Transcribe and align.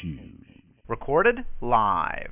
Shoes. 0.00 0.20
Recorded 0.88 1.44
live. 1.60 2.30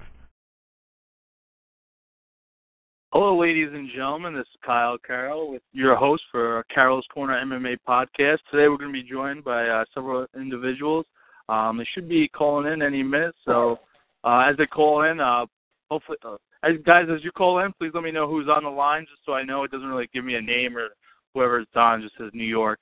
Hello, 3.13 3.39
ladies 3.39 3.69
and 3.73 3.89
gentlemen. 3.95 4.35
This 4.35 4.43
is 4.43 4.61
Kyle 4.65 4.99
Carroll 4.99 5.51
with 5.53 5.63
your 5.73 5.95
host 5.95 6.23
for 6.33 6.65
Carroll's 6.75 7.07
Corner 7.13 7.41
MMA 7.45 7.77
podcast. 7.89 8.39
Today 8.51 8.69
we're 8.69 8.77
going 8.77 8.93
to 8.93 9.03
be 9.03 9.09
joined 9.09 9.45
by 9.45 9.69
uh, 9.69 9.85
several 9.95 10.27
individuals. 10.35 11.07
Um, 11.49 11.79
they 11.79 11.87
should 11.95 12.09
be 12.09 12.27
calling 12.29 12.73
in 12.73 12.83
any 12.83 13.03
minute. 13.03 13.35
So 13.45 13.79
uh, 14.25 14.47
as 14.51 14.57
they 14.57 14.67
call 14.67 15.03
in, 15.03 15.21
uh, 15.21 15.47
hopefully, 15.91 16.19
uh, 16.25 16.37
as, 16.65 16.73
guys, 16.85 17.07
as 17.15 17.23
you 17.23 17.31
call 17.31 17.61
in, 17.61 17.73
please 17.79 17.93
let 17.95 18.03
me 18.03 18.11
know 18.11 18.29
who's 18.29 18.49
on 18.49 18.65
the 18.65 18.71
line, 18.71 19.03
just 19.03 19.23
so 19.25 19.35
I 19.35 19.45
know 19.45 19.63
it 19.65 19.71
doesn't 19.71 19.87
really 19.87 20.09
give 20.13 20.25
me 20.25 20.35
a 20.35 20.41
name 20.41 20.77
or 20.77 20.89
whoever's 21.35 21.67
on. 21.77 22.03
Just 22.03 22.15
says 22.19 22.31
New 22.33 22.43
York. 22.43 22.81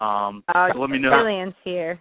Um, 0.00 0.44
uh, 0.54 0.68
let 0.76 0.90
me 0.90 0.98
know. 0.98 1.10
Jillian's 1.10 1.54
here. 1.64 1.98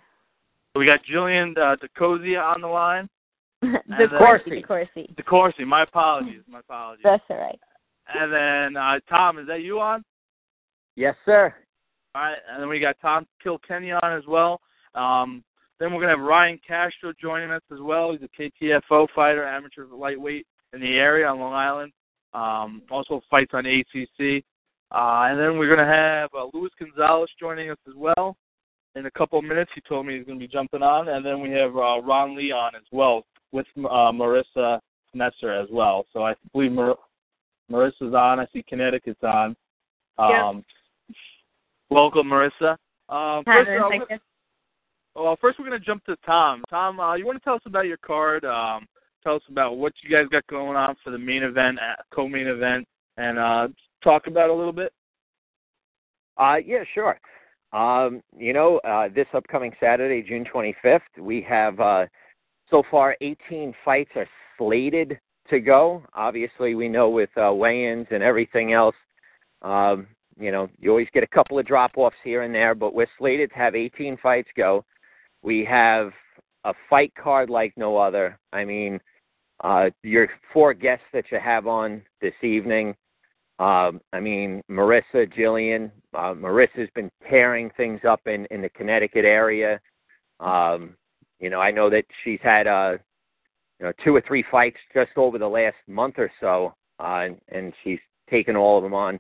We 0.76 0.86
got 0.86 1.00
Jillian 1.04 1.58
uh, 1.58 1.76
DeCosia 1.78 2.42
on 2.42 2.62
the 2.62 2.68
line. 2.68 3.10
the 3.62 4.08
Corsi. 4.18 4.62
Corsi. 4.62 5.14
DeCourcy. 5.20 5.66
My 5.66 5.84
apologies. 5.84 6.42
My 6.48 6.60
apologies. 6.60 7.04
That's 7.04 7.24
all 7.30 7.38
right. 7.38 7.60
And 8.14 8.32
then 8.34 8.82
uh, 8.82 9.00
Tom, 9.10 9.40
is 9.40 9.48
that 9.48 9.62
you 9.62 9.80
on? 9.80 10.04
Yes, 10.96 11.16
sir. 11.26 11.54
All 12.16 12.22
right, 12.24 12.38
and 12.52 12.62
then 12.62 12.70
we 12.70 12.80
got 12.80 12.96
Tom 13.02 13.28
Kilkenny 13.42 13.92
on 13.92 14.18
as 14.18 14.24
well. 14.28 14.60
Um, 14.96 15.44
then 15.80 15.94
we're 15.94 16.02
gonna 16.02 16.18
have 16.18 16.26
Ryan 16.26 16.60
Castro 16.68 17.14
joining 17.22 17.52
us 17.52 17.62
as 17.72 17.80
well. 17.80 18.12
He's 18.12 18.22
a 18.22 18.42
KTFO 18.42 19.08
fighter, 19.16 19.46
amateur 19.46 19.86
lightweight 19.86 20.46
in 20.74 20.82
the 20.82 20.98
area 20.98 21.28
on 21.28 21.40
Long 21.40 21.54
Island. 21.54 21.92
Um, 22.34 22.82
also 22.92 23.22
fights 23.30 23.52
on 23.54 23.66
ACC. 23.66 24.44
Uh, 24.92 25.30
and 25.30 25.40
then 25.40 25.58
we're 25.58 25.74
gonna 25.74 25.88
have 25.88 26.30
uh, 26.34 26.48
Luis 26.54 26.72
Gonzalez 26.80 27.30
joining 27.40 27.70
us 27.70 27.78
as 27.88 27.94
well. 27.96 28.36
In 28.96 29.06
a 29.06 29.12
couple 29.12 29.40
of 29.40 29.46
minutes, 29.46 29.72
he 29.76 29.82
told 29.82 30.06
me 30.06 30.18
he's 30.18 30.26
gonna 30.26 30.40
be 30.40 30.48
jumping 30.48 30.82
on. 30.82 31.10
And 31.10 31.26
then 31.26 31.42
we 31.42 31.52
have 31.52 31.76
uh, 31.76 32.02
Ron 32.02 32.36
Lee 32.36 32.52
on 32.52 32.76
as 32.76 32.84
well 32.92 33.24
with 33.52 33.68
uh, 33.78 34.12
Marissa 34.12 34.80
Nesser 35.16 35.62
as 35.62 35.70
well. 35.72 36.06
So 36.14 36.24
I 36.24 36.36
believe 36.54 36.72
Mar- 36.72 36.98
Marissa's 37.72 38.14
on. 38.14 38.40
I 38.40 38.48
see 38.54 38.64
Connecticut's 38.64 39.24
on. 39.24 39.56
Um, 40.18 40.66
Welcome, 41.90 42.28
Marissa. 42.28 42.74
Um, 43.10 43.44
Hi, 43.48 43.64
first, 43.66 43.84
uh, 43.84 43.90
thank 43.90 44.04
you. 44.12 44.18
well, 45.16 45.38
first 45.42 45.58
we're 45.58 45.66
going 45.66 45.80
to 45.80 45.84
jump 45.84 46.06
to 46.06 46.16
Tom. 46.24 46.64
Tom, 46.70 47.00
uh, 47.00 47.16
you 47.16 47.26
want 47.26 47.40
to 47.40 47.44
tell 47.44 47.56
us 47.56 47.62
about 47.66 47.88
your 47.88 47.98
card? 47.98 48.46
Um, 48.46 48.86
tell 49.24 49.36
us 49.36 49.42
about 49.50 49.78
what 49.78 49.94
you 50.04 50.10
guys 50.10 50.28
got 50.32 50.46
going 50.46 50.76
on 50.76 50.96
for 51.04 51.10
the 51.10 51.18
main 51.18 51.42
event, 51.42 51.80
uh, 51.80 52.00
co-main 52.14 52.46
event, 52.46 52.88
and 53.18 53.40
uh, 53.40 53.68
talk 54.04 54.28
about 54.28 54.46
it 54.46 54.52
a 54.52 54.54
little 54.54 54.74
bit. 54.74 54.94
Uh, 56.38 56.58
yeah, 56.64 56.84
sure. 56.94 57.20
Um, 57.72 58.22
you 58.36 58.54
know, 58.54 58.78
uh, 58.80 59.10
this 59.14 59.28
upcoming 59.34 59.74
Saturday, 59.80 60.28
June 60.28 60.46
25th, 60.46 61.02
we 61.20 61.42
have 61.48 61.80
uh, 61.80 62.06
so 62.70 62.84
far 62.90 63.16
18 63.22 63.74
fights 63.86 64.12
are 64.16 64.28
slated 64.58 65.20
to 65.50 65.60
go. 65.60 66.04
Obviously, 66.14 66.76
we 66.76 66.88
know 66.88 67.10
with 67.10 67.30
uh, 67.38 67.54
weigh-ins 67.54 68.08
and 68.12 68.24
everything 68.24 68.74
else, 68.74 68.96
um, 69.62 70.08
you 70.40 70.52
know, 70.52 70.70
you 70.80 70.90
always 70.90 71.08
get 71.14 71.24
a 71.24 71.28
couple 71.28 71.60
of 71.60 71.66
drop-offs 71.66 72.16
here 72.24 72.44
and 72.44 72.56
there, 72.56 72.74
but 72.74 72.94
we're 72.94 73.08
slated 73.18 73.50
to 73.52 73.56
have 73.58 73.76
18 73.76 74.18
fights 74.18 74.50
go. 74.56 74.86
We 75.44 75.66
have 75.66 76.12
a 76.64 76.74
fight 76.90 77.14
card 77.22 77.50
like 77.50 77.74
no 77.76 77.98
other. 77.98 78.40
I 78.54 78.66
mean, 78.66 79.00
uh, 79.64 79.90
your 80.04 80.30
four 80.54 80.74
guests 80.74 81.06
that 81.14 81.26
you 81.32 81.40
have 81.40 81.68
on 81.68 82.02
this 82.22 82.34
evening. 82.42 82.96
Um, 83.60 84.00
I 84.14 84.20
mean, 84.22 84.62
Marissa, 84.72 85.32
Jillian. 85.38 85.92
Uh, 86.14 86.34
Marissa's 86.34 86.90
been 86.96 87.12
tearing 87.30 87.70
things 87.76 88.00
up 88.08 88.22
in 88.26 88.46
in 88.52 88.62
the 88.62 88.70
Connecticut 88.70 89.26
area. 89.26 89.80
Um, 90.40 90.96
you 91.40 91.50
know, 91.50 91.60
I 91.60 91.72
know 91.72 91.90
that 91.90 92.06
she's 92.24 92.40
had 92.42 92.68
uh, 92.68 92.98
you 93.80 93.86
know 93.86 93.94
two 94.04 94.16
or 94.16 94.22
three 94.26 94.44
fights 94.50 94.78
just 94.94 95.12
over 95.18 95.38
the 95.38 95.48
last 95.48 95.76
month 95.88 96.16
or 96.18 96.32
so, 96.40 96.74
uh, 97.00 97.26
and, 97.26 97.38
and 97.50 97.74
she's 97.84 98.00
taken 98.30 98.56
all 98.56 98.78
of 98.78 98.84
them 98.84 98.94
on. 98.94 99.20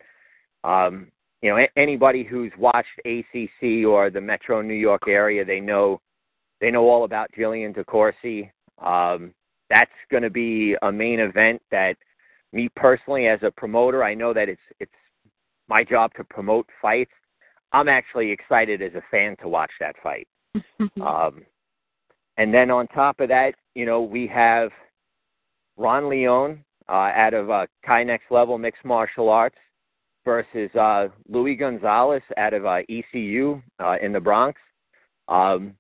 Um, 0.64 1.08
you 1.42 1.50
know, 1.50 1.58
a- 1.58 1.80
anybody 1.80 2.24
who's 2.24 2.52
watched 2.58 2.88
ACC 3.06 3.86
or 3.86 4.10
the 4.10 4.22
Metro 4.22 4.62
New 4.62 4.74
York 4.74 5.04
area, 5.08 5.44
they 5.44 5.60
know 5.60 6.00
they 6.62 6.72
know 6.72 6.90
all 6.90 7.04
about 7.04 7.30
Jillian 7.38 7.76
DeCourcy. 7.76 8.50
Um, 8.82 9.34
that's 9.70 9.92
going 10.10 10.24
to 10.24 10.30
be 10.30 10.76
a 10.82 10.92
main 10.92 11.20
event 11.20 11.62
that 11.72 11.96
me 12.52 12.70
personally 12.76 13.28
as 13.28 13.40
a 13.44 13.52
promoter, 13.52 14.04
I 14.04 14.14
know 14.14 14.34
that 14.34 14.50
it's 14.50 14.62
it's 14.80 14.92
my 15.68 15.84
job 15.84 16.12
to 16.16 16.24
promote 16.24 16.68
fights. 16.82 17.12
I'm 17.72 17.88
actually 17.88 18.32
excited 18.32 18.82
as 18.82 18.94
a 18.96 19.04
fan 19.12 19.36
to 19.42 19.48
watch 19.48 19.72
that 19.80 19.96
fight. 20.02 20.28
um, 21.02 21.44
and 22.38 22.54
then 22.54 22.72
on 22.72 22.88
top 22.88 23.20
of 23.20 23.30
that, 23.30 23.54
you 23.76 23.86
know, 23.86 24.02
we 24.02 24.26
have 24.28 24.72
Ron 25.78 26.10
Leone 26.10 26.64
uh, 26.88 27.12
out 27.14 27.34
of 27.34 27.50
uh, 27.50 27.68
Kai 27.86 28.04
Next 28.04 28.32
Level 28.32 28.58
Mixed 28.58 28.84
Martial 28.84 29.30
Arts 29.30 29.58
versus 30.26 30.74
uh, 30.76 31.08
Louis 31.28 31.56
Gonzalez 31.56 32.24
out 32.38 32.54
of 32.54 32.66
uh, 32.66 32.80
ECU 32.90 33.62
uh, 33.80 33.98
in 34.02 34.12
the 34.12 34.20
Bronx. 34.20 34.60
Um, 35.28 35.76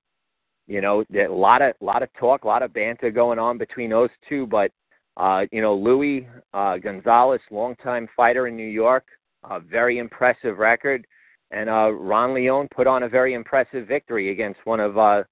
you 0.68 0.82
know, 0.82 1.04
a 1.16 1.28
lot 1.28 1.64
of 1.64 1.74
lot 1.82 2.04
of 2.04 2.10
talk, 2.14 2.44
a 2.44 2.48
lot 2.48 2.62
of 2.62 2.74
banter 2.74 3.10
going 3.10 3.40
on 3.40 3.58
between 3.58 3.90
those 3.90 4.12
two. 4.28 4.46
But 4.46 4.72
uh, 5.20 5.46
you 5.52 5.62
know, 5.62 5.76
Louis 5.76 6.28
uh, 6.54 6.78
Gonzalez, 6.78 7.42
longtime 7.52 8.08
fighter 8.16 8.48
in 8.48 8.56
New 8.56 8.64
York, 8.68 9.04
a 9.44 9.60
very 9.60 9.98
impressive 9.98 10.58
record, 10.58 11.06
and 11.52 11.70
uh, 11.70 11.92
Ron 11.92 12.34
Leone 12.34 12.70
put 12.74 12.88
on 12.88 13.04
a 13.04 13.10
very 13.10 13.34
impressive 13.34 13.86
victory 13.86 14.32
against 14.32 14.60
one 14.64 14.80
of 14.80 14.98
uh, 14.98 15.24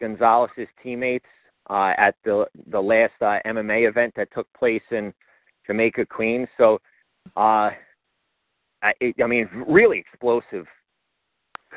Gonzalez's 0.00 0.68
teammates 0.82 1.26
uh, 1.70 1.92
at 1.96 2.16
the 2.24 2.44
the 2.70 2.80
last 2.80 3.14
uh, 3.20 3.38
MMA 3.46 3.88
event 3.88 4.12
that 4.16 4.28
took 4.34 4.52
place 4.52 4.82
in 4.90 5.14
Jamaica, 5.66 6.06
Queens. 6.06 6.48
So, 6.58 6.80
uh, 7.36 7.70
I, 8.82 8.92
I 9.22 9.26
mean, 9.26 9.48
really 9.68 9.98
explosive 9.98 10.66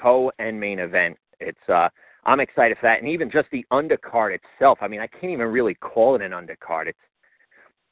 co 0.02 0.31
and 0.40 0.59
main 0.59 0.80
event. 0.80 1.18
It's 1.40 1.69
uh, 1.69 1.90
I'm 2.25 2.40
excited 2.40 2.78
for 2.78 2.88
that, 2.88 3.00
and 3.00 3.08
even 3.08 3.30
just 3.30 3.48
the 3.52 3.66
undercard 3.72 4.36
itself. 4.36 4.80
I 4.81 4.88
mean, 4.88 5.02
I 5.02 5.08
can't 5.08 5.31
even 5.31 5.48
really 5.48 5.75
call 5.75 6.16
it 6.16 6.22
an 6.22 6.31
undercard. 6.31 6.88
It's 6.88 6.98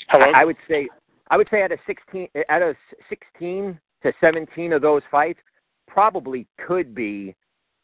Hello? 0.10 0.26
I, 0.36 0.42
I 0.42 0.46
would 0.46 0.58
say 0.68 0.88
I 1.30 1.38
would 1.38 1.48
say 1.50 1.64
out 1.64 1.72
of 1.72 1.80
16 1.88 2.28
out 2.50 2.62
of 2.62 2.76
16 3.10 3.80
to 4.04 4.14
17 4.22 4.74
of 4.74 4.82
those 4.82 5.02
fights 5.10 5.40
probably 5.88 6.48
could 6.68 6.94
be, 6.94 7.36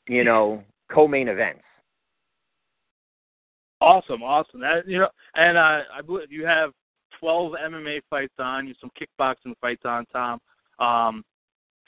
you 0.08 0.24
know, 0.24 0.64
co-main 0.92 1.28
events. 1.28 1.64
Awesome, 3.80 4.22
awesome. 4.22 4.60
That 4.60 4.88
you 4.88 5.00
know, 5.00 5.10
and 5.36 5.58
uh, 5.58 5.82
I 5.94 6.02
believe 6.06 6.32
you 6.32 6.46
have 6.46 6.72
12 7.20 7.54
MMA 7.54 8.02
fights 8.10 8.34
on, 8.38 8.68
you 8.68 8.76
some 8.80 8.92
kickboxing 9.00 9.54
fights 9.60 9.84
on, 9.86 10.06
Tom. 10.08 10.40
Um, 10.80 11.24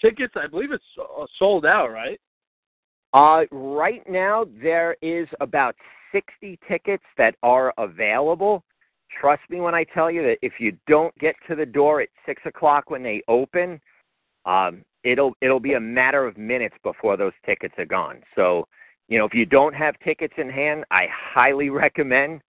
tickets, 0.01 0.33
I 0.35 0.47
believe 0.47 0.71
it's 0.71 0.83
uh, 0.99 1.25
sold 1.37 1.65
out, 1.65 1.89
right? 1.89 2.19
Uh, 3.13 3.43
right 3.51 4.01
now, 4.09 4.45
there 4.61 4.95
is 5.03 5.27
about 5.39 5.75
60 6.11 6.57
tickets 6.67 7.03
that 7.17 7.35
are 7.43 7.73
available. 7.77 8.63
Trust 9.19 9.43
me 9.49 9.61
when 9.61 9.75
I 9.75 9.83
tell 9.83 10.09
you 10.11 10.23
that 10.23 10.37
if 10.41 10.53
you 10.59 10.77
don't 10.87 11.17
get 11.17 11.35
to 11.47 11.55
the 11.55 11.65
door 11.65 12.01
at 12.01 12.09
six 12.25 12.41
o'clock 12.45 12.89
when 12.89 13.03
they 13.03 13.21
open, 13.27 13.79
um, 14.45 14.83
it'll 15.03 15.33
it'll 15.41 15.59
be 15.59 15.73
a 15.73 15.79
matter 15.79 16.25
of 16.25 16.37
minutes 16.37 16.75
before 16.83 17.17
those 17.17 17.33
tickets 17.45 17.75
are 17.77 17.85
gone. 17.85 18.21
So, 18.35 18.67
you 19.07 19.17
know, 19.17 19.25
if 19.25 19.33
you 19.33 19.45
don't 19.45 19.73
have 19.73 19.95
tickets 20.03 20.33
in 20.37 20.49
hand, 20.49 20.85
I 20.91 21.07
highly 21.11 21.69
recommend 21.69 22.41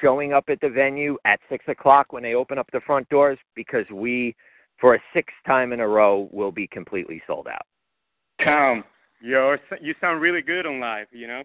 showing 0.00 0.32
up 0.32 0.44
at 0.48 0.60
the 0.60 0.68
venue 0.68 1.16
at 1.24 1.40
six 1.48 1.64
o'clock 1.68 2.12
when 2.12 2.22
they 2.22 2.34
open 2.34 2.58
up 2.58 2.68
the 2.72 2.80
front 2.80 3.08
doors 3.08 3.38
because 3.54 3.86
we, 3.92 4.34
for 4.80 4.94
a 4.94 4.98
sixth 5.14 5.34
time 5.46 5.72
in 5.72 5.80
a 5.80 5.88
row, 5.88 6.28
will 6.32 6.52
be 6.52 6.66
completely 6.66 7.20
sold 7.26 7.48
out. 7.48 7.66
Tom, 8.44 8.84
yo, 9.20 9.56
you 9.80 9.94
sound 10.00 10.20
really 10.20 10.42
good 10.42 10.66
on 10.66 10.80
live. 10.80 11.06
You 11.10 11.26
know. 11.26 11.42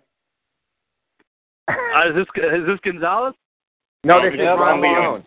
Uh, 1.70 2.10
is 2.10 2.16
this 2.16 2.44
is 2.44 2.66
this 2.66 2.80
Gonzalez? 2.84 3.34
No, 4.04 4.24
this 4.24 4.34
is 4.34 4.40
yeah, 4.40 4.50
Ron 4.50 4.60
Ron 4.60 4.82
Leone. 4.82 5.02
Leone. 5.02 5.24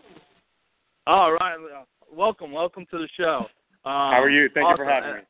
All 1.07 1.33
right, 1.33 1.55
uh, 1.55 1.83
welcome, 2.11 2.51
welcome 2.51 2.85
to 2.91 2.97
the 2.97 3.07
show. 3.17 3.45
Um, 3.83 4.13
How 4.13 4.21
are 4.21 4.29
you? 4.29 4.49
Thank 4.53 4.69
you 4.69 4.75
for 4.77 4.85
having 4.85 5.15
me. 5.15 5.21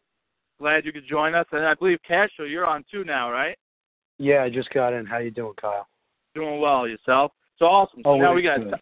Glad 0.59 0.85
you 0.85 0.91
could 0.91 1.07
join 1.09 1.33
us, 1.33 1.47
and 1.51 1.65
I 1.65 1.73
believe 1.73 1.97
Castro, 2.07 2.45
you're 2.45 2.67
on 2.67 2.85
too 2.91 3.03
now, 3.03 3.31
right? 3.31 3.57
Yeah, 4.19 4.43
I 4.43 4.49
just 4.49 4.69
got 4.71 4.93
in. 4.93 5.05
How 5.05 5.17
you 5.17 5.31
doing, 5.31 5.53
Kyle? 5.59 5.87
Doing 6.35 6.61
well 6.61 6.87
yourself. 6.87 7.31
So 7.57 7.65
awesome. 7.65 8.01
So 8.03 8.11
Oh, 8.11 8.17
now 8.17 8.33
we 8.33 8.43
got 8.43 8.59
good. 8.59 8.75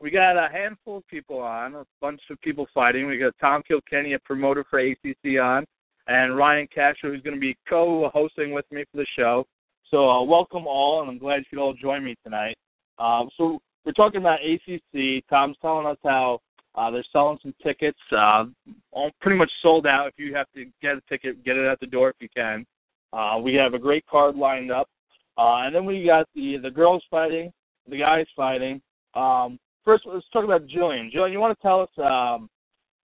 we 0.00 0.10
got 0.10 0.36
a 0.36 0.52
handful 0.52 0.98
of 0.98 1.06
people 1.08 1.38
on, 1.38 1.74
a 1.74 1.84
bunch 2.00 2.20
of 2.30 2.38
people 2.42 2.66
fighting. 2.74 3.06
We 3.06 3.18
got 3.18 3.32
Tom 3.40 3.62
Kilkenny, 3.66 4.12
a 4.12 4.18
promoter 4.18 4.64
for 4.68 4.80
ACC, 4.80 5.40
on, 5.40 5.64
and 6.08 6.36
Ryan 6.36 6.68
Castro, 6.74 7.10
who's 7.10 7.22
going 7.22 7.36
to 7.36 7.40
be 7.40 7.56
co-hosting 7.68 8.52
with 8.52 8.66
me 8.70 8.84
for 8.90 8.98
the 8.98 9.06
show. 9.16 9.46
So 9.90 10.10
uh, 10.10 10.22
welcome 10.22 10.66
all, 10.66 11.00
and 11.00 11.10
I'm 11.10 11.18
glad 11.18 11.38
you 11.38 11.44
could 11.50 11.58
all 11.58 11.74
join 11.74 12.04
me 12.04 12.14
tonight. 12.22 12.56
Um, 12.98 13.30
so 13.38 13.58
we're 13.84 13.92
talking 13.92 14.20
about 14.20 14.40
ACC. 14.44 15.24
Tom's 15.28 15.56
telling 15.60 15.86
us 15.86 15.98
how 16.04 16.40
uh, 16.74 16.90
they're 16.90 17.04
selling 17.12 17.38
some 17.42 17.54
tickets, 17.62 17.98
uh, 18.12 18.44
all 18.92 19.10
pretty 19.20 19.36
much 19.36 19.50
sold 19.60 19.86
out. 19.86 20.08
If 20.08 20.14
you 20.16 20.34
have 20.34 20.46
to 20.54 20.66
get 20.80 20.96
a 20.96 21.02
ticket, 21.08 21.44
get 21.44 21.56
it 21.56 21.66
at 21.66 21.80
the 21.80 21.86
door 21.86 22.10
if 22.10 22.16
you 22.20 22.28
can. 22.34 22.64
Uh, 23.12 23.38
we 23.42 23.54
have 23.54 23.74
a 23.74 23.78
great 23.78 24.06
card 24.06 24.36
lined 24.36 24.70
up. 24.70 24.88
Uh, 25.36 25.62
and 25.64 25.74
then 25.74 25.84
we 25.84 26.04
got 26.04 26.26
the 26.34 26.58
the 26.58 26.70
girls 26.70 27.02
fighting, 27.10 27.52
the 27.88 27.98
guys 27.98 28.26
fighting. 28.36 28.80
Um, 29.14 29.58
first, 29.84 30.04
let's 30.06 30.26
talk 30.32 30.44
about 30.44 30.66
Jillian. 30.66 31.12
Jillian, 31.12 31.32
you 31.32 31.40
want 31.40 31.58
to 31.58 31.62
tell 31.62 31.80
us 31.80 31.88
um, 31.98 32.50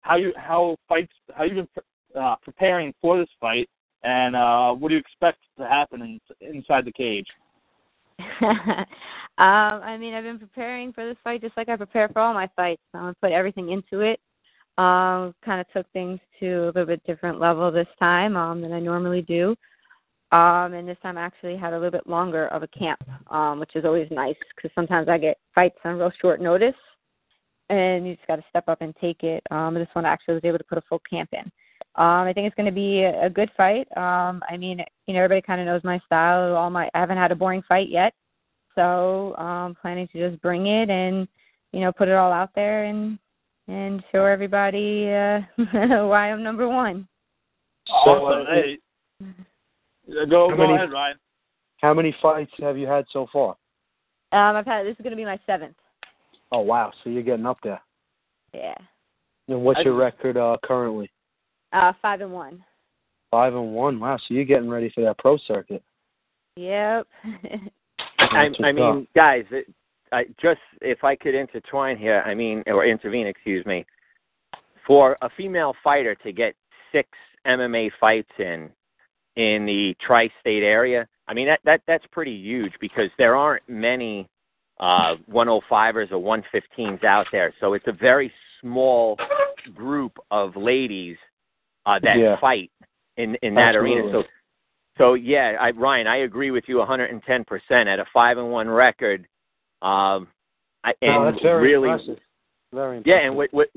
how 0.02 0.16
you 0.16 0.34
how 0.36 0.76
fights 0.90 1.14
how 1.36 1.44
you've 1.44 1.56
been 1.56 1.68
uh, 2.20 2.36
preparing 2.44 2.94
for 3.00 3.18
this 3.18 3.30
fight, 3.40 3.70
and 4.04 4.36
uh, 4.36 4.74
what 4.74 4.90
do 4.90 4.96
you 4.96 5.00
expect 5.00 5.40
to 5.58 5.68
happen 5.68 6.02
in, 6.02 6.20
inside 6.42 6.86
the 6.86 6.92
cage? 6.92 7.28
um, 8.42 8.86
I 9.38 9.98
mean, 9.98 10.14
I've 10.14 10.24
been 10.24 10.40
preparing 10.40 10.94
for 10.94 11.06
this 11.06 11.18
fight 11.24 11.42
just 11.42 11.58
like 11.58 11.70
I 11.70 11.76
prepare 11.76 12.10
for 12.10 12.20
all 12.20 12.34
my 12.34 12.50
fights. 12.56 12.82
I'm 12.94 13.02
gonna 13.02 13.16
put 13.22 13.32
everything 13.32 13.72
into 13.72 14.02
it. 14.02 14.20
Um, 14.78 15.34
kind 15.44 15.62
of 15.62 15.68
took 15.72 15.90
things 15.94 16.20
to 16.40 16.66
a 16.66 16.68
little 16.68 16.86
bit 16.86 17.02
different 17.06 17.40
level 17.40 17.72
this 17.72 17.88
time 17.98 18.36
um, 18.36 18.62
than 18.62 18.74
I 18.74 18.80
normally 18.80 19.22
do. 19.22 19.56
Um, 20.32 20.74
and 20.74 20.88
this 20.88 20.98
time 21.02 21.18
I 21.18 21.22
actually 21.22 21.56
had 21.56 21.72
a 21.72 21.78
little 21.78 21.92
bit 21.92 22.08
longer 22.08 22.48
of 22.48 22.64
a 22.64 22.68
camp, 22.68 23.00
um, 23.32 23.60
which 23.60 23.76
is 23.76 23.86
always 23.86 24.10
nice 24.12 24.36
because 24.56 24.72
sometimes 24.76 25.08
I 25.08 25.18
get 25.18 25.38
fights 25.54 25.78
on 25.86 25.98
real 25.98 26.12
short 26.20 26.42
notice, 26.42 26.76
and 27.70 28.06
you 28.06 28.16
just 28.16 28.28
got 28.28 28.38
to 28.38 28.44
step 28.50 28.66
up 28.68 28.82
and 28.82 28.94
take 29.00 29.24
it. 29.24 29.44
Um, 29.52 29.76
this 29.76 29.88
one 29.94 30.06
I 30.06 30.10
actually 30.10 30.36
was 30.36 30.44
able 30.44 30.58
to 30.58 30.64
put 30.66 30.78
a 30.78 30.84
full 30.90 31.02
camp 31.10 31.30
in. 31.32 31.50
Um, 31.98 32.28
I 32.28 32.34
think 32.34 32.46
it's 32.48 32.56
going 32.56 32.66
to 32.66 32.74
be 32.74 33.04
a, 33.04 33.26
a 33.28 33.30
good 33.30 33.50
fight. 33.56 33.88
Um, 33.96 34.44
I 34.50 34.58
mean, 34.58 34.80
you 35.08 35.14
know, 35.14 35.22
everybody 35.24 35.42
kind 35.42 35.62
of 35.62 35.66
knows 35.68 35.84
my 35.86 36.00
style. 36.06 36.56
All 36.56 36.70
my 36.70 36.90
I 36.94 37.00
haven't 37.00 37.18
had 37.18 37.32
a 37.32 37.36
boring 37.36 37.64
fight 37.70 37.90
yet, 37.90 38.14
so 38.76 39.36
um, 39.38 39.76
planning 39.82 40.08
to 40.12 40.30
just 40.30 40.42
bring 40.42 40.68
it 40.68 40.90
and 40.90 41.28
you 41.72 41.80
know 41.82 41.92
put 41.94 42.10
it 42.10 42.16
all 42.16 42.32
out 42.34 42.50
there 42.54 42.84
and 42.86 43.18
and 43.70 44.04
show 44.12 44.26
everybody 44.26 45.10
uh, 45.10 45.40
why 46.06 46.32
I'm 46.32 46.44
number 46.44 46.68
one. 46.68 47.08
Awesome. 47.90 48.46
Hey, 48.48 48.78
go 50.30 50.50
How 50.50 50.56
go 50.56 50.58
many- 50.58 50.74
ahead, 50.74 50.92
Ryan. 50.92 51.18
How 51.82 51.94
many 51.94 52.16
fights 52.22 52.52
have 52.60 52.78
you 52.78 52.88
had 52.88 53.06
so 53.12 53.28
far? 53.32 53.50
Um, 54.32 54.56
I've 54.56 54.66
had 54.66 54.86
this 54.86 54.94
is 54.98 55.04
going 55.04 55.12
to 55.12 55.16
be 55.18 55.26
my 55.26 55.40
seventh. 55.46 55.76
Oh 56.52 56.60
wow, 56.62 56.92
so 57.04 57.10
you're 57.10 57.24
getting 57.24 57.46
up 57.46 57.58
there. 57.64 57.82
Yeah, 58.54 58.76
And 59.48 59.62
what's 59.62 59.80
I- 59.80 59.84
your 59.84 59.96
record 59.96 60.36
uh, 60.36 60.58
currently? 60.64 61.10
Uh, 61.76 61.94
five 62.02 62.22
and 62.22 62.32
one. 62.32 62.64
Five 63.32 63.54
and 63.54 63.74
one. 63.74 64.00
Wow, 64.00 64.18
so 64.18 64.34
you're 64.34 64.46
getting 64.46 64.70
ready 64.70 64.92
for 64.94 65.02
that 65.02 65.18
pro 65.18 65.38
circuit. 65.46 65.84
Yep. 66.56 67.08
I, 68.20 68.50
I 68.64 68.72
mean, 68.72 69.08
guys, 69.16 69.44
it, 69.52 69.68
I, 70.12 70.26
just 70.42 70.62
if 70.82 71.04
I 71.04 71.16
could 71.16 71.36
intertwine 71.36 71.98
here, 71.98 72.24
I 72.26 72.34
mean, 72.34 72.64
or 72.68 72.86
intervene, 72.86 73.28
excuse 73.28 73.66
me, 73.66 73.86
for 74.88 75.18
a 75.22 75.30
female 75.36 75.74
fighter 75.84 76.16
to 76.16 76.32
get 76.32 76.56
six 76.92 77.10
MMA 77.46 77.92
fights 78.00 78.32
in 78.40 78.70
in 79.36 79.66
the 79.66 79.96
tri-state 80.06 80.64
area, 80.64 81.08
I 81.28 81.34
mean 81.34 81.48
that 81.48 81.60
that 81.66 81.82
that's 81.88 82.06
pretty 82.12 82.36
huge 82.36 82.74
because 82.80 83.10
there 83.18 83.36
aren't 83.36 83.68
many 83.68 84.30
uh 84.80 85.16
105ers 85.30 86.12
or 86.12 86.42
115s 86.78 87.04
out 87.04 87.28
there. 87.32 87.54
So 87.60 87.74
it's 87.74 87.88
a 87.88 87.94
very 87.94 88.32
small 88.62 89.18
group 89.74 90.18
of 90.32 90.56
ladies 90.56 91.18
uh, 91.86 92.00
that 92.00 92.18
Yeah. 92.18 92.40
fight 92.40 92.72
in 93.18 93.36
in 93.42 93.56
that 93.56 93.76
arena. 93.76 94.12
So 94.12 94.24
so 94.98 95.14
yeah, 95.14 95.58
I, 95.60 95.72
Ryan, 95.72 96.08
I 96.08 96.18
agree 96.18 96.52
with 96.52 96.66
you 96.68 96.78
110 96.78 97.46
percent. 97.46 97.90
At 97.90 98.00
a 98.00 98.06
five 98.14 98.38
and 98.38 98.52
one 98.52 98.70
record, 98.70 99.28
um, 99.82 100.28
I, 100.84 100.94
and 101.02 101.16
no, 101.16 101.32
that's 101.32 101.42
very 101.42 101.64
really, 101.64 101.90
impressive. 101.90 102.20
Very 102.74 102.98
impressive. 102.98 103.22
yeah, 103.22 103.28
and 103.28 103.36
what 103.36 103.50
what 103.54 103.70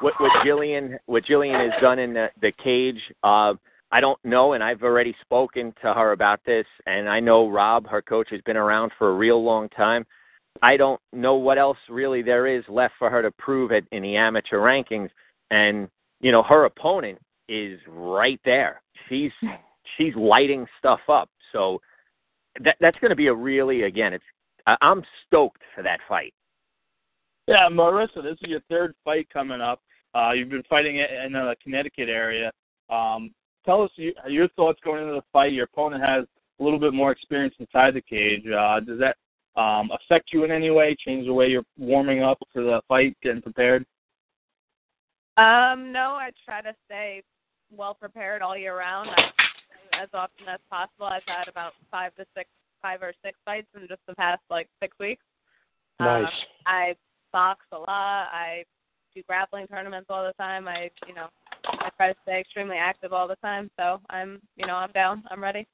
what 0.00 0.14
what 0.20 0.32
Jillian 0.44 0.98
what 1.06 1.24
Jillian 1.24 1.70
has 1.70 1.80
done 1.80 1.98
in 1.98 2.12
the 2.12 2.30
the 2.40 2.52
cage, 2.62 3.00
uh, 3.22 3.54
I 3.90 4.00
don't 4.00 4.22
know, 4.24 4.52
and 4.52 4.62
I've 4.62 4.82
already 4.82 5.14
spoken 5.22 5.72
to 5.82 5.94
her 5.94 6.12
about 6.12 6.40
this, 6.44 6.66
and 6.86 7.08
I 7.08 7.20
know 7.20 7.48
Rob, 7.48 7.86
her 7.88 8.02
coach, 8.02 8.28
has 8.30 8.40
been 8.42 8.56
around 8.56 8.92
for 8.98 9.10
a 9.10 9.14
real 9.14 9.42
long 9.42 9.68
time. 9.70 10.04
I 10.62 10.76
don't 10.76 11.00
know 11.12 11.34
what 11.34 11.58
else 11.58 11.78
really 11.88 12.22
there 12.22 12.46
is 12.46 12.64
left 12.68 12.94
for 12.98 13.10
her 13.10 13.22
to 13.22 13.30
prove 13.32 13.72
it 13.72 13.84
in 13.92 14.02
the 14.02 14.16
amateur 14.16 14.58
rankings, 14.58 15.10
and 15.50 15.88
you 16.20 16.32
know 16.32 16.42
her 16.42 16.64
opponent 16.64 17.18
is 17.48 17.80
right 17.88 18.40
there. 18.44 18.82
She's 19.08 19.32
she's 19.96 20.14
lighting 20.16 20.66
stuff 20.78 21.00
up, 21.08 21.30
so 21.52 21.80
that 22.62 22.76
that's 22.80 22.98
going 22.98 23.10
to 23.10 23.16
be 23.16 23.28
a 23.28 23.34
really 23.34 23.82
again, 23.82 24.12
it's 24.12 24.24
I- 24.66 24.76
I'm 24.80 25.02
stoked 25.26 25.62
for 25.74 25.82
that 25.82 26.00
fight. 26.08 26.34
Yeah, 27.46 27.68
Marissa, 27.70 28.22
this 28.22 28.38
is 28.42 28.50
your 28.50 28.60
third 28.68 28.94
fight 29.04 29.28
coming 29.32 29.60
up. 29.60 29.80
Uh, 30.14 30.32
you've 30.32 30.48
been 30.48 30.64
fighting 30.68 30.96
it 30.96 31.10
in 31.10 31.32
the 31.32 31.54
Connecticut 31.62 32.08
area. 32.08 32.50
Um, 32.90 33.32
tell 33.64 33.82
us 33.82 33.90
your, 33.96 34.12
your 34.28 34.48
thoughts 34.48 34.80
going 34.84 35.02
into 35.02 35.14
the 35.14 35.22
fight. 35.32 35.52
Your 35.52 35.64
opponent 35.64 36.02
has 36.02 36.24
a 36.58 36.64
little 36.64 36.80
bit 36.80 36.94
more 36.94 37.12
experience 37.12 37.54
inside 37.58 37.94
the 37.94 38.00
cage. 38.00 38.44
Uh, 38.46 38.80
does 38.80 38.98
that 38.98 39.16
um, 39.60 39.90
affect 39.92 40.32
you 40.32 40.44
in 40.44 40.50
any 40.50 40.70
way? 40.70 40.96
Change 41.04 41.26
the 41.26 41.34
way 41.34 41.48
you're 41.48 41.64
warming 41.78 42.22
up 42.22 42.38
for 42.52 42.62
the 42.62 42.80
fight, 42.88 43.16
getting 43.22 43.42
prepared? 43.42 43.84
Um, 45.36 45.92
no, 45.92 46.16
I 46.18 46.30
try 46.44 46.62
to 46.62 46.74
stay 46.86 47.22
well 47.70 47.94
prepared 47.94 48.42
all 48.42 48.56
year 48.56 48.78
round. 48.78 49.10
I, 49.10 49.30
as 50.00 50.08
often 50.12 50.48
as 50.48 50.60
possible. 50.70 51.06
I've 51.06 51.22
had 51.26 51.48
about 51.48 51.72
five 51.90 52.14
to 52.16 52.26
six, 52.36 52.48
five 52.82 53.02
or 53.02 53.12
six 53.24 53.38
fights 53.44 53.66
in 53.74 53.88
just 53.88 54.00
the 54.06 54.14
past 54.14 54.42
like 54.50 54.68
six 54.80 54.96
weeks. 54.98 55.24
Nice. 55.98 56.24
Um, 56.24 56.30
I 56.66 56.94
box 57.32 57.64
a 57.72 57.78
lot. 57.78 58.28
I 58.32 58.64
do 59.14 59.22
grappling 59.26 59.66
tournaments 59.66 60.06
all 60.10 60.24
the 60.24 60.34
time. 60.34 60.68
I, 60.68 60.90
you 61.06 61.14
know, 61.14 61.28
I 61.64 61.90
try 61.96 62.12
to 62.12 62.18
stay 62.22 62.40
extremely 62.40 62.76
active 62.76 63.12
all 63.12 63.26
the 63.26 63.36
time. 63.36 63.70
So 63.78 64.00
I'm, 64.10 64.40
you 64.56 64.66
know, 64.66 64.74
I'm 64.74 64.92
down. 64.92 65.24
I'm 65.30 65.42
ready. 65.42 65.66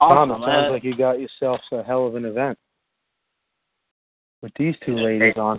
Tom, 0.00 0.30
it 0.30 0.34
Awesome. 0.34 0.44
sounds 0.44 0.70
like 0.70 0.84
you 0.84 0.96
got 0.96 1.18
yourself 1.18 1.60
a 1.72 1.82
hell 1.82 2.06
of 2.06 2.14
an 2.16 2.26
event 2.26 2.58
with 4.42 4.52
these 4.58 4.74
two 4.84 4.96
ladies 4.96 5.34
on. 5.36 5.58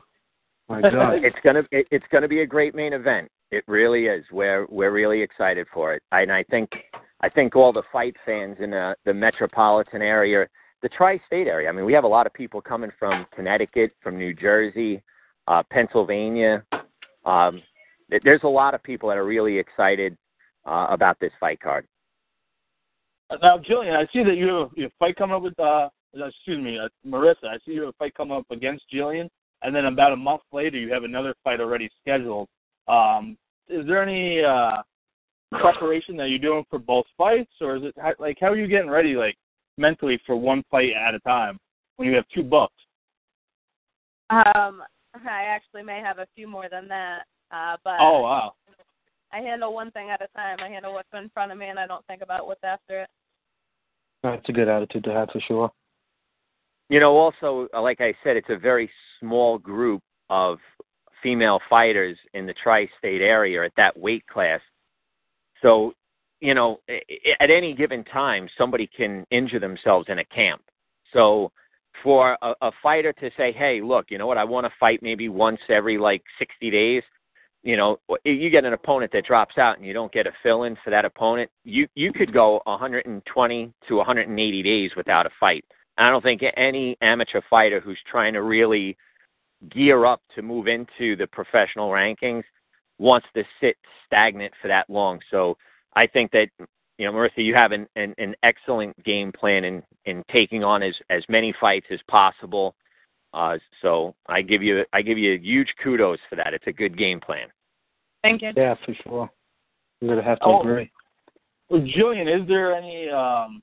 My 0.69 0.81
God. 0.91 1.23
it's 1.23 1.37
gonna 1.43 1.63
it, 1.71 1.87
it's 1.91 2.05
gonna 2.11 2.27
be 2.27 2.41
a 2.41 2.45
great 2.45 2.75
main 2.75 2.93
event. 2.93 3.29
It 3.51 3.63
really 3.67 4.07
is. 4.07 4.25
We're 4.31 4.65
we're 4.69 4.91
really 4.91 5.21
excited 5.21 5.67
for 5.73 5.93
it, 5.93 6.03
and 6.11 6.31
I 6.31 6.43
think 6.43 6.69
I 7.21 7.29
think 7.29 7.55
all 7.55 7.71
the 7.71 7.83
fight 7.91 8.15
fans 8.25 8.57
in 8.59 8.71
the 8.71 8.95
the 9.05 9.13
metropolitan 9.13 10.01
area, 10.01 10.47
the 10.81 10.89
tri-state 10.89 11.47
area. 11.47 11.69
I 11.69 11.71
mean, 11.71 11.85
we 11.85 11.93
have 11.93 12.03
a 12.03 12.09
lot 12.09 12.27
of 12.27 12.33
people 12.33 12.61
coming 12.61 12.91
from 12.99 13.25
Connecticut, 13.33 13.91
from 14.03 14.17
New 14.17 14.33
Jersey, 14.33 15.01
uh, 15.47 15.63
Pennsylvania. 15.71 16.63
Um, 17.25 17.61
th- 18.09 18.21
there's 18.23 18.43
a 18.43 18.49
lot 18.49 18.73
of 18.73 18.83
people 18.83 19.09
that 19.09 19.17
are 19.17 19.25
really 19.25 19.57
excited 19.57 20.17
uh, 20.65 20.87
about 20.89 21.19
this 21.19 21.31
fight 21.39 21.59
card. 21.59 21.87
Now, 23.41 23.57
Jillian, 23.57 23.95
I 23.95 24.07
see 24.13 24.23
that 24.23 24.35
you 24.35 24.47
have, 24.47 24.69
you 24.75 24.83
have 24.83 24.91
a 24.91 24.99
fight 24.99 25.15
coming 25.17 25.35
up 25.35 25.41
with, 25.41 25.59
uh, 25.59 25.89
excuse 26.13 26.63
me, 26.63 26.79
uh, 26.79 26.87
Marissa. 27.05 27.45
I 27.45 27.57
see 27.65 27.73
you 27.73 27.81
have 27.81 27.89
a 27.89 27.93
fight 27.93 28.13
coming 28.15 28.37
up 28.37 28.45
against 28.51 28.85
Jillian, 28.93 29.27
and 29.63 29.75
then 29.75 29.85
about 29.85 30.13
a 30.13 30.15
month 30.15 30.41
later, 30.53 30.77
you 30.77 30.91
have 30.93 31.03
another 31.03 31.33
fight 31.43 31.59
already 31.59 31.89
scheduled. 32.01 32.47
Um, 32.87 33.37
is 33.69 33.85
there 33.85 34.01
any 34.01 34.43
uh, 34.43 34.81
preparation 35.51 36.17
that 36.17 36.29
you're 36.29 36.39
doing 36.39 36.65
for 36.69 36.79
both 36.79 37.05
fights, 37.17 37.51
or 37.61 37.77
is 37.77 37.83
it 37.83 37.95
like 38.19 38.37
how 38.39 38.47
are 38.47 38.55
you 38.57 38.67
getting 38.67 38.89
ready, 38.89 39.15
like 39.15 39.35
mentally, 39.77 40.19
for 40.25 40.35
one 40.35 40.63
fight 40.71 40.91
at 40.93 41.13
a 41.13 41.19
time 41.19 41.57
when 41.97 42.07
you 42.07 42.15
have 42.15 42.25
two 42.33 42.43
books? 42.43 42.73
Um, 44.29 44.83
I 45.13 45.43
actually 45.43 45.83
may 45.83 45.99
have 45.99 46.19
a 46.19 46.27
few 46.35 46.47
more 46.47 46.67
than 46.69 46.87
that. 46.89 47.23
Uh, 47.51 47.77
but 47.83 47.97
Oh 47.99 48.21
wow. 48.21 48.53
I 49.31 49.39
handle 49.39 49.73
one 49.73 49.91
thing 49.91 50.09
at 50.09 50.21
a 50.21 50.27
time. 50.37 50.57
I 50.61 50.69
handle 50.69 50.93
what's 50.93 51.09
in 51.13 51.29
front 51.33 51.51
of 51.51 51.57
me, 51.57 51.67
and 51.67 51.79
I 51.79 51.87
don't 51.87 52.05
think 52.07 52.21
about 52.21 52.47
what's 52.47 52.63
after 52.63 53.01
it. 53.01 53.09
That's 54.23 54.47
a 54.49 54.53
good 54.53 54.67
attitude 54.67 55.03
to 55.05 55.11
have 55.11 55.29
for 55.31 55.41
sure. 55.41 55.71
You 56.89 56.99
know, 56.99 57.17
also, 57.17 57.67
uh, 57.73 57.81
like 57.81 57.99
I 57.99 58.13
said, 58.23 58.37
it's 58.37 58.49
a 58.49 58.57
very 58.57 58.89
small 59.19 59.57
group 59.57 60.01
of 60.29 60.59
female 61.27 61.59
fighters 61.69 62.17
in 62.33 62.45
the 62.45 62.53
tri-state 62.53 63.21
area 63.21 63.65
at 63.65 63.73
that 63.75 63.97
weight 63.99 64.25
class. 64.27 64.61
So, 65.61 65.91
you 66.39 66.53
know, 66.53 66.79
at 67.41 67.51
any 67.51 67.73
given 67.73 68.05
time, 68.05 68.47
somebody 68.57 68.87
can 68.95 69.25
injure 69.29 69.59
themselves 69.59 70.05
in 70.07 70.19
a 70.19 70.25
camp. 70.25 70.61
So, 71.11 71.51
for 72.01 72.37
a, 72.41 72.53
a 72.61 72.71
fighter 72.81 73.11
to 73.11 73.29
say, 73.35 73.51
"Hey, 73.51 73.81
look, 73.81 74.05
you 74.09 74.17
know 74.17 74.27
what? 74.27 74.37
I 74.37 74.45
want 74.45 74.65
to 74.65 74.71
fight 74.79 75.01
maybe 75.03 75.27
once 75.27 75.59
every 75.67 75.97
like 75.97 76.23
60 76.39 76.71
days." 76.71 77.03
You 77.63 77.75
know, 77.75 77.97
you 78.23 78.49
get 78.49 78.63
an 78.63 78.71
opponent 78.71 79.11
that 79.11 79.25
drops 79.25 79.57
out 79.57 79.77
and 79.77 79.85
you 79.85 79.91
don't 79.91 80.13
get 80.13 80.27
a 80.27 80.31
fill-in 80.41 80.77
for 80.81 80.91
that 80.91 81.03
opponent. 81.03 81.51
You 81.65 81.87
you 81.95 82.13
could 82.13 82.31
go 82.31 82.61
120 82.65 83.73
to 83.89 83.95
180 83.95 84.63
days 84.63 84.91
without 84.95 85.25
a 85.25 85.31
fight. 85.39 85.65
I 85.97 86.09
don't 86.09 86.23
think 86.23 86.43
any 86.55 86.95
amateur 87.01 87.41
fighter 87.49 87.81
who's 87.81 87.99
trying 88.09 88.33
to 88.33 88.43
really 88.43 88.95
gear 89.69 90.05
up 90.05 90.21
to 90.35 90.41
move 90.41 90.67
into 90.67 91.15
the 91.15 91.27
professional 91.27 91.89
rankings 91.89 92.43
wants 92.99 93.27
to 93.35 93.43
sit 93.61 93.75
stagnant 94.05 94.53
for 94.61 94.67
that 94.67 94.89
long. 94.89 95.19
So 95.29 95.57
I 95.95 96.07
think 96.07 96.31
that 96.31 96.47
you 96.97 97.05
know, 97.05 97.11
Marissa, 97.11 97.45
you 97.45 97.53
have 97.53 97.71
an, 97.71 97.87
an, 97.95 98.15
an 98.17 98.35
excellent 98.43 99.01
game 99.03 99.31
plan 99.31 99.63
in, 99.63 99.83
in 100.05 100.23
taking 100.31 100.63
on 100.63 100.81
as, 100.81 100.95
as 101.09 101.23
many 101.29 101.53
fights 101.59 101.87
as 101.91 101.99
possible. 102.07 102.75
Uh, 103.33 103.57
so 103.81 104.15
I 104.27 104.41
give 104.41 104.63
you 104.63 104.83
I 104.93 105.01
give 105.01 105.17
you 105.17 105.37
huge 105.37 105.71
kudos 105.83 106.17
for 106.29 106.35
that. 106.37 106.53
It's 106.53 106.65
a 106.65 106.71
good 106.71 106.97
game 106.97 107.19
plan. 107.19 107.49
Thank 108.23 108.41
you. 108.41 108.51
Yeah, 108.55 108.75
for 108.83 108.95
sure. 109.03 109.29
I'm 110.01 110.07
gonna 110.07 110.23
have 110.23 110.39
to 110.39 110.45
Oh. 110.45 110.61
agree. 110.61 110.91
Well, 111.69 111.85
Julian, 111.85 112.27
is 112.27 112.47
there 112.47 112.73
any 112.73 113.09
um, 113.09 113.61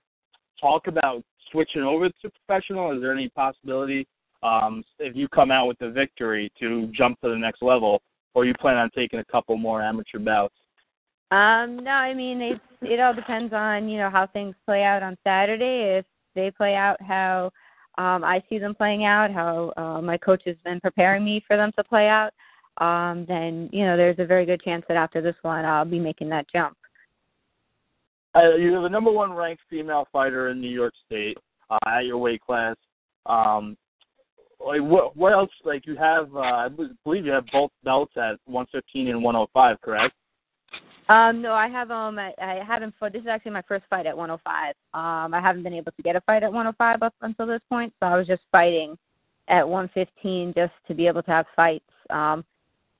talk 0.61 0.87
about 0.87 1.25
switching 1.51 1.83
over 1.83 2.09
to 2.09 2.31
professional? 2.31 2.93
Is 2.93 3.01
there 3.01 3.13
any 3.13 3.31
possibility 3.31 4.07
um, 4.45 4.85
if 4.99 5.17
you 5.17 5.27
come 5.29 5.51
out 5.51 5.67
with 5.67 5.79
the 5.79 5.91
victory 5.91 6.53
to 6.61 6.87
jump 6.89 7.21
to 7.23 7.31
the 7.31 7.37
next 7.37 7.63
level, 7.63 8.03
or 8.35 8.45
you 8.45 8.55
plan 8.55 8.77
on 8.77 8.91
taking 8.91 9.19
a 9.19 9.25
couple 9.25 9.57
more 9.57 9.81
amateur 9.83 10.19
bouts? 10.19 10.55
Um, 11.31 11.83
no, 11.83 11.91
I 11.91 12.15
mean 12.15 12.41
it. 12.41 12.61
It 12.83 13.01
all 13.01 13.15
depends 13.15 13.53
on 13.55 13.89
you 13.89 13.99
know 13.99 14.11
how 14.11 14.27
things 14.27 14.55
play 14.67 14.85
out 14.85 15.03
on 15.03 15.17
Saturday. 15.25 15.99
If 15.99 16.07
they 16.35 16.51
play 16.51 16.75
out 16.75 17.01
how 17.03 17.51
um, 17.97 18.23
I 18.23 18.43
see 18.49 18.59
them 18.59 18.75
playing 18.75 19.05
out, 19.05 19.33
how 19.33 19.73
uh, 19.77 20.03
my 20.03 20.19
coach 20.19 20.43
has 20.45 20.57
been 20.65 20.81
preparing 20.81 21.25
me 21.25 21.43
for 21.47 21.57
them 21.57 21.73
to 21.77 21.85
play 21.85 22.09
out, 22.09 22.33
um, 22.79 23.25
then 23.27 23.71
you 23.73 23.85
know 23.85 23.97
there's 23.97 24.19
a 24.19 24.27
very 24.27 24.45
good 24.45 24.63
chance 24.63 24.85
that 24.89 24.97
after 24.97 25.23
this 25.23 25.37
one 25.43 25.65
I'll 25.65 25.85
be 25.85 25.99
making 25.99 26.29
that 26.29 26.47
jump. 26.53 26.77
Uh, 28.37 28.57
you're 28.57 28.83
the 28.83 28.89
number 28.89 29.13
one 29.13 29.33
ranked 29.33 29.63
female 29.71 30.07
fighter 30.13 30.51
in 30.51 30.61
New 30.61 30.71
York 30.71 30.93
State 31.07 31.39
uh, 31.71 31.79
at 31.87 32.05
your 32.05 32.19
weight 32.19 32.43
class. 32.43 32.77
Um, 33.27 33.77
like 34.67 34.81
what? 34.81 35.17
What 35.17 35.33
else? 35.33 35.51
Like 35.65 35.87
you 35.87 35.97
have? 35.97 36.35
Uh, 36.35 36.41
I 36.41 36.69
believe 37.05 37.27
you 37.27 37.33
have 37.33 37.47
both 37.53 37.71
belts 37.85 38.13
at 38.17 38.39
115 38.47 39.09
and 39.09 39.23
105, 39.23 39.81
correct? 39.81 40.15
Um, 41.09 41.43
no, 41.43 41.53
I 41.53 41.69
have 41.69 41.91
um 41.91 42.19
I, 42.19 42.33
I 42.41 42.63
haven't 42.67 42.95
fought. 42.99 43.13
This 43.13 43.23
is 43.23 43.29
actually 43.29 43.53
my 43.53 43.63
first 43.63 43.85
fight 43.91 44.07
at 44.07 44.17
105. 44.17 44.75
Um, 44.95 45.35
I 45.35 45.41
haven't 45.41 45.63
been 45.63 45.75
able 45.75 45.93
to 45.93 46.03
get 46.03 46.17
a 46.17 46.21
fight 46.23 46.43
at 46.43 46.51
105 46.51 47.03
up 47.03 47.15
until 47.21 47.47
this 47.47 47.61
point, 47.69 47.93
so 48.01 48.07
I 48.07 48.17
was 48.17 48.27
just 48.27 48.43
fighting 48.51 48.97
at 49.49 49.69
115 49.69 50.55
just 50.57 50.73
to 50.89 50.95
be 50.95 51.07
able 51.07 51.23
to 51.23 51.31
have 51.31 51.47
fights. 51.55 51.85
Um, 52.09 52.45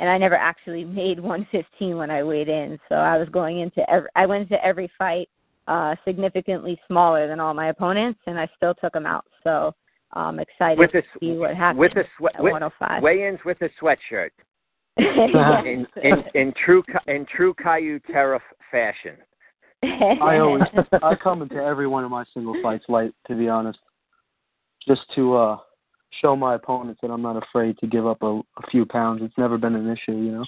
and 0.01 0.11
I 0.11 0.19
never 0.19 0.37
actually 0.37 0.85
made 0.85 1.19
115 1.19 1.97
when 1.97 2.11
I 2.11 2.23
weighed 2.23 2.49
in, 2.49 2.79
so 2.89 2.97
I 2.97 3.17
was 3.17 3.29
going 3.31 3.61
into 3.61 3.89
every. 3.91 4.09
I 4.17 4.27
went 4.27 4.43
into 4.43 4.63
every 4.65 4.91
fight 4.99 5.29
uh 5.67 5.95
significantly 6.05 6.79
smaller 6.87 7.27
than 7.27 7.41
all 7.41 7.55
my 7.55 7.69
opponents, 7.69 8.21
and 8.27 8.39
I 8.39 8.49
still 8.55 8.75
took 8.75 8.93
them 8.93 9.07
out. 9.07 9.25
So 9.43 9.75
I'm 10.15 10.39
excited 10.39 10.79
with 10.79 10.93
to 10.93 11.03
the, 11.03 11.19
see 11.21 11.33
what 11.37 11.55
happens 11.57 11.81
with 11.81 11.95
the 11.95 12.05
sweat, 12.17 12.37
at 12.37 12.43
with, 12.43 12.53
105. 12.53 13.03
weigh-ins 13.03 13.41
with 13.45 13.61
a 13.63 13.69
sweatshirt 13.83 14.31
Yes. 14.99 15.65
in, 15.67 15.87
in 16.03 16.25
in 16.35 16.55
true 16.65 16.83
Ca- 16.85 17.03
in 17.13 17.27
true 17.27 17.53
Caillou 17.55 17.99
Terra 18.11 18.41
fashion. 18.71 19.17
I 19.83 20.39
always 20.39 20.63
I 21.03 21.15
come 21.17 21.43
into 21.43 21.57
every 21.57 21.89
one 21.89 22.05
of 22.05 22.11
my 22.11 22.25
single 22.33 22.55
fights 22.63 22.85
light, 22.89 23.13
to 23.27 23.35
be 23.35 23.49
honest, 23.49 23.79
just 24.87 25.03
to 25.17 25.35
uh 25.37 25.57
show 26.23 26.37
my 26.37 26.55
opponents 26.55 27.01
that 27.03 27.11
I'm 27.11 27.23
not 27.23 27.37
afraid 27.43 27.77
to 27.79 27.89
give 27.89 28.07
up 28.07 28.23
a, 28.23 28.39
a 28.39 28.67
few 28.71 28.87
pounds. 28.87 29.21
It's 29.25 29.37
never 29.37 29.59
been 29.59 29.75
an 29.75 29.89
issue, 29.91 30.13
you 30.17 30.31
know. 30.31 30.45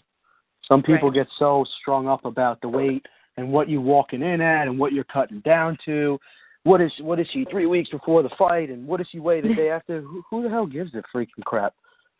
Some 0.68 0.80
people 0.82 1.08
Right. 1.08 1.16
get 1.16 1.26
so 1.40 1.64
strung 1.80 2.06
up 2.06 2.24
about 2.24 2.60
the 2.60 2.68
weight 2.68 3.04
and 3.36 3.50
what 3.52 3.68
you're 3.68 3.80
walking 3.80 4.22
in 4.22 4.40
at 4.40 4.68
and 4.68 4.78
what 4.78 4.92
you're 4.92 5.02
cutting 5.04 5.40
down 5.40 5.76
to. 5.86 6.18
What 6.66 6.80
is 6.80 6.90
what 7.00 7.20
is 7.20 7.28
she 7.32 7.46
three 7.48 7.66
weeks 7.66 7.90
before 7.90 8.24
the 8.24 8.30
fight 8.36 8.70
and 8.70 8.88
what 8.88 8.96
does 8.96 9.06
she 9.12 9.20
weigh 9.20 9.40
the 9.40 9.54
day 9.54 9.70
after? 9.70 10.00
Who, 10.00 10.24
who 10.28 10.42
the 10.42 10.48
hell 10.48 10.66
gives 10.66 10.92
a 10.94 11.02
freaking 11.16 11.44
crap? 11.44 11.74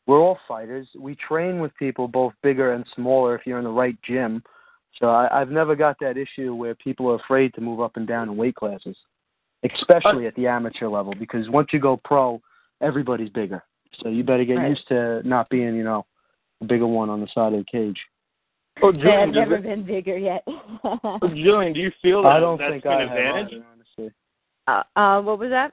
We're 0.07 0.21
all 0.21 0.38
fighters. 0.47 0.87
We 0.97 1.17
train 1.17 1.59
with 1.59 1.75
people 1.75 2.07
both 2.07 2.33
bigger 2.45 2.73
and 2.73 2.87
smaller 2.95 3.35
if 3.35 3.45
you're 3.45 3.59
in 3.59 3.65
the 3.65 3.71
right 3.71 3.99
gym. 4.05 4.45
So 5.00 5.09
I, 5.09 5.41
I've 5.41 5.50
never 5.50 5.75
got 5.75 5.97
that 6.00 6.17
issue 6.17 6.55
where 6.55 6.76
people 6.76 7.11
are 7.11 7.17
afraid 7.17 7.55
to 7.55 7.61
move 7.61 7.81
up 7.81 7.97
and 7.97 8.07
down 8.07 8.29
in 8.29 8.37
weight 8.37 8.55
classes, 8.55 8.97
especially 9.65 10.29
at 10.29 10.37
the 10.37 10.47
amateur 10.47 10.87
level, 10.87 11.12
because 11.19 11.50
once 11.50 11.71
you 11.73 11.81
go 11.81 12.00
pro, 12.05 12.41
everybody's 12.81 13.31
bigger. 13.31 13.65
So 14.00 14.11
you 14.11 14.23
better 14.23 14.45
get 14.45 14.59
Right. 14.59 14.71
used 14.71 14.87
to 14.88 15.29
not 15.29 15.49
being, 15.50 15.75
you 15.75 15.83
know, 15.83 16.07
the 16.61 16.67
bigger 16.67 16.87
one 16.87 17.11
on 17.11 17.21
the 17.21 17.26
side 17.35 17.53
of 17.53 17.59
the 17.59 17.65
cage. 17.65 17.99
Oh, 18.81 18.91
I've 18.91 19.31
never 19.31 19.57
it, 19.57 19.65
been 19.65 19.85
bigger 19.85 20.17
yet. 20.17 20.45
oh, 20.47 21.19
Julian, 21.35 21.73
do 21.73 21.81
you 21.81 21.91
feel 22.00 22.23
that 22.23 22.29
I 22.29 22.38
don't 22.38 22.59
that's 22.59 22.71
think 22.71 22.85
been 22.85 22.93
I 22.93 23.03
an 23.03 23.09
have 23.09 23.19
advantage? 23.19 23.53
either, 23.55 23.65
honestly. 23.73 24.15
Uh, 24.67 24.83
uh, 24.97 25.21
what 25.23 25.39
was 25.39 25.51
that? 25.51 25.73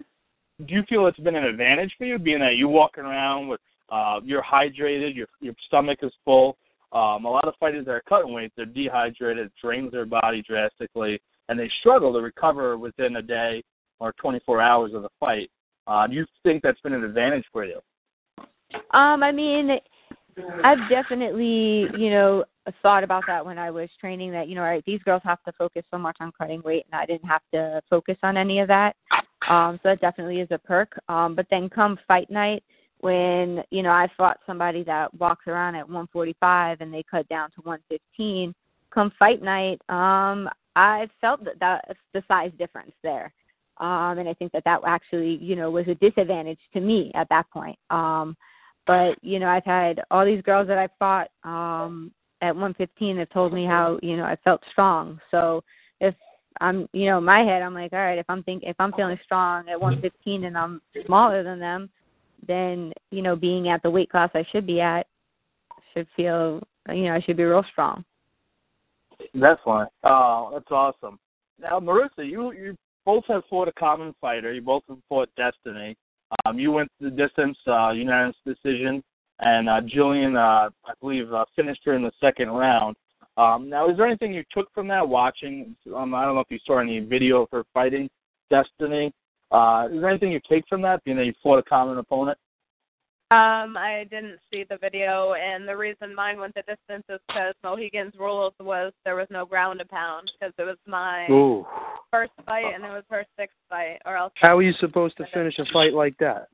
do 0.66 0.74
you 0.74 0.84
feel 0.88 1.08
it's 1.08 1.20
been 1.20 1.36
an 1.36 1.46
advantage 1.46 1.94
for 1.98 2.06
you, 2.06 2.20
being 2.20 2.40
that 2.40 2.56
you 2.56 2.68
walking 2.68 3.04
around 3.04 3.48
with 3.48 3.60
uh, 3.90 4.20
you're 4.24 4.44
hydrated, 4.44 5.16
your 5.16 5.28
your 5.40 5.54
stomach 5.68 6.00
is 6.02 6.12
full. 6.24 6.58
Um, 6.92 7.26
a 7.26 7.30
lot 7.30 7.48
of 7.48 7.56
fighters 7.60 7.86
that 7.86 7.92
are 7.92 8.04
cutting 8.08 8.34
weight, 8.34 8.52
they're 8.56 8.66
dehydrated, 8.66 9.48
it 9.48 9.52
drains 9.62 9.92
their 9.92 10.06
body 10.06 10.44
drastically, 10.48 11.20
and 11.50 11.60
they 11.60 11.70
struggle 11.80 12.14
to 12.14 12.20
recover 12.20 12.78
within 12.78 13.16
a 13.16 13.22
day 13.22 13.64
or 14.00 14.14
24 14.22 14.62
hours 14.62 14.94
of 14.94 15.02
the 15.02 15.10
fight. 15.20 15.50
Uh, 15.88 16.06
do 16.06 16.14
you 16.14 16.26
think 16.44 16.62
that's 16.62 16.80
been 16.82 16.94
an 16.94 17.04
advantage 17.04 17.46
for 17.52 17.66
you? 17.66 17.80
Um, 18.92 19.24
I 19.24 19.32
mean, 19.32 19.72
I've 20.64 20.90
definitely, 20.90 21.88
you 21.98 22.10
know, 22.10 22.44
thought 22.82 23.04
about 23.04 23.24
that 23.28 23.46
when 23.46 23.58
I 23.58 23.72
was 23.72 23.90
training. 24.00 24.32
That 24.32 24.48
you 24.48 24.56
know, 24.56 24.62
all 24.62 24.68
right, 24.68 24.84
these 24.86 25.02
girls 25.04 25.22
have 25.26 25.42
to 25.44 25.52
focus 25.54 25.84
so 25.92 25.98
much 25.98 26.18
on 26.20 26.32
cutting 26.38 26.62
weight, 26.64 26.86
and 26.92 27.00
I 27.00 27.06
didn't 27.06 27.28
have 27.28 27.42
to 27.54 27.82
focus 27.90 28.18
on 28.24 28.38
any 28.38 28.60
of 28.60 28.68
that. 28.70 28.96
Um, 29.50 29.80
so 29.84 29.90
that 29.90 30.02
definitely 30.02 30.40
is 30.40 30.48
a 30.52 30.58
perk. 30.58 30.98
Um, 31.10 31.36
but 31.36 31.46
then 31.52 31.70
come 31.70 32.00
fight 32.08 32.30
night, 32.30 32.64
when 33.00 33.62
you 33.70 33.84
know 33.84 33.90
I 33.90 34.08
fought 34.18 34.40
somebody 34.46 34.84
that 34.84 35.14
walks 35.16 35.48
around 35.48 35.76
at 35.76 35.86
145 35.86 36.82
and 36.82 36.94
they 36.94 37.04
cut 37.10 37.28
down 37.28 37.50
to 37.52 37.62
115. 37.62 38.54
Come 38.92 39.12
fight 39.18 39.42
night, 39.42 39.82
um, 39.90 40.48
I 40.76 41.08
felt 41.20 41.44
that, 41.46 41.60
that 41.60 41.98
the 42.14 42.24
size 42.28 42.52
difference 42.58 42.94
there. 43.04 43.34
Um, 43.78 44.20
and 44.20 44.30
I 44.30 44.36
think 44.36 44.52
that 44.52 44.64
that 44.66 44.82
actually, 44.86 45.38
you 45.42 45.56
know, 45.56 45.72
was 45.72 45.88
a 45.88 45.96
disadvantage 45.96 46.60
to 46.74 46.80
me 46.80 47.12
at 47.16 47.28
that 47.30 47.50
point. 47.50 47.78
Um, 47.90 48.38
but 48.86 49.24
you 49.24 49.40
know, 49.40 49.48
I've 49.48 49.66
had 49.66 50.02
all 50.12 50.26
these 50.26 50.42
girls 50.42 50.68
that 50.68 50.78
I 50.78 50.88
fought 51.00 51.30
um, 51.44 52.12
at 52.42 52.56
115 52.56 53.18
have 53.18 53.30
told 53.30 53.54
me 53.54 53.66
how 53.66 54.00
you 54.02 54.18
know 54.18 54.26
I 54.26 54.38
felt 54.44 54.62
strong. 54.72 55.20
So 55.32 55.64
if 56.02 56.16
I'm, 56.62 56.88
you 56.94 57.08
know, 57.08 57.18
in 57.18 57.24
my 57.24 57.40
head, 57.40 57.62
I'm 57.62 57.74
like, 57.74 57.94
all 57.94 58.00
right, 58.00 58.20
if 58.20 58.26
I'm 58.30 58.44
think 58.44 58.64
if 58.66 58.76
I'm 58.80 58.94
feeling 58.94 59.20
strong 59.24 59.70
at 59.70 59.80
115 59.80 60.46
and 60.46 60.58
I'm 60.58 60.82
smaller 61.06 61.44
than 61.44 61.60
them, 61.60 61.90
then 62.48 62.94
you 63.12 63.22
know, 63.22 63.36
being 63.36 63.70
at 63.70 63.82
the 63.84 63.90
weight 63.90 64.10
class 64.10 64.30
I 64.34 64.46
should 64.52 64.68
be 64.68 64.82
at 64.82 65.08
should 65.94 66.08
feel, 66.16 66.62
you 66.90 67.06
know, 67.06 67.14
I 67.14 67.22
should 67.22 67.38
be 67.38 67.44
real 67.44 67.66
strong. 67.72 68.04
Definitely. 69.34 69.86
Oh, 70.04 70.50
that's 70.54 70.72
awesome. 70.72 71.20
Now, 71.60 71.80
Marissa, 71.80 72.30
you 72.30 72.52
you 72.52 72.76
both 73.06 73.24
have 73.28 73.44
fought 73.50 73.68
a 73.68 73.74
common 73.74 74.14
fighter. 74.20 74.54
You 74.54 74.62
both 74.62 74.84
have 74.90 74.98
fought 75.08 75.30
Destiny. 75.38 75.96
Um, 76.46 76.60
you 76.60 76.72
went 76.72 76.90
the 77.00 77.10
distance, 77.10 77.58
uh, 77.68 77.92
unanimous 77.92 78.36
decision, 78.46 79.04
and 79.40 79.70
uh, 79.70 79.82
Jillian, 79.82 80.36
uh, 80.36 80.70
I 80.86 80.94
believe, 81.02 81.34
uh, 81.34 81.46
finished 81.56 81.82
her 81.86 81.94
in 81.94 82.02
the 82.02 82.12
second 82.20 82.50
round. 82.50 82.96
Um, 83.36 83.70
now, 83.70 83.90
is 83.90 83.98
there 83.98 84.08
anything 84.08 84.34
you 84.34 84.44
took 84.52 84.72
from 84.74 84.88
that 84.90 85.08
watching? 85.08 85.76
Um, 85.96 86.14
I 86.14 86.26
don't 86.26 86.36
know 86.36 86.42
if 86.42 86.52
you 86.52 86.60
saw 86.66 86.80
any 86.80 87.00
video 87.00 87.44
of 87.44 87.50
her 87.52 87.64
fighting 87.74 88.10
Destiny. 88.50 89.12
Uh, 89.52 89.88
is 89.92 90.02
there 90.02 90.10
anything 90.10 90.32
you 90.32 90.42
take 90.48 90.64
from 90.68 90.82
that, 90.84 91.04
being 91.04 91.18
that 91.18 91.26
you 91.26 91.34
fought 91.42 91.60
a 91.60 91.64
common 91.64 91.98
opponent? 91.98 92.38
Um, 93.34 93.76
I 93.78 94.06
didn't 94.12 94.38
see 94.52 94.64
the 94.70 94.78
video, 94.78 95.34
and 95.34 95.68
the 95.68 95.76
reason 95.76 96.14
mine 96.14 96.40
went 96.40 96.54
the 96.54 96.62
distance 96.62 97.04
is 97.10 97.20
because 97.28 97.56
Mohegan's 97.66 98.14
rules 98.20 98.54
was 98.60 98.94
there 99.06 99.16
was 99.16 99.26
no 99.32 99.44
ground 99.44 99.80
to 99.80 99.86
pound 99.86 100.32
because 100.40 100.54
it 100.60 100.64
was 100.64 100.78
my 100.86 101.28
Ooh. 101.32 101.66
first 102.12 102.32
fight 102.46 102.76
and 102.76 102.86
it 102.86 102.90
was 102.90 103.04
her 103.10 103.26
sixth 103.36 103.58
fight, 103.72 103.98
or 104.06 104.18
else. 104.18 104.34
How 104.36 104.58
are 104.58 104.62
you 104.62 104.74
supposed 104.74 105.18
to 105.18 105.26
finish 105.34 105.58
a 105.58 105.66
fight 105.74 105.96
like 105.96 106.16
that? 106.20 106.50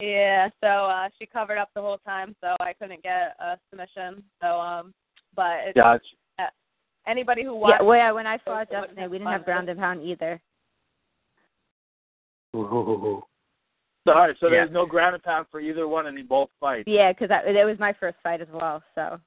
Yeah, 0.00 0.50
so 0.60 0.66
uh 0.66 1.08
she 1.18 1.24
covered 1.24 1.56
up 1.56 1.70
the 1.74 1.80
whole 1.80 1.98
time, 2.06 2.36
so 2.42 2.56
I 2.60 2.74
couldn't 2.74 3.02
get 3.02 3.34
a 3.40 3.56
submission. 3.70 4.22
So 4.42 4.60
um, 4.60 4.92
but 5.34 5.68
it, 5.68 5.76
Gotcha. 5.76 6.04
anybody 7.06 7.42
who 7.42 7.54
Yeah, 7.54 7.58
watched, 7.58 7.84
well, 7.84 7.96
yeah, 7.96 8.12
when 8.12 8.26
I 8.26 8.36
fought 8.44 8.68
It 8.70 8.72
Destiny, 8.72 9.08
we 9.08 9.16
didn't 9.16 9.32
have 9.32 9.46
ground 9.46 9.68
to 9.68 9.74
pound 9.76 10.02
either. 10.02 10.38
Ooh. 12.54 13.22
So, 14.08 14.14
all 14.14 14.26
right, 14.26 14.36
so 14.40 14.46
Yeah. 14.46 14.60
there's 14.60 14.70
no 14.70 14.86
ground 14.86 15.14
and 15.14 15.22
pound 15.22 15.46
for 15.50 15.60
either 15.60 15.86
one 15.86 16.06
in 16.06 16.26
both 16.26 16.50
fights. 16.58 16.84
Yeah, 16.86 17.12
because 17.12 17.28
that, 17.28 17.44
that 17.44 17.64
was 17.64 17.78
my 17.78 17.92
first 17.92 18.16
fight 18.22 18.40
as 18.40 18.48
well. 18.52 18.82
So 18.94 19.20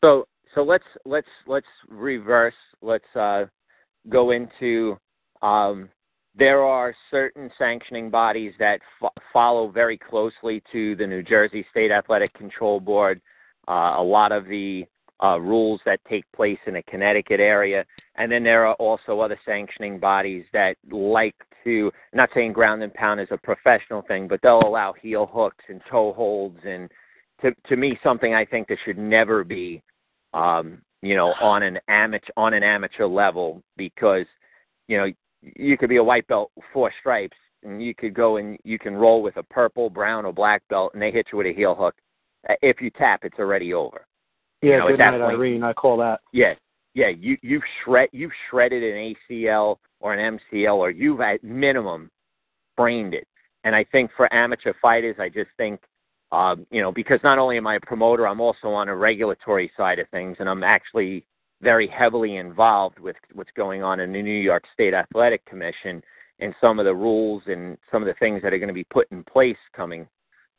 So 0.00 0.28
so 0.54 0.62
let's 0.62 0.84
let's 1.04 1.28
let's 1.46 1.66
reverse. 1.88 2.54
Let's 2.80 3.16
uh, 3.16 3.46
go 4.08 4.30
into. 4.30 4.96
Um, 5.42 5.88
there 6.36 6.62
are 6.62 6.94
certain 7.10 7.50
sanctioning 7.58 8.10
bodies 8.10 8.52
that 8.60 8.80
fo- 9.00 9.10
follow 9.32 9.68
very 9.68 9.98
closely 9.98 10.62
to 10.70 10.94
the 10.94 11.06
New 11.06 11.22
Jersey 11.22 11.66
State 11.70 11.90
Athletic 11.90 12.32
Control 12.34 12.78
Board. 12.78 13.20
Uh, 13.66 13.94
a 13.98 14.02
lot 14.02 14.30
of 14.30 14.46
the 14.46 14.86
uh, 15.22 15.38
rules 15.40 15.80
that 15.84 16.00
take 16.08 16.24
place 16.34 16.58
in 16.66 16.76
a 16.76 16.82
Connecticut 16.84 17.40
area, 17.40 17.84
and 18.16 18.30
then 18.30 18.44
there 18.44 18.66
are 18.66 18.74
also 18.74 19.20
other 19.20 19.38
sanctioning 19.44 19.98
bodies 19.98 20.44
that 20.52 20.76
like 20.90 21.34
to. 21.64 21.90
Not 22.12 22.30
saying 22.34 22.52
ground 22.52 22.82
and 22.82 22.94
pound 22.94 23.20
is 23.20 23.28
a 23.30 23.36
professional 23.36 24.02
thing, 24.02 24.28
but 24.28 24.40
they'll 24.42 24.66
allow 24.66 24.92
heel 24.92 25.28
hooks 25.32 25.64
and 25.68 25.80
toe 25.90 26.12
holds 26.12 26.58
and 26.64 26.90
to 27.42 27.54
to 27.68 27.76
me 27.76 27.98
something 28.02 28.34
I 28.34 28.44
think 28.44 28.68
that 28.68 28.78
should 28.84 28.98
never 28.98 29.44
be 29.44 29.82
um, 30.34 30.82
you 31.02 31.16
know 31.16 31.34
on 31.40 31.62
an 31.62 31.78
amateur 31.88 32.32
on 32.36 32.54
an 32.54 32.62
amateur 32.62 33.06
level 33.06 33.62
because 33.76 34.26
you 34.88 34.96
know 34.98 35.06
you 35.42 35.76
could 35.78 35.88
be 35.88 35.96
a 35.96 36.04
white 36.04 36.26
belt 36.26 36.50
four 36.72 36.92
stripes 37.00 37.36
and 37.62 37.82
you 37.82 37.94
could 37.94 38.14
go 38.14 38.36
and 38.36 38.58
you 38.64 38.78
can 38.78 38.94
roll 38.94 39.22
with 39.22 39.36
a 39.36 39.42
purple, 39.42 39.90
brown, 39.90 40.24
or 40.24 40.32
black 40.32 40.62
belt 40.68 40.92
and 40.92 41.02
they 41.02 41.10
hit 41.10 41.26
you 41.32 41.38
with 41.38 41.46
a 41.46 41.52
heel 41.52 41.74
hook. 41.74 41.94
Uh, 42.48 42.54
If 42.62 42.80
you 42.80 42.90
tap, 42.90 43.24
it's 43.24 43.38
already 43.38 43.74
over. 43.74 44.06
Yeah, 44.62 44.70
You 44.70 44.78
know, 44.78 44.86
at 44.86 44.90
good 44.90 44.98
night, 44.98 45.20
point- 45.20 45.34
Irene. 45.34 45.62
I 45.62 45.72
call 45.72 45.96
that. 45.98 46.20
Yeah, 46.32 46.54
yeah. 46.94 47.08
You 47.08 47.36
you've 47.42 47.62
shred 47.84 48.08
you've 48.12 48.32
shredded 48.50 48.82
an 48.82 49.14
ACL 49.30 49.78
or 50.00 50.14
an 50.14 50.38
MCL 50.52 50.76
or 50.76 50.90
you've 50.90 51.20
at 51.20 51.42
minimum 51.42 52.10
sprained 52.72 53.14
it. 53.14 53.26
And 53.64 53.74
I 53.74 53.84
think 53.84 54.10
for 54.16 54.32
amateur 54.32 54.72
fighters, 54.80 55.16
I 55.18 55.28
just 55.28 55.50
think, 55.56 55.80
um, 56.30 56.66
you 56.70 56.80
know, 56.80 56.92
because 56.92 57.20
not 57.24 57.38
only 57.38 57.56
am 57.56 57.66
I 57.66 57.74
a 57.76 57.80
promoter, 57.80 58.26
I'm 58.26 58.40
also 58.40 58.68
on 58.68 58.88
a 58.88 58.96
regulatory 58.96 59.70
side 59.76 59.98
of 59.98 60.08
things, 60.10 60.36
and 60.38 60.48
I'm 60.48 60.62
actually 60.62 61.24
very 61.60 61.88
heavily 61.88 62.36
involved 62.36 63.00
with 63.00 63.16
what's 63.32 63.50
going 63.56 63.82
on 63.82 63.98
in 63.98 64.12
the 64.12 64.22
New 64.22 64.30
York 64.40 64.62
State 64.72 64.94
Athletic 64.94 65.44
Commission 65.44 66.02
and 66.38 66.54
some 66.60 66.78
of 66.78 66.84
the 66.84 66.94
rules 66.94 67.42
and 67.46 67.76
some 67.90 68.00
of 68.00 68.06
the 68.06 68.14
things 68.20 68.42
that 68.42 68.52
are 68.52 68.58
going 68.58 68.68
to 68.68 68.74
be 68.74 68.84
put 68.84 69.10
in 69.10 69.24
place 69.24 69.56
coming 69.74 70.06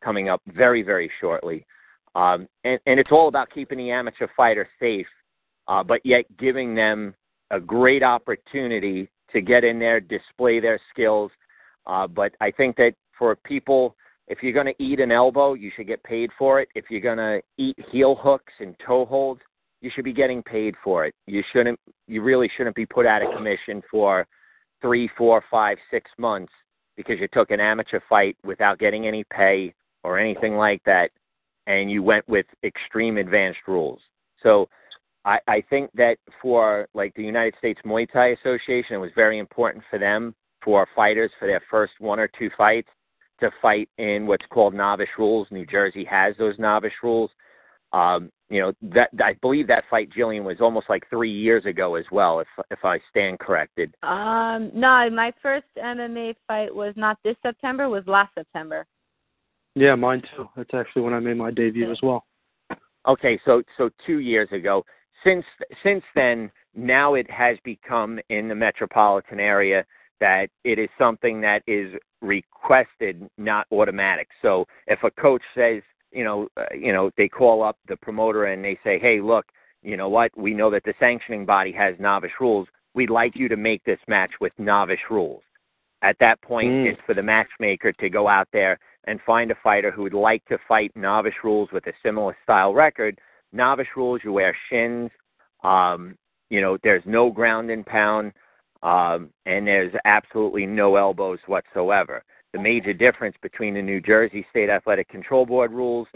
coming 0.04 0.28
up 0.30 0.42
very 0.48 0.82
very 0.82 1.10
shortly. 1.22 1.66
Um, 2.16 2.48
and, 2.64 2.80
and 2.86 3.00
it's 3.00 3.12
all 3.12 3.28
about 3.28 3.50
keeping 3.52 3.78
the 3.78 3.92
amateur 3.92 4.28
fighter 4.36 4.68
safe, 4.80 5.08
uh, 5.68 5.84
but 5.84 6.02
yet 6.06 6.26
giving 6.38 6.76
them 6.76 7.14
a 7.52 7.60
great 7.60 8.04
opportunity 8.04 9.10
to 9.32 9.42
get 9.42 9.64
in 9.64 9.80
there, 9.80 10.00
display 10.00 10.60
their 10.60 10.80
skills. 10.92 11.32
Uh, 11.86 12.08
but 12.08 12.34
I 12.42 12.52
think 12.52 12.76
that 12.78 12.94
for 13.18 13.36
people, 13.36 13.96
if 14.28 14.42
you're 14.42 14.54
going 14.54 14.68
to 14.68 14.84
eat 14.84 15.00
an 15.00 15.12
elbow, 15.12 15.54
you 15.54 15.72
should 15.76 15.88
get 15.88 16.04
paid 16.04 16.30
for 16.38 16.62
it. 16.62 16.70
If 16.76 16.86
you're 16.90 17.02
going 17.02 17.18
to 17.18 17.42
eat 17.58 17.78
heel 17.92 18.16
hooks 18.16 18.54
and 18.60 18.76
toe 18.86 19.06
holds, 19.06 19.42
you 19.82 19.90
should 19.94 20.06
be 20.06 20.14
getting 20.14 20.44
paid 20.44 20.76
for 20.84 21.06
it. 21.06 21.16
You 21.26 21.42
shouldn't. 21.54 21.80
You 22.08 22.22
really 22.22 22.50
shouldn't 22.58 22.76
be 22.76 22.86
put 22.86 23.06
out 23.06 23.22
of 23.22 23.34
commission 23.34 23.82
for 23.90 24.28
three, 24.82 25.10
four, 25.18 25.44
five, 25.50 25.78
six 25.90 26.12
months 26.18 26.52
because 26.98 27.18
you 27.20 27.30
took 27.32 27.50
an 27.52 27.62
amateur 27.62 28.02
fight 28.10 28.36
without 28.44 28.78
getting 28.78 29.08
any 29.08 29.24
pay 29.32 29.74
or 30.04 30.20
anything 30.20 30.56
like 30.56 30.84
that, 30.86 31.12
and 31.70 31.90
you 31.90 32.02
went 32.02 32.28
with 32.28 32.48
extreme 32.64 33.18
advanced 33.18 33.60
rules. 33.68 34.00
So 34.42 34.68
I, 35.24 35.40
I 35.48 35.64
think 35.70 35.92
that 35.94 36.18
for 36.42 36.88
like 36.94 37.14
the 37.14 37.24
United 37.24 37.54
States 37.60 37.80
Muay 37.86 38.12
Thai 38.12 38.30
Association, 38.30 38.96
it 38.96 38.98
was 38.98 39.12
very 39.16 39.38
important 39.38 39.84
for 39.90 40.00
them 40.00 40.34
for 40.66 40.88
fighters 40.96 41.32
for 41.40 41.48
their 41.48 41.62
first 41.70 41.94
one 42.00 42.20
or 42.20 42.28
two 42.28 42.50
fights 42.58 42.90
to 43.40 43.52
fight 43.62 43.88
in 44.00 44.26
what's 44.26 44.46
called 44.50 44.74
novice 44.74 45.08
rules. 45.18 45.48
New 45.52 45.66
Jersey 45.66 46.04
has 46.06 46.36
those 46.38 46.58
novice 46.58 46.92
rules. 47.04 47.30
Um, 47.94 48.32
you 48.50 48.62
know 48.62 48.74
that 48.94 49.10
I 49.24 49.34
believe 49.42 49.68
that 49.68 49.84
fight, 49.92 50.10
Jillian, 50.12 50.44
was 50.44 50.58
almost 50.60 50.90
like 50.90 51.08
three 51.10 51.32
years 51.32 51.66
ago 51.66 51.96
as 51.96 52.06
well, 52.12 52.40
if 52.40 52.48
if 52.72 52.84
I 52.84 53.00
stand 53.12 53.40
corrected. 53.40 53.94
Um, 54.02 54.72
no, 54.74 55.08
my 55.12 55.32
first 55.42 55.68
MMA 55.78 56.36
fight 56.48 56.74
was 56.74 56.94
not 56.98 57.18
this 57.24 57.36
September, 57.44 57.90
was 57.90 58.04
last 58.08 58.34
September. 58.34 58.88
Yeah, 59.76 59.96
mine 59.96 60.22
too. 60.36 60.50
That's 60.56 60.74
actually 60.74 61.04
when 61.04 61.14
I 61.14 61.20
made 61.20 61.38
my 61.38 61.52
debut 61.52 61.92
as 61.92 62.00
well. 62.02 62.26
Okay, 63.08 63.40
so 63.46 63.64
so 63.78 63.90
two 64.06 64.20
years 64.20 64.50
ago. 64.52 64.84
Since 65.24 65.46
since 65.84 66.04
then, 66.16 66.52
now 66.76 67.14
it 67.16 67.30
has 67.30 67.58
become 67.64 68.20
in 68.30 68.48
the 68.48 68.56
metropolitan 68.56 69.40
area 69.40 69.86
that 70.20 70.50
it 70.64 70.80
is 70.80 70.90
something 70.98 71.40
that 71.42 71.64
is 71.66 71.94
requested, 72.22 73.30
not 73.38 73.66
automatic. 73.72 74.28
So 74.42 74.66
if 74.88 75.02
a 75.04 75.12
coach 75.12 75.42
says, 75.56 75.82
you 76.12 76.24
know, 76.24 76.48
uh, 76.58 76.66
you 76.78 76.92
know, 76.92 77.12
they 77.18 77.30
call 77.30 77.64
up 77.64 77.78
the 77.88 77.98
promoter 77.98 78.46
and 78.46 78.64
they 78.64 78.78
say, 78.84 79.00
"Hey, 79.00 79.22
look, 79.22 79.46
you 79.82 79.96
know 79.96 80.10
what? 80.10 80.32
We 80.38 80.54
know 80.54 80.70
that 80.72 80.84
the 80.84 80.94
sanctioning 81.00 81.46
body 81.46 81.72
has 81.72 81.96
novice 82.00 82.32
rules. 82.40 82.68
We'd 82.94 83.10
like 83.10 83.36
you 83.36 83.48
to 83.48 83.56
make 83.56 83.84
this 83.84 84.00
match 84.08 84.32
with 84.42 84.54
novice 84.58 85.10
rules." 85.10 85.44
At 86.02 86.18
that 86.20 86.42
point, 86.42 86.72
Mm. 86.72 86.86
it's 86.88 87.02
for 87.02 87.14
the 87.14 87.24
matchmaker 87.24 87.92
to 87.94 88.10
go 88.10 88.28
out 88.28 88.48
there 88.52 88.80
and 89.06 89.20
find 89.26 89.52
a 89.52 89.56
fighter 89.64 89.92
who 89.92 90.04
would 90.04 90.14
like 90.14 90.44
to 90.46 90.58
fight 90.68 90.92
novice 90.96 91.34
rules 91.44 91.70
with 91.72 91.86
a 91.88 91.94
similar 92.04 92.36
style 92.44 92.74
record. 92.74 93.20
Novice 93.52 93.88
rules, 93.96 94.22
you 94.24 94.34
wear 94.34 94.56
shins. 94.70 95.10
Um, 95.64 96.16
you 96.50 96.62
know, 96.62 96.78
there's 96.84 97.04
no 97.06 97.30
ground 97.30 97.70
and 97.70 97.86
pound, 97.86 98.34
um, 98.84 99.30
and 99.46 99.68
there's 99.68 99.94
absolutely 100.06 100.66
no 100.66 100.96
elbows 100.96 101.40
whatsoever. 101.48 102.24
The 102.54 102.60
major 102.60 102.94
difference 102.94 103.36
between 103.42 103.76
the 103.76 103.82
New 103.82 104.02
Jersey 104.02 104.46
State 104.50 104.70
Athletic 104.70 105.08
Control 105.10 105.46
Board 105.46 105.72
rules 105.72 106.08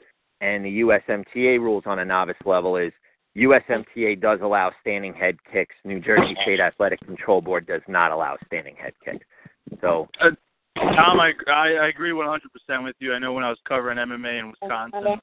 and 0.41 0.65
the 0.65 0.81
USMTA 0.81 1.59
rules 1.59 1.83
on 1.85 1.99
a 1.99 2.05
novice 2.05 2.35
level 2.45 2.75
is 2.77 2.91
USMTA 3.37 4.19
does 4.21 4.39
allow 4.41 4.71
standing 4.81 5.13
head 5.13 5.37
kicks. 5.51 5.75
New 5.83 5.99
Jersey 5.99 6.35
State 6.43 6.59
Athletic 6.59 6.99
Control 7.01 7.41
Board 7.41 7.65
does 7.65 7.81
not 7.87 8.11
allow 8.11 8.37
standing 8.45 8.75
head 8.75 8.93
kicks. 9.03 9.25
So 9.81 10.07
Tom, 10.77 11.19
I, 11.19 11.33
I 11.47 11.87
agree 11.87 12.11
100% 12.11 12.83
with 12.83 12.95
you. 12.99 13.13
I 13.13 13.19
know 13.19 13.33
when 13.33 13.43
I 13.43 13.49
was 13.49 13.59
covering 13.67 13.97
MMA 13.97 14.39
in 14.39 14.51
Wisconsin, 14.51 15.19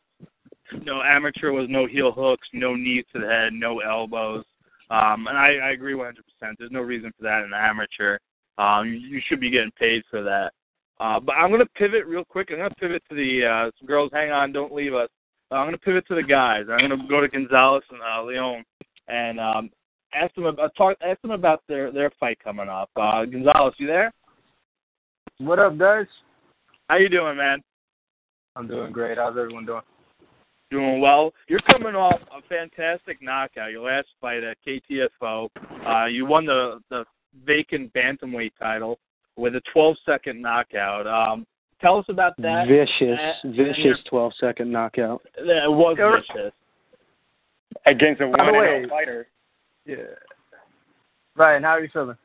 no 0.84 1.02
amateur 1.02 1.52
was 1.52 1.66
no 1.68 1.86
heel 1.86 2.12
hooks, 2.12 2.46
no 2.52 2.74
knees 2.74 3.04
to 3.12 3.20
the 3.20 3.26
head, 3.26 3.52
no 3.52 3.80
elbows. 3.80 4.44
Um, 4.90 5.26
and 5.26 5.36
I, 5.36 5.54
I 5.62 5.70
agree 5.70 5.94
100%. 5.94 6.12
There's 6.58 6.70
no 6.70 6.80
reason 6.80 7.12
for 7.16 7.24
that 7.24 7.44
in 7.44 7.52
amateur. 7.54 8.18
Um, 8.58 8.86
you, 8.86 8.98
you 8.98 9.20
should 9.28 9.40
be 9.40 9.50
getting 9.50 9.72
paid 9.78 10.02
for 10.10 10.22
that. 10.22 10.52
Uh, 11.00 11.18
but 11.18 11.32
I'm 11.32 11.48
going 11.48 11.60
to 11.60 11.66
pivot 11.76 12.06
real 12.06 12.24
quick. 12.24 12.48
I'm 12.50 12.58
going 12.58 12.68
to 12.68 12.76
pivot 12.76 13.02
to 13.08 13.14
the 13.14 13.46
uh, 13.46 13.70
some 13.78 13.86
girls. 13.86 14.10
Hang 14.12 14.30
on, 14.30 14.52
don't 14.52 14.74
leave 14.74 14.94
us. 14.94 15.08
Uh, 15.50 15.56
I'm 15.56 15.66
going 15.66 15.74
to 15.74 15.78
pivot 15.78 16.06
to 16.08 16.14
the 16.14 16.22
guys. 16.22 16.66
I'm 16.70 16.86
going 16.86 17.00
to 17.00 17.08
go 17.08 17.20
to 17.20 17.28
Gonzalez 17.28 17.82
and 17.90 18.00
uh, 18.02 18.22
Leon 18.22 18.64
and 19.08 19.40
um, 19.40 19.70
ask 20.14 20.34
them 20.34 20.44
about 20.44 20.74
talk. 20.76 20.96
Ask 21.02 21.22
them 21.22 21.30
about 21.30 21.62
their 21.68 21.90
their 21.90 22.10
fight 22.20 22.38
coming 22.44 22.68
up. 22.68 22.90
Uh, 22.96 23.24
Gonzalez, 23.24 23.74
you 23.78 23.86
there? 23.86 24.12
What 25.40 25.58
up, 25.58 25.78
guys? 25.78 26.04
How 26.90 26.96
you 26.98 27.08
doing, 27.08 27.38
man? 27.38 27.62
I'm 28.56 28.68
doing 28.68 28.92
great. 28.92 29.16
How's 29.16 29.38
everyone 29.38 29.64
doing? 29.64 29.80
Doing 30.70 31.00
well. 31.00 31.32
You're 31.48 31.60
coming 31.60 31.94
off 31.94 32.20
a 32.30 32.42
fantastic 32.46 33.22
knockout. 33.22 33.70
Your 33.72 33.90
last 33.90 34.08
fight 34.20 34.42
at 34.44 34.58
KTFO, 34.66 35.48
uh, 35.86 36.04
you 36.06 36.26
won 36.26 36.44
the 36.44 36.80
the 36.90 37.04
vacant 37.46 37.90
bantamweight 37.94 38.52
title 38.58 38.98
with 39.36 39.54
a 39.56 39.62
12 39.72 39.96
second 40.04 40.42
knockout. 40.42 41.06
Um, 41.06 41.46
tell 41.80 41.96
us 41.96 42.04
about 42.10 42.34
that. 42.42 42.66
Vicious, 42.68 43.18
Uh, 43.18 43.32
and 43.44 43.54
vicious 43.54 43.78
your- 43.78 43.96
12 44.10 44.34
second 44.34 44.70
knockout. 44.70 45.22
It 45.38 45.70
was 45.72 45.96
Sure. 45.96 46.18
vicious. 46.18 46.52
Against 47.86 48.20
a 48.20 48.26
By 48.26 48.50
one 48.50 48.64
and 48.66 48.90
fighter. 48.90 49.26
Yeah. 49.86 49.96
Ryan, 51.34 51.62
how 51.62 51.70
are 51.70 51.80
you 51.80 51.88
feeling? 51.88 52.18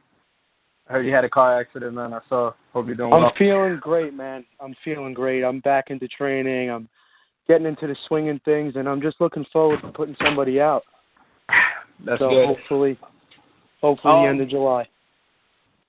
I 0.87 0.93
heard 0.93 1.05
you 1.05 1.13
had 1.13 1.25
a 1.25 1.29
car 1.29 1.59
accident, 1.59 1.93
man. 1.93 2.13
I 2.13 2.19
saw. 2.29 2.51
Hope 2.73 2.87
you're 2.87 2.95
doing 2.95 3.09
well. 3.09 3.25
I'm 3.25 3.31
feeling 3.37 3.79
great, 3.81 4.13
man. 4.13 4.45
I'm 4.59 4.75
feeling 4.83 5.13
great. 5.13 5.43
I'm 5.43 5.59
back 5.61 5.89
into 5.89 6.07
training. 6.07 6.69
I'm 6.69 6.87
getting 7.47 7.65
into 7.65 7.87
the 7.87 7.95
swinging 8.07 8.39
things, 8.45 8.73
and 8.75 8.87
I'm 8.87 9.01
just 9.01 9.19
looking 9.19 9.45
forward 9.51 9.81
to 9.81 9.87
putting 9.89 10.15
somebody 10.23 10.61
out. 10.61 10.83
That's 12.05 12.19
so 12.19 12.29
good. 12.29 12.47
hopefully, 12.47 12.99
hopefully 13.81 14.13
Um, 14.13 14.23
the 14.23 14.29
end 14.29 14.41
of 14.41 14.49
July. 14.49 14.87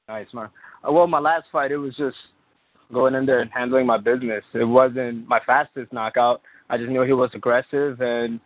Nice, 0.09 0.28
man. 0.32 0.48
Uh, 0.87 0.92
well, 0.92 1.06
my 1.06 1.18
last 1.18 1.46
fight, 1.50 1.72
it 1.72 1.76
was 1.76 1.94
just 1.96 2.16
going 2.92 3.14
in 3.14 3.26
there 3.26 3.40
and 3.40 3.50
handling 3.52 3.87
my 3.87 3.98
business. 3.98 4.44
It 4.54 4.64
wasn't 4.64 5.28
my 5.28 5.40
fastest 5.44 5.92
knockout. 5.92 6.40
I 6.70 6.78
just 6.78 6.90
knew 6.90 7.02
he 7.02 7.12
was 7.12 7.30
aggressive, 7.35 8.00
and 8.00 8.40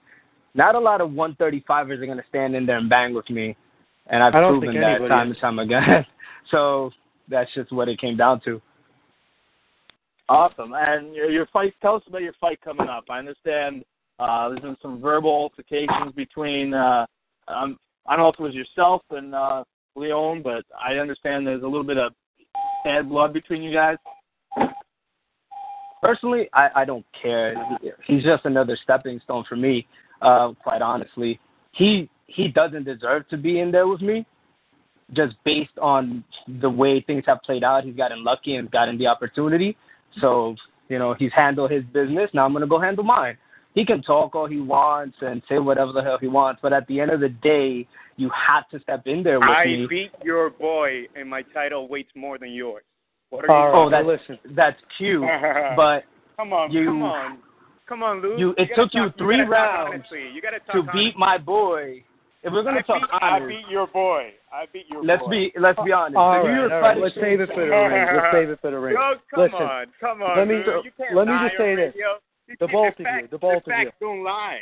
not 0.54 0.74
a 0.74 0.78
lot 0.78 1.00
of 1.00 1.10
135ers 1.10 2.00
are 2.00 2.06
going 2.06 2.16
to 2.16 2.24
stand 2.28 2.54
in 2.54 2.66
there 2.66 2.78
and 2.78 2.88
bang 2.88 3.14
with 3.14 3.28
me. 3.30 3.56
And 4.06 4.22
I've 4.22 4.32
proven 4.32 4.74
that 4.80 4.98
time 5.08 5.30
is. 5.30 5.36
and 5.36 5.40
time 5.40 5.58
again. 5.58 6.06
so 6.50 6.90
that's 7.28 7.52
just 7.54 7.72
what 7.72 7.88
it 7.88 8.00
came 8.00 8.16
down 8.16 8.40
to. 8.44 8.60
Awesome. 10.28 10.72
And 10.74 11.14
your, 11.14 11.30
your 11.30 11.46
fight. 11.46 11.74
Tell 11.82 11.96
us 11.96 12.02
about 12.06 12.22
your 12.22 12.34
fight 12.40 12.60
coming 12.62 12.88
up. 12.88 13.04
I 13.10 13.18
understand 13.18 13.84
uh, 14.20 14.48
there's 14.48 14.60
been 14.60 14.76
some 14.80 15.00
verbal 15.00 15.30
altercations 15.30 16.12
between. 16.14 16.72
Uh, 16.72 17.06
um, 17.48 17.78
I 18.06 18.16
don't 18.16 18.24
know 18.24 18.28
if 18.28 18.38
it 18.38 18.42
was 18.42 18.54
yourself 18.54 19.02
and 19.10 19.34
uh, 19.34 19.64
Leon, 19.96 20.42
but 20.42 20.64
I 20.80 20.94
understand 20.94 21.46
there's 21.46 21.62
a 21.62 21.66
little 21.66 21.84
bit 21.84 21.98
of 21.98 22.12
bad 22.84 23.08
blood 23.08 23.32
between 23.32 23.62
you 23.62 23.72
guys. 23.72 23.96
Personally, 26.00 26.48
I, 26.54 26.68
I 26.76 26.84
don't 26.84 27.04
care. 27.20 27.54
He's 28.06 28.22
just 28.22 28.44
another 28.44 28.78
stepping 28.82 29.20
stone 29.24 29.44
for 29.48 29.56
me. 29.56 29.86
Uh, 30.22 30.52
quite 30.62 30.82
honestly, 30.82 31.40
he 31.72 32.08
he 32.26 32.48
doesn't 32.48 32.84
deserve 32.84 33.28
to 33.28 33.36
be 33.36 33.60
in 33.60 33.70
there 33.70 33.88
with 33.88 34.00
me. 34.00 34.24
Just 35.12 35.34
based 35.44 35.76
on 35.80 36.22
the 36.60 36.70
way 36.70 37.00
things 37.00 37.24
have 37.26 37.42
played 37.42 37.64
out, 37.64 37.84
he's 37.84 37.96
gotten 37.96 38.22
lucky 38.22 38.56
and 38.56 38.70
gotten 38.70 38.96
the 38.98 39.06
opportunity. 39.06 39.76
So 40.20 40.54
you 40.88 40.98
know 40.98 41.14
he's 41.14 41.32
handled 41.34 41.70
his 41.70 41.84
business. 41.92 42.30
Now 42.32 42.44
I'm 42.44 42.52
gonna 42.52 42.66
go 42.66 42.80
handle 42.80 43.04
mine. 43.04 43.36
He 43.74 43.84
can 43.84 44.02
talk 44.02 44.34
all 44.34 44.46
he 44.46 44.60
wants 44.60 45.16
and 45.20 45.42
say 45.48 45.58
whatever 45.58 45.92
the 45.92 46.02
hell 46.02 46.18
he 46.20 46.26
wants, 46.26 46.60
but 46.62 46.72
at 46.72 46.86
the 46.88 47.00
end 47.00 47.12
of 47.12 47.20
the 47.20 47.28
day, 47.28 47.86
you 48.16 48.28
have 48.30 48.68
to 48.70 48.80
step 48.80 49.06
in 49.06 49.22
there 49.22 49.38
with 49.38 49.48
I 49.48 49.64
me. 49.64 49.86
beat 49.88 50.10
your 50.24 50.50
boy, 50.50 51.04
and 51.14 51.30
my 51.30 51.42
title 51.54 51.86
weights 51.88 52.10
more 52.16 52.36
than 52.36 52.50
yours. 52.50 52.82
What 53.30 53.44
are 53.44 53.50
All 53.50 53.70
you? 53.72 53.86
oh, 53.86 53.90
that's 53.90 54.06
listen. 54.06 54.38
that's 54.56 54.76
cute, 54.98 55.22
but 55.76 56.04
come 56.36 56.52
on, 56.52 56.72
you- 56.72 56.84
come 56.86 57.02
on, 57.02 57.38
come 57.88 58.02
on, 58.02 58.20
Lou. 58.20 58.38
you- 58.38 58.54
it 58.58 58.70
gotta 58.70 58.82
took 58.82 58.94
you 58.94 59.10
three 59.18 59.38
gotta 59.38 59.50
rounds 59.50 59.94
honestly. 59.94 60.30
You 60.34 60.42
to 60.72 60.82
beat 60.92 61.16
my 61.16 61.38
boy, 61.38 62.02
if 62.42 62.52
we're 62.52 62.62
gonna 62.62 62.78
I 62.78 62.82
talk 62.82 63.02
beat, 63.02 63.10
I 63.20 63.28
honest, 63.36 63.48
beat 63.48 63.68
your 63.70 63.86
boy. 63.88 64.32
I 64.52 64.64
beat 64.72 64.86
your 64.90 65.04
let's 65.04 65.22
boy. 65.22 65.30
be 65.30 65.52
let's 65.58 65.78
be 65.84 65.92
honest. 65.92 66.16
All 66.16 66.32
the 66.42 66.48
New 66.48 66.48
right, 66.48 66.56
York 66.60 66.72
all 66.72 66.80
right. 66.80 66.96
Let's 66.98 67.14
Exchange- 67.16 67.38
save 67.38 67.40
it 67.40 67.48
for 67.54 67.64
the 67.64 67.70
ring. 67.70 68.16
Let's 68.16 68.32
save 68.32 68.50
it 68.50 68.60
for 68.60 68.70
the 68.70 68.78
ring. 68.78 68.94
Yo, 68.94 69.12
come 69.34 69.40
Listen, 69.44 69.66
on, 69.66 69.86
come 70.00 70.22
on. 70.22 70.38
let 70.38 70.48
me 70.48 70.54
Lou. 70.56 70.64
ju- 70.64 70.80
you 70.84 70.92
can't 70.96 71.14
let 71.16 71.26
me 71.28 71.34
just 71.44 71.56
say 71.58 71.74
this. 71.76 71.94
The 71.94 72.56
can't- 72.66 72.72
both 72.72 72.94
the 72.98 73.04
of 73.08 73.20
you, 73.22 73.28
the 73.30 73.38
both 73.38 73.64
the 73.64 73.70
of 73.72 73.78
you. 73.78 73.84
facts 73.86 73.96
don't 74.00 74.24
lie. 74.24 74.60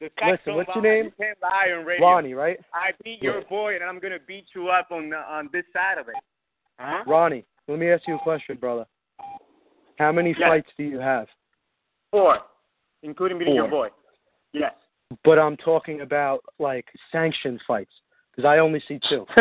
The 0.00 0.08
facts 0.18 0.42
Listen, 0.42 0.42
don't 0.46 0.56
what's 0.56 0.74
your 0.74 0.82
lie. 0.84 0.90
name? 0.90 1.04
You 1.06 1.12
can't 1.20 1.38
lie 1.42 1.66
on 1.78 1.84
radio. 1.84 2.06
Ronnie, 2.06 2.34
right? 2.34 2.58
I 2.74 2.90
beat 3.04 3.18
Yeah. 3.22 3.32
your 3.32 3.42
boy, 3.42 3.74
and 3.76 3.84
I'm 3.84 3.98
gonna 4.00 4.18
beat 4.26 4.46
you 4.54 4.68
up 4.68 4.88
on 4.90 5.10
the, 5.10 5.16
on 5.18 5.48
this 5.52 5.64
Saturday. 5.72 6.18
Huh? 6.78 7.04
Ronnie, 7.06 7.44
let 7.68 7.78
me 7.78 7.90
ask 7.90 8.02
you 8.08 8.16
a 8.16 8.18
question, 8.18 8.56
brother. 8.56 8.86
How 9.98 10.10
many 10.12 10.30
Yes. 10.38 10.48
fights 10.48 10.70
do 10.76 10.84
you 10.84 10.98
have? 10.98 11.28
Four, 12.10 12.38
including 13.02 13.38
beating 13.38 13.54
your 13.54 13.68
boy. 13.68 13.88
Yes. 14.52 14.72
But 15.24 15.38
I'm 15.38 15.56
talking 15.56 16.02
about 16.02 16.40
like 16.58 16.86
sanctioned 17.10 17.60
fights 17.66 17.92
because 18.30 18.46
I 18.46 18.58
only 18.58 18.82
see 18.86 19.00
two. 19.08 19.26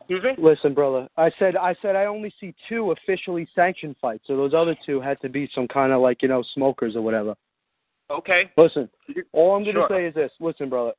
Excuse 0.00 0.22
me? 0.22 0.34
Listen, 0.38 0.72
brother. 0.74 1.08
I 1.16 1.30
said 1.38 1.56
I 1.56 1.74
said 1.82 1.94
I 1.96 2.06
only 2.06 2.32
see 2.40 2.54
two 2.68 2.92
officially 2.92 3.46
sanctioned 3.54 3.96
fights. 4.00 4.24
So 4.26 4.36
those 4.36 4.54
other 4.54 4.74
two 4.86 5.00
had 5.00 5.20
to 5.20 5.28
be 5.28 5.50
some 5.54 5.68
kind 5.68 5.92
of 5.92 6.00
like 6.00 6.22
you 6.22 6.28
know 6.28 6.42
smokers 6.54 6.96
or 6.96 7.02
whatever. 7.02 7.34
Okay. 8.10 8.50
Listen, 8.56 8.88
all 9.32 9.54
I'm 9.54 9.64
gonna 9.64 9.80
Sure. 9.80 9.88
say 9.90 10.06
is 10.06 10.14
this. 10.14 10.32
Listen, 10.40 10.70
brother. 10.70 10.92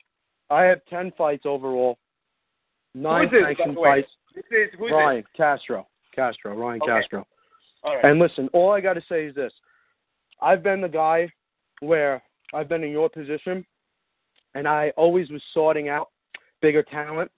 I 0.52 0.64
have 0.64 0.82
ten 0.90 1.12
fights 1.18 1.46
overall. 1.46 1.98
Nine 2.94 3.30
this, 3.32 3.44
sanctioned 3.44 3.78
fights. 3.78 4.10
This 4.36 4.46
is 4.52 4.70
who's 4.78 4.92
Ryan 4.92 5.24
Castro. 5.36 5.88
Castro. 6.16 6.56
Ryan 6.56 6.82
Okay. 6.82 6.92
Castro. 6.92 7.20
this? 7.20 7.28
All 7.84 7.96
right. 7.96 8.06
And 8.06 8.20
listen, 8.20 8.48
all 8.54 8.72
I 8.72 8.82
got 8.82 8.94
to 8.94 9.04
say 9.10 9.26
is 9.26 9.36
this: 9.36 9.54
I've 10.42 10.62
been 10.62 10.82
the 10.82 10.90
guy 10.90 11.32
where 11.82 12.22
I've 12.54 12.70
been 12.70 12.84
in 12.84 12.92
your 12.92 13.10
position, 13.10 13.66
and 14.56 14.68
I 14.68 14.92
always 14.98 15.30
was 15.30 15.42
sorting 15.54 15.90
out 15.90 16.10
bigger 16.62 16.84
talent. 16.84 17.32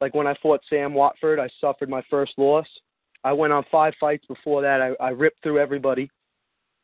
Like 0.00 0.14
when 0.14 0.26
I 0.26 0.34
fought 0.42 0.60
Sam 0.68 0.94
Watford, 0.94 1.38
I 1.38 1.48
suffered 1.60 1.88
my 1.88 2.02
first 2.10 2.32
loss. 2.36 2.66
I 3.24 3.32
went 3.32 3.52
on 3.52 3.64
five 3.70 3.94
fights 4.00 4.24
before 4.26 4.62
that. 4.62 4.80
I, 4.80 5.04
I 5.04 5.10
ripped 5.10 5.42
through 5.42 5.58
everybody, 5.58 6.10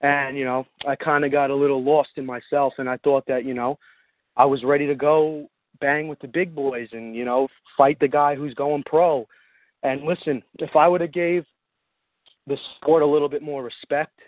and 0.01 0.37
you 0.37 0.45
know, 0.45 0.67
I 0.87 0.97
kind 0.97 1.25
of 1.25 1.33
got 1.33 1.51
a 1.51 1.55
little 1.55 1.83
lost 1.83 2.11
in 2.17 2.27
myself, 2.27 2.75
and 2.79 2.89
I 2.89 2.97
thought 2.99 3.25
that 3.27 3.45
you 3.45 3.55
know, 3.55 3.79
I 4.37 4.45
was 4.45 4.63
ready 4.65 4.87
to 4.87 4.95
go 4.95 5.49
bang 5.81 6.09
with 6.09 6.19
the 6.21 6.29
big 6.29 6.55
boys 6.55 6.89
and 6.93 7.15
you 7.15 7.25
know, 7.25 7.49
fight 7.77 7.99
the 8.01 8.09
guy 8.09 8.35
who's 8.35 8.55
going 8.55 8.83
pro. 8.87 9.27
And 9.83 10.03
listen, 10.03 10.43
if 10.59 10.75
I 10.75 10.89
would 10.89 11.01
have 11.01 11.13
gave 11.13 11.45
the 12.47 12.57
sport 12.77 13.03
a 13.03 13.07
little 13.07 13.29
bit 13.29 13.43
more 13.43 13.63
respect 13.63 14.19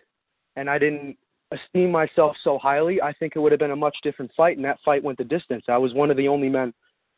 and 0.57 0.69
I 0.69 0.79
didn't 0.79 1.17
esteem 1.53 1.91
myself 1.91 2.37
so 2.43 2.59
highly, 2.59 3.01
I 3.03 3.13
think 3.13 3.35
it 3.35 3.39
would 3.41 3.53
have 3.53 3.59
been 3.59 3.71
a 3.73 3.77
much 3.77 3.97
different 4.03 4.31
fight 4.37 4.57
and 4.57 4.65
that 4.65 4.79
fight 4.85 5.03
went 5.03 5.19
the 5.19 5.25
distance. 5.25 5.65
I 5.69 5.79
was 5.79 5.95
one 5.95 6.11
of 6.11 6.17
the 6.17 6.29
only 6.29 6.49
men 6.49 6.73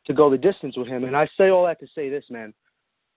to 0.05 0.13
go 0.13 0.29
the 0.29 0.37
distance 0.37 0.75
with 0.75 0.87
him. 0.87 1.03
And 1.05 1.15
I 1.15 1.27
say 1.37 1.49
all 1.49 1.65
that 1.65 1.79
to 1.79 1.87
say 1.95 2.09
this, 2.09 2.25
man. 2.29 2.53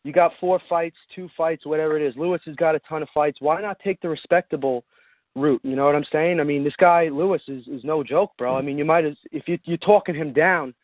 You 0.05 0.12
got 0.12 0.33
four 0.38 0.61
fights, 0.68 0.96
two 1.14 1.29
fights, 1.37 1.66
whatever 1.66 1.96
it 1.98 2.07
is. 2.07 2.14
Lewis 2.16 2.40
has 2.46 2.55
got 2.55 2.74
a 2.76 2.79
ton 2.81 3.02
of 3.02 3.09
fights. 3.12 3.38
Why 3.40 3.61
not 3.61 3.79
take 3.81 4.00
the 4.00 4.09
respectable 4.09 4.85
route? 5.35 5.61
You 5.64 5.74
know 5.74 5.85
what 5.85 5.96
I'm 5.96 6.05
saying? 6.12 6.38
I 6.38 6.44
mean, 6.44 6.62
this 6.62 6.76
guy 6.79 7.09
Lewis 7.09 7.42
is 7.48 7.66
is 7.66 7.83
no 7.83 8.05
joke, 8.05 8.31
bro. 8.38 8.57
I 8.57 8.62
mean, 8.62 8.79
you 8.79 8.85
might 8.85 9.05
as 9.05 9.16
if 9.33 9.48
you 9.48 9.59
you're 9.64 9.79
talking 9.79 10.14
him 10.14 10.33
down, 10.33 10.74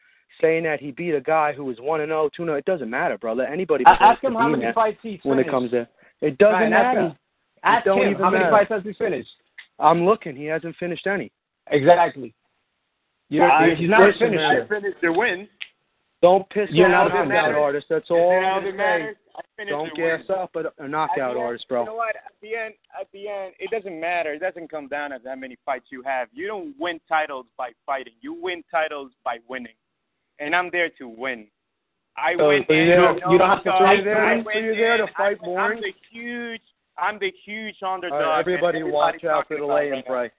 saying 0.40 0.64
that 0.64 0.80
he 0.80 0.90
beat 0.90 1.12
a 1.14 1.20
guy 1.20 1.52
who 1.52 1.64
was 1.64 1.76
one 1.78 2.00
and 2.00 2.10
zero, 2.10 2.28
two 2.34 2.42
and 2.42 2.48
zero. 2.48 2.58
It 2.58 2.64
doesn't 2.64 2.90
matter, 2.90 3.16
bro. 3.16 3.34
Let 3.34 3.52
Anybody 3.52 3.84
A- 3.86 3.90
Ask 3.90 4.24
him 4.24 4.34
how 4.34 4.48
many 4.48 4.72
fights 4.72 4.98
he's 5.02 5.20
when 5.22 5.38
it 5.38 5.42
finished. 5.42 5.52
comes 5.52 5.70
to. 5.70 5.88
It 6.20 6.38
doesn't 6.38 6.54
Ryan, 6.54 6.72
ask 6.72 6.82
matter. 6.96 7.00
him. 7.00 7.16
Ask 7.62 7.86
him 7.86 8.14
how 8.14 8.30
many 8.30 8.44
fights 8.50 8.70
has 8.70 8.82
he 8.82 8.92
finished. 8.94 9.30
I'm 9.78 10.04
looking. 10.04 10.36
He 10.36 10.44
hasn't 10.46 10.76
finished 10.76 11.06
any. 11.06 11.30
Exactly. 11.70 12.34
You're, 13.28 13.50
I- 13.50 13.74
he's 13.74 13.88
not 13.90 14.02
a 14.02 14.06
listen, 14.06 14.20
finisher. 14.30 14.36
man. 14.38 14.62
I 14.62 14.68
finished 14.68 14.98
the 15.02 15.12
win. 15.12 15.48
Don't 16.20 16.48
piss 16.50 16.68
You're 16.70 16.86
off 16.94 17.10
not 17.10 17.18
a 17.18 17.22
a 17.22 17.26
knockout 17.26 17.44
finisher. 17.46 17.58
artist. 17.58 17.86
That's 17.90 18.04
Is 18.04 18.10
all 18.10 18.30
I'm 18.38 18.44
all 18.44 18.60
that 18.60 18.70
say. 18.70 18.76
matters? 18.76 19.16
I 19.58 19.64
Don't 19.64 19.88
the 19.90 19.96
gas 19.96 20.20
win. 20.28 20.38
up 20.38 20.56
a, 20.56 20.84
a 20.84 20.86
knockout 20.88 21.30
end- 21.32 21.38
artist, 21.40 21.66
bro. 21.68 21.80
You 21.80 21.86
know 21.86 21.94
what? 21.96 22.14
At 22.14 22.32
the 22.40 22.54
end, 22.54 22.74
at 23.00 23.08
the 23.12 23.26
end, 23.28 23.54
it 23.58 23.70
doesn't 23.70 23.98
matter. 23.98 24.32
It 24.34 24.38
doesn't 24.38 24.70
come 24.70 24.86
down 24.86 25.10
to 25.10 25.18
how 25.24 25.34
many 25.34 25.56
fights 25.64 25.86
you 25.90 26.02
have. 26.02 26.28
You 26.32 26.46
don't 26.46 26.74
win 26.78 27.00
titles 27.08 27.46
by 27.58 27.70
fighting. 27.86 28.12
You 28.20 28.34
win 28.40 28.62
titles 28.70 29.10
by 29.24 29.38
winning. 29.48 29.72
And 30.38 30.54
I'm 30.54 30.70
there 30.70 30.90
to 30.98 31.08
win. 31.08 31.48
I 32.16 32.36
So- 32.36 32.48
win. 32.48 32.64
so 32.68 32.72
you're 32.74 32.82
and 32.82 32.90
there- 33.18 33.26
no 33.26 33.32
you 33.32 33.38
don't 33.38 33.48
have 33.50 33.58
to 33.64 33.70
dog. 33.70 33.78
fight 33.80 34.00
I 34.00 34.02
for 34.04 34.32
it? 34.32 34.36
win 34.36 34.54
So 34.54 34.58
you're 34.60 34.76
there 34.76 34.96
to 34.98 35.06
fight 35.16 35.38
I'm, 35.40 35.44
boring? 35.44 35.78
I'm 35.78 35.82
the 35.82 35.92
huge. 36.12 36.60
I'm 36.98 37.18
the 37.18 37.32
huge 37.44 37.76
underdog. 37.82 38.20
All 38.20 38.28
right, 38.28 38.40
everybody, 38.40 38.80
and 38.80 38.92
watch 38.92 39.24
out 39.24 39.48
for 39.48 39.56
the 39.56 39.64
about 39.64 39.74
lay 39.76 39.90
and 39.90 40.04
right 40.08 40.32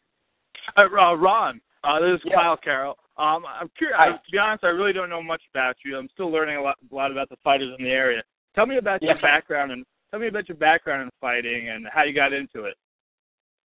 Uh, 0.78 0.82
uh, 0.84 1.16
Ron, 1.16 1.60
uh, 1.84 2.00
this 2.00 2.20
is 2.20 2.26
Yeah. 2.26 2.36
Kyle 2.36 2.58
Carroll. 2.58 2.98
Um, 3.18 3.46
I'm 3.46 3.70
curious. 3.78 3.98
Hi. 4.00 4.12
to 4.12 4.32
be 4.32 4.38
honest, 4.38 4.64
I 4.64 4.70
really 4.70 4.94
don't 4.94 5.10
know 5.10 5.22
much 5.22 5.42
about 5.54 5.76
you. 5.86 5.98
I'm 5.98 6.10
still 6.10 6.32
learning 6.32 6.58
a 6.58 6.62
lot, 6.62 6.78
a 6.92 6.96
lot 6.96 7.12
about 7.12 7.30
the 7.30 7.36
fighters 7.38 7.74
in 7.78 7.84
the 7.84 7.92
area. 7.92 8.24
Tell 8.56 8.66
me 8.66 8.78
about 8.78 9.02
your 9.02 9.18
background 9.20 9.72
and 9.72 9.86
tell 10.10 10.20
me 10.20 10.28
about 10.28 10.48
your 10.48 10.58
background 10.58 11.04
in 11.04 11.10
fighting 11.22 11.70
and 11.70 11.88
how 11.92 12.04
you 12.04 12.14
got 12.14 12.34
into 12.34 12.66
it. 12.66 12.76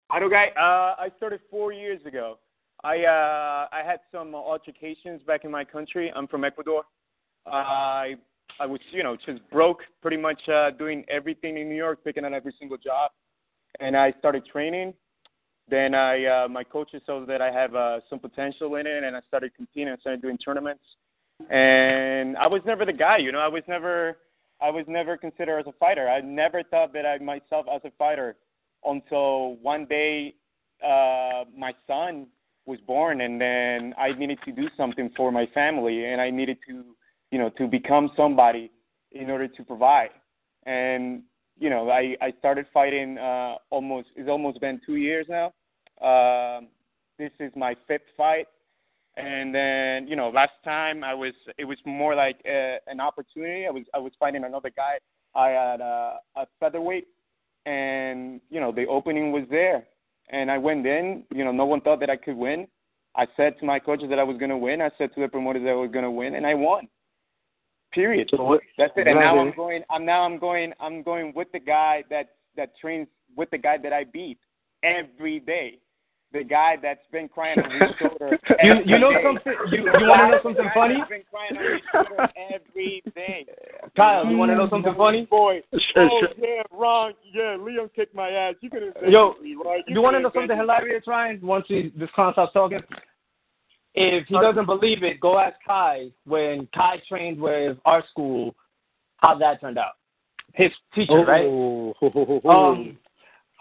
Auto 0.09 0.29
guy, 0.29 0.47
uh, 0.57 0.95
I 0.97 1.09
started 1.17 1.41
four 1.51 1.73
years 1.73 2.03
ago. 2.05 2.39
I 2.83 3.03
uh, 3.03 3.67
I 3.71 3.81
had 3.83 3.99
some 4.11 4.33
altercations 4.33 5.21
back 5.23 5.43
in 5.45 5.51
my 5.51 5.65
country. 5.65 6.11
I'm 6.15 6.27
from 6.27 6.43
Ecuador. 6.43 6.83
Uh, 7.45 7.49
I 7.49 8.15
I 8.59 8.65
was 8.65 8.79
you 8.91 9.03
know 9.03 9.15
just 9.15 9.47
broke, 9.49 9.81
pretty 10.01 10.17
much 10.17 10.47
uh, 10.49 10.71
doing 10.71 11.05
everything 11.09 11.57
in 11.57 11.69
New 11.69 11.75
York, 11.75 12.03
picking 12.03 12.25
on 12.25 12.33
every 12.33 12.53
single 12.59 12.77
job, 12.77 13.11
and 13.79 13.95
I 13.95 14.13
started 14.19 14.45
training. 14.45 14.93
Then 15.69 15.93
I 15.93 16.25
uh, 16.25 16.47
my 16.47 16.63
coaches 16.63 17.01
saw 17.05 17.25
that 17.25 17.41
I 17.41 17.51
have 17.51 17.75
uh, 17.75 17.99
some 18.09 18.19
potential 18.19 18.75
in 18.75 18.87
it, 18.87 19.03
and 19.03 19.15
I 19.15 19.21
started 19.27 19.55
competing. 19.55 19.89
I 19.89 19.97
started 19.97 20.21
doing 20.21 20.37
tournaments, 20.37 20.83
and 21.49 22.37
I 22.37 22.47
was 22.47 22.61
never 22.65 22.85
the 22.85 22.93
guy. 22.93 23.17
You 23.17 23.31
know, 23.31 23.39
I 23.39 23.47
was 23.47 23.63
never 23.67 24.17
I 24.61 24.69
was 24.69 24.85
never 24.87 25.17
considered 25.17 25.59
as 25.59 25.67
a 25.67 25.73
fighter. 25.73 26.09
I 26.09 26.21
never 26.21 26.63
thought 26.63 26.93
that 26.93 27.05
I 27.05 27.17
myself 27.19 27.65
as 27.73 27.81
a 27.83 27.91
fighter 27.97 28.35
until 28.85 29.55
one 29.57 29.85
day 29.85 30.35
uh 30.83 31.43
my 31.57 31.73
son 31.87 32.27
was 32.67 32.79
born 32.85 33.21
and 33.21 33.41
then 33.41 33.95
I 33.97 34.11
needed 34.11 34.37
to 34.45 34.51
do 34.51 34.67
something 34.77 35.09
for 35.15 35.31
my 35.31 35.47
family 35.53 36.05
and 36.05 36.21
I 36.21 36.29
needed 36.29 36.57
to 36.67 36.83
you 37.31 37.37
know 37.37 37.49
to 37.57 37.67
become 37.67 38.11
somebody 38.15 38.71
in 39.11 39.29
order 39.29 39.47
to 39.47 39.63
provide. 39.63 40.11
And 40.65 41.23
you 41.59 41.69
know 41.69 41.89
I 41.89 42.15
I 42.21 42.33
started 42.39 42.65
fighting 42.73 43.17
uh 43.17 43.55
almost 43.69 44.09
it's 44.15 44.29
almost 44.29 44.59
been 44.61 44.79
2 44.85 44.95
years 44.95 45.27
now. 45.29 45.53
Um 46.01 46.67
this 47.17 47.31
is 47.39 47.51
my 47.55 47.75
fifth 47.87 48.09
fight. 48.15 48.47
And 49.15 49.53
then 49.53 50.07
you 50.07 50.15
know 50.15 50.29
last 50.29 50.53
time 50.63 51.03
I 51.03 51.13
was 51.13 51.33
it 51.57 51.65
was 51.65 51.77
more 51.85 52.15
like 52.15 52.39
a, 52.45 52.77
an 52.87 52.99
opportunity. 52.99 53.65
I 53.65 53.71
was 53.71 53.83
I 53.93 53.99
was 53.99 54.11
fighting 54.19 54.43
another 54.43 54.69
guy 54.69 54.99
I 55.35 55.49
had 55.49 55.81
a, 55.81 56.17
a 56.35 56.45
featherweight. 56.59 57.07
And 57.65 58.39
you 58.49 58.59
know 58.59 58.71
the 58.71 58.85
opening 58.87 59.31
was 59.31 59.43
there. 59.49 59.85
And 60.29 60.51
I 60.51 60.57
went 60.57 60.85
in 60.85 61.23
you 61.33 61.43
know 61.43 61.51
no 61.51 61.65
one 61.65 61.81
thought 61.81 61.99
that 62.01 62.09
I 62.09 62.17
could 62.17 62.37
win. 62.37 62.67
I 63.15 63.25
said 63.35 63.57
to 63.59 63.65
my 63.65 63.79
coaches 63.79 64.09
that 64.09 64.19
I 64.19 64.23
was 64.23 64.37
going 64.37 64.51
to 64.51 64.57
win. 64.57 64.79
I 64.79 64.91
said 64.99 65.09
to 65.15 65.21
the 65.21 65.27
promoters 65.27 65.63
that 65.63 65.71
I 65.71 65.73
was 65.73 65.89
going 65.89 66.03
to 66.03 66.11
win 66.11 66.35
and 66.35 66.45
I 66.45 66.53
won 66.53 66.87
period 67.93 68.29
So 68.35 68.43
what? 68.43 68.61
that's 68.77 68.93
it 68.95 69.07
and 69.07 69.17
Right, 69.17 69.23
now 69.25 69.39
I'm 69.39 69.55
going 69.55 69.83
I'm 69.89 70.05
now 70.05 70.23
I'm 70.23 70.37
going 70.39 70.73
I'm 70.79 71.03
going 71.03 71.33
with 71.35 71.51
the 71.51 71.59
guy 71.59 72.03
that 72.09 72.29
that 72.55 72.77
trains 72.77 73.07
with 73.35 73.49
the 73.51 73.57
guy 73.57 73.77
that 73.77 73.93
I 73.93 74.03
beat 74.03 74.39
every 74.83 75.39
day 75.39 75.79
the 76.33 76.43
guy 76.43 76.75
that's 76.81 77.07
been 77.11 77.29
crying 77.29 77.57
on 77.59 77.71
his 77.71 77.89
shoulder 77.99 78.37
You 78.63 78.73
you 78.85 78.99
know 78.99 79.11
day. 79.11 79.23
something? 79.23 79.53
You 79.71 79.77
you 79.77 80.07
want 80.07 80.21
to 80.21 80.27
know 80.31 80.39
something 80.43 80.69
funny? 80.73 80.95
that's 80.97 81.09
been 81.09 81.23
crying 81.29 81.57
on 81.57 81.73
his 81.73 81.81
shoulder 81.91 82.27
every 82.53 83.03
day 83.15 83.45
Kyle, 83.95 84.25
you 84.25 84.37
want 84.37 84.51
to 84.51 84.55
know 84.57 84.67
mm. 84.67 84.69
something 84.69 84.93
funny? 84.95 85.25
boy 85.29 85.61
Sh- 85.73 85.79
Oh 85.95 86.21
sh- 86.21 86.35
yeah, 86.37 86.61
Ron. 86.71 87.13
Yeah, 87.33 87.57
Leon 87.59 87.89
kicked 87.95 88.13
my 88.13 88.29
ass. 88.29 88.55
You 88.61 88.69
could 88.69 88.83
have 88.83 88.93
Yo, 89.09 89.35
me, 89.41 89.55
right? 89.55 89.83
You 89.87 90.01
want 90.01 90.15
to 90.15 90.19
know 90.19 90.29
could've 90.29 90.49
something 90.49 90.57
invented 90.57 90.77
hilarious, 90.77 91.03
Ryan? 91.07 91.39
Once 91.41 91.65
he, 91.67 91.91
this 91.97 92.09
clown 92.13 92.33
stops 92.33 92.53
talking, 92.53 92.79
if 93.97 94.27
he 94.27 94.35
doesn't 94.39 94.65
believe 94.65 95.03
it, 95.03 95.19
go 95.19 95.39
ask 95.39 95.55
Kai 95.65 96.11
when 96.25 96.67
Kai 96.73 97.01
trained 97.09 97.39
with 97.39 97.77
our 97.85 98.03
school 98.11 98.55
how 99.17 99.35
that 99.37 99.59
turned 99.59 99.77
out. 99.77 99.93
His 100.53 100.71
teacher, 100.93 101.25
right? 101.25 101.45
Oh, 101.45 101.93
ho. 101.99 102.41
Um, 102.49 102.97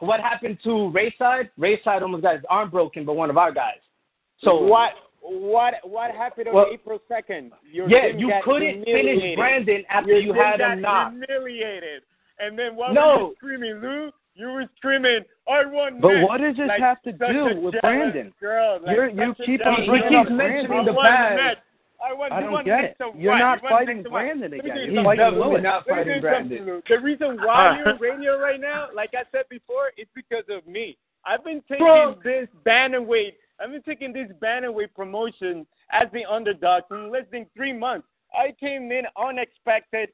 what 0.01 0.21
happened 0.21 0.59
to 0.65 0.93
Rayside? 0.95 1.51
Rayside 1.59 2.03
almost 2.03 2.23
got 2.23 2.37
his 2.37 2.45
arm 2.51 2.71
broken 2.71 3.05
by 3.05 3.13
one 3.13 3.31
of 3.31 3.37
our 3.39 3.53
guys. 3.53 3.81
So 4.43 4.57
what? 4.63 4.93
What? 5.23 5.75
What 5.83 6.11
happened 6.13 6.49
on 6.49 6.55
Well, 6.55 6.67
April 6.73 7.01
second? 7.09 7.53
Yeah, 7.73 8.07
you 8.17 8.31
couldn't 8.45 8.85
finish. 8.85 9.37
Brandon 9.37 9.85
after 9.89 10.13
Your 10.13 10.21
you 10.21 10.33
had 10.35 10.61
him 10.61 10.83
knocked. 10.83 11.17
humiliated. 11.17 12.03
And 12.39 12.59
then 12.59 12.77
what 12.77 12.93
No. 12.93 13.31
you 13.31 13.35
screaming, 13.39 13.81
Lou? 13.81 14.11
You 14.37 14.49
were 14.49 14.67
screaming, 14.77 15.21
"I 15.49 15.65
won!" 15.65 15.99
But 16.01 16.13
next," 16.13 16.29
what 16.29 16.41
does 16.41 16.57
this 16.57 16.69
like 16.69 16.81
have 16.81 17.01
to 17.03 17.13
do 17.13 17.45
with 17.61 17.75
jealous 17.75 17.81
Brandon? 17.83 18.35
Girl, 18.39 18.79
like 18.85 18.97
You're- 18.97 19.13
you 19.13 19.35
such 19.35 19.41
a 19.41 19.45
keep 19.47 19.67
on 19.67 19.83
He 19.83 19.89
keeps 19.89 20.31
mentioning 20.31 20.67
Brandon. 20.67 20.85
the 20.85 20.93
I 20.93 20.95
won 20.95 21.07
past. 21.07 21.37
next. 21.37 21.61
I 22.05 22.13
won. 22.13 22.33
I 22.33 22.37
you 22.37 22.43
don't 22.45 22.53
won 22.53 22.65
get 22.67 22.83
next 22.83 23.01
it. 23.01 23.05
to 23.13 23.19
You're 23.19 23.33
what? 23.33 23.39
not 23.39 23.63
You 23.63 23.69
fighting 23.71 23.97
next 23.97 24.05
to 24.05 24.11
what? 24.13 24.21
Brandon 24.21 24.53
again. 24.53 24.67
tell 24.67 24.77
you 24.77 24.83
You're 24.83 24.91
He's 25.01 25.05
fighting 25.07 25.25
definitely 25.25 25.49
Lewis. 25.51 25.63
not 25.63 25.87
fighting 25.89 26.21
Brandon. 26.21 26.83
The 26.89 26.99
reason 27.01 27.37
why 27.43 27.77
you're 27.79 27.89
on 27.89 27.99
radio 27.99 28.39
right 28.39 28.61
now, 28.61 28.89
like 28.95 29.15
I 29.15 29.25
said 29.33 29.49
before, 29.49 29.93
is 29.97 30.07
because 30.15 30.45
of 30.51 30.67
me. 30.67 30.99
I've 31.25 31.43
been 31.43 31.63
taking 31.63 31.85
Bro. 31.87 32.17
this 32.23 32.49
bantamweight. 32.65 33.35
I've 33.59 33.71
been 33.73 33.83
taking 33.83 34.13
this 34.13 34.29
bantamweight 34.43 34.93
promotion 34.95 35.67
as 35.91 36.09
the 36.13 36.27
underdog 36.27 36.83
in 36.91 37.11
less 37.11 37.25
than 37.33 37.47
three 37.57 37.73
months. 37.73 38.07
I 38.39 38.53
came 38.61 38.93
in 38.93 39.05
unexpected, 39.17 40.11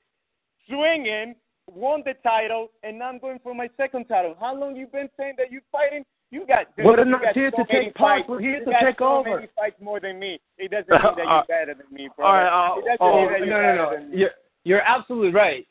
swinging, 0.69 1.35
won 1.71 2.03
the 2.05 2.15
title, 2.23 2.71
and 2.83 2.99
now 2.99 3.09
I'm 3.09 3.19
going 3.19 3.39
for 3.43 3.55
my 3.55 3.69
second 3.77 4.07
title. 4.07 4.37
How 4.41 4.55
long 4.55 4.77
you 4.77 4.87
been 4.87 5.09
saying 5.19 5.35
that 5.39 5.51
you're 5.51 5.63
fighting? 5.71 6.05
You 6.31 6.47
got. 6.47 6.75
Dude, 6.77 6.87
We're 6.87 7.05
not 7.05 7.35
here 7.35 7.53
so 7.55 7.63
to 7.65 7.73
take 7.73 7.95
part. 7.95 8.27
We're 8.29 8.41
here 8.41 8.59
You 8.59 8.65
to 8.65 8.71
got 8.71 8.81
take 8.81 8.99
so 8.99 9.19
over. 9.19 9.35
many 9.37 9.49
fights 9.55 9.77
more 9.83 10.01
than 10.01 10.19
me. 10.19 10.41
It 10.57 10.71
doesn't 10.71 10.89
mean 10.89 11.01
that 11.03 11.17
you're 11.19 11.45
better 11.47 11.75
than 11.75 11.93
me, 11.95 12.09
bro. 12.17 12.27
All 12.27 12.33
right, 12.33 12.71
uh, 12.71 12.79
it 12.79 12.85
doesn't 12.85 12.97
Oh 13.01 13.17
mean 13.17 13.27
no 13.27 13.31
that 13.33 13.41
no 13.41 13.45
you're 13.47 13.63
better 13.63 13.77
no! 13.77 13.91
than 14.01 14.11
me. 14.11 14.17
You're 14.19 14.31
you're 14.65 14.81
absolutely 14.81 15.33
right. 15.33 15.67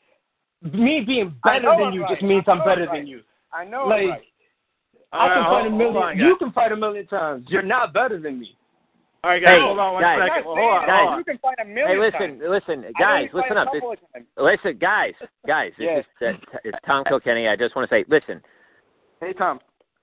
me 0.62 1.00
being 1.04 1.34
better 1.42 1.62
than 1.62 1.82
I'm 1.88 1.92
you 1.92 2.02
right. 2.02 2.10
just 2.10 2.22
means 2.22 2.44
I 2.46 2.52
I'm 2.52 2.64
better 2.64 2.86
right. 2.86 2.98
than 2.98 3.06
you. 3.08 3.22
I 3.52 3.64
know. 3.64 3.86
Like 3.86 4.02
I'm 4.02 4.08
right. 4.10 4.22
I 5.14 5.28
can 5.28 5.38
All 5.44 5.52
right, 5.52 5.62
fight 5.62 5.66
a 5.66 5.70
million. 5.70 6.18
you 6.18 6.36
can 6.36 6.52
fight 6.52 6.72
a 6.72 6.76
million 6.76 7.06
times. 7.06 7.44
You're 7.48 7.62
not 7.62 7.92
better 7.92 8.18
than 8.20 8.38
me. 8.40 8.56
All 9.24 9.30
right, 9.30 9.40
guys, 9.42 9.52
Hey, 9.52 9.60
hold 9.60 9.78
on 9.78 9.92
one 9.94 10.02
guys. 10.02 10.18
second. 10.28 10.44
Well, 10.46 10.56
hold 10.56 10.72
on, 10.72 10.86
guys. 10.86 10.98
hold 10.98 11.08
on. 11.12 11.18
You 11.18 11.24
can 11.24 11.38
fight 11.38 11.54
a 11.60 11.64
million. 11.64 11.88
Hey, 11.88 11.98
listen, 11.98 12.38
times. 12.40 12.42
listen, 12.48 12.92
guys, 12.98 13.28
listen 13.32 13.56
up. 13.56 13.68
This, 13.72 13.80
couple 13.80 13.92
of 13.92 13.98
times. 14.12 14.26
listen, 14.36 14.78
guys, 14.78 15.12
guys. 15.46 15.72
This 15.78 15.86
Yeah. 15.86 15.98
is 16.30 16.36
uh, 16.52 16.58
it's 16.64 16.78
Tom 16.84 17.04
Kilkenny. 17.04 17.46
I 17.48 17.54
just 17.54 17.76
want 17.76 17.88
to 17.88 17.94
say, 17.94 18.04
listen. 18.08 18.42
Hey, 19.20 19.32
Tom. 19.32 19.60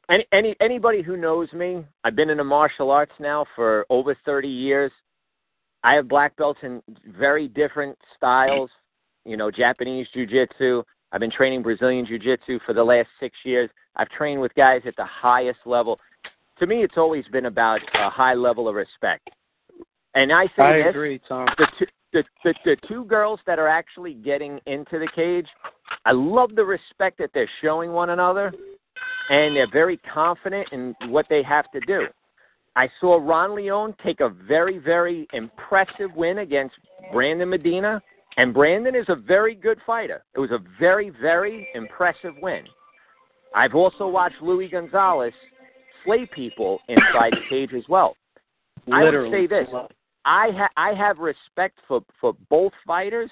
Any, 0.10 0.25
any 0.32 0.55
anybody 0.62 1.01
who 1.01 1.17
knows 1.17 1.51
me, 1.53 1.86
I've 2.03 2.15
been 2.15 2.29
in 2.29 2.38
the 2.38 2.43
martial 2.43 2.89
arts 2.91 3.12
now 3.19 3.45
for 3.55 3.86
over 3.89 4.15
30 4.25 4.47
years. 4.47 4.91
I 5.84 5.93
have 5.95 6.08
black 6.08 6.36
belts 6.38 6.60
in 6.63 6.82
very 7.05 7.47
different 7.49 7.97
styles. 8.15 8.69
You 9.25 9.36
know, 9.38 9.51
Japanese 9.51 10.08
jiu-jitsu. 10.13 10.82
I've 11.12 11.19
been 11.19 11.29
training 11.32 11.62
Brazilian 11.62 12.05
jiu-jitsu 12.05 12.60
for 12.65 12.73
the 12.73 12.84
last 12.84 13.10
six 13.19 13.36
years. 13.43 13.69
I've 13.97 14.10
trained 14.10 14.39
with 14.41 14.53
guys 14.55 14.82
at 14.86 14.95
the 14.95 15.05
highest 15.05 15.60
level. 15.65 15.99
To 16.60 16.67
me, 16.67 16.84
it's 16.84 16.98
always 16.98 17.26
been 17.32 17.45
about 17.45 17.80
a 17.93 18.10
high 18.10 18.34
level 18.34 18.67
of 18.67 18.76
respect. 18.76 19.30
And 20.13 20.32
I 20.32 20.45
say 20.48 20.63
I 20.63 20.78
this: 20.80 20.89
agree, 20.89 21.22
Tom. 21.28 21.48
the 21.58 21.67
two, 21.78 21.86
the, 22.12 22.24
the 22.43 22.54
the 22.65 22.76
two 22.88 23.06
girls 23.06 23.39
that 23.48 23.60
are 23.60 23.67
actually 23.67 24.15
getting 24.15 24.60
into 24.65 25.00
the 25.00 25.08
cage, 25.15 25.48
I 26.06 26.12
love 26.12 26.56
the 26.56 26.65
respect 26.65 27.17
that 27.19 27.30
they're 27.34 27.50
showing 27.62 27.93
one 27.93 28.10
another, 28.10 28.52
and 29.30 29.56
they're 29.56 29.72
very 29.72 29.98
confident 30.13 30.67
in 30.72 30.95
what 31.08 31.28
they 31.30 31.43
have 31.43 31.72
to 31.72 31.80
do. 31.82 32.08
I 32.76 32.89
saw 33.00 33.17
Ron 33.17 33.56
Leone 33.56 33.95
take 34.04 34.19
a 34.19 34.30
very 34.30 34.80
very 34.80 35.28
impressive 35.32 36.13
win 36.15 36.39
against 36.39 36.76
Brandon 37.13 37.50
Medina, 37.50 38.02
and 38.38 38.54
Brandon 38.54 38.95
is 38.95 39.06
a 39.08 39.15
very 39.15 39.56
good 39.56 39.78
fighter. 39.86 40.24
It 40.36 40.39
was 40.39 40.52
a 40.52 40.60
very 40.80 41.12
very 41.22 41.69
impressive 41.74 42.34
win. 42.41 42.63
I've 43.56 43.76
also 43.76 44.08
watched 44.08 44.41
Louis 44.41 44.67
Gonzalez 44.67 45.34
slay 46.06 46.26
people 46.26 46.80
inside 46.88 47.34
the 47.34 47.42
cage 47.50 47.72
as 47.76 47.84
well. 47.90 48.16
I 48.92 49.04
would 49.04 49.32
say 49.32 49.48
this: 49.48 49.68
I 50.26 50.50
ha- 50.52 50.70
I 50.78 50.94
have 50.94 51.20
respect 51.20 51.80
for 51.88 52.02
for 52.20 52.34
both 52.50 52.74
fighters, 52.86 53.30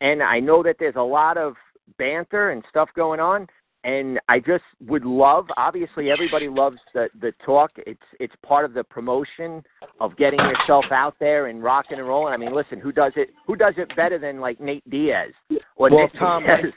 and 0.00 0.22
I 0.22 0.40
know 0.40 0.62
that 0.62 0.76
there's 0.78 0.96
a 0.96 1.02
lot 1.02 1.36
of 1.36 1.54
banter 1.98 2.50
and 2.50 2.62
stuff 2.68 2.88
going 2.94 3.20
on. 3.20 3.46
And 3.84 4.18
I 4.28 4.40
just 4.40 4.64
would 4.88 5.04
love. 5.04 5.46
Obviously, 5.56 6.10
everybody 6.10 6.48
loves 6.48 6.78
the 6.92 7.08
the 7.20 7.32
talk. 7.44 7.70
It's 7.78 8.00
it's 8.18 8.34
part 8.44 8.64
of 8.64 8.74
the 8.74 8.82
promotion 8.82 9.62
of 10.00 10.16
getting 10.16 10.40
yourself 10.40 10.86
out 10.90 11.14
there 11.20 11.46
and 11.46 11.62
rocking 11.62 11.98
and 11.98 12.08
rolling. 12.08 12.34
I 12.34 12.36
mean, 12.36 12.52
listen, 12.52 12.80
who 12.80 12.90
does 12.90 13.12
it? 13.14 13.30
Who 13.46 13.54
does 13.54 13.74
it 13.76 13.94
better 13.94 14.18
than 14.18 14.40
like 14.40 14.60
Nate 14.60 14.88
Diaz 14.90 15.30
or 15.76 15.88
Well, 15.90 16.00
Nick 16.02 16.18
Tom, 16.18 16.42
Diaz? 16.42 16.72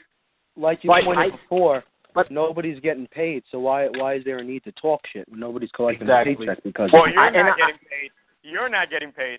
Like 0.56 0.84
you 0.84 0.90
pointed 1.04 1.18
I- 1.18 1.36
before, 1.36 1.82
but- 2.14 2.30
nobody's 2.30 2.80
getting 2.80 3.06
paid. 3.08 3.42
So 3.50 3.58
why 3.60 3.88
why 3.88 4.14
is 4.14 4.24
there 4.24 4.38
a 4.38 4.44
need 4.44 4.64
to 4.64 4.72
talk 4.72 5.00
shit 5.12 5.28
when 5.28 5.40
nobody's 5.40 5.70
collecting 5.72 6.02
Exactly. 6.08 6.34
a 6.34 6.36
paycheck 6.38 6.62
because? 6.64 6.90
Well, 6.92 7.08
you're 7.08 7.20
I- 7.20 7.26
and 7.28 7.36
not 7.46 7.52
I- 7.60 7.66
getting 7.66 7.78
paid. 7.90 8.10
You're 8.42 8.68
not 8.68 8.90
getting 8.90 9.12
paid. 9.12 9.38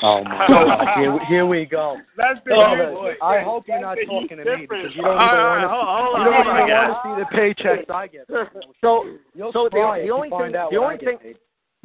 Oh 0.00 0.22
my 0.22 0.46
God! 0.48 0.98
Here, 0.98 1.12
we- 1.12 1.24
here 1.26 1.46
we 1.46 1.64
go. 1.64 1.96
That's 2.16 2.38
the 2.44 2.54
Oh. 2.54 3.12
I 3.20 3.40
hope 3.40 3.64
you're 3.66 3.80
not 3.80 3.96
talking 4.06 4.38
huge 4.38 4.44
to 4.44 4.56
me 4.56 4.66
because 4.68 4.94
you 4.94 5.02
don't 5.02 5.14
even 5.14 5.26
right, 5.26 5.58
want 5.58 5.62
to. 5.62 5.68
hold, 5.68 5.86
hold 5.88 6.18
You 6.18 6.24
don't 6.24 6.40
even 6.46 6.70
want 6.70 6.92
to 6.92 7.00
see 7.02 7.14
the 7.18 7.36
paychecks 7.36 7.90
I 7.90 8.06
get. 8.06 8.26
So 8.80 9.04
You'll 9.34 9.52
So 9.52 9.64
the- 9.64 9.70
the 9.70 10.10
only 10.10 10.30
thing- 10.30 10.52
the 10.52 10.76
only 10.78 10.98
thing- 10.98 11.34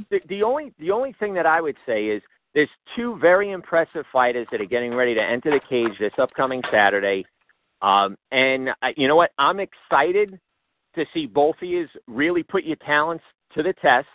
the, 0.09 0.19
the 0.27 0.43
only 0.43 0.73
the 0.79 0.91
only 0.91 1.13
thing 1.13 1.33
that 1.35 1.45
I 1.47 1.59
would 1.61 1.77
say 1.85 2.05
is 2.05 2.21
there's 2.53 2.69
two 2.95 3.17
very 3.17 3.49
impressive 3.51 4.05
fighters 4.13 4.45
that 4.51 4.61
are 4.61 4.65
getting 4.65 4.93
ready 4.93 5.15
to 5.15 5.21
enter 5.21 5.49
the 5.49 5.59
cage 5.59 5.97
this 5.99 6.13
upcoming 6.19 6.61
Saturday, 6.71 7.25
um, 7.83 8.17
and 8.31 8.69
I, 8.81 8.93
you 8.97 9.07
know 9.07 9.15
what? 9.17 9.31
I'm 9.37 9.59
excited 9.59 10.39
to 10.95 11.05
see 11.13 11.27
both 11.27 11.57
of 11.61 11.67
you 11.67 11.87
really 12.07 12.41
put 12.41 12.63
your 12.63 12.77
talents 12.77 13.23
to 13.55 13.61
the 13.61 13.73
test. 13.73 14.07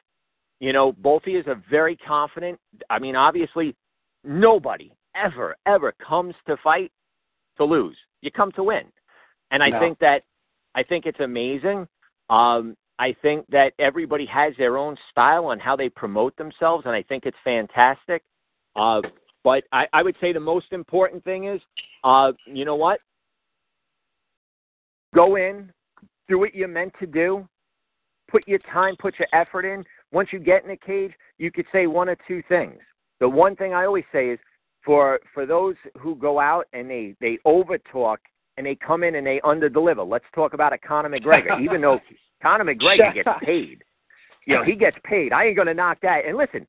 You 0.58 0.72
know, 0.72 0.92
both 0.92 1.22
of 1.24 1.28
you 1.28 1.42
are 1.46 1.62
very 1.70 1.96
confident. 1.96 2.58
I 2.90 2.98
mean, 2.98 3.14
obviously, 3.14 3.76
nobody 4.24 4.90
ever 5.14 5.54
ever 5.66 5.92
comes 5.92 6.34
to 6.46 6.56
fight 6.64 6.90
to 7.58 7.64
lose. 7.64 7.96
You 8.22 8.30
come 8.30 8.50
to 8.52 8.64
win, 8.64 8.84
and 9.50 9.62
I 9.62 9.70
No. 9.70 9.78
think 9.78 9.98
that 10.00 10.24
I 10.74 10.82
think 10.82 11.06
it's 11.06 11.20
amazing. 11.20 11.86
Um, 12.30 12.76
I 12.98 13.14
think 13.22 13.46
that 13.48 13.74
everybody 13.78 14.26
has 14.26 14.54
their 14.56 14.76
own 14.76 14.96
style 15.10 15.46
on 15.46 15.58
how 15.60 15.76
they 15.76 15.88
promote 15.88 16.36
themselves, 16.36 16.86
and 16.86 16.94
I 16.94 17.02
think 17.02 17.26
it's 17.26 17.36
fantastic. 17.44 18.22
Uh, 18.74 19.02
but 19.44 19.64
I, 19.72 19.86
I 19.92 20.02
would 20.02 20.16
say 20.20 20.32
the 20.32 20.40
most 20.40 20.72
important 20.72 21.22
thing 21.22 21.44
is, 21.44 21.60
uh, 22.02 22.32
you 22.46 22.64
know 22.64 22.74
what? 22.74 23.00
Go 25.14 25.36
in, 25.36 25.72
do 26.28 26.38
what 26.38 26.54
you're 26.54 26.68
meant 26.68 26.92
to 27.00 27.06
do, 27.06 27.48
put 28.30 28.46
your 28.46 28.58
time, 28.72 28.94
put 28.98 29.18
your 29.18 29.28
effort 29.32 29.64
in. 29.64 29.84
Once 30.12 30.28
you 30.32 30.38
get 30.38 30.64
in 30.64 30.70
a 30.70 30.76
cage, 30.76 31.12
you 31.38 31.50
could 31.50 31.66
say 31.72 31.86
one 31.86 32.08
or 32.08 32.16
two 32.26 32.42
things. 32.48 32.78
The 33.20 33.28
one 33.28 33.56
thing 33.56 33.74
I 33.74 33.84
always 33.84 34.04
say 34.12 34.30
is, 34.30 34.38
for 34.84 35.18
for 35.34 35.44
those 35.44 35.74
who 35.98 36.14
go 36.14 36.38
out 36.38 36.66
and 36.72 36.88
they 36.88 37.14
they 37.20 37.38
over 37.44 37.78
talk 37.78 38.20
and 38.56 38.64
they 38.66 38.74
come 38.76 39.02
in 39.02 39.16
and 39.16 39.26
they 39.26 39.40
under 39.44 39.68
deliver. 39.68 40.02
Let's 40.02 40.24
talk 40.34 40.54
about 40.54 40.72
a 40.72 40.78
Conor 40.78 41.08
McGregor, 41.10 41.60
even 41.62 41.80
though 41.80 42.00
Conor 42.42 42.64
McGregor 42.64 42.96
gets 43.14 43.28
paid. 43.42 43.84
You 44.46 44.54
know, 44.54 44.60
he 44.64 44.76
gets 44.76 44.96
paid. 45.04 45.32
I 45.32 45.44
ain't 45.46 45.56
gonna 45.56 45.74
knock 45.74 45.98
that. 46.02 46.24
And 46.26 46.36
listen, 46.36 46.66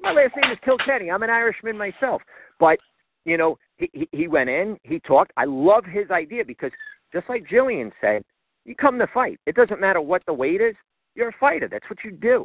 my 0.00 0.10
last 0.12 0.34
name 0.36 0.50
is 0.50 0.58
Kilkenny. 0.64 1.10
I'm 1.10 1.22
an 1.22 1.30
Irishman 1.30 1.76
myself. 1.76 2.22
But, 2.58 2.78
you 3.24 3.36
know, 3.36 3.58
he 3.76 3.88
he- 3.92 4.08
he 4.12 4.26
went 4.28 4.50
in, 4.50 4.78
he 4.82 4.98
talked. 5.00 5.32
I 5.36 5.44
love 5.44 5.84
his 5.84 6.10
idea 6.10 6.44
because 6.44 6.72
just 7.12 7.28
like 7.28 7.46
Jillian 7.48 7.92
said, 8.00 8.22
you 8.64 8.74
come 8.74 8.98
to 8.98 9.06
fight. 9.06 9.38
It 9.46 9.54
doesn't 9.54 9.80
matter 9.80 10.00
what 10.00 10.22
the 10.26 10.34
weight 10.34 10.60
is, 10.60 10.74
you're 11.14 11.28
a 11.28 11.36
fighter. 11.40 11.68
That's 11.68 11.88
what 11.88 12.04
you 12.04 12.10
do. 12.10 12.44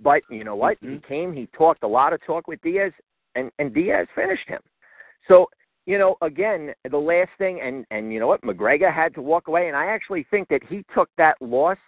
But 0.00 0.22
you 0.30 0.44
know 0.44 0.56
what? 0.56 0.78
He 0.80 0.88
mm-hmm. 0.88 1.06
came, 1.06 1.32
he 1.32 1.48
talked 1.56 1.84
a 1.84 1.88
lot 1.88 2.12
of 2.12 2.24
talk 2.26 2.48
with 2.48 2.60
Diaz 2.62 2.92
and, 3.34 3.50
and 3.58 3.72
Diaz 3.72 4.06
finished 4.14 4.48
him. 4.48 4.60
So 5.28 5.48
you 5.86 5.98
know, 5.98 6.16
again, 6.22 6.72
the 6.88 6.96
last 6.96 7.30
thing, 7.38 7.60
and 7.60 7.84
and 7.90 8.12
you 8.12 8.20
know 8.20 8.28
what, 8.28 8.42
McGregor 8.42 8.92
had 8.92 9.14
to 9.14 9.22
walk 9.22 9.48
away, 9.48 9.68
and 9.68 9.76
I 9.76 9.86
actually 9.86 10.24
think 10.30 10.48
that 10.48 10.62
he 10.68 10.84
took 10.94 11.08
that 11.18 11.36
loss 11.40 11.78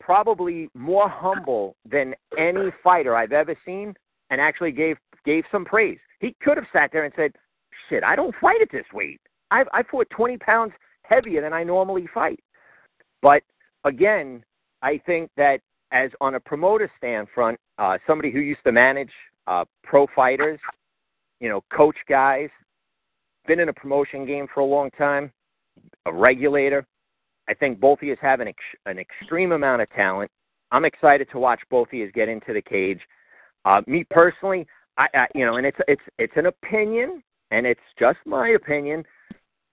probably 0.00 0.68
more 0.74 1.08
humble 1.08 1.76
than 1.90 2.14
any 2.38 2.70
fighter 2.82 3.14
I've 3.14 3.32
ever 3.32 3.54
seen, 3.64 3.94
and 4.30 4.40
actually 4.40 4.72
gave 4.72 4.96
gave 5.24 5.44
some 5.52 5.64
praise. 5.64 5.98
He 6.20 6.34
could 6.42 6.56
have 6.56 6.66
sat 6.72 6.90
there 6.90 7.04
and 7.04 7.12
said, 7.16 7.32
"Shit, 7.88 8.02
I 8.02 8.16
don't 8.16 8.34
fight 8.40 8.62
at 8.62 8.72
this 8.72 8.86
weight. 8.94 9.20
I 9.50 9.64
I 9.72 9.82
fought 9.82 10.08
20 10.10 10.38
pounds 10.38 10.72
heavier 11.04 11.40
than 11.40 11.52
I 11.52 11.62
normally 11.62 12.08
fight." 12.12 12.40
But 13.22 13.42
again, 13.84 14.44
I 14.82 14.98
think 15.06 15.30
that 15.36 15.60
as 15.92 16.10
on 16.20 16.34
a 16.34 16.40
promoter 16.40 16.90
stand 16.98 17.28
front, 17.34 17.58
uh, 17.78 17.98
somebody 18.06 18.30
who 18.30 18.40
used 18.40 18.62
to 18.64 18.72
manage 18.72 19.12
uh, 19.46 19.64
pro 19.82 20.06
fighters, 20.14 20.58
you 21.40 21.48
know, 21.48 21.62
coach 21.74 21.96
guys, 22.08 22.48
been 23.46 23.60
in 23.60 23.68
a 23.68 23.72
promotion 23.72 24.26
game 24.26 24.46
for 24.52 24.60
a 24.60 24.64
long 24.64 24.90
time, 24.92 25.30
a 26.06 26.12
regulator. 26.12 26.86
I 27.48 27.54
think 27.54 27.78
both 27.78 28.00
of 28.00 28.08
you 28.08 28.16
have 28.20 28.40
an 28.40 28.48
ex- 28.48 28.80
an 28.86 28.98
extreme 28.98 29.52
amount 29.52 29.82
of 29.82 29.90
talent. 29.90 30.30
I'm 30.72 30.84
excited 30.84 31.28
to 31.32 31.38
watch 31.38 31.60
both 31.70 31.88
of 31.88 31.94
you 31.94 32.10
get 32.12 32.28
into 32.28 32.52
the 32.52 32.62
cage. 32.62 33.00
Uh, 33.64 33.82
me 33.86 34.04
personally, 34.10 34.66
I, 34.98 35.06
I 35.14 35.26
you 35.34 35.44
know, 35.44 35.56
and 35.56 35.66
it's 35.66 35.78
it's 35.86 36.02
it's 36.18 36.32
an 36.36 36.46
opinion, 36.46 37.22
and 37.50 37.66
it's 37.66 37.80
just 37.98 38.18
my 38.26 38.50
opinion. 38.50 39.04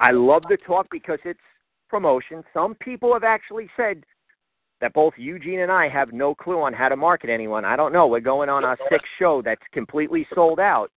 I 0.01 0.11
love 0.11 0.41
the 0.49 0.57
talk 0.57 0.87
because 0.91 1.19
it's 1.23 1.39
promotion. 1.87 2.43
Some 2.53 2.75
people 2.75 3.13
have 3.13 3.23
actually 3.23 3.69
said 3.77 4.03
that 4.81 4.93
both 4.93 5.13
Eugene 5.15 5.59
and 5.59 5.71
I 5.71 5.87
have 5.89 6.11
no 6.11 6.33
clue 6.33 6.59
on 6.59 6.73
how 6.73 6.89
to 6.89 6.95
market 6.95 7.29
anyone. 7.29 7.63
I 7.63 7.75
don't 7.75 7.93
know. 7.93 8.07
We're 8.07 8.19
going 8.19 8.49
on 8.49 8.65
our 8.65 8.77
sixth 8.89 9.07
show 9.19 9.43
that's 9.43 9.61
completely 9.71 10.27
sold 10.33 10.59
out, 10.59 10.89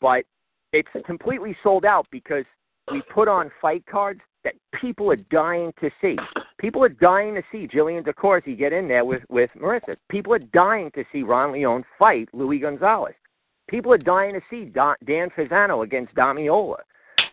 but 0.00 0.24
it's 0.72 0.88
completely 1.04 1.54
sold 1.62 1.84
out 1.84 2.06
because 2.10 2.46
we 2.90 3.02
put 3.12 3.28
on 3.28 3.50
fight 3.60 3.84
cards 3.84 4.20
that 4.42 4.54
people 4.80 5.10
are 5.10 5.16
dying 5.16 5.70
to 5.82 5.90
see. 6.00 6.16
People 6.58 6.82
are 6.82 6.88
dying 6.88 7.34
to 7.34 7.42
see 7.52 7.68
Jillian 7.68 8.06
DeCourcy 8.06 8.58
get 8.58 8.72
in 8.72 8.88
there 8.88 9.04
with, 9.04 9.22
with 9.28 9.50
Marissa. 9.60 9.96
People 10.10 10.32
are 10.32 10.38
dying 10.38 10.90
to 10.94 11.04
see 11.12 11.22
Ron 11.22 11.52
Leone 11.52 11.84
fight 11.98 12.30
Louis 12.32 12.58
Gonzalez. 12.58 13.14
People 13.68 13.92
are 13.92 13.98
dying 13.98 14.32
to 14.32 14.40
see 14.48 14.64
Don, 14.64 14.96
Dan 15.06 15.28
Fazano 15.36 15.84
against 15.84 16.14
Damiola. 16.14 16.78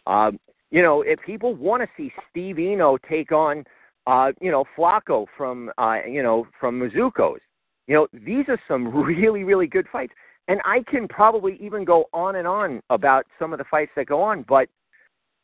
Um, 0.06 0.38
you 0.72 0.82
know, 0.82 1.02
if 1.02 1.20
people 1.22 1.56
want 1.56 1.82
to 1.82 1.90
see 1.96 2.12
Steve 2.30 2.58
Eno 2.60 2.98
take 3.10 3.32
on, 3.32 3.64
uh, 4.06 4.32
you 4.42 4.52
know, 4.52 4.66
Flacco 4.78 5.26
from, 5.36 5.72
uh, 5.78 5.98
you 6.08 6.24
know, 6.24 6.48
from 6.60 6.80
Mizuko's, 6.80 7.42
you 7.88 7.96
know, 7.96 8.08
these 8.14 8.46
are 8.48 8.60
some 8.68 8.88
really, 9.06 9.44
really 9.44 9.68
good 9.68 9.88
fights. 9.92 10.14
And 10.50 10.62
I 10.64 10.84
can 10.90 11.08
probably 11.08 11.58
even 11.62 11.84
go 11.84 12.06
on 12.14 12.38
and 12.38 12.48
on 12.48 12.82
about 12.90 13.26
some 13.38 13.52
of 13.52 13.60
the 13.60 13.66
fights 13.70 13.92
that 13.96 14.08
go 14.08 14.22
on, 14.22 14.46
but 14.48 14.70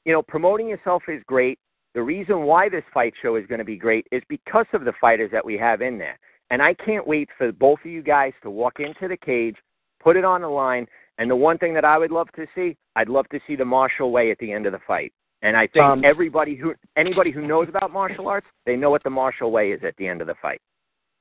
you 0.06 0.12
know, 0.12 0.22
promoting 0.22 0.68
yourself 0.68 1.04
is 1.08 1.22
great. 1.28 1.60
The 1.94 2.02
reason 2.02 2.42
why 2.42 2.70
this 2.70 2.84
fight 2.94 3.14
show 3.22 3.36
is 3.36 3.46
going 3.48 3.60
to 3.60 3.66
be 3.66 3.78
great 3.78 4.08
is 4.12 4.22
because 4.28 4.66
of 4.74 4.84
the 4.84 4.94
fighters 5.00 5.32
that 5.32 5.46
we 5.46 5.58
have 5.58 5.82
in 5.82 5.98
there. 5.98 6.18
And 6.52 6.62
I 6.62 6.74
can't 6.74 7.08
wait 7.08 7.30
for 7.38 7.52
both 7.52 7.80
of 7.86 7.92
you 7.92 8.02
guys 8.02 8.34
to 8.44 8.50
walk 8.50 8.80
into 8.80 9.08
the 9.08 9.18
cage, 9.18 9.56
put 10.02 10.18
it 10.18 10.26
on 10.26 10.42
the 10.42 10.48
line. 10.48 10.88
And 11.18 11.30
the 11.30 11.36
one 11.36 11.58
thing 11.58 11.74
that 11.76 11.86
I 11.86 11.98
would 11.98 12.12
love 12.12 12.28
to 12.36 12.46
see, 12.56 12.76
I'd 12.96 13.10
love 13.10 13.28
to 13.30 13.40
see 13.48 13.56
the 13.56 13.66
martial 13.66 14.12
way 14.12 14.32
at 14.32 14.38
the 14.40 14.52
end 14.52 14.66
of 14.66 14.72
the 14.72 14.80
fight. 14.88 15.14
And 15.44 15.56
I 15.58 15.68
think 15.68 15.84
Um, 15.84 16.04
everybody 16.06 16.56
who 16.56 16.74
anybody 16.96 17.30
who 17.30 17.46
knows 17.46 17.68
about 17.70 17.92
martial 17.92 18.28
arts, 18.28 18.48
they 18.66 18.76
know 18.76 18.90
what 18.90 19.04
the 19.04 19.10
martial 19.10 19.52
way 19.52 19.72
is 19.72 19.84
at 19.84 19.96
the 19.98 20.08
end 20.08 20.22
of 20.22 20.28
the 20.28 20.36
fight. 20.36 20.62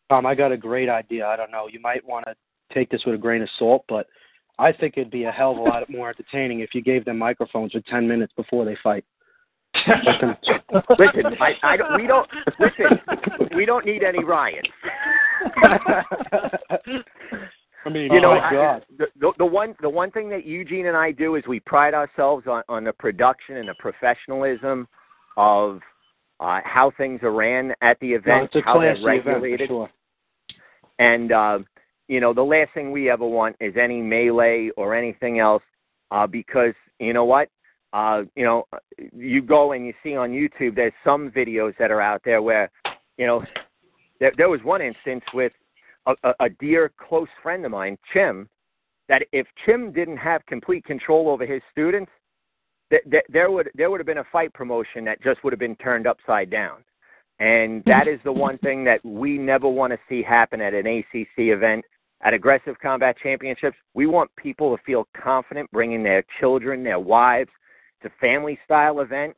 Tom, 0.08 0.26
I 0.26 0.34
got 0.34 0.52
a 0.52 0.56
great 0.56 0.88
idea. 0.88 1.26
I 1.26 1.36
don't 1.36 1.50
know. 1.50 1.66
You 1.68 1.80
might 1.80 2.04
want 2.04 2.26
to 2.26 2.34
take 2.72 2.88
this 2.90 3.04
with 3.04 3.16
a 3.16 3.18
grain 3.18 3.42
of 3.42 3.48
salt, 3.58 3.84
but 3.88 4.06
I 4.58 4.72
think 4.72 4.96
it'd 4.96 5.10
be 5.10 5.24
a 5.24 5.32
hell 5.32 5.52
of 5.52 5.58
a 5.58 5.62
lot 5.62 5.90
more 5.90 6.10
entertaining 6.10 6.60
if 6.60 6.74
you 6.74 6.82
gave 6.82 7.04
them 7.04 7.18
microphones 7.18 7.72
for 7.72 7.80
ten 7.80 8.06
minutes 8.06 8.32
before 8.36 8.64
they 8.64 8.76
fight. 8.82 9.04
Listen, 10.98 11.36
I, 11.40 11.54
I 11.62 11.76
don't, 11.76 12.00
we 12.00 12.06
don't 12.06 12.28
listen. 12.60 13.00
We 13.56 13.64
don't 13.64 13.86
need 13.86 14.02
any 14.02 14.22
Ryan. 14.22 14.62
I 17.84 17.88
mean, 17.88 18.12
You 18.12 18.20
know, 18.20 18.32
oh 18.32 18.36
my 18.36 18.48
I- 18.48 18.80
the, 18.98 19.06
the 19.18 19.32
the 19.38 19.46
one 19.46 19.74
the 19.80 19.88
one 19.88 20.10
thing 20.10 20.28
that 20.30 20.44
Eugene 20.46 20.86
and 20.86 20.96
I 20.96 21.10
do 21.12 21.34
is 21.36 21.44
we 21.46 21.60
pride 21.60 21.94
ourselves 21.94 22.46
on 22.46 22.62
on 22.68 22.84
the 22.84 22.92
production 22.92 23.56
and 23.56 23.68
the 23.68 23.74
professionalism 23.78 24.86
of 25.36 25.80
uh, 26.40 26.60
how 26.64 26.92
things 26.96 27.20
are 27.22 27.32
ran 27.32 27.74
at 27.82 27.98
the 28.00 28.10
No, 28.10 28.16
event, 28.16 28.50
a 28.54 28.60
how 28.62 28.78
they're 28.80 28.94
classy 28.96 29.18
event 29.18 29.26
regulated, 29.42 29.68
sure. 29.68 29.90
and 30.98 31.32
uh, 31.32 31.58
you 32.08 32.20
know 32.20 32.32
the 32.32 32.42
last 32.42 32.72
thing 32.74 32.90
we 32.92 33.10
ever 33.10 33.26
want 33.26 33.56
is 33.60 33.74
any 33.76 34.00
melee 34.00 34.70
or 34.76 34.94
anything 34.94 35.38
else, 35.38 35.62
uh, 36.10 36.26
because 36.26 36.74
you 36.98 37.12
know 37.12 37.24
what, 37.24 37.48
uh, 37.92 38.22
you 38.36 38.44
know, 38.44 38.64
you 39.12 39.42
go 39.42 39.72
and 39.72 39.84
you 39.86 39.92
see 40.02 40.16
on 40.16 40.30
YouTube 40.30 40.74
there's 40.76 40.92
some 41.04 41.30
videos 41.30 41.76
that 41.78 41.90
are 41.90 42.00
out 42.00 42.22
there 42.24 42.40
where, 42.42 42.70
you 43.18 43.26
know, 43.26 43.44
there, 44.20 44.32
there 44.36 44.48
was 44.48 44.62
one 44.62 44.80
instance 44.80 45.24
with 45.34 45.52
a, 46.06 46.34
a, 46.40 46.48
dear 46.60 46.90
close 46.96 47.28
friend 47.42 47.64
of 47.64 47.70
mine, 47.70 47.96
Chim, 48.12 48.48
that 49.08 49.22
if 49.32 49.46
Chim 49.64 49.92
didn't 49.92 50.16
have 50.16 50.44
complete 50.46 50.84
control 50.84 51.28
over 51.28 51.46
his 51.46 51.62
students, 51.70 52.10
th- 52.90 53.02
th- 53.10 53.24
there 53.28 53.50
would 53.50 53.70
there 53.74 53.90
would 53.90 54.00
have 54.00 54.06
been 54.06 54.18
a 54.18 54.26
fight 54.32 54.52
promotion 54.52 55.04
that 55.04 55.22
just 55.22 55.42
would 55.44 55.52
have 55.52 55.60
been 55.60 55.76
turned 55.76 56.06
upside 56.06 56.50
down. 56.50 56.84
And 57.38 57.82
hmm. 57.82 57.90
that 57.90 58.08
is 58.08 58.20
the 58.24 58.32
one 58.32 58.58
thing 58.58 58.84
that 58.84 59.04
we 59.04 59.38
never 59.38 59.68
want 59.68 59.92
to 59.92 59.98
see 60.08 60.22
happen 60.22 60.60
at 60.60 60.74
an 60.74 60.86
ACC 60.86 61.26
event. 61.38 61.84
At 62.24 62.34
Aggressive 62.34 62.76
Combat 62.80 63.16
Championships, 63.20 63.76
we 63.94 64.06
want 64.06 64.30
people 64.36 64.76
to 64.76 64.82
feel 64.84 65.08
confident 65.20 65.68
bringing 65.72 66.04
their 66.04 66.24
children, 66.38 66.84
their 66.84 67.00
wives. 67.00 67.50
It's 68.00 68.12
a 68.14 68.20
family 68.20 68.58
style 68.64 69.00
event. 69.00 69.34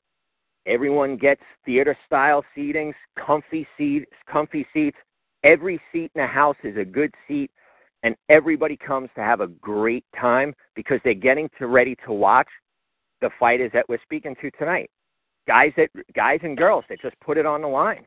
Everyone 0.66 1.16
gets 1.16 1.40
theater 1.64 1.96
style 2.06 2.44
seatings, 2.56 2.94
comfy 3.18 3.66
seats, 3.78 4.10
comfy 4.30 4.66
seats. 4.74 4.96
Every 5.44 5.78
seat 5.92 6.10
in 6.14 6.22
the 6.22 6.26
house 6.26 6.56
is 6.64 6.76
a 6.78 6.84
good 6.84 7.14
seat, 7.28 7.50
and 8.02 8.16
everybody 8.30 8.76
comes 8.76 9.10
to 9.14 9.20
have 9.20 9.40
a 9.40 9.46
great 9.46 10.04
time 10.18 10.54
because 10.74 10.98
they're 11.04 11.14
getting 11.14 11.50
to 11.58 11.66
ready 11.66 11.94
to 12.06 12.12
watch 12.12 12.48
the 13.20 13.28
fighters 13.38 13.70
that 13.74 13.86
we're 13.88 14.02
speaking 14.02 14.34
to 14.40 14.50
tonight. 14.52 14.90
Guys 15.46 15.72
that 15.76 15.90
guys 16.14 16.40
and 16.42 16.56
girls 16.56 16.84
that 16.88 17.00
just 17.02 17.18
put 17.20 17.36
it 17.36 17.44
on 17.44 17.60
the 17.60 17.68
line. 17.68 18.06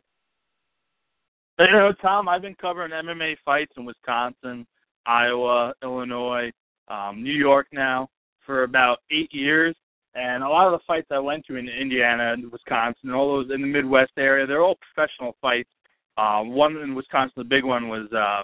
You 1.59 1.71
know, 1.71 1.93
Tom, 2.01 2.27
I've 2.27 2.41
been 2.41 2.55
covering 2.55 2.91
MMA 2.91 3.35
fights 3.45 3.71
in 3.77 3.85
Wisconsin, 3.85 4.65
Iowa, 5.05 5.73
Illinois, 5.83 6.51
um, 6.87 7.23
New 7.23 7.33
York 7.33 7.67
now 7.71 8.09
for 8.45 8.63
about 8.63 8.99
eight 9.11 9.33
years. 9.33 9.75
And 10.15 10.43
a 10.43 10.49
lot 10.49 10.65
of 10.65 10.71
the 10.71 10.83
fights 10.87 11.07
I 11.11 11.19
went 11.19 11.45
to 11.45 11.55
in 11.55 11.69
Indiana 11.69 12.33
and 12.33 12.51
Wisconsin, 12.51 13.09
and 13.09 13.13
all 13.13 13.37
those 13.37 13.53
in 13.53 13.61
the 13.61 13.67
Midwest 13.67 14.13
area, 14.17 14.47
they're 14.47 14.63
all 14.63 14.77
professional 14.93 15.35
fights. 15.41 15.69
Um, 16.17 16.49
one 16.51 16.77
in 16.77 16.95
Wisconsin, 16.95 17.33
the 17.37 17.43
big 17.43 17.63
one 17.63 17.89
was 17.89 18.11
uh, 18.11 18.41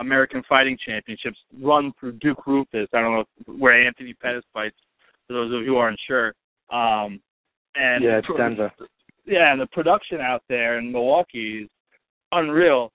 American 0.00 0.42
Fighting 0.48 0.76
Championships, 0.84 1.38
run 1.60 1.92
through 1.98 2.12
Duke 2.12 2.44
Roufus. 2.46 2.88
I 2.92 3.00
don't 3.00 3.14
know 3.14 3.24
where 3.56 3.86
Anthony 3.86 4.14
Pettis 4.14 4.44
fights. 4.52 4.76
For 5.26 5.34
those 5.34 5.52
of 5.52 5.60
you 5.60 5.66
who 5.66 5.76
aren't 5.76 6.00
sure. 6.06 6.34
Um, 6.70 7.20
and 7.74 8.02
Yeah, 8.02 8.18
it's 8.18 8.28
Denver. 8.36 8.72
yeah, 9.26 9.52
and 9.52 9.60
the 9.60 9.66
production 9.68 10.20
out 10.20 10.42
there 10.48 10.78
in 10.78 10.90
Milwaukee 10.90 11.62
is 11.62 11.68
unreal. 12.32 12.90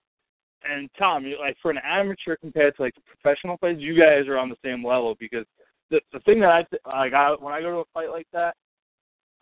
And 0.68 0.88
Tom, 0.98 1.24
like 1.40 1.56
for 1.60 1.70
an 1.70 1.78
amateur 1.84 2.36
compared 2.36 2.74
to 2.76 2.82
like 2.82 2.94
professional 3.06 3.56
fights, 3.58 3.80
you 3.80 3.98
guys 3.98 4.26
are 4.28 4.38
on 4.38 4.48
the 4.48 4.56
same 4.64 4.84
level 4.84 5.14
because 5.20 5.44
the 5.90 6.00
the 6.12 6.20
thing 6.20 6.40
that 6.40 6.50
I 6.50 6.62
th- 6.62 6.82
like 6.86 7.12
I, 7.12 7.32
when 7.38 7.52
I 7.52 7.60
go 7.60 7.70
to 7.70 7.76
a 7.78 7.84
fight 7.92 8.08
like 8.10 8.26
that, 8.32 8.56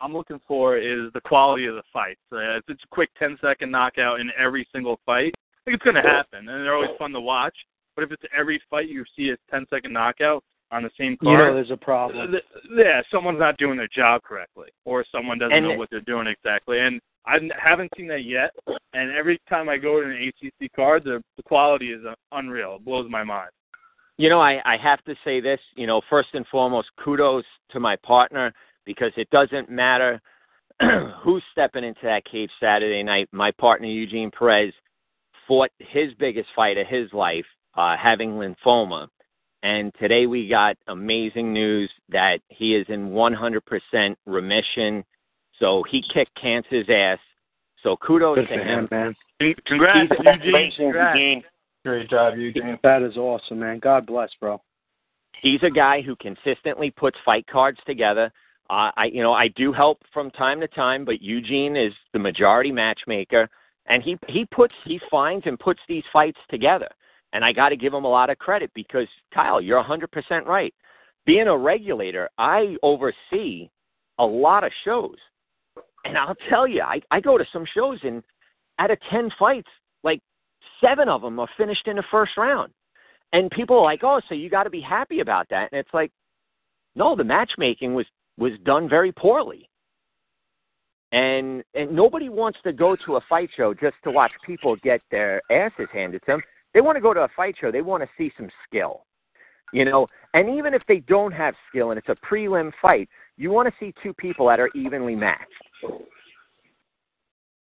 I'm 0.03 0.13
looking 0.13 0.41
for 0.45 0.77
is 0.77 1.11
the 1.13 1.21
quality 1.21 1.65
of 1.65 1.75
the 1.75 1.83
fights. 1.93 2.19
Yeah, 2.31 2.57
if 2.57 2.63
it's 2.67 2.83
a 2.83 2.87
quick 2.93 3.09
10 3.17 3.37
second 3.41 3.71
knockout 3.71 4.19
in 4.19 4.29
every 4.37 4.67
single 4.73 4.99
fight, 5.05 5.33
I 5.37 5.59
think 5.63 5.75
it's 5.75 5.83
going 5.83 5.95
to 5.95 6.01
happen, 6.01 6.39
and 6.39 6.65
they're 6.65 6.75
always 6.75 6.89
fun 6.99 7.11
to 7.13 7.21
watch. 7.21 7.55
But 7.95 8.03
if 8.03 8.11
it's 8.11 8.23
every 8.37 8.61
fight 8.69 8.89
you 8.89 9.05
see 9.15 9.29
a 9.29 9.37
10 9.49 9.65
second 9.69 9.93
knockout 9.93 10.43
on 10.71 10.83
the 10.83 10.89
same 10.99 11.15
card, 11.17 11.31
You 11.31 11.37
know, 11.45 11.53
there's 11.53 11.71
a 11.71 11.77
problem. 11.77 12.31
th- 12.31 12.43
yeah, 12.75 13.01
someone's 13.11 13.39
not 13.39 13.55
doing 13.57 13.77
their 13.77 13.87
job 13.95 14.23
correctly, 14.23 14.69
or 14.83 15.05
someone 15.09 15.37
doesn't 15.37 15.53
And 15.53 15.65
know 15.67 15.73
it- 15.73 15.77
what 15.77 15.89
they're 15.89 16.01
doing 16.01 16.27
exactly. 16.27 16.79
And 16.79 16.99
I 17.25 17.39
haven't 17.57 17.89
seen 17.95 18.07
that 18.07 18.23
yet. 18.25 18.51
And 18.93 19.11
every 19.11 19.39
time 19.47 19.69
I 19.69 19.77
go 19.77 20.01
to 20.01 20.07
an 20.09 20.17
ACC 20.41 20.69
card, 20.75 21.05
the, 21.05 21.23
the 21.37 21.43
quality 21.43 21.93
is 21.93 22.03
uh, 22.05 22.13
unreal. 22.33 22.75
It 22.75 22.83
blows 22.85 23.09
my 23.09 23.23
mind. 23.23 23.51
You 24.17 24.29
know, 24.29 24.41
I, 24.41 24.61
I 24.65 24.75
have 24.77 25.01
to 25.05 25.15
say 25.23 25.39
this, 25.39 25.59
you 25.75 25.87
know, 25.87 26.01
first 26.09 26.29
and 26.33 26.45
foremost, 26.47 26.89
kudos 27.03 27.45
to 27.71 27.79
my 27.79 27.95
partner 28.03 28.51
because 28.85 29.11
it 29.17 29.29
doesn't 29.29 29.69
matter 29.69 30.21
who's 31.23 31.43
stepping 31.51 31.83
into 31.83 32.01
that 32.03 32.25
cage 32.25 32.49
Saturday 32.59 33.03
night. 33.03 33.29
My 33.31 33.51
partner, 33.51 33.87
Eugene 33.87 34.31
Perez, 34.31 34.73
fought 35.47 35.69
his 35.79 36.13
biggest 36.15 36.49
fight 36.55 36.77
of 36.77 36.87
his 36.87 37.11
life, 37.13 37.45
uh, 37.75 37.95
having 37.97 38.31
lymphoma. 38.31 39.07
And 39.61 39.93
today 39.99 40.25
we 40.27 40.47
got 40.49 40.75
amazing 40.87 41.53
news 41.53 41.89
that 42.09 42.39
he 42.49 42.75
is 42.75 42.85
in 42.89 43.09
100% 43.11 44.15
remission. 44.25 45.03
So 45.59 45.83
he 45.89 46.03
kicked 46.13 46.35
cancer's 46.39 46.87
ass. 46.89 47.19
So 47.81 47.95
kudos 47.97 48.35
Good 48.35 48.47
to 48.49 48.57
for 48.57 48.63
him, 48.63 48.87
man. 48.91 49.15
Congrats, 49.65 50.09
He's- 50.11 50.41
Eugene. 50.43 50.71
Congrats. 50.75 51.45
Great 51.85 52.09
job, 52.09 52.37
Eugene. 52.37 52.79
That 52.83 53.01
is 53.01 53.17
awesome, 53.17 53.59
man. 53.59 53.79
God 53.79 54.05
bless, 54.05 54.29
bro. 54.39 54.61
he's 55.41 55.61
a 55.63 55.69
guy 55.69 56.01
who 56.01 56.15
consistently 56.15 56.89
puts 56.91 57.17
fight 57.25 57.45
cards 57.47 57.77
together. 57.85 58.31
I, 58.73 59.05
you 59.05 59.21
know, 59.21 59.33
I 59.33 59.49
do 59.49 59.71
help 59.71 60.01
from 60.13 60.31
time 60.31 60.59
to 60.61 60.67
time, 60.67 61.05
but 61.05 61.21
Eugene 61.21 61.75
is 61.75 61.93
the 62.13 62.19
majority 62.19 62.71
matchmaker, 62.71 63.49
and 63.87 64.01
he 64.01 64.17
he 64.27 64.45
puts 64.45 64.73
he 64.85 64.99
finds 65.11 65.45
and 65.45 65.59
puts 65.59 65.79
these 65.87 66.03
fights 66.11 66.39
together. 66.49 66.89
And 67.33 67.43
I 67.43 67.51
got 67.51 67.69
to 67.69 67.75
give 67.75 67.93
him 67.93 68.05
a 68.05 68.09
lot 68.09 68.29
of 68.29 68.37
credit 68.37 68.71
because 68.75 69.07
Kyle, 69.33 69.59
you're 69.59 69.83
100% 69.83 70.45
right. 70.45 70.73
Being 71.25 71.47
a 71.47 71.57
regulator, 71.57 72.29
I 72.37 72.75
oversee 72.83 73.69
a 74.19 74.25
lot 74.25 74.63
of 74.63 74.71
shows, 74.85 75.17
and 76.05 76.17
I'll 76.17 76.35
tell 76.49 76.67
you, 76.67 76.81
I 76.81 77.01
I 77.11 77.19
go 77.19 77.37
to 77.37 77.45
some 77.51 77.65
shows 77.73 77.99
and 78.03 78.23
out 78.79 78.91
of 78.91 78.97
10 79.11 79.29
fights, 79.37 79.69
like 80.03 80.19
seven 80.81 81.09
of 81.09 81.21
them 81.21 81.39
are 81.39 81.49
finished 81.57 81.87
in 81.87 81.95
the 81.97 82.03
first 82.09 82.37
round 82.37 82.73
and 83.33 83.49
people 83.51 83.77
are 83.77 83.83
like, 83.83 84.03
"Oh, 84.03 84.21
so 84.29 84.35
you 84.35 84.49
got 84.49 84.63
to 84.63 84.69
be 84.69 84.81
happy 84.81 85.19
about 85.19 85.49
that." 85.49 85.69
And 85.71 85.79
it's 85.79 85.93
like, 85.93 86.11
no, 86.95 87.15
the 87.15 87.23
matchmaking 87.23 87.93
was 87.93 88.05
was 88.37 88.53
done 88.63 88.89
very 88.89 89.11
poorly. 89.11 89.69
And 91.11 91.63
and 91.75 91.91
nobody 91.91 92.29
wants 92.29 92.59
to 92.63 92.73
go 92.73 92.95
to 93.05 93.17
a 93.17 93.21
fight 93.29 93.49
show 93.55 93.73
just 93.73 93.95
to 94.03 94.11
watch 94.11 94.31
people 94.45 94.75
get 94.77 95.01
their 95.11 95.41
asses 95.51 95.87
handed 95.93 96.21
to 96.21 96.25
them. 96.27 96.41
They 96.73 96.81
want 96.81 96.95
to 96.95 97.01
go 97.01 97.13
to 97.13 97.21
a 97.21 97.29
fight 97.35 97.55
show. 97.59 97.71
They 97.71 97.81
want 97.81 98.01
to 98.01 98.09
see 98.17 98.31
some 98.35 98.49
skill. 98.67 99.05
You 99.73 99.85
know, 99.85 100.07
and 100.33 100.49
even 100.49 100.73
if 100.73 100.83
they 100.87 100.99
don't 100.99 101.31
have 101.31 101.55
skill 101.69 101.91
and 101.91 101.97
it's 101.97 102.09
a 102.09 102.15
prelim 102.25 102.71
fight, 102.81 103.09
you 103.37 103.49
want 103.49 103.67
to 103.67 103.73
see 103.79 103.93
two 104.03 104.13
people 104.13 104.47
that 104.47 104.59
are 104.59 104.69
evenly 104.75 105.15
matched. 105.15 105.47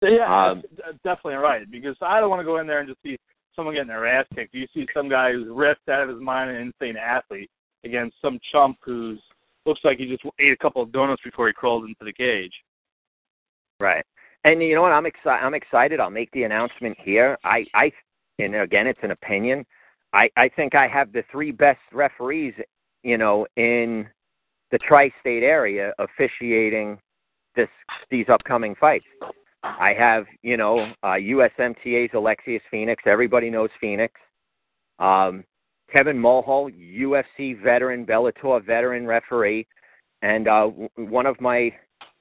Yeah, 0.03 0.51
Um, 0.51 0.63
definitely 1.05 1.35
right. 1.35 1.71
Because 1.71 1.97
I 2.03 2.21
don't 2.21 2.29
want 2.29 2.41
to 2.41 2.45
go 2.45 2.59
in 2.59 2.67
there 2.67 2.81
and 2.81 2.89
just 2.89 3.03
see 3.03 3.17
someone 3.55 3.75
getting 3.75 3.89
their 3.89 4.07
ass 4.07 4.27
kicked. 4.35 4.55
You 4.55 4.67
see 4.75 4.87
some 4.95 5.09
guy 5.09 5.33
who's 5.33 5.49
ripped 5.49 5.89
out 5.89 6.03
of 6.03 6.09
his 6.09 6.21
mind, 6.21 6.51
an 6.51 6.57
insane 6.57 6.97
athlete, 6.97 7.51
against 7.85 8.17
some 8.21 8.39
chump 8.51 8.79
who's 8.83 9.21
looks 9.67 9.81
like 9.85 9.99
he 9.99 10.07
just 10.07 10.23
ate 10.39 10.53
a 10.53 10.57
couple 10.57 10.83
of 10.83 10.93
donuts 10.93 11.23
before 11.25 11.47
he 11.47 11.53
crawled 11.53 11.85
into 11.85 12.05
the 12.05 12.13
cage. 12.13 12.53
Right. 13.81 14.05
And 14.45 14.63
you 14.63 14.75
know 14.75 14.83
what? 14.83 14.93
I'm 14.93 15.07
excited. 15.07 15.45
I'm 15.45 15.55
excited. 15.55 16.01
I'll 16.01 16.11
make 16.11 16.31
the 16.33 16.43
announcement 16.43 16.97
here. 17.01 17.39
I, 17.45 17.65
I, 17.75 17.93
and 18.39 18.55
again, 18.55 18.87
it's 18.87 18.99
an 19.03 19.13
opinion. 19.13 19.65
I, 20.13 20.29
I 20.37 20.49
think 20.49 20.75
I 20.75 20.89
have 20.89 21.13
the 21.13 21.23
three 21.31 21.53
best 21.53 21.81
referees, 21.93 22.55
you 23.03 23.19
know, 23.19 23.47
in 23.57 24.07
the 24.71 24.79
tri-state 24.79 25.43
area 25.43 25.93
officiating 25.99 26.99
this 27.55 27.69
these 28.11 28.27
upcoming 28.29 28.75
fights. 28.81 29.05
I 29.63 29.95
have, 29.97 30.25
you 30.43 30.57
know, 30.57 30.93
uh, 31.03 31.19
USMTA's 31.19 32.11
Alexius 32.15 32.63
Phoenix. 32.71 33.03
Everybody 33.07 33.49
knows 33.49 33.71
Phoenix. 33.81 34.13
Um, 34.99 35.45
Kevin 35.93 36.19
Mulhall, 36.19 36.71
UFC 36.71 37.63
veteran, 37.63 38.07
Bellator 38.07 38.65
veteran 38.65 39.07
referee, 39.07 39.67
and 40.23 40.49
uh, 40.49 40.67
one 40.97 41.27
of 41.27 41.41
my 41.41 41.73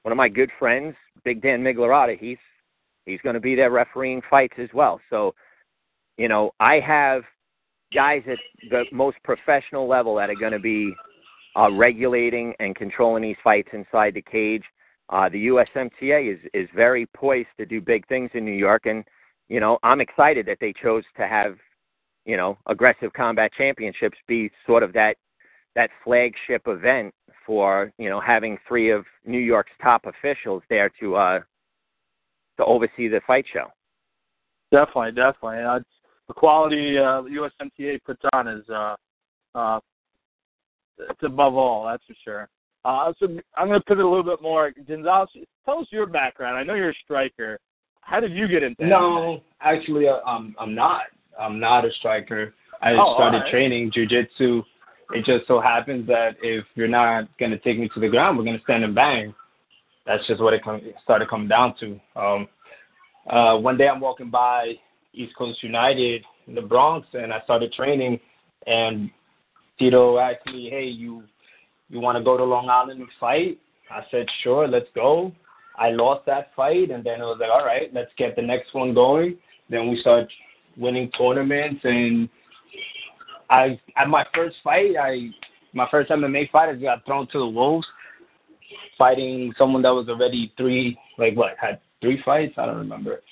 one 0.02 0.12
of 0.12 0.16
my 0.16 0.28
good 0.28 0.50
friends, 0.58 0.94
Big 1.24 1.40
Dan 1.40 1.62
Miragliotta, 1.62 2.18
he's 2.18 2.38
he's 3.06 3.20
going 3.22 3.34
to 3.34 3.40
be 3.40 3.54
there 3.54 3.70
refereeing 3.70 4.20
fights 4.28 4.54
as 4.58 4.68
well. 4.74 5.00
So, 5.10 5.34
you 6.18 6.28
know, 6.28 6.50
I 6.60 6.80
have 6.80 7.22
guys 7.94 8.22
at 8.26 8.38
the 8.70 8.84
most 8.92 9.16
professional 9.24 9.88
level 9.88 10.16
that 10.16 10.30
are 10.30 10.34
going 10.34 10.52
to 10.52 10.58
be 10.58 10.94
uh, 11.56 11.70
regulating 11.72 12.54
and 12.60 12.74
controlling 12.74 13.22
these 13.22 13.36
fights 13.42 13.68
inside 13.72 14.14
the 14.14 14.22
cage. 14.22 14.64
uh, 15.10 15.28
the 15.28 15.46
USMTA 15.46 16.34
is 16.34 16.40
is 16.54 16.68
very 16.74 17.06
poised 17.06 17.48
to 17.58 17.66
do 17.66 17.80
big 17.80 18.06
things 18.08 18.30
in 18.34 18.44
New 18.44 18.52
York, 18.52 18.86
and 18.86 19.04
you 19.48 19.60
know 19.60 19.78
I'm 19.82 20.00
excited 20.00 20.46
that 20.46 20.58
they 20.60 20.72
chose 20.82 21.04
to 21.16 21.26
have 21.26 21.56
you 22.24 22.36
know 22.36 22.56
aggressive 22.66 23.12
combat 23.12 23.50
championships 23.56 24.16
be 24.26 24.50
sort 24.66 24.82
of 24.82 24.92
that 24.92 25.16
that 25.74 25.90
flagship 26.04 26.62
event 26.66 27.14
for 27.46 27.92
you 27.98 28.08
know 28.08 28.20
having 28.20 28.58
three 28.66 28.90
of 28.90 29.04
New 29.26 29.38
York's 29.38 29.72
top 29.82 30.04
officials 30.06 30.62
there 30.68 30.90
to 31.00 31.16
uh 31.16 31.40
to 32.58 32.64
oversee 32.64 33.08
the 33.08 33.20
fight 33.26 33.46
show. 33.52 33.66
Definitely, 34.70 35.12
definitely. 35.12 35.62
Uh, 35.62 35.80
the 36.28 36.34
quality 36.34 36.96
uh, 36.98 37.22
the 37.22 37.50
USMTA 37.60 38.00
puts 38.04 38.22
on 38.32 38.48
is 38.48 38.64
uh, 38.70 38.96
uh, 39.54 39.80
it's 40.98 41.22
above 41.22 41.54
all. 41.54 41.86
That's 41.86 42.04
for 42.06 42.14
sure. 42.24 42.48
Uh, 42.84 43.12
so 43.18 43.26
I'm 43.56 43.68
going 43.68 43.78
to 43.78 43.84
pivot 43.84 44.04
a 44.04 44.08
little 44.08 44.24
bit 44.24 44.42
more. 44.42 44.72
Gonzalez, 44.88 45.28
tell 45.64 45.78
us 45.78 45.86
your 45.90 46.06
background. 46.06 46.56
I 46.56 46.64
know 46.64 46.74
you're 46.74 46.90
a 46.90 46.94
striker. 47.04 47.58
How 48.00 48.18
did 48.18 48.32
you 48.32 48.48
get 48.48 48.64
into? 48.64 48.86
No, 48.86 49.42
actually, 49.60 50.08
uh, 50.08 50.18
um, 50.26 50.56
I'm 50.58 50.74
not. 50.74 51.02
I'm 51.38 51.58
not 51.58 51.84
a 51.84 51.92
striker. 51.92 52.54
I 52.80 52.92
Oh, 52.94 53.14
started 53.14 53.38
alright. 53.38 53.50
training 53.50 53.90
jujitsu. 53.92 54.64
It 55.14 55.24
just 55.24 55.46
so 55.46 55.60
happens 55.60 56.06
that 56.08 56.36
if 56.42 56.64
you're 56.74 56.88
not 56.88 57.26
gonna 57.38 57.58
take 57.58 57.78
me 57.78 57.88
to 57.90 58.00
the 58.00 58.08
ground, 58.08 58.38
we're 58.38 58.44
gonna 58.44 58.60
stand 58.60 58.84
and 58.84 58.94
bang. 58.94 59.34
That's 60.06 60.26
just 60.26 60.40
what 60.40 60.54
it, 60.54 60.64
come, 60.64 60.80
started 61.02 61.28
coming 61.28 61.48
down 61.48 61.74
to. 61.76 62.00
Um, 62.16 62.48
uh, 63.28 63.56
one 63.58 63.76
day 63.76 63.88
I'm 63.88 64.00
walking 64.00 64.30
by 64.30 64.74
East 65.12 65.36
Coast 65.36 65.62
United 65.62 66.24
in 66.48 66.54
the 66.54 66.62
Bronx, 66.62 67.06
and 67.12 67.32
I 67.32 67.40
started 67.42 67.72
training. 67.72 68.18
And 68.66 69.10
Tito 69.78 70.18
asked 70.18 70.46
me, 70.46 70.70
"Hey, 70.70 70.86
you 70.86 71.24
you 71.88 72.00
want 72.00 72.16
to 72.18 72.24
go 72.24 72.36
to 72.36 72.44
Long 72.44 72.68
Island 72.68 73.00
and 73.00 73.08
fight?" 73.20 73.58
I 73.90 74.04
said, 74.10 74.26
"Sure, 74.42 74.66
let's 74.66 74.90
go." 74.94 75.32
I 75.76 75.90
lost 75.90 76.26
that 76.26 76.54
fight, 76.54 76.90
and 76.90 77.04
then 77.04 77.20
it 77.20 77.24
was 77.24 77.38
like, 77.40 77.50
"All 77.50 77.64
right, 77.64 77.92
let's 77.92 78.12
get 78.16 78.34
the 78.34 78.42
next 78.42 78.74
one 78.74 78.94
going." 78.94 79.38
Then 79.68 79.88
we 79.88 80.00
started 80.00 80.28
winning 80.76 81.10
tournaments, 81.12 81.80
and 81.84 82.28
I 83.50 83.78
at 83.96 84.08
my 84.08 84.24
first 84.34 84.56
fight, 84.64 84.96
I 85.00 85.30
my 85.72 85.88
first 85.90 86.10
MMA 86.10 86.50
fight, 86.50 86.68
I 86.68 86.74
got 86.74 87.04
thrown 87.06 87.26
to 87.28 87.38
the 87.38 87.46
wolves, 87.46 87.86
fighting 88.98 89.52
someone 89.56 89.82
that 89.82 89.90
was 89.90 90.08
already 90.08 90.52
three, 90.56 90.98
like 91.18 91.34
what, 91.34 91.54
had 91.60 91.80
three 92.00 92.20
fights? 92.24 92.54
I 92.58 92.66
don't 92.66 92.76
remember. 92.76 93.22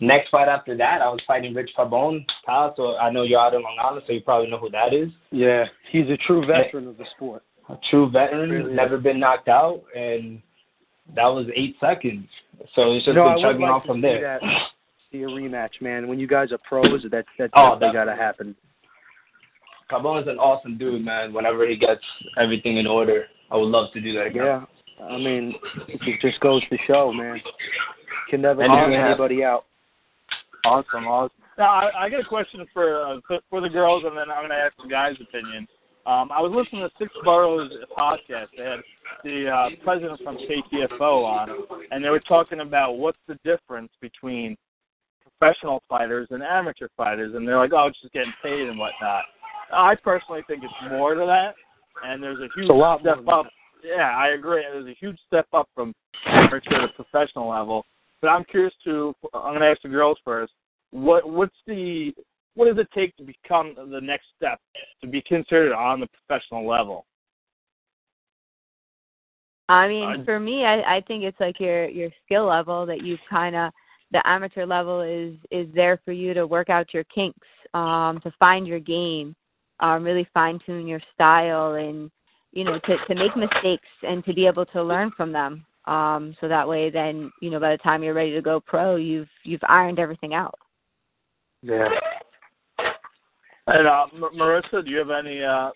Next 0.00 0.28
fight 0.28 0.48
after 0.48 0.76
that, 0.76 1.00
I 1.00 1.08
was 1.08 1.20
fighting 1.26 1.54
Rich 1.54 1.70
Pabon, 1.78 2.26
pal. 2.44 2.74
So 2.76 2.96
I 2.96 3.10
know 3.10 3.22
you're 3.22 3.40
out 3.40 3.54
in 3.54 3.62
Long 3.62 3.78
Island, 3.82 4.02
so 4.06 4.12
you 4.12 4.20
probably 4.20 4.50
know 4.50 4.58
who 4.58 4.68
that 4.70 4.92
is. 4.92 5.08
Yeah, 5.30 5.64
he's 5.90 6.08
a 6.10 6.18
true 6.18 6.44
veteran 6.46 6.86
of 6.86 6.98
the 6.98 7.06
sport. 7.14 7.42
A 7.70 7.76
true 7.90 8.10
veteran, 8.10 8.50
Really 8.50 8.74
never 8.74 8.98
been 8.98 9.18
knocked 9.18 9.48
out, 9.48 9.82
and 9.96 10.42
that 11.14 11.26
was 11.26 11.46
eight 11.54 11.76
seconds. 11.80 12.28
So 12.74 12.92
it's 12.92 13.06
just 13.06 13.16
I 13.16 13.34
been 13.34 13.42
chugging 13.42 13.62
like 13.62 13.70
on 13.70 13.86
from 13.86 14.00
there. 14.00 14.38
that 14.42 14.46
see 15.16 15.22
a 15.22 15.26
rematch, 15.26 15.80
man. 15.80 16.08
When 16.08 16.18
you 16.18 16.26
guys 16.26 16.52
are 16.52 16.58
pros, 16.68 17.02
that 17.10 17.24
that 17.38 17.50
Oh, 17.54 17.72
definitely 17.74 17.92
got 17.94 18.04
to 18.04 18.16
happen. 18.16 18.54
Pabon's 19.88 20.26
an 20.28 20.38
awesome 20.38 20.76
dude, 20.78 21.04
man. 21.04 21.32
Whenever 21.32 21.66
he 21.66 21.76
gets 21.76 22.02
everything 22.38 22.78
in 22.78 22.86
order, 22.86 23.26
I 23.50 23.56
would 23.56 23.68
love 23.68 23.92
to 23.92 24.00
do 24.00 24.12
that 24.14 24.26
again. 24.26 24.44
Yeah, 24.44 24.64
I 25.04 25.16
mean, 25.16 25.54
it 25.88 26.20
just 26.20 26.40
goes 26.40 26.62
to 26.68 26.76
show, 26.86 27.12
man. 27.12 27.40
Can 28.30 28.42
never 28.42 28.62
Anything 28.62 28.94
count 28.94 29.10
anybody 29.10 29.44
out. 29.44 29.64
Awesome, 30.64 31.06
awesome. 31.06 31.36
Now 31.58 31.66
I, 31.70 32.04
I 32.06 32.08
got 32.10 32.20
a 32.20 32.24
question 32.24 32.66
for 32.74 33.00
uh, 33.06 33.20
for- 33.26 33.40
for 33.48 33.60
the 33.60 33.68
girls, 33.68 34.02
and 34.04 34.16
then 34.16 34.30
I'm 34.30 34.40
going 34.40 34.50
to 34.50 34.56
ask 34.56 34.74
the 34.82 34.88
guys' 34.88 35.14
opinion. 35.20 35.68
Um, 36.06 36.30
I 36.30 36.40
was 36.40 36.52
listening 36.54 36.82
to 36.82 36.90
Six 36.98 37.10
Boroughs 37.24 37.72
podcast. 37.96 38.46
They 38.56 38.62
had 38.64 38.80
the 39.24 39.48
uh, 39.48 39.68
president 39.82 40.20
from 40.22 40.36
KTFO 40.38 41.24
on, 41.24 41.48
and 41.90 42.04
they 42.04 42.10
were 42.10 42.20
talking 42.20 42.60
about 42.60 42.92
what's 42.98 43.18
the 43.26 43.36
difference 43.44 43.90
between 44.00 44.56
professional 45.38 45.82
fighters 45.88 46.28
and 46.30 46.42
amateur 46.42 46.88
fighters, 46.96 47.34
and 47.34 47.46
they're 47.46 47.58
like, 47.58 47.72
oh, 47.72 47.86
it's 47.86 48.00
just 48.00 48.12
getting 48.12 48.32
paid 48.42 48.68
and 48.68 48.78
whatnot. 48.78 49.24
I 49.72 49.94
personally 49.96 50.42
think 50.46 50.62
it's 50.64 50.90
more 50.90 51.14
to 51.14 51.26
that, 51.26 51.54
and 52.04 52.22
there's 52.22 52.38
a 52.38 52.48
huge 52.54 52.68
a 52.68 52.72
lot 52.72 53.00
step 53.00 53.18
up. 53.28 53.46
Yeah, 53.84 54.16
I 54.16 54.28
agree. 54.28 54.62
There's 54.62 54.86
a 54.86 54.96
huge 54.98 55.18
step 55.26 55.46
up 55.52 55.68
from 55.74 55.94
amateur 56.26 56.80
to 56.80 56.88
professional 56.88 57.48
level. 57.48 57.84
But 58.22 58.28
I'm 58.28 58.44
curious 58.44 58.74
to. 58.84 59.14
I'm 59.34 59.52
going 59.52 59.60
to 59.60 59.66
ask 59.66 59.82
the 59.82 59.88
girls 59.88 60.18
first. 60.24 60.52
What 60.90 61.28
what's 61.28 61.54
the 61.66 62.12
what 62.54 62.66
does 62.66 62.78
it 62.78 62.88
take 62.94 63.14
to 63.16 63.22
become 63.22 63.74
the 63.76 64.00
next 64.00 64.26
step 64.36 64.58
to 65.02 65.06
be 65.06 65.22
considered 65.22 65.74
on 65.74 66.00
the 66.00 66.06
professional 66.06 66.66
level? 66.66 67.04
I 69.68 69.88
mean, 69.88 70.20
Uh, 70.20 70.24
for 70.24 70.40
me, 70.40 70.64
I, 70.64 70.96
I 70.96 71.00
think 71.02 71.24
it's 71.24 71.38
like 71.40 71.60
your 71.60 71.88
your 71.88 72.10
skill 72.24 72.46
level 72.46 72.86
that 72.86 73.02
you 73.02 73.18
kind 73.28 73.56
of 73.56 73.72
the 74.12 74.26
amateur 74.26 74.66
level 74.66 75.00
is 75.00 75.34
is 75.50 75.66
there 75.74 76.00
for 76.04 76.12
you 76.12 76.34
to 76.34 76.46
work 76.46 76.70
out 76.70 76.94
your 76.94 77.04
kinks, 77.04 77.46
um, 77.74 78.20
to 78.22 78.32
find 78.38 78.66
your 78.66 78.80
game, 78.80 79.34
um, 79.80 80.04
really 80.04 80.28
fine 80.32 80.58
tune 80.64 80.86
your 80.86 81.00
style, 81.14 81.74
and 81.74 82.10
you 82.52 82.64
know 82.64 82.78
to 82.78 82.96
to 83.08 83.14
make 83.14 83.36
mistakes 83.36 83.88
and 84.02 84.24
to 84.24 84.32
be 84.32 84.46
able 84.46 84.66
to 84.66 84.82
learn 84.82 85.10
from 85.16 85.32
them. 85.32 85.64
Um, 85.86 86.36
so 86.40 86.48
that 86.48 86.68
way, 86.68 86.90
then 86.90 87.30
you 87.40 87.50
know 87.50 87.60
by 87.60 87.72
the 87.72 87.78
time 87.78 88.02
you're 88.02 88.14
ready 88.14 88.32
to 88.32 88.42
go 88.42 88.60
pro, 88.60 88.96
you've 88.96 89.28
you've 89.44 89.64
ironed 89.68 89.98
everything 89.98 90.34
out. 90.34 90.58
Yeah. 91.62 91.88
And 93.68 93.88
uh, 93.88 94.06
Marissa, 94.14 94.84
do 94.84 94.90
you 94.90 94.98
have 94.98 95.10
any? 95.10 95.42
Uh, 95.42 95.70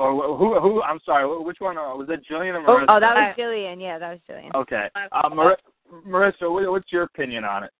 or 0.00 0.36
who? 0.36 0.58
Who? 0.58 0.82
I'm 0.82 0.98
sorry. 1.04 1.26
Which 1.44 1.58
one? 1.60 1.76
Uh, 1.76 1.94
was 1.94 2.08
it 2.08 2.20
Jillian 2.30 2.54
or 2.54 2.62
Marissa? 2.62 2.86
Oh, 2.88 3.00
that 3.00 3.14
was 3.14 3.34
Jillian. 3.38 3.80
Yeah, 3.80 3.98
that 3.98 4.10
was 4.10 4.20
Jillian. 4.28 4.54
Okay. 4.54 4.88
Uh, 4.94 5.28
Mar- 5.28 5.58
Marissa, 6.06 6.50
what, 6.50 6.70
what's 6.70 6.90
your 6.90 7.02
opinion 7.02 7.44
on 7.44 7.64
it? 7.64 7.70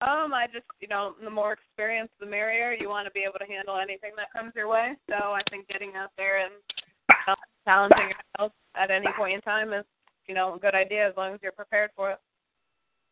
Um, 0.00 0.32
I 0.32 0.46
just, 0.52 0.66
you 0.80 0.86
know, 0.86 1.14
the 1.24 1.30
more 1.30 1.52
experience, 1.54 2.10
the 2.20 2.26
merrier. 2.26 2.72
You 2.72 2.88
want 2.88 3.06
to 3.06 3.10
be 3.12 3.24
able 3.28 3.38
to 3.38 3.52
handle 3.52 3.78
anything 3.78 4.10
that 4.16 4.32
comes 4.32 4.52
your 4.54 4.68
way. 4.68 4.92
So 5.08 5.14
I 5.14 5.40
think 5.50 5.66
getting 5.68 5.92
out 5.96 6.10
there 6.16 6.44
and 6.44 6.52
uh, 7.26 7.34
challenging 7.64 8.10
yourself 8.10 8.52
at 8.76 8.90
any 8.90 9.06
point 9.16 9.34
in 9.34 9.40
time 9.40 9.72
is, 9.72 9.84
you 10.26 10.34
know, 10.34 10.54
a 10.54 10.58
good 10.58 10.74
idea 10.74 11.08
as 11.08 11.14
long 11.16 11.34
as 11.34 11.40
you're 11.42 11.52
prepared 11.52 11.90
for 11.96 12.12
it. 12.12 12.18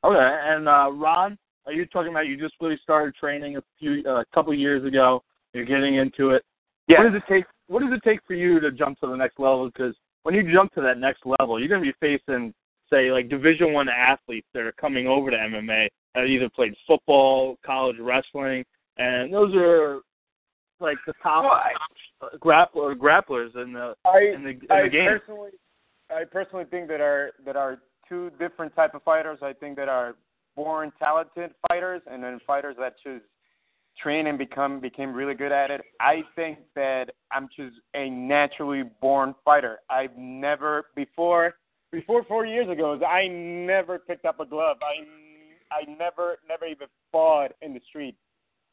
Okay. 0.04 0.38
And 0.44 0.68
uh, 0.68 0.90
Ron, 0.92 1.38
are 1.66 1.72
you 1.72 1.86
talking 1.86 2.10
about 2.10 2.26
you 2.26 2.36
just 2.36 2.54
really 2.60 2.78
started 2.82 3.14
training 3.16 3.56
a 3.56 3.62
few, 3.78 4.04
uh, 4.06 4.20
a 4.20 4.24
couple 4.32 4.54
years 4.54 4.84
ago? 4.84 5.24
You're 5.54 5.64
getting 5.64 5.96
into 5.96 6.30
it. 6.30 6.44
Yeah. 6.86 7.02
What 7.02 7.12
does 7.12 7.22
it 7.22 7.32
take? 7.32 7.46
What 7.68 7.82
does 7.82 7.92
it 7.92 8.02
take 8.04 8.20
for 8.26 8.34
you 8.34 8.60
to 8.60 8.70
jump 8.72 9.00
to 9.00 9.06
the 9.08 9.16
next 9.16 9.38
level? 9.38 9.66
Because 9.66 9.94
when 10.22 10.34
you 10.34 10.52
jump 10.52 10.72
to 10.74 10.80
that 10.82 10.98
next 10.98 11.22
level, 11.24 11.58
you're 11.58 11.68
going 11.68 11.82
to 11.82 11.92
be 11.92 11.96
facing, 12.00 12.52
say, 12.90 13.10
like 13.10 13.28
Division 13.28 13.72
One 13.72 13.88
athletes 13.88 14.46
that 14.54 14.62
are 14.62 14.72
coming 14.72 15.06
over 15.06 15.30
to 15.30 15.36
MMA 15.36 15.88
that 16.14 16.24
either 16.24 16.48
played 16.48 16.74
football, 16.86 17.58
college 17.64 17.96
wrestling, 18.00 18.64
and 18.98 19.32
those 19.32 19.54
are 19.54 20.00
like 20.80 20.96
the 21.06 21.12
top 21.22 21.44
Well, 21.44 21.52
I- 21.52 22.36
grappler 22.38 22.94
grapplers 22.94 23.54
in 23.62 23.72
the 23.72 23.94
I 24.04 24.32
in 24.34 24.42
the, 24.42 24.50
in 24.50 24.66
I 24.70 24.82
the 24.84 24.88
game. 24.88 25.06
personally 25.08 25.50
I 26.10 26.24
personally 26.24 26.64
think 26.70 26.88
that 26.88 27.00
are 27.00 27.32
that 27.44 27.56
are 27.56 27.78
two 28.08 28.30
different 28.38 28.74
type 28.76 28.94
of 28.94 29.02
fighters. 29.02 29.38
I 29.42 29.52
think 29.52 29.76
that 29.76 29.88
are 29.88 30.16
born 30.54 30.92
talented 30.98 31.50
fighters 31.68 32.00
and 32.10 32.22
then 32.22 32.40
fighters 32.46 32.76
that 32.78 32.94
just 33.04 33.24
train 34.00 34.26
and 34.26 34.38
become 34.38 34.80
became 34.80 35.12
really 35.12 35.34
good 35.34 35.52
at 35.52 35.70
it. 35.70 35.82
I 36.00 36.22
think 36.34 36.58
that 36.74 37.10
I'm 37.30 37.48
just 37.56 37.76
a 37.94 38.10
naturally 38.10 38.84
born 39.00 39.34
fighter. 39.44 39.78
I've 39.90 40.16
never 40.16 40.86
before 40.94 41.54
before 41.92 42.24
four 42.24 42.46
years 42.46 42.68
ago 42.68 42.98
I 43.04 43.28
never 43.28 43.98
picked 43.98 44.24
up 44.24 44.40
a 44.40 44.46
glove. 44.46 44.76
I 44.82 45.74
I 45.74 45.90
never 45.98 46.36
never 46.48 46.66
even 46.66 46.88
fought 47.10 47.52
in 47.62 47.74
the 47.74 47.80
street. 47.88 48.16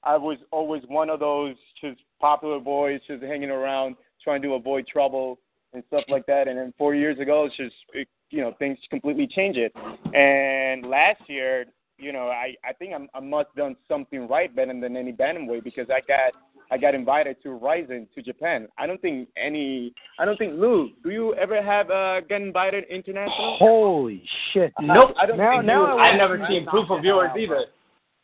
I 0.03 0.17
was 0.17 0.37
always 0.51 0.83
one 0.87 1.09
of 1.09 1.19
those 1.19 1.55
just 1.79 2.01
popular 2.19 2.59
boys 2.59 2.99
just 3.07 3.23
hanging 3.23 3.49
around 3.49 3.95
trying 4.23 4.41
to 4.41 4.53
avoid 4.53 4.87
trouble 4.87 5.39
and 5.73 5.83
stuff 5.87 6.03
like 6.09 6.25
that. 6.27 6.47
And 6.47 6.57
then 6.57 6.73
four 6.77 6.95
years 6.95 7.19
ago, 7.19 7.45
it's 7.45 7.57
just 7.57 7.75
it, 7.93 8.07
you 8.29 8.41
know 8.41 8.53
things 8.59 8.77
completely 8.89 9.27
changed 9.27 9.59
it. 9.59 9.73
And 10.13 10.85
last 10.85 11.21
year, 11.27 11.65
you 12.03 12.11
know, 12.13 12.27
I 12.27 12.55
I 12.67 12.73
think 12.73 12.93
I'm, 12.93 13.07
I 13.13 13.19
must 13.19 13.47
have 13.49 13.55
done 13.55 13.75
something 13.87 14.27
right 14.27 14.53
better 14.55 14.77
than 14.79 14.97
any 14.97 15.13
bantamweight 15.13 15.63
because 15.63 15.87
I 15.89 16.01
got 16.07 16.33
I 16.71 16.77
got 16.77 16.95
invited 16.95 17.37
to 17.43 17.51
Rizin 17.53 18.07
to 18.15 18.21
Japan. 18.21 18.67
I 18.77 18.87
don't 18.87 19.01
think 19.01 19.29
any 19.37 19.93
I 20.19 20.25
don't 20.25 20.37
think 20.37 20.53
Lou. 20.59 20.89
Do 21.03 21.09
you 21.11 21.33
ever 21.35 21.61
have 21.61 21.89
uh 21.89 22.21
get 22.21 22.41
invited 22.41 22.83
international? 22.89 23.57
Holy 23.59 24.23
shit! 24.51 24.73
Nope. 24.79 25.15
I 25.21 25.25
don't 25.25 25.37
now, 25.37 25.53
think 25.57 25.65
now 25.65 25.93
you- 25.95 25.99
I 26.01 26.09
I 26.09 26.17
never 26.17 26.43
seen 26.49 26.65
proof 26.65 26.89
of 26.89 27.03
yours 27.03 27.29
either. 27.37 27.65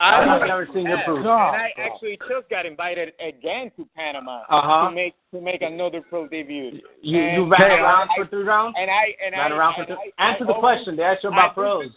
I 0.02 0.24
I've 0.24 0.48
never 0.48 0.66
seen 0.74 0.86
your 0.88 1.00
proof. 1.04 1.20
And 1.20 1.28
I 1.28 1.72
actually 1.78 2.18
just 2.30 2.50
got 2.50 2.66
invited 2.66 3.12
again 3.20 3.70
to 3.76 3.86
Panama 3.98 4.44
Uh-huh. 4.50 4.88
to 4.90 4.96
make 4.96 5.14
to 5.34 5.42
make 5.42 5.62
another 5.62 6.02
pro 6.02 6.26
debut. 6.26 6.80
You 7.02 7.20
you 7.20 7.20
And- 7.44 7.52
ran 7.52 7.72
and 7.72 7.82
around 7.82 8.10
I- 8.12 8.16
for 8.16 8.26
three 8.28 8.44
rounds. 8.44 8.76
And 8.80 8.90
I 8.90 9.14
and 9.26 9.34
Ran 9.34 9.52
I 9.52 9.56
around 9.58 9.74
for 9.76 9.82
and 9.82 9.88
three. 9.90 10.14
I- 10.18 10.30
Answer 10.30 10.46
I 10.46 10.48
the 10.48 10.54
always- 10.54 10.62
question. 10.78 10.96
They 10.96 11.04
asked 11.04 11.24
you 11.24 11.30
about 11.30 11.52
I- 11.52 11.54
pros. 11.54 11.92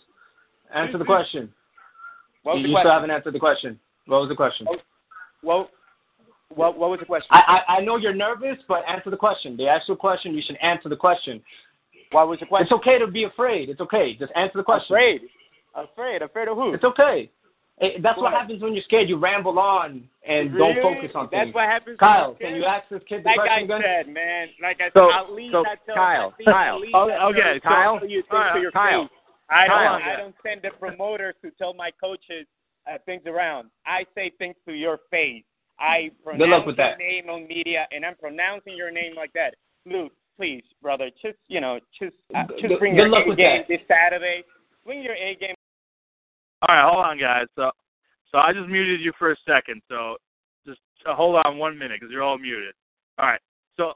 Answer 0.75 0.99
the 0.99 1.05
question. 1.05 1.53
What 2.43 2.55
was 2.57 2.63
you 2.63 2.69
the 2.69 2.73
question? 2.75 2.83
still 2.87 2.93
haven't 2.93 3.11
answered 3.11 3.35
the 3.35 3.39
question. 3.39 3.79
What 4.07 4.21
was 4.21 4.29
the 4.29 4.35
question? 4.37 4.67
Well, 5.43 5.69
What 6.55 6.77
what 6.79 6.91
was 6.91 7.01
the 7.01 7.07
question? 7.07 7.29
I, 7.31 7.61
I 7.69 7.77
I 7.77 7.81
know 7.81 7.97
you're 7.97 8.15
nervous, 8.15 8.59
but 8.69 8.83
answer 8.89 9.11
the 9.11 9.17
question. 9.17 9.57
The 9.57 9.69
actual 9.69 9.97
question, 9.97 10.35
you 10.35 10.43
should 10.45 10.57
answer 10.57 10.89
the 10.89 10.97
question. 10.97 11.43
what 12.11 12.29
was 12.29 12.39
the 12.41 12.47
question? 12.47 12.67
It's 12.67 12.73
okay 12.73 12.99
to 12.99 13.07
be 13.07 13.25
afraid. 13.25 13.69
It's 13.71 13.81
okay. 13.81 14.15
Just 14.17 14.33
answer 14.37 14.59
the 14.59 14.63
question. 14.65 14.95
Afraid. 14.95 15.21
Afraid. 15.75 16.21
Afraid 16.23 16.49
of 16.49 16.57
who? 16.59 16.75
It's 16.75 16.85
okay. 16.85 17.31
Eh, 17.81 17.93
that's 18.03 18.19
what 18.19 18.25
What? 18.31 18.35
happens 18.35 18.61
when 18.63 18.75
you're 18.75 18.85
scared. 18.85 19.09
You 19.09 19.17
ramble 19.17 19.59
on 19.59 20.07
and 20.29 20.53
don't 20.59 20.77
focus 20.83 21.11
on 21.15 21.29
That's 21.33 21.45
things. 21.47 21.55
what 21.55 21.65
happens. 21.65 21.97
Kyle, 21.99 22.37
when 22.39 22.53
can 22.53 22.57
you're 22.57 22.69
ask 22.69 22.87
this 22.91 23.03
kid 23.09 23.25
the 23.25 23.31
Like 23.31 23.41
I 23.41 23.47
question 23.47 23.65
again? 23.65 23.83
said, 24.05 24.09
man. 24.13 24.49
Like 24.61 24.77
I 24.81 24.85
said, 24.85 24.93
So- 24.95 25.11
at 25.11 25.33
least 25.33 25.53
so, 25.53 25.65
I 25.67 25.75
tell 25.87 25.95
Kyle, 25.97 26.35
Kyle. 26.45 26.75
at 26.77 26.81
least 26.83 26.95
Okay, 26.95 27.15
I 27.15 27.25
okay, 27.29 27.41
tell 27.41 27.73
Kyle, 27.73 27.99
Kyle, 28.29 28.71
Kyle, 28.73 29.03
face. 29.09 29.11
I 29.53 29.67
don't. 29.69 30.03
I 30.03 30.17
don't 30.17 30.35
send 30.45 30.63
the 30.63 30.71
promoters 30.79 31.35
to 31.45 31.51
tell 31.53 31.75
my 31.75 31.91
coaches 32.03 32.47
uh, 32.91 32.99
things 33.07 33.23
around. 33.27 33.71
I 33.87 34.05
say 34.15 34.33
things 34.39 34.57
to 34.67 34.73
your 34.75 34.99
face. 35.11 35.45
I 35.79 36.11
pronounce 36.23 36.43
Good 36.43 36.49
luck 36.51 36.67
with 36.67 36.79
your 36.79 36.89
that. 36.91 36.99
name 36.99 37.29
on 37.29 37.47
media, 37.49 37.87
and 37.91 38.05
I'm 38.05 38.17
pronouncing 38.17 38.77
your 38.77 38.91
name 38.91 39.15
like 39.17 39.33
that. 39.35 39.55
Luke, 39.87 40.13
please, 40.37 40.63
brother, 40.81 41.11
just 41.21 41.39
you 41.49 41.61
know, 41.61 41.81
just 42.01 42.17
uh, 42.35 42.45
just 42.51 42.63
Good- 42.63 42.79
bring 42.79 42.95
good 42.97 43.11
your 43.11 43.33
A 43.33 43.37
game 43.37 43.63
that. 43.63 43.69
this 43.69 43.81
Saturday. 43.89 44.43
Bring 44.85 45.03
your 45.03 45.15
A 45.15 45.37
game. 45.37 45.55
All 46.69 46.75
right, 46.75 46.89
hold 46.91 47.05
on, 47.05 47.19
guys. 47.19 47.47
So, 47.57 47.71
so 48.31 48.39
I 48.39 48.53
just 48.53 48.69
muted 48.69 49.01
you 49.01 49.13
for 49.19 49.33
a 49.33 49.37
second. 49.47 49.83
So, 49.89 50.17
just 50.67 50.81
uh, 51.07 51.15
hold 51.15 51.37
on 51.45 51.59
one 51.59 51.77
minute 51.79 51.99
because 52.01 52.13
you're 52.13 52.23
all 52.23 52.39
muted. 52.39 52.75
All 53.19 53.27
right. 53.27 53.41
So, 53.77 53.91
uh, 53.91 53.95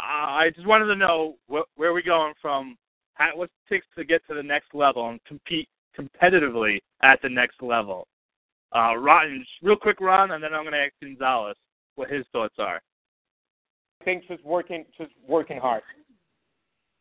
I 0.00 0.50
just 0.54 0.66
wanted 0.66 0.86
to 0.86 0.96
know 0.96 1.36
wh- 1.50 1.64
where 1.78 1.92
we're 1.94 2.02
going 2.02 2.34
from. 2.42 2.76
How, 3.14 3.36
what 3.36 3.44
it 3.44 3.74
takes 3.74 3.86
to 3.96 4.04
get 4.04 4.22
to 4.28 4.34
the 4.34 4.42
next 4.42 4.74
level 4.74 5.08
and 5.08 5.20
compete 5.24 5.68
competitively 5.98 6.78
at 7.02 7.20
the 7.22 7.28
next 7.28 7.62
level. 7.62 8.06
Uh, 8.74 8.96
Ron, 8.96 9.44
real 9.62 9.76
quick, 9.76 10.00
Ron, 10.00 10.32
and 10.32 10.42
then 10.42 10.52
I'm 10.52 10.64
going 10.64 10.72
to 10.72 10.80
ask 10.80 10.92
Gonzalez 11.00 11.56
what 11.94 12.10
his 12.10 12.24
thoughts 12.32 12.56
are. 12.58 12.80
I 14.00 14.04
think 14.04 14.24
just 14.26 14.44
working, 14.44 14.84
just 14.98 15.12
working 15.26 15.58
hard. 15.58 15.82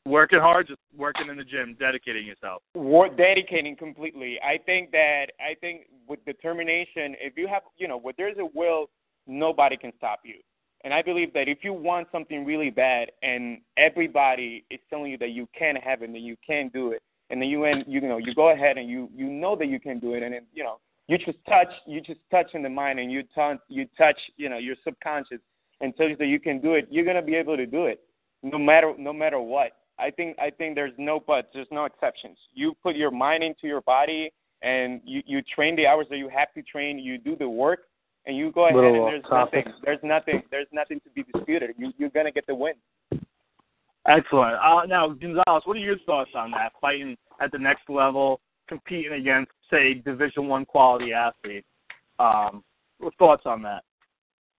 Working 0.05 0.39
hard, 0.39 0.67
just 0.67 0.79
working 0.95 1.29
in 1.29 1.37
the 1.37 1.43
gym, 1.43 1.75
dedicating 1.79 2.27
yourself. 2.27 2.61
Work 2.75 3.17
dedicating 3.17 3.75
completely. 3.75 4.37
I 4.43 4.57
think 4.63 4.91
that 4.91 5.27
I 5.39 5.55
think 5.55 5.87
with 6.07 6.23
determination, 6.25 7.15
if 7.21 7.37
you 7.37 7.47
have, 7.47 7.63
you 7.77 7.87
know, 7.87 7.97
where 7.97 8.13
there's 8.17 8.37
a 8.37 8.45
will, 8.53 8.89
nobody 9.27 9.77
can 9.77 9.93
stop 9.97 10.19
you. 10.25 10.35
And 10.83 10.93
I 10.93 11.01
believe 11.01 11.33
that 11.33 11.47
if 11.47 11.59
you 11.63 11.73
want 11.73 12.07
something 12.11 12.45
really 12.45 12.69
bad, 12.69 13.11
and 13.21 13.61
everybody 13.77 14.65
is 14.69 14.79
telling 14.89 15.11
you 15.11 15.17
that 15.19 15.29
you 15.29 15.47
can 15.57 15.75
have 15.77 16.01
it 16.01 16.05
and 16.05 16.15
that 16.15 16.19
you 16.19 16.35
can 16.45 16.69
do 16.73 16.91
it, 16.91 17.01
and 17.29 17.41
then 17.41 17.49
you 17.49 17.63
end, 17.63 17.85
you 17.87 18.01
know, 18.01 18.17
you 18.17 18.35
go 18.35 18.49
ahead 18.49 18.77
and 18.77 18.89
you 18.89 19.09
you 19.15 19.29
know 19.29 19.55
that 19.55 19.67
you 19.67 19.79
can 19.79 19.99
do 19.99 20.13
it, 20.13 20.23
and 20.23 20.33
then, 20.33 20.45
you 20.53 20.63
know, 20.63 20.79
you 21.07 21.17
just 21.17 21.37
touch, 21.47 21.69
you 21.87 22.01
just 22.01 22.19
touch 22.29 22.47
in 22.53 22.63
the 22.63 22.69
mind, 22.69 22.99
and 22.99 23.11
you 23.11 23.23
touch, 23.33 23.59
you 23.69 23.87
touch, 23.97 24.17
you 24.35 24.49
know, 24.49 24.57
your 24.57 24.75
subconscious, 24.83 25.39
and 25.79 25.95
tells 25.95 26.11
you 26.11 26.17
that 26.17 26.27
you 26.27 26.39
can 26.39 26.59
do 26.59 26.73
it. 26.73 26.87
You're 26.91 27.05
gonna 27.05 27.21
be 27.21 27.35
able 27.35 27.55
to 27.55 27.65
do 27.65 27.85
it, 27.85 28.01
no 28.41 28.57
matter 28.57 28.93
no 28.97 29.13
matter 29.13 29.39
what. 29.39 29.71
I 29.99 30.11
think 30.11 30.37
I 30.37 30.49
think 30.49 30.75
there's 30.75 30.93
no 30.97 31.19
buts, 31.19 31.47
there's 31.53 31.67
no 31.71 31.85
exceptions. 31.85 32.37
You 32.53 32.75
put 32.83 32.95
your 32.95 33.11
mind 33.11 33.43
into 33.43 33.67
your 33.67 33.81
body 33.81 34.31
and 34.61 35.01
you 35.05 35.21
you 35.25 35.41
train 35.41 35.75
the 35.75 35.87
hours 35.87 36.07
that 36.09 36.17
you 36.17 36.29
have 36.29 36.53
to 36.55 36.61
train. 36.63 36.97
You 36.97 37.17
do 37.17 37.35
the 37.35 37.47
work 37.47 37.81
and 38.25 38.37
you 38.37 38.51
go 38.51 38.65
ahead 38.65 38.75
Little 38.75 39.05
and 39.05 39.13
there's 39.13 39.23
off-topic. 39.25 39.65
nothing 39.65 39.81
there's 39.83 39.99
nothing 40.03 40.43
there's 40.51 40.67
nothing 40.71 40.99
to 41.01 41.09
be 41.11 41.23
disputed. 41.33 41.71
You 41.77 41.91
you're 41.97 42.09
gonna 42.09 42.31
get 42.31 42.45
the 42.47 42.55
win. 42.55 42.73
Excellent. 44.05 44.55
Uh, 44.55 44.85
now, 44.85 45.07
Gonzalez, 45.09 45.63
what 45.63 45.77
are 45.77 45.79
your 45.79 45.97
thoughts 45.99 46.31
on 46.35 46.51
that? 46.51 46.73
Fighting 46.81 47.15
at 47.39 47.53
the 47.53 47.57
next 47.57 47.89
level, 47.89 48.41
competing 48.67 49.13
against, 49.13 49.51
say, 49.71 49.93
Division 49.93 50.49
One 50.49 50.65
quality 50.65 51.13
athletes. 51.13 51.65
Um, 52.19 52.65
what 52.99 53.13
thoughts 53.15 53.43
on 53.45 53.61
that? 53.61 53.83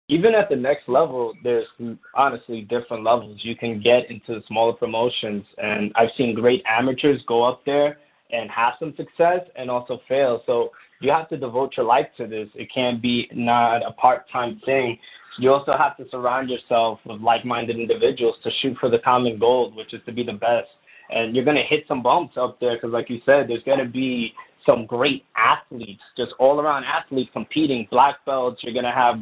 even 0.09 0.35
at 0.35 0.49
the 0.51 0.57
next 0.57 0.89
level, 0.89 1.33
there's 1.43 1.67
honestly 2.15 2.63
different 2.63 3.05
levels. 3.05 3.41
You 3.43 3.57
can 3.57 3.81
get 3.81 4.11
into 4.11 4.43
smaller 4.47 4.75
promotions, 4.75 5.45
and 5.57 5.93
I've 5.97 6.11
seen 6.19 6.35
great 6.35 6.63
amateurs 6.69 7.23
go 7.27 7.43
up 7.43 7.65
there 7.65 7.99
and 8.31 8.51
have 8.51 8.75
some 8.79 8.95
success 8.97 9.41
and 9.57 9.71
also 9.71 10.01
fail. 10.07 10.43
So 10.45 10.71
you 11.01 11.11
have 11.11 11.29
to 11.29 11.37
devote 11.37 11.75
your 11.77 11.87
life 11.87 12.07
to 12.17 12.27
this. 12.27 12.49
It 12.55 12.69
can't 12.75 13.03
be 13.03 13.29
not 13.33 13.87
a 13.87 13.93
part-time 13.93 14.61
thing. 14.65 14.99
You 15.39 15.53
also 15.53 15.77
have 15.77 15.97
to 15.97 16.09
surround 16.11 16.49
yourself 16.49 17.01
with 17.05 17.21
like-minded 17.21 17.77
individuals 17.77 18.37
to 18.45 18.51
shoot 18.61 18.77
for 18.79 18.89
the 18.89 19.01
common 19.01 19.39
goal, 19.39 19.73
which 19.75 19.93
is 19.93 20.01
to 20.07 20.13
be 20.13 20.23
the 20.23 20.33
best. 20.33 20.69
And 21.11 21.35
you're 21.35 21.45
going 21.45 21.57
to 21.57 21.63
hit 21.63 21.85
some 21.89 22.03
bumps 22.03 22.37
up 22.37 22.61
there 22.61 22.77
because, 22.77 22.93
like 22.93 23.11
you 23.11 23.21
said, 23.27 23.49
there's 23.49 23.63
going 23.65 23.81
to 23.81 23.91
be 23.91 24.33
some 24.65 24.87
great 24.87 25.25
athletes, 25.37 26.03
just 26.17 26.33
all-around 26.39 26.85
athletes 26.85 27.31
competing, 27.33 27.87
black 27.91 28.25
belts. 28.25 28.63
You're 28.63 28.73
going 28.73 28.87
to 28.87 28.93
have 28.93 29.17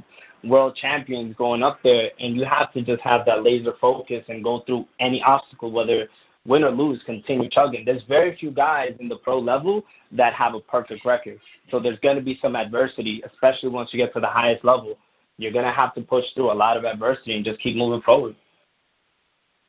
world 0.44 0.78
champions 0.80 1.34
going 1.36 1.62
up 1.62 1.80
there, 1.82 2.10
and 2.20 2.36
you 2.36 2.44
have 2.44 2.72
to 2.74 2.82
just 2.82 3.00
have 3.02 3.24
that 3.26 3.42
laser 3.42 3.72
focus 3.80 4.24
and 4.28 4.44
go 4.44 4.62
through 4.66 4.86
any 5.00 5.22
obstacle, 5.22 5.72
whether 5.72 6.08
win 6.46 6.64
or 6.64 6.70
lose, 6.70 7.00
continue 7.06 7.48
chugging. 7.48 7.84
There's 7.84 8.02
very 8.08 8.36
few 8.36 8.50
guys 8.50 8.90
in 9.00 9.08
the 9.08 9.16
pro 9.16 9.38
level 9.38 9.82
that 10.12 10.34
have 10.34 10.54
a 10.54 10.60
perfect 10.60 11.04
record. 11.04 11.38
So 11.70 11.78
there's 11.78 11.98
going 12.00 12.16
to 12.16 12.22
be 12.22 12.38
some 12.42 12.56
adversity, 12.56 13.22
especially 13.30 13.68
once 13.68 13.90
you 13.92 14.04
get 14.04 14.12
to 14.14 14.20
the 14.20 14.26
highest 14.26 14.64
level. 14.64 14.98
You're 15.38 15.52
going 15.52 15.64
to 15.64 15.72
have 15.72 15.94
to 15.94 16.02
push 16.02 16.24
through 16.34 16.52
a 16.52 16.54
lot 16.54 16.76
of 16.76 16.84
adversity 16.84 17.34
and 17.34 17.44
just 17.44 17.62
keep 17.62 17.76
moving 17.76 18.02
forward. 18.02 18.34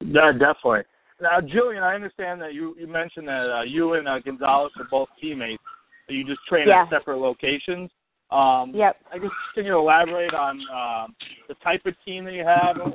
Yeah, 0.01 0.31
definitely. 0.31 0.81
Now, 1.21 1.39
Julian, 1.39 1.83
I 1.83 1.95
understand 1.95 2.41
that 2.41 2.53
you 2.53 2.75
you 2.77 2.87
mentioned 2.87 3.27
that 3.27 3.49
uh, 3.49 3.61
you 3.61 3.93
and 3.93 4.07
uh, 4.07 4.19
Gonzalez 4.19 4.71
are 4.77 4.87
both 4.89 5.07
teammates. 5.21 5.63
That 6.07 6.15
you 6.15 6.25
just 6.25 6.41
train 6.49 6.67
Yeah. 6.67 6.83
at 6.83 6.89
separate 6.89 7.17
locations. 7.17 7.89
Um, 8.29 8.71
Yep. 8.73 8.97
I 9.11 9.19
guess 9.19 9.31
can 9.55 9.65
you 9.65 9.77
elaborate 9.77 10.33
on 10.33 10.59
um, 10.69 11.15
the 11.47 11.53
type 11.63 11.85
of 11.85 11.93
team 12.03 12.25
that 12.25 12.33
you 12.33 12.43
have, 12.43 12.77
and 12.77 12.93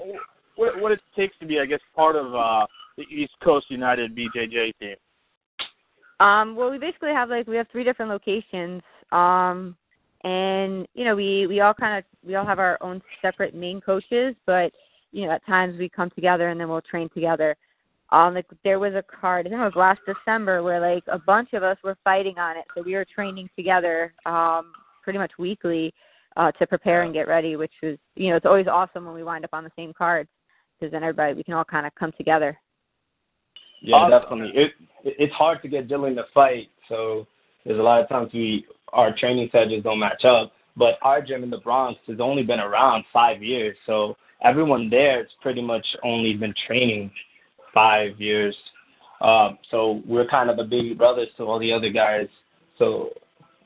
what, 0.57 0.79
what 0.81 0.93
it 0.93 1.01
takes 1.17 1.39
to 1.39 1.47
be, 1.47 1.61
I 1.61 1.65
guess, 1.65 1.81
part 1.95 2.17
of 2.17 2.35
uh, 2.35 2.67
the 2.99 3.05
East 3.05 3.33
Coast 3.43 3.71
United 3.71 4.15
BJJ 4.15 4.73
team? 4.79 4.97
Um, 6.21 6.57
well, 6.57 6.71
we 6.71 6.79
basically 6.79 7.13
have 7.13 7.31
like 7.31 7.47
we 7.47 7.57
have 7.57 7.69
three 7.71 7.85
different 7.85 8.11
locations, 8.11 8.83
um, 9.13 9.77
and 10.25 10.87
you 10.95 11.05
know 11.05 11.15
we 11.15 11.47
we 11.47 11.61
all 11.61 11.73
kind 11.73 11.97
of 11.97 12.05
we 12.27 12.35
all 12.35 12.45
have 12.45 12.59
our 12.59 12.77
own 12.83 13.01
separate 13.23 13.55
main 13.55 13.81
coaches, 13.81 14.35
but 14.45 14.73
you 15.13 15.25
know 15.25 15.33
at 15.33 15.47
times 15.47 15.79
we 15.79 15.89
come 15.89 16.11
together 16.11 16.49
and 16.49 16.61
then 16.61 16.69
we'll 16.69 16.83
train 16.83 17.09
together. 17.15 17.57
Um, 18.11 18.35
like 18.35 18.47
there 18.65 18.79
was 18.79 18.95
a 18.95 19.03
card, 19.03 19.47
I 19.47 19.51
think 19.51 19.61
it 19.61 19.65
was 19.65 19.73
last 19.77 20.01
December, 20.07 20.63
where 20.63 20.81
like 20.81 21.05
a 21.07 21.19
bunch 21.19 21.53
of 21.53 21.63
us 21.63 21.77
were 21.85 21.97
fighting 22.03 22.39
on 22.39 22.57
it, 22.57 22.65
so 22.75 22.83
we 22.83 22.95
were 22.95 23.05
training 23.05 23.49
together 23.55 24.13
um, 24.27 24.73
pretty 25.05 25.19
much 25.21 25.33
weekly 25.39 25.95
uh, 26.37 26.51
to 26.53 26.67
prepare 26.67 27.03
and 27.03 27.15
get 27.15 27.29
ready, 27.29 27.55
which 27.55 27.75
was 27.81 27.97
you 28.17 28.31
know 28.31 28.37
it's 28.37 28.47
always 28.47 28.67
awesome 28.67 29.05
when 29.05 29.15
we 29.15 29.23
wind 29.23 29.45
up 29.45 29.51
on 29.53 29.63
the 29.63 29.71
same 29.77 29.93
cards 29.93 30.31
because 30.79 30.91
then 30.91 31.05
everybody 31.05 31.35
we 31.35 31.45
can 31.45 31.55
all 31.55 31.65
kind 31.65 31.87
of 31.87 31.95
come 31.95 32.13
together. 32.19 32.59
Yeah, 33.81 33.97
Awesome. 33.97 34.21
definitely. 34.21 34.61
It, 34.61 34.73
it 35.05 35.17
it's 35.19 35.35
hard 35.35 35.63
to 35.63 35.69
get 35.69 35.89
Dylan 35.89 36.17
to 36.17 36.25
fight, 36.35 36.69
so 36.89 37.27
there's 37.65 37.79
a 37.79 37.83
lot 37.83 38.01
of 38.01 38.09
times 38.09 38.31
we 38.33 38.67
our 38.93 39.15
training 39.17 39.49
schedules 39.49 39.85
don't 39.85 39.99
match 39.99 40.25
up. 40.25 40.53
But 40.77 40.95
our 41.03 41.21
gym 41.21 41.43
in 41.43 41.51
the 41.51 41.59
Bronx 41.59 41.99
has 42.07 42.21
only 42.21 42.43
been 42.45 42.61
around 42.61 43.05
five 43.13 43.43
years, 43.43 43.77
so 43.85 44.17
everyone 44.43 44.89
there 44.89 45.19
has 45.19 45.27
pretty 45.43 45.61
much 45.61 45.85
only 46.05 46.35
been 46.35 46.55
training 46.67 47.11
five 47.75 48.21
years. 48.21 48.57
Um, 49.21 49.59
so 49.71 50.03
we're 50.07 50.27
kind 50.29 50.49
of 50.49 50.57
the 50.57 50.63
baby 50.65 50.95
brothers 50.95 51.29
to 51.37 51.43
all 51.45 51.59
the 51.59 51.73
other 51.73 51.91
guys. 51.91 52.29
So 52.79 53.11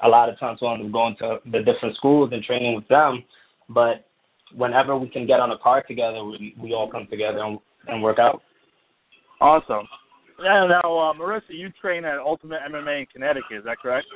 a 0.02 0.08
lot 0.08 0.30
of 0.30 0.38
times 0.38 0.60
we'll 0.62 0.72
end 0.72 0.86
up 0.86 0.92
going 0.92 1.16
to 1.16 1.38
the 1.50 1.60
different 1.62 1.96
schools 1.96 2.30
and 2.32 2.42
training 2.42 2.74
with 2.74 2.88
them. 2.88 3.22
But 3.68 4.06
whenever 4.54 4.96
we 4.96 5.08
can 5.08 5.26
get 5.26 5.40
on 5.40 5.50
a 5.50 5.58
car 5.58 5.82
together, 5.82 6.24
we 6.24 6.54
we 6.58 6.72
all 6.72 6.90
come 6.90 7.06
together 7.08 7.40
and, 7.40 7.58
and 7.88 8.02
work 8.02 8.18
out. 8.18 8.42
Awesome. 9.40 9.86
Yeah, 10.42 10.66
now, 10.66 10.98
uh, 10.98 11.12
Marissa, 11.12 11.50
you 11.50 11.70
train 11.80 12.04
at 12.04 12.18
Ultimate 12.18 12.60
MMA 12.68 13.00
in 13.00 13.06
Connecticut, 13.06 13.58
is 13.58 13.64
that 13.64 13.78
correct? 13.78 14.06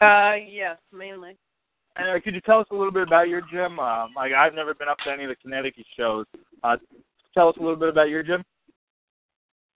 Uh, 0.00 0.34
yes, 0.48 0.78
mainly. 0.92 1.36
And 1.96 2.16
uh, 2.16 2.20
could 2.22 2.34
you 2.34 2.40
tell 2.40 2.60
us 2.60 2.66
a 2.70 2.74
little 2.74 2.92
bit 2.92 3.02
about 3.02 3.28
your 3.28 3.42
gym? 3.52 3.78
Um, 3.78 4.10
like, 4.16 4.32
I've 4.32 4.54
never 4.54 4.72
been 4.72 4.88
up 4.88 4.98
to 5.04 5.10
any 5.10 5.24
of 5.24 5.28
the 5.28 5.36
Connecticut 5.36 5.84
shows. 5.96 6.24
Uh, 6.62 6.76
tell 7.34 7.48
us 7.48 7.56
a 7.58 7.60
little 7.60 7.76
bit 7.76 7.88
about 7.88 8.08
your 8.08 8.22
gym. 8.22 8.42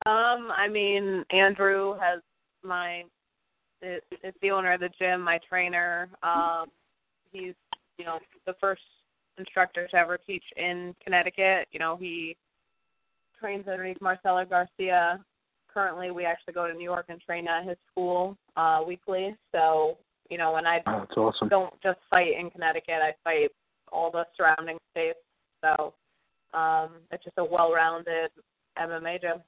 Um, 0.06 0.50
I 0.54 0.68
mean, 0.70 1.24
Andrew 1.30 1.94
has 1.98 2.20
my 2.62 3.04
is, 3.80 4.02
is 4.24 4.34
the 4.42 4.50
owner 4.50 4.72
of 4.72 4.80
the 4.80 4.90
gym, 4.98 5.20
my 5.22 5.38
trainer. 5.48 6.08
Um, 6.22 6.66
he's 7.30 7.54
you 7.98 8.04
know 8.04 8.18
the 8.46 8.54
first 8.60 8.82
instructor 9.38 9.86
to 9.88 9.96
ever 9.96 10.18
teach 10.18 10.44
in 10.56 10.94
Connecticut. 11.02 11.68
You 11.72 11.78
know, 11.78 11.96
he 11.96 12.36
trains 13.38 13.68
underneath 13.68 14.00
Marcelo 14.00 14.44
Garcia. 14.44 15.20
Currently, 15.78 16.10
we 16.10 16.24
actually 16.24 16.54
go 16.54 16.66
to 16.66 16.74
New 16.74 16.82
York 16.82 17.06
and 17.08 17.20
train 17.20 17.46
at 17.46 17.64
his 17.64 17.76
school 17.92 18.36
uh, 18.56 18.80
weekly. 18.84 19.36
So, 19.52 19.96
you 20.28 20.36
know, 20.36 20.50
when 20.50 20.66
I 20.66 20.82
Oh, 20.88 21.06
awesome. 21.16 21.48
don't 21.48 21.72
just 21.80 22.00
fight 22.10 22.32
in 22.36 22.50
Connecticut, 22.50 22.96
I 23.00 23.14
fight 23.22 23.52
all 23.92 24.10
the 24.10 24.24
surrounding 24.36 24.78
states. 24.90 25.20
So, 25.60 25.94
um, 26.52 26.94
it's 27.12 27.22
just 27.22 27.38
a 27.38 27.44
well-rounded 27.44 28.30
MMA 28.76 29.20
gym. 29.20 29.40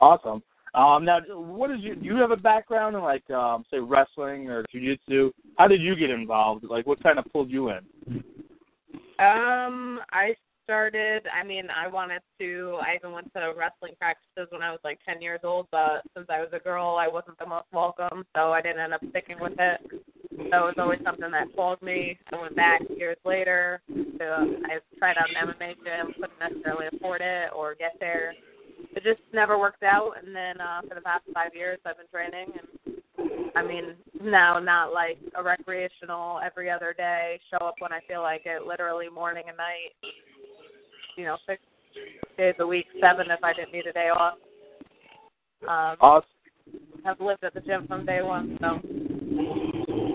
Awesome. 0.00 0.44
Um, 0.74 1.04
now, 1.04 1.18
what 1.28 1.72
is 1.72 1.80
your? 1.80 1.96
Do 1.96 2.04
you 2.04 2.14
have 2.14 2.30
a 2.30 2.36
background 2.36 2.94
in 2.94 3.02
like, 3.02 3.28
um, 3.30 3.64
say, 3.68 3.80
wrestling 3.80 4.48
or 4.48 4.64
jiu-jitsu? 4.70 5.32
How 5.58 5.66
did 5.66 5.80
you 5.80 5.96
get 5.96 6.10
involved? 6.10 6.62
Like, 6.62 6.86
what 6.86 7.02
kind 7.02 7.18
of 7.18 7.24
pulled 7.32 7.50
you 7.50 7.70
in? 7.70 7.80
Um, 9.18 9.98
I 10.12 10.36
started. 10.70 11.26
I 11.26 11.44
mean, 11.44 11.64
I 11.68 11.88
wanted 11.88 12.22
to. 12.38 12.78
I 12.80 12.94
even 12.94 13.10
went 13.10 13.34
to 13.34 13.52
wrestling 13.58 13.94
practices 13.98 14.46
when 14.50 14.62
I 14.62 14.70
was 14.70 14.78
like 14.84 15.00
10 15.04 15.20
years 15.20 15.40
old, 15.42 15.66
but 15.72 16.02
since 16.14 16.28
I 16.30 16.38
was 16.38 16.50
a 16.52 16.60
girl, 16.60 16.94
I 16.96 17.08
wasn't 17.08 17.40
the 17.40 17.46
most 17.46 17.66
welcome, 17.72 18.24
so 18.36 18.52
I 18.52 18.62
didn't 18.62 18.78
end 18.78 18.94
up 18.94 19.00
sticking 19.10 19.40
with 19.40 19.54
it. 19.58 19.80
So 20.30 20.68
it 20.68 20.70
was 20.70 20.78
always 20.78 21.00
something 21.04 21.28
that 21.32 21.52
called 21.56 21.82
me. 21.82 22.16
I 22.32 22.40
went 22.40 22.54
back 22.54 22.82
years 22.96 23.16
later. 23.24 23.82
To, 23.88 24.24
I 24.70 24.78
tried 24.96 25.18
out 25.18 25.26
an 25.28 25.48
MMA 25.48 25.74
gym, 25.82 26.14
couldn't 26.14 26.38
necessarily 26.38 26.86
afford 26.94 27.20
it 27.20 27.50
or 27.52 27.74
get 27.74 27.96
there. 27.98 28.32
It 28.94 29.02
just 29.02 29.22
never 29.32 29.58
worked 29.58 29.82
out. 29.82 30.12
And 30.22 30.34
then 30.34 30.60
uh, 30.60 30.82
for 30.88 30.94
the 30.94 31.00
past 31.00 31.24
five 31.34 31.50
years, 31.52 31.80
I've 31.84 31.96
been 31.96 32.06
training, 32.12 32.52
and 32.54 33.52
I 33.56 33.66
mean, 33.66 33.96
now 34.22 34.60
not 34.60 34.92
like 34.92 35.18
a 35.34 35.42
recreational 35.42 36.38
every 36.46 36.70
other 36.70 36.94
day. 36.96 37.40
Show 37.50 37.66
up 37.66 37.74
when 37.80 37.92
I 37.92 37.98
feel 38.06 38.22
like 38.22 38.42
it, 38.44 38.68
literally 38.68 39.08
morning 39.08 39.44
and 39.48 39.56
night. 39.56 39.98
You 41.20 41.26
know, 41.26 41.36
six 41.46 41.60
days 42.38 42.54
a 42.60 42.66
week, 42.66 42.86
seven 42.98 43.30
if 43.30 43.44
I 43.44 43.52
didn't 43.52 43.74
need 43.74 43.86
a 43.86 43.92
day 43.92 44.08
off. 44.08 44.38
Um, 45.68 45.96
Awesome. 46.00 46.30
I've 47.04 47.20
lived 47.20 47.44
at 47.44 47.52
the 47.52 47.60
gym 47.60 47.86
from 47.86 48.06
day 48.06 48.22
one, 48.22 48.56
so 48.58 48.80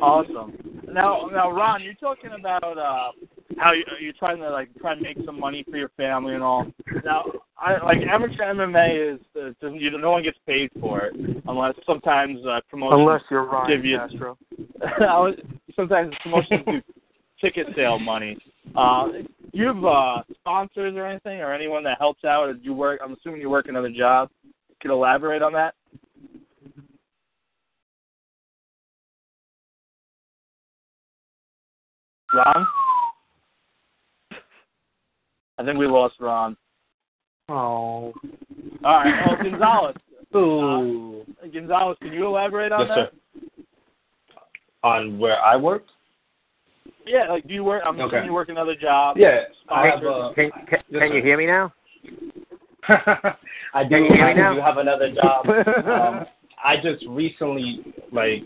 Awesome. 0.01 0.57
Now, 0.91 1.29
now, 1.31 1.51
Ron, 1.51 1.83
you're 1.83 1.93
talking 1.93 2.31
about 2.39 2.63
uh, 2.75 3.11
how 3.59 3.73
you, 3.73 3.83
you're 4.01 4.13
trying 4.17 4.37
to 4.37 4.49
like 4.49 4.69
try 4.79 4.93
and 4.93 5.01
make 5.01 5.17
some 5.27 5.39
money 5.39 5.63
for 5.69 5.77
your 5.77 5.89
family 5.89 6.33
and 6.33 6.41
all. 6.41 6.65
Now, 7.03 7.25
I, 7.59 7.77
like 7.83 7.99
amateur 8.01 8.41
MMA 8.41 9.13
is, 9.13 9.19
uh, 9.39 9.49
doesn't 9.61 9.79
you 9.79 9.95
no 9.99 10.09
one 10.09 10.23
gets 10.23 10.39
paid 10.47 10.71
for 10.81 11.01
it 11.01 11.15
unless 11.47 11.75
sometimes 11.85 12.39
uh, 12.49 12.61
promotions 12.67 12.99
Unless 12.99 13.21
you're 13.29 13.45
Ryan 13.45 13.77
give 13.77 13.85
you 13.85 13.97
Castro. 13.99 14.37
I 14.81 15.19
was- 15.19 15.39
sometimes 15.75 16.15
promotions 16.23 16.63
do 16.65 16.81
ticket 17.41 17.67
sale 17.75 17.99
money. 17.99 18.39
Uh, 18.75 19.09
you 19.55 19.67
have 19.67 19.85
uh, 19.85 20.23
sponsors 20.33 20.95
or 20.95 21.05
anything, 21.05 21.39
or 21.39 21.53
anyone 21.53 21.83
that 21.83 21.97
helps 21.97 22.25
out? 22.25 22.49
Or 22.49 22.53
do 22.53 22.63
you 22.63 22.73
work? 22.73 22.99
I'm 23.03 23.13
assuming 23.13 23.41
you 23.41 23.49
work 23.49 23.67
another 23.67 23.89
job. 23.89 24.29
Could 24.81 24.91
elaborate 24.91 25.41
on 25.41 25.53
that? 25.53 25.75
Ron? 32.33 32.67
I 35.57 35.63
think 35.63 35.79
we 35.79 35.87
lost 35.87 36.15
Ron. 36.19 36.57
Oh. 37.47 37.53
All 37.53 38.13
right. 38.83 39.25
Well, 39.25 39.37
Gonzalez. 39.41 39.95
Ooh. 40.35 41.21
Uh, 41.41 41.47
Gonzalez, 41.47 41.97
can 42.01 42.11
you 42.11 42.25
elaborate 42.25 42.73
on 42.73 42.87
yes, 42.87 42.89
that? 42.89 43.11
sir. 43.11 43.63
On 44.83 45.17
where 45.17 45.39
I 45.41 45.55
work? 45.55 45.83
Yeah, 47.05 47.27
like 47.29 47.47
do 47.47 47.53
you 47.53 47.63
work? 47.63 47.83
I'm 47.85 47.99
Okay. 47.99 48.05
assuming 48.07 48.25
you 48.25 48.33
work 48.33 48.49
another 48.49 48.75
job. 48.75 49.17
Yeah, 49.17 49.43
I 49.69 49.87
have 49.87 49.99
Sponsors. 49.99 50.31
a. 50.31 50.35
Can, 50.35 50.51
can, 50.67 50.79
Yes, 50.89 51.01
can 51.01 51.13
you 51.13 51.21
hear 51.21 51.37
me 51.37 51.45
now? 51.45 51.73
I 53.73 53.83
do. 53.83 53.89
Can 53.89 54.03
you 54.05 54.13
hear 54.13 54.25
me 54.25 54.31
I 54.31 54.33
now? 54.33 54.53
do 54.53 54.61
have 54.61 54.77
another 54.77 55.11
job. 55.13 55.45
um, 55.87 56.25
I 56.63 56.77
just 56.81 57.05
recently 57.07 57.81
like 58.11 58.43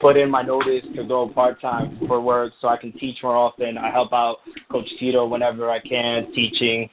put 0.00 0.16
in 0.16 0.30
my 0.30 0.42
notice 0.42 0.84
to 0.96 1.04
go 1.04 1.28
part 1.28 1.60
time 1.60 1.98
for 2.06 2.20
work 2.20 2.52
so 2.60 2.68
I 2.68 2.76
can 2.76 2.92
teach 2.92 3.18
more 3.22 3.36
often. 3.36 3.78
I 3.78 3.90
help 3.90 4.12
out 4.12 4.38
Coach 4.70 4.88
Tito 4.98 5.26
whenever 5.26 5.70
I 5.70 5.80
can, 5.80 6.32
teaching 6.32 6.88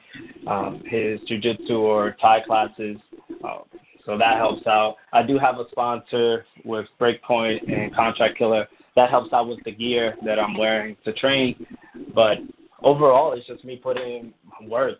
um, 0.46 0.82
his 0.86 1.20
jujitsu 1.28 1.70
or 1.70 2.16
Thai 2.20 2.40
classes. 2.46 2.98
Um, 3.44 3.62
so 4.06 4.16
that 4.16 4.36
helps 4.36 4.66
out. 4.66 4.96
I 5.12 5.22
do 5.22 5.38
have 5.38 5.58
a 5.58 5.66
sponsor 5.70 6.46
with 6.64 6.86
Breakpoint 7.00 7.70
and 7.70 7.94
Contract 7.94 8.38
Killer. 8.38 8.66
That 9.00 9.08
helps 9.08 9.32
out 9.32 9.48
with 9.48 9.64
the 9.64 9.72
gear 9.72 10.14
that 10.26 10.38
I'm 10.38 10.58
wearing 10.58 10.94
to 11.06 11.14
train. 11.14 11.66
But 12.14 12.36
overall, 12.82 13.32
it's 13.32 13.46
just 13.46 13.64
me 13.64 13.76
putting 13.76 14.34
in 14.60 14.68
work. 14.68 14.98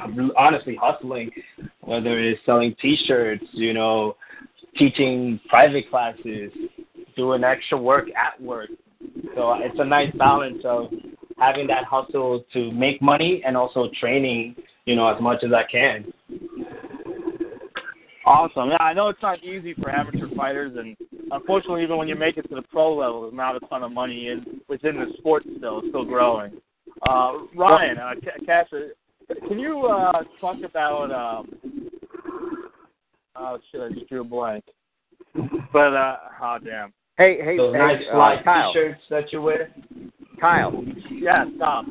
I'm 0.00 0.32
honestly 0.36 0.76
hustling, 0.82 1.30
whether 1.82 2.18
it's 2.18 2.40
selling 2.44 2.74
T-shirts, 2.82 3.44
you 3.52 3.72
know, 3.72 4.16
teaching 4.76 5.38
private 5.48 5.88
classes, 5.90 6.50
doing 7.14 7.44
extra 7.44 7.78
work 7.78 8.06
at 8.16 8.42
work. 8.42 8.70
So 9.36 9.54
it's 9.60 9.78
a 9.78 9.84
nice 9.84 10.12
balance 10.16 10.58
of 10.64 10.88
having 11.38 11.68
that 11.68 11.84
hustle 11.84 12.44
to 12.52 12.72
make 12.72 13.00
money 13.00 13.44
and 13.46 13.56
also 13.56 13.88
training, 14.00 14.56
you 14.86 14.96
know, 14.96 15.06
as 15.06 15.22
much 15.22 15.44
as 15.44 15.52
I 15.52 15.62
can. 15.70 16.12
Awesome. 18.26 18.70
Yeah, 18.70 18.82
I 18.82 18.92
know 18.92 19.08
it's 19.08 19.22
not 19.22 19.42
easy 19.44 19.72
for 19.74 19.88
amateur 19.88 20.28
fighters, 20.34 20.76
and 20.76 20.96
unfortunately, 21.30 21.84
even 21.84 21.96
when 21.96 22.08
you 22.08 22.16
make 22.16 22.36
it 22.36 22.48
to 22.48 22.56
the 22.56 22.62
pro 22.62 22.96
level, 22.96 23.22
there's 23.22 23.34
not 23.34 23.54
a 23.54 23.60
ton 23.68 23.84
of 23.84 23.92
money 23.92 24.28
in 24.28 24.60
within 24.68 24.96
the 24.96 25.06
sport. 25.18 25.44
Still, 25.58 25.78
it's 25.78 25.88
still 25.90 26.04
growing. 26.04 26.52
Uh, 27.08 27.34
Ryan, 27.54 27.98
uh, 27.98 28.14
Ca- 28.24 28.44
Cash, 28.44 28.66
uh, 28.72 29.34
can 29.46 29.60
you 29.60 29.86
uh, 29.86 30.24
talk 30.40 30.56
about? 30.64 31.12
Um, 31.12 31.54
oh 33.36 33.58
shit, 33.70 33.80
I 33.80 33.88
just 33.94 34.08
drew 34.08 34.22
a 34.22 34.24
blank. 34.24 34.64
But 35.72 35.94
uh, 35.94 36.16
oh 36.42 36.56
damn. 36.64 36.92
Hey, 37.18 37.38
hey, 37.42 37.56
Those 37.56 37.74
hey 37.74 37.78
nice 37.78 38.02
uh, 38.12 38.42
Kyle. 38.42 38.72
T-shirts 38.72 39.02
that 39.08 39.32
you 39.32 39.40
wear. 39.40 39.70
Kyle, 40.40 40.84
Yeah, 41.10 41.44
stop. 41.56 41.86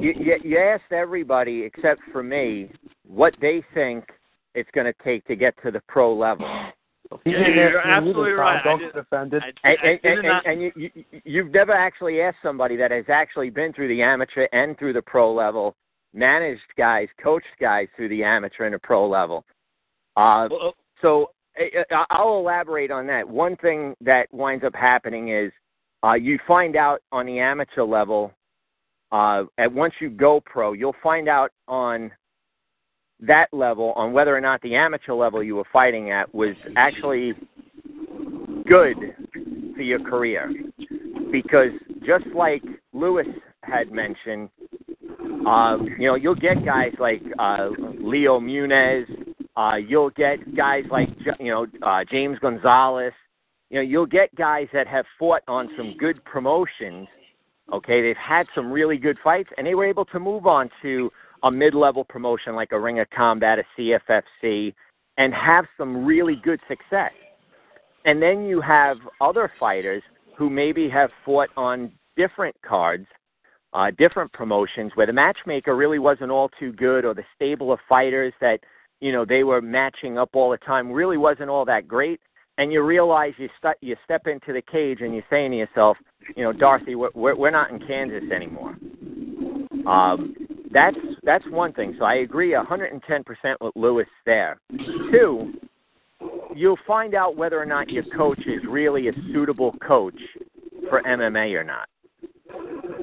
you, 0.00 0.12
you, 0.18 0.36
you 0.44 0.58
asked 0.58 0.92
everybody 0.92 1.62
except 1.62 2.00
for 2.12 2.22
me 2.22 2.70
what 3.08 3.34
they 3.40 3.62
think 3.74 4.04
it's 4.56 4.70
going 4.74 4.86
to 4.86 4.94
take 5.04 5.24
to 5.26 5.36
get 5.36 5.54
to 5.62 5.70
the 5.70 5.80
pro 5.88 6.14
level. 6.14 6.46
Yeah, 7.24 7.38
didn't 7.38 7.54
you're 7.54 7.86
absolutely 7.86 8.32
right. 8.32 8.64
Don't 8.64 8.80
get 8.80 8.96
offended. 8.96 9.40
I, 9.62 9.68
And, 9.70 9.78
I 9.80 10.08
and, 10.08 10.26
and, 10.26 10.46
and 10.46 10.60
you, 10.60 10.72
you, 10.74 11.04
you've 11.24 11.52
never 11.52 11.70
actually 11.72 12.20
asked 12.20 12.38
somebody 12.42 12.74
that 12.74 12.90
has 12.90 13.04
actually 13.08 13.48
been 13.48 13.72
through 13.72 13.86
the 13.86 14.02
amateur 14.02 14.48
and 14.52 14.76
through 14.76 14.92
the 14.92 15.02
pro 15.02 15.32
level, 15.32 15.76
managed 16.12 16.62
guys, 16.76 17.06
coached 17.22 17.46
guys 17.60 17.86
through 17.94 18.08
the 18.08 18.24
amateur 18.24 18.64
and 18.64 18.74
the 18.74 18.78
pro 18.80 19.08
level. 19.08 19.44
Uh, 20.16 20.48
well, 20.50 20.74
so 21.00 21.30
I- 21.56 21.84
I- 21.92 22.06
I'll 22.10 22.38
elaborate 22.38 22.90
on 22.90 23.06
that. 23.06 23.28
One 23.28 23.54
thing 23.56 23.94
that 24.00 24.26
winds 24.32 24.64
up 24.64 24.74
happening 24.74 25.28
is 25.28 25.52
uh, 26.04 26.14
you 26.14 26.40
find 26.44 26.74
out 26.74 27.02
on 27.12 27.26
the 27.26 27.38
amateur 27.38 27.84
level, 27.84 28.32
uh, 29.12 29.44
and 29.58 29.74
once 29.76 29.94
you 30.00 30.10
go 30.10 30.40
pro, 30.44 30.72
you'll 30.72 30.96
find 31.04 31.28
out 31.28 31.52
on 31.68 32.10
that 33.20 33.48
level 33.52 33.92
on 33.96 34.12
whether 34.12 34.36
or 34.36 34.40
not 34.40 34.60
the 34.62 34.74
amateur 34.74 35.14
level 35.14 35.42
you 35.42 35.56
were 35.56 35.64
fighting 35.72 36.10
at 36.10 36.32
was 36.34 36.54
actually 36.76 37.32
good 38.68 38.96
for 39.74 39.82
your 39.82 40.00
career. 40.00 40.52
Because 41.32 41.70
just 42.06 42.26
like 42.34 42.62
Lewis 42.92 43.26
had 43.62 43.90
mentioned, 43.90 44.48
uh, 45.46 45.78
you 45.98 46.06
know, 46.06 46.14
you'll 46.14 46.34
get 46.34 46.64
guys 46.64 46.92
like 46.98 47.22
uh, 47.38 47.68
Leo 48.00 48.38
Munez, 48.38 49.04
uh, 49.56 49.76
you'll 49.76 50.10
get 50.10 50.54
guys 50.54 50.84
like 50.90 51.08
you 51.40 51.50
know 51.50 51.66
uh, 51.82 52.04
James 52.10 52.38
Gonzalez. 52.40 53.12
You 53.70 53.76
know, 53.76 53.82
you'll 53.82 54.06
get 54.06 54.34
guys 54.36 54.68
that 54.72 54.86
have 54.86 55.04
fought 55.18 55.42
on 55.48 55.68
some 55.76 55.96
good 55.98 56.24
promotions. 56.24 57.08
Okay, 57.72 58.00
they've 58.00 58.16
had 58.16 58.46
some 58.54 58.70
really 58.70 58.96
good 58.96 59.18
fights, 59.24 59.50
and 59.56 59.66
they 59.66 59.74
were 59.74 59.86
able 59.86 60.04
to 60.06 60.20
move 60.20 60.46
on 60.46 60.70
to 60.82 61.10
a 61.42 61.50
mid-level 61.50 62.04
promotion 62.04 62.54
like 62.54 62.72
a 62.72 62.78
Ring 62.78 63.00
of 63.00 63.08
Combat, 63.10 63.58
a 63.58 63.64
CFFC, 63.78 64.74
and 65.18 65.32
have 65.34 65.64
some 65.76 66.04
really 66.04 66.36
good 66.42 66.60
success. 66.68 67.12
And 68.04 68.22
then 68.22 68.44
you 68.44 68.60
have 68.60 68.98
other 69.20 69.52
fighters 69.58 70.02
who 70.36 70.50
maybe 70.50 70.88
have 70.88 71.10
fought 71.24 71.48
on 71.56 71.90
different 72.16 72.54
cards, 72.62 73.06
uh, 73.72 73.90
different 73.98 74.32
promotions, 74.32 74.92
where 74.94 75.06
the 75.06 75.12
matchmaker 75.12 75.74
really 75.74 75.98
wasn't 75.98 76.30
all 76.30 76.50
too 76.60 76.72
good, 76.72 77.04
or 77.04 77.14
the 77.14 77.24
stable 77.34 77.72
of 77.72 77.80
fighters 77.88 78.32
that 78.40 78.60
you 79.00 79.12
know 79.12 79.24
they 79.24 79.44
were 79.44 79.60
matching 79.60 80.18
up 80.18 80.30
all 80.34 80.50
the 80.50 80.56
time 80.58 80.90
really 80.90 81.16
wasn't 81.16 81.50
all 81.50 81.64
that 81.64 81.88
great. 81.88 82.20
And 82.58 82.72
you 82.72 82.82
realize 82.82 83.34
you 83.36 83.48
st- 83.58 83.76
you 83.80 83.96
step 84.04 84.26
into 84.26 84.52
the 84.52 84.62
cage 84.62 85.00
and 85.00 85.12
you're 85.12 85.24
saying 85.28 85.50
to 85.50 85.56
yourself, 85.56 85.98
you 86.36 86.44
know, 86.44 86.52
Darcy, 86.52 86.94
we're 86.94 87.10
we're, 87.14 87.34
we're 87.34 87.50
not 87.50 87.70
in 87.70 87.78
Kansas 87.86 88.30
anymore. 88.34 88.76
Um, 89.86 90.34
that's 90.76 90.96
that's 91.22 91.44
one 91.48 91.72
thing. 91.72 91.96
So 91.98 92.04
I 92.04 92.16
agree 92.16 92.50
110% 92.50 93.00
with 93.62 93.72
Lewis 93.74 94.06
there. 94.26 94.58
Two, 95.10 95.54
you'll 96.54 96.78
find 96.86 97.14
out 97.14 97.34
whether 97.34 97.58
or 97.58 97.64
not 97.64 97.88
your 97.88 98.04
coach 98.14 98.40
is 98.40 98.60
really 98.68 99.08
a 99.08 99.12
suitable 99.32 99.72
coach 99.86 100.20
for 100.90 101.02
MMA 101.02 101.54
or 101.54 101.64
not. 101.64 101.88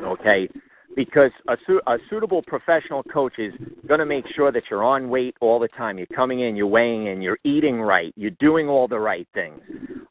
Okay? 0.06 0.48
Because 0.96 1.32
a, 1.50 1.58
su- 1.66 1.82
a 1.88 1.98
suitable 2.12 2.44
professional 2.44 3.02
coach 3.02 3.34
is 3.40 3.52
going 3.88 4.00
to 4.00 4.06
make 4.06 4.26
sure 4.36 4.52
that 4.52 4.64
you're 4.70 4.84
on 4.84 5.10
weight 5.10 5.36
all 5.42 5.58
the 5.60 5.68
time. 5.70 5.98
You're 5.98 6.06
coming 6.08 6.42
in, 6.42 6.56
you're 6.56 6.68
weighing 6.68 7.08
in, 7.08 7.24
you're 7.24 7.40
eating 7.44 7.82
right, 7.82 8.14
you're 8.16 8.32
doing 8.40 8.70
all 8.70 8.88
the 8.88 9.00
right 9.00 9.28
things. 9.34 9.60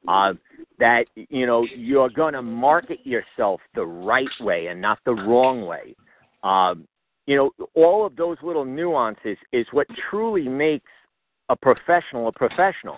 Uh, 0.08 0.32
that 0.80 1.04
you 1.14 1.46
know 1.46 1.64
you're 1.76 2.10
going 2.10 2.34
to 2.34 2.42
market 2.42 2.98
yourself 3.04 3.60
the 3.76 3.86
right 3.86 4.26
way 4.40 4.66
and 4.66 4.80
not 4.80 4.98
the 5.04 5.12
wrong 5.12 5.64
way. 5.64 5.94
Um, 6.42 6.88
you 7.26 7.36
know, 7.36 7.66
all 7.74 8.04
of 8.04 8.16
those 8.16 8.36
little 8.42 8.64
nuances 8.64 9.36
is 9.52 9.66
what 9.72 9.86
truly 10.10 10.48
makes 10.48 10.90
a 11.48 11.56
professional 11.56 12.28
a 12.28 12.32
professional. 12.32 12.96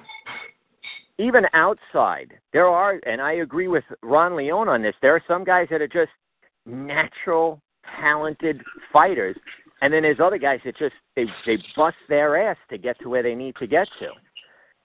Even 1.18 1.44
outside, 1.52 2.32
there 2.52 2.66
are, 2.66 3.00
and 3.06 3.20
I 3.20 3.34
agree 3.34 3.68
with 3.68 3.84
Ron 4.02 4.36
Leone 4.36 4.68
on 4.68 4.82
this. 4.82 4.94
There 5.00 5.14
are 5.14 5.22
some 5.28 5.44
guys 5.44 5.68
that 5.70 5.80
are 5.80 5.88
just 5.88 6.10
natural 6.66 7.60
talented 8.00 8.60
fighters, 8.92 9.36
and 9.82 9.92
then 9.92 10.02
there's 10.02 10.20
other 10.20 10.38
guys 10.38 10.60
that 10.64 10.76
just 10.76 10.94
they 11.14 11.26
they 11.46 11.58
bust 11.76 11.96
their 12.08 12.50
ass 12.50 12.56
to 12.70 12.78
get 12.78 12.98
to 13.00 13.08
where 13.08 13.22
they 13.22 13.34
need 13.34 13.54
to 13.56 13.66
get 13.66 13.86
to. 14.00 14.08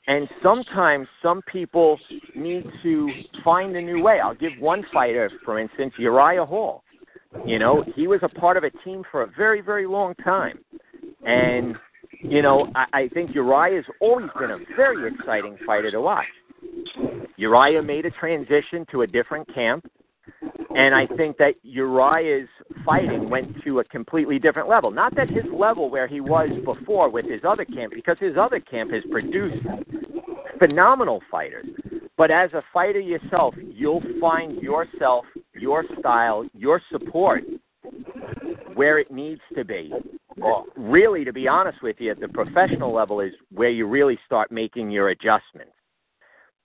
And 0.07 0.27
sometimes 0.41 1.07
some 1.21 1.41
people 1.51 1.99
need 2.35 2.65
to 2.83 3.11
find 3.43 3.75
a 3.75 3.81
new 3.81 4.01
way. 4.01 4.19
I'll 4.19 4.35
give 4.35 4.53
one 4.59 4.83
fighter, 4.91 5.31
for 5.45 5.59
instance, 5.59 5.93
Uriah 5.97 6.45
Hall. 6.45 6.83
You 7.45 7.59
know, 7.59 7.83
he 7.95 8.07
was 8.07 8.19
a 8.23 8.29
part 8.29 8.57
of 8.57 8.63
a 8.63 8.71
team 8.83 9.03
for 9.11 9.23
a 9.23 9.27
very, 9.37 9.61
very 9.61 9.87
long 9.87 10.15
time. 10.15 10.59
And, 11.23 11.75
you 12.21 12.41
know, 12.41 12.67
I, 12.75 12.85
I 13.03 13.07
think 13.09 13.33
Uriah's 13.33 13.85
always 14.01 14.29
been 14.39 14.51
a 14.51 14.57
very 14.75 15.11
exciting 15.13 15.57
fighter 15.65 15.91
to 15.91 16.01
watch. 16.01 16.25
Uriah 17.37 17.81
made 17.81 18.05
a 18.05 18.11
transition 18.11 18.85
to 18.91 19.03
a 19.03 19.07
different 19.07 19.53
camp. 19.53 19.89
And 20.71 20.93
I 20.93 21.07
think 21.17 21.37
that 21.37 21.55
Uriah's 21.63 22.47
fighting 22.85 23.29
went 23.29 23.63
to 23.63 23.79
a 23.79 23.83
completely 23.85 24.37
different 24.39 24.69
level. 24.69 24.91
Not 24.91 25.15
that 25.15 25.29
his 25.29 25.45
level 25.51 25.89
where 25.89 26.07
he 26.07 26.21
was 26.21 26.49
before 26.63 27.09
with 27.09 27.25
his 27.25 27.41
other 27.47 27.65
camp, 27.65 27.93
because 27.95 28.17
his 28.19 28.35
other 28.39 28.59
camp 28.59 28.91
has 28.91 29.03
produced 29.11 29.65
phenomenal 30.59 31.21
fighters. 31.31 31.65
But 32.17 32.31
as 32.31 32.51
a 32.53 32.61
fighter 32.73 32.99
yourself, 32.99 33.55
you'll 33.57 34.03
find 34.19 34.61
yourself, 34.61 35.25
your 35.53 35.83
style, 35.99 36.45
your 36.53 36.81
support 36.91 37.43
where 38.75 38.99
it 38.99 39.11
needs 39.11 39.41
to 39.55 39.65
be. 39.65 39.91
Oh. 40.41 40.65
Really, 40.77 41.25
to 41.25 41.33
be 41.33 41.47
honest 41.47 41.81
with 41.83 41.97
you, 41.99 42.11
at 42.11 42.19
the 42.19 42.27
professional 42.27 42.93
level 42.93 43.19
is 43.19 43.33
where 43.51 43.69
you 43.69 43.87
really 43.87 44.17
start 44.25 44.51
making 44.51 44.89
your 44.89 45.09
adjustments. 45.09 45.73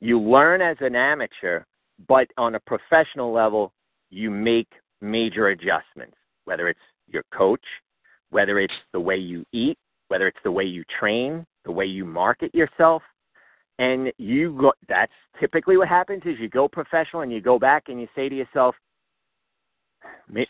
You 0.00 0.20
learn 0.20 0.60
as 0.60 0.76
an 0.80 0.94
amateur, 0.94 1.64
but 2.08 2.28
on 2.36 2.54
a 2.54 2.60
professional 2.60 3.32
level, 3.32 3.72
you 4.10 4.30
make 4.30 4.68
major 5.00 5.48
adjustments, 5.48 6.16
whether 6.44 6.68
it's 6.68 6.80
your 7.08 7.24
coach, 7.32 7.64
whether 8.30 8.58
it's 8.58 8.74
the 8.92 9.00
way 9.00 9.16
you 9.16 9.44
eat, 9.52 9.78
whether 10.08 10.28
it's 10.28 10.38
the 10.44 10.52
way 10.52 10.64
you 10.64 10.84
train, 10.98 11.44
the 11.64 11.72
way 11.72 11.86
you 11.86 12.04
market 12.04 12.54
yourself. 12.54 13.02
And 13.78 14.12
you 14.18 14.56
go, 14.60 14.72
that's 14.88 15.12
typically 15.40 15.76
what 15.76 15.88
happens 15.88 16.22
is 16.24 16.38
you 16.38 16.48
go 16.48 16.68
professional 16.68 17.22
and 17.22 17.32
you 17.32 17.40
go 17.40 17.58
back 17.58 17.84
and 17.88 18.00
you 18.00 18.06
say 18.14 18.28
to 18.28 18.34
yourself, 18.34 18.74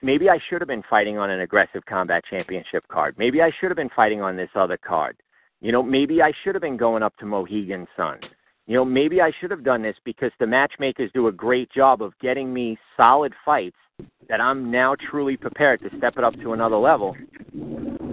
maybe 0.03 0.29
I 0.29 0.39
should 0.49 0.61
have 0.61 0.69
been 0.69 0.83
fighting 0.91 1.17
on 1.17 1.31
an 1.31 1.41
aggressive 1.41 1.85
combat 1.87 2.25
championship 2.29 2.87
card. 2.89 3.15
Maybe 3.19 3.41
I 3.41 3.51
should 3.59 3.71
have 3.71 3.77
been 3.77 3.91
fighting 3.97 4.21
on 4.21 4.37
this 4.37 4.51
other 4.55 4.77
card. 4.77 5.17
You 5.61 5.73
know, 5.73 5.83
maybe 5.83 6.21
I 6.21 6.33
should 6.43 6.55
have 6.55 6.63
been 6.63 6.77
going 6.77 7.03
up 7.03 7.17
to 7.19 7.27
Mohegan 7.27 7.87
Sun. 7.97 8.19
You 8.67 8.77
know, 8.77 8.85
maybe 8.85 9.21
I 9.21 9.31
should 9.41 9.51
have 9.51 9.65
done 9.65 9.83
this 9.83 9.97
because 10.05 10.31
the 10.39 10.47
matchmakers 10.47 11.11
do 11.15 11.29
a 11.29 11.33
great 11.33 11.71
job 11.71 12.03
of 12.03 12.19
getting 12.21 12.53
me 12.53 12.79
solid 12.97 13.33
fights 13.45 13.77
that 14.29 14.41
I'm 14.41 14.71
now 14.71 14.97
truly 15.11 15.37
prepared 15.37 15.81
to 15.81 15.97
step 15.99 16.15
it 16.17 16.25
up 16.25 16.35
to 16.41 16.53
another 16.53 16.77
level. 16.77 17.17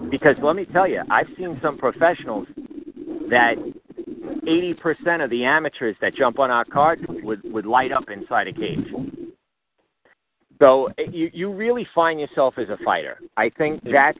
Because 0.10 0.36
let 0.44 0.56
me 0.56 0.66
tell 0.66 0.88
you, 0.88 1.02
I've 1.10 1.28
seen 1.38 1.58
some 1.62 1.78
professionals 1.78 2.48
that 3.30 3.56
80% 4.44 5.24
of 5.24 5.30
the 5.30 5.44
amateurs 5.44 5.96
that 6.02 6.16
jump 6.16 6.40
on 6.40 6.52
our 6.52 6.66
card 6.66 7.06
would, 7.24 7.42
would 7.52 7.66
light 7.66 7.92
up 7.92 8.06
inside 8.10 8.48
a 8.48 8.54
cage. 8.54 8.88
So 10.62 10.90
eh, 10.98 11.04
you 11.12 11.30
you 11.34 11.52
really 11.52 11.88
find 11.94 12.20
yourself 12.20 12.56
as 12.58 12.70
a 12.70 12.78
fighter. 12.86 13.20
I 13.36 13.50
think 13.50 13.82
that's 13.84 14.20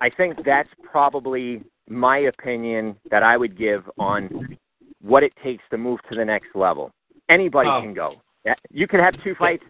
I 0.00 0.10
think 0.10 0.38
that's 0.44 0.68
probably 0.82 1.62
my 1.88 2.18
opinion 2.18 2.96
that 3.10 3.22
I 3.22 3.36
would 3.36 3.56
give 3.56 3.88
on 3.98 4.56
what 5.00 5.22
it 5.22 5.32
takes 5.42 5.62
to 5.70 5.78
move 5.78 6.00
to 6.10 6.16
the 6.16 6.24
next 6.24 6.48
level. 6.54 6.90
Anybody 7.28 7.68
Oh. 7.68 7.80
can 7.80 7.94
go. 7.94 8.14
You 8.70 8.86
could 8.86 9.00
have 9.00 9.14
two 9.24 9.34
fights, 9.34 9.64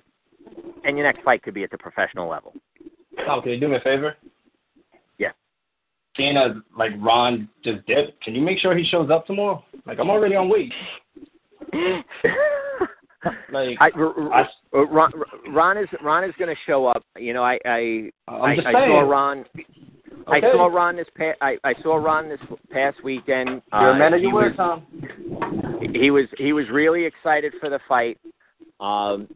and 0.84 0.98
your 0.98 1.06
next 1.06 1.22
fight 1.22 1.42
could 1.42 1.54
be 1.54 1.64
at 1.64 1.70
the 1.70 1.78
professional 1.78 2.28
level. 2.28 2.52
Oh, 3.26 3.40
can 3.40 3.52
you 3.52 3.60
do 3.60 3.68
me 3.68 3.76
a 3.76 3.80
favor? 3.80 4.16
Seeing 6.16 6.36
as 6.36 6.52
like 6.76 6.92
Ron 6.98 7.48
just 7.64 7.86
dipped, 7.86 8.20
can 8.22 8.34
you 8.34 8.40
make 8.40 8.58
sure 8.58 8.76
he 8.76 8.84
shows 8.84 9.10
up 9.10 9.26
tomorrow? 9.26 9.62
Like 9.86 9.98
I'm 9.98 10.10
already 10.10 10.34
on 10.36 10.48
wait. 10.48 10.72
Like 13.50 13.76
I, 13.80 13.90
R- 13.96 14.20
R- 14.20 14.32
I- 14.32 14.48
R- 14.72 14.86
Ron, 14.86 15.12
Ron 15.50 15.78
is 15.78 15.88
Ron 16.02 16.24
is 16.24 16.34
going 16.38 16.54
to 16.54 16.60
show 16.66 16.86
up. 16.86 17.02
You 17.18 17.32
know, 17.32 17.42
I 17.42 17.58
I 17.64 18.10
I, 18.28 18.56
I 18.66 18.72
saw 18.72 19.00
Ron. 19.00 19.44
I 20.28 20.40
saw 20.40 20.66
Ron 20.66 20.96
this 20.96 21.06
pa- 21.16 21.34
I, 21.40 21.56
I 21.64 21.74
saw 21.82 21.96
Ron 21.96 22.28
this 22.28 22.40
past 22.70 23.02
weekend. 23.04 23.62
You're 23.72 23.90
a 23.90 23.98
man 23.98 24.14
of 24.14 24.20
he 24.20 24.26
your 24.26 24.34
was, 24.34 24.42
word, 24.42 24.56
Tom. 24.56 25.90
He 25.92 26.10
was 26.10 26.26
he 26.38 26.52
was 26.52 26.66
really 26.70 27.04
excited 27.04 27.52
for 27.60 27.68
the 27.70 27.80
fight. 27.88 28.18
Um, 28.80 29.28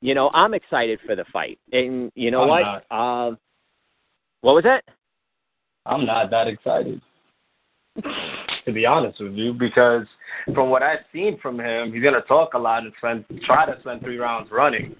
you 0.00 0.14
know, 0.14 0.30
I'm 0.32 0.54
excited 0.54 0.98
for 1.06 1.14
the 1.14 1.24
fight, 1.32 1.58
and 1.72 2.10
you 2.14 2.30
know 2.30 2.42
I'm 2.42 2.48
what? 2.48 2.96
Um, 2.96 3.38
what 4.40 4.54
was 4.54 4.64
that? 4.64 4.84
I'm 5.90 6.06
not 6.06 6.30
that 6.30 6.46
excited. 6.46 7.00
to 8.64 8.72
be 8.72 8.86
honest 8.86 9.20
with 9.20 9.32
you, 9.32 9.52
because 9.52 10.06
from 10.54 10.70
what 10.70 10.82
I've 10.82 11.00
seen 11.12 11.38
from 11.40 11.58
him, 11.58 11.92
he's 11.92 12.02
gonna 12.02 12.22
talk 12.22 12.54
a 12.54 12.58
lot 12.58 12.84
and 12.84 12.92
spend 12.98 13.24
try 13.44 13.66
to 13.66 13.78
spend 13.80 14.00
three 14.00 14.18
rounds 14.18 14.50
running. 14.52 14.94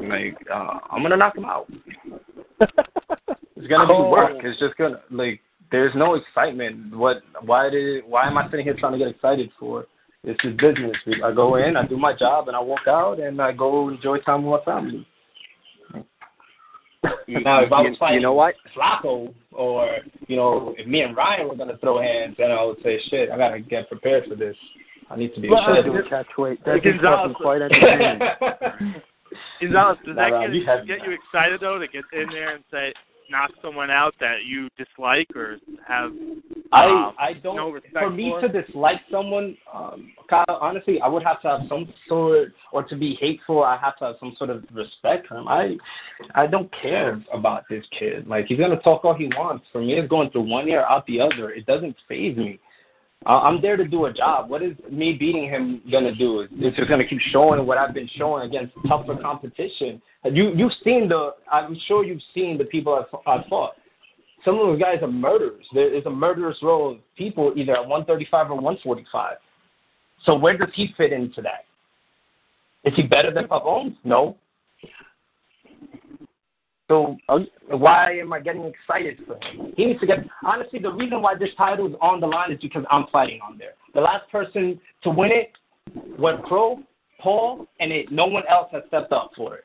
Like 0.00 0.38
uh, 0.52 0.78
I'm 0.90 1.02
gonna 1.02 1.16
knock 1.16 1.36
him 1.36 1.44
out. 1.44 1.66
it's 2.60 3.66
gonna 3.68 3.86
be 3.86 3.94
Oh. 3.94 4.10
work. 4.10 4.36
It's 4.44 4.58
just 4.60 4.76
gonna 4.76 5.00
like 5.10 5.40
there's 5.72 5.94
no 5.96 6.14
excitement. 6.14 6.96
What? 6.96 7.22
Why 7.44 7.68
did? 7.68 8.04
Why 8.06 8.28
am 8.28 8.38
I 8.38 8.48
sitting 8.50 8.64
here 8.64 8.76
trying 8.78 8.92
to 8.92 8.98
get 8.98 9.08
excited 9.08 9.50
for? 9.58 9.86
It's 10.22 10.40
just 10.42 10.56
business. 10.58 10.96
I 11.24 11.32
go 11.32 11.56
in, 11.56 11.76
I 11.76 11.86
do 11.86 11.96
my 11.96 12.14
job, 12.14 12.48
and 12.48 12.56
I 12.56 12.60
walk 12.60 12.86
out, 12.88 13.20
and 13.20 13.40
I 13.40 13.52
go 13.52 13.88
enjoy 13.88 14.18
time 14.18 14.44
with 14.44 14.60
my 14.60 14.72
family. 14.72 15.06
You, 17.26 17.40
Now, 17.44 17.62
if 17.62 17.72
I 17.72 17.82
was 17.82 17.90
you- 17.92 17.96
fighting 17.98 18.16
you 18.16 18.22
know 18.22 18.32
what? 18.34 18.54
Flacco, 18.76 19.32
or 19.52 19.98
you 20.26 20.36
know, 20.36 20.74
if 20.78 20.86
me 20.86 21.00
and 21.02 21.16
Ryan 21.16 21.48
were 21.48 21.56
gonna 21.56 21.78
throw 21.78 22.00
hands, 22.00 22.36
then 22.38 22.50
I 22.50 22.62
would 22.64 22.76
say, 22.82 23.00
"Shit, 23.10 23.30
I 23.30 23.36
gotta 23.36 23.60
get 23.60 23.88
prepared 23.88 24.24
for 24.28 24.34
this. 24.36 24.56
I 25.10 25.16
need 25.16 25.34
to 25.34 25.40
be 25.40 25.48
Well, 25.48 25.66
ready." 25.72 25.88
Uh, 25.88 25.92
do 25.92 25.98
a 25.98 26.08
catch 26.08 26.26
weight. 26.36 26.58
That's 26.64 26.82
Gonzalez- 26.84 27.32
fucking 27.32 27.34
quite 27.34 27.62
entertaining. 27.66 28.18
Gonzalez, 29.60 29.98
does 30.06 30.16
that 30.16 30.30
Nah, 30.30 30.46
nah, 30.46 30.48
get, 30.48 30.86
get 30.86 30.98
you 31.06 31.12
excited 31.12 31.60
though 31.60 31.78
to 31.78 31.86
get 31.88 32.04
in 32.12 32.28
there 32.30 32.54
and 32.54 32.64
say 32.70 32.92
knock 33.30 33.50
someone 33.62 33.90
out 33.90 34.14
that 34.20 34.38
you 34.46 34.68
dislike 34.76 35.28
or 35.34 35.58
have 35.86 36.12
I 36.72 36.84
um, 36.84 37.14
I 37.18 37.32
don't. 37.32 37.56
no 37.56 37.70
respect 37.70 37.96
for 37.96 38.10
me 38.10 38.34
for? 38.38 38.46
to 38.46 38.62
dislike 38.62 39.00
someone, 39.10 39.56
um, 39.72 40.12
Kyle, 40.28 40.44
honestly, 40.48 41.00
I 41.00 41.08
would 41.08 41.22
have 41.22 41.40
to 41.42 41.48
have 41.48 41.60
some 41.68 41.92
sort, 42.08 42.52
or 42.72 42.82
to 42.84 42.96
be 42.96 43.16
hateful, 43.20 43.62
I 43.62 43.78
have 43.78 43.96
to 43.98 44.04
have 44.06 44.16
some 44.20 44.34
sort 44.36 44.50
of 44.50 44.64
respect 44.72 45.28
for 45.28 45.36
him. 45.36 45.48
I 45.48 45.76
I 46.34 46.46
don't 46.46 46.70
care 46.82 47.22
about 47.32 47.64
this 47.70 47.84
kid. 47.98 48.26
Like 48.26 48.46
he's 48.46 48.58
gonna 48.58 48.80
talk 48.80 49.04
all 49.04 49.14
he 49.14 49.28
wants. 49.28 49.64
For 49.72 49.80
me, 49.80 49.94
it's 49.94 50.08
going 50.08 50.30
through 50.30 50.48
one 50.48 50.68
ear 50.68 50.82
out 50.82 51.06
the 51.06 51.20
other. 51.20 51.50
It 51.50 51.64
doesn't 51.64 51.96
phase 52.06 52.36
me. 52.36 52.60
I'm 53.26 53.60
there 53.60 53.76
to 53.76 53.84
do 53.84 54.06
a 54.06 54.12
job. 54.12 54.48
What 54.48 54.62
is 54.62 54.74
me 54.90 55.12
beating 55.12 55.44
him 55.44 55.82
gonna 55.90 56.14
do? 56.14 56.46
It's 56.50 56.76
just 56.76 56.88
gonna 56.88 57.06
keep 57.06 57.20
showing 57.32 57.66
what 57.66 57.76
I've 57.76 57.92
been 57.92 58.08
showing 58.16 58.48
against 58.48 58.74
tougher 58.86 59.16
competition. 59.16 60.00
You 60.24 60.52
you've 60.54 60.72
seen 60.84 61.08
the. 61.08 61.34
I'm 61.50 61.76
sure 61.86 62.04
you've 62.04 62.22
seen 62.32 62.58
the 62.58 62.64
people 62.64 62.94
I've, 62.94 63.20
I've 63.26 63.46
fought 63.48 63.74
some 64.44 64.58
of 64.58 64.66
those 64.66 64.80
guys 64.80 65.02
are 65.02 65.08
murderers. 65.08 65.64
There 65.74 65.92
is 65.92 66.06
a 66.06 66.10
murderous 66.10 66.56
row 66.62 66.90
of 66.90 66.98
people 67.16 67.52
either 67.56 67.72
at 67.74 67.86
135 67.86 68.50
or 68.50 68.54
145. 68.54 69.36
So 70.24 70.34
where 70.36 70.56
does 70.56 70.70
he 70.74 70.94
fit 70.96 71.12
into 71.12 71.42
that? 71.42 71.64
Is 72.84 72.94
he 72.96 73.02
better 73.02 73.32
than 73.32 73.46
Pabon? 73.46 73.96
No. 74.04 74.36
So 76.88 77.18
uh, 77.28 77.40
why 77.68 78.18
am 78.18 78.32
I 78.32 78.40
getting 78.40 78.64
excited 78.64 79.20
for 79.26 79.34
him? 79.34 79.74
He 79.76 79.84
needs 79.84 80.00
to 80.00 80.06
get. 80.06 80.18
Honestly, 80.44 80.78
the 80.78 80.90
reason 80.90 81.20
why 81.20 81.34
this 81.34 81.50
title 81.56 81.86
is 81.86 81.94
on 82.00 82.20
the 82.20 82.26
line 82.26 82.50
is 82.50 82.58
because 82.60 82.84
I'm 82.90 83.06
fighting 83.12 83.40
on 83.46 83.58
there. 83.58 83.74
The 83.94 84.00
last 84.00 84.30
person 84.32 84.80
to 85.02 85.10
win 85.10 85.30
it 85.30 85.52
was 86.18 86.42
pro, 86.48 86.80
Paul, 87.20 87.66
and 87.80 87.92
it, 87.92 88.10
no 88.10 88.26
one 88.26 88.44
else 88.48 88.68
has 88.72 88.82
stepped 88.88 89.12
up 89.12 89.32
for 89.36 89.56
it. 89.56 89.64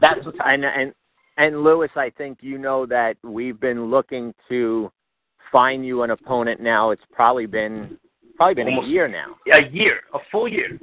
That's 0.00 0.24
what's 0.24 0.38
And 0.44 0.64
and 0.66 0.92
and 1.38 1.64
Lewis, 1.64 1.90
I 1.96 2.10
think 2.10 2.38
you 2.42 2.58
know 2.58 2.84
that 2.86 3.16
we've 3.22 3.58
been 3.58 3.86
looking 3.86 4.34
to 4.50 4.92
find 5.50 5.86
you 5.86 6.02
an 6.02 6.10
opponent 6.10 6.60
now. 6.60 6.90
It's 6.90 7.02
probably 7.10 7.46
been 7.46 7.98
probably 8.36 8.54
been 8.54 8.68
Almost- 8.68 8.88
a 8.88 8.90
year 8.90 9.08
now. 9.08 9.36
a 9.52 9.62
year, 9.72 10.00
a 10.12 10.18
full 10.30 10.46
year. 10.46 10.78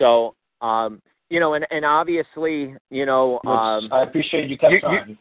So, 0.00 0.34
um, 0.60 1.00
you 1.30 1.40
know, 1.40 1.54
and 1.54 1.66
and 1.70 1.84
obviously, 1.84 2.74
you 2.90 3.06
know, 3.06 3.40
um, 3.46 3.88
I 3.92 4.02
appreciate 4.02 4.48
you 4.48 4.58
kept 4.58 4.72
you- 4.72 4.80
you- 5.08 5.16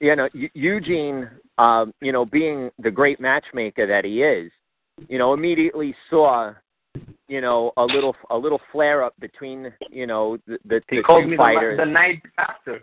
you 0.00 0.16
know, 0.16 0.28
Eugene, 0.54 1.30
um, 1.58 1.94
you 2.00 2.10
know, 2.12 2.24
being 2.24 2.70
the 2.80 2.90
great 2.90 3.20
matchmaker 3.20 3.86
that 3.86 4.04
he 4.04 4.22
is, 4.24 4.50
you 5.08 5.18
know, 5.18 5.32
immediately 5.32 5.94
saw, 6.10 6.52
you 7.28 7.40
know, 7.40 7.72
a 7.76 7.84
little 7.84 8.16
a 8.30 8.36
little 8.36 8.60
flare 8.72 9.02
up 9.04 9.14
between, 9.20 9.72
you 9.90 10.06
know, 10.06 10.36
the 10.46 10.58
the, 10.64 10.82
He 10.90 10.96
the 10.96 11.02
two 11.06 11.26
me 11.28 11.36
fighters. 11.36 11.78
the, 11.78 11.84
the 11.84 11.90
night 11.90 12.20
after. 12.38 12.82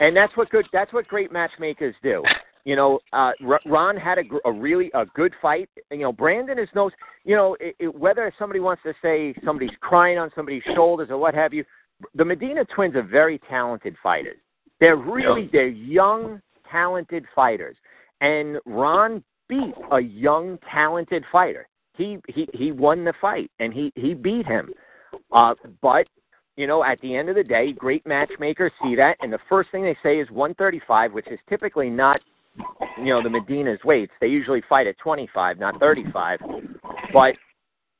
and 0.00 0.16
that's 0.16 0.36
what 0.36 0.50
good 0.50 0.66
that's 0.72 0.92
what 0.92 1.06
great 1.06 1.30
matchmakers 1.30 1.94
do 2.02 2.24
you 2.64 2.76
know 2.76 2.98
uh 3.12 3.32
ron 3.66 3.96
had 3.96 4.18
a, 4.18 4.22
a 4.44 4.52
really 4.52 4.90
a 4.94 5.06
good 5.14 5.32
fight 5.40 5.68
you 5.90 5.98
know 5.98 6.12
brandon 6.12 6.58
is 6.58 6.68
no 6.74 6.90
you 7.24 7.34
know 7.34 7.56
it, 7.58 7.74
it, 7.78 7.94
whether 7.94 8.32
somebody 8.38 8.60
wants 8.60 8.82
to 8.82 8.92
say 9.00 9.34
somebody's 9.44 9.70
crying 9.80 10.18
on 10.18 10.30
somebody's 10.34 10.62
shoulders 10.74 11.08
or 11.10 11.18
what 11.18 11.34
have 11.34 11.54
you 11.54 11.64
the 12.14 12.24
Medina 12.24 12.64
twins 12.64 12.94
are 12.94 13.02
very 13.02 13.38
talented 13.48 13.96
fighters. 14.02 14.36
They're 14.80 14.96
really 14.96 15.48
they're 15.52 15.68
young, 15.68 16.40
talented 16.70 17.24
fighters. 17.34 17.76
And 18.20 18.58
Ron 18.66 19.22
beat 19.48 19.74
a 19.92 20.00
young, 20.00 20.58
talented 20.70 21.24
fighter. 21.30 21.68
He 21.96 22.18
he 22.28 22.48
he 22.54 22.72
won 22.72 23.04
the 23.04 23.12
fight 23.20 23.50
and 23.58 23.72
he 23.72 23.92
he 23.94 24.14
beat 24.14 24.46
him. 24.46 24.72
Uh, 25.32 25.54
but 25.82 26.06
you 26.56 26.66
know, 26.66 26.84
at 26.84 27.00
the 27.00 27.14
end 27.14 27.28
of 27.28 27.36
the 27.36 27.44
day, 27.44 27.72
great 27.72 28.06
matchmakers 28.06 28.72
see 28.82 28.94
that, 28.96 29.16
and 29.20 29.32
the 29.32 29.38
first 29.48 29.70
thing 29.70 29.82
they 29.82 29.96
say 30.02 30.18
is 30.18 30.30
135, 30.30 31.12
which 31.12 31.26
is 31.28 31.38
typically 31.48 31.88
not, 31.88 32.20
you 32.98 33.06
know, 33.06 33.22
the 33.22 33.30
Medina's 33.30 33.80
weights. 33.84 34.12
They 34.20 34.26
usually 34.28 34.62
fight 34.68 34.86
at 34.86 34.98
25, 34.98 35.58
not 35.58 35.78
35. 35.80 36.40
But 37.12 37.34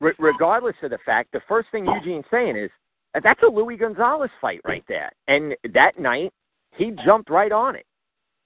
re- 0.01 0.13
regardless 0.19 0.77
of 0.83 0.91
the 0.91 0.99
fact, 1.05 1.33
the 1.33 1.41
first 1.49 1.69
thing 1.73 1.87
Eugene's 1.87 2.25
saying 2.31 2.57
is 2.57 2.71
that's 3.23 3.43
a 3.43 3.47
Louis 3.47 3.77
Gonzalez 3.77 4.31
fight 4.41 4.61
right 4.65 4.85
there. 4.89 5.11
And 5.29 5.55
that 5.75 5.99
night, 5.99 6.33
he 6.77 6.93
jumped 7.05 7.31
right 7.31 7.51
on 7.53 7.75
it, 7.75 7.87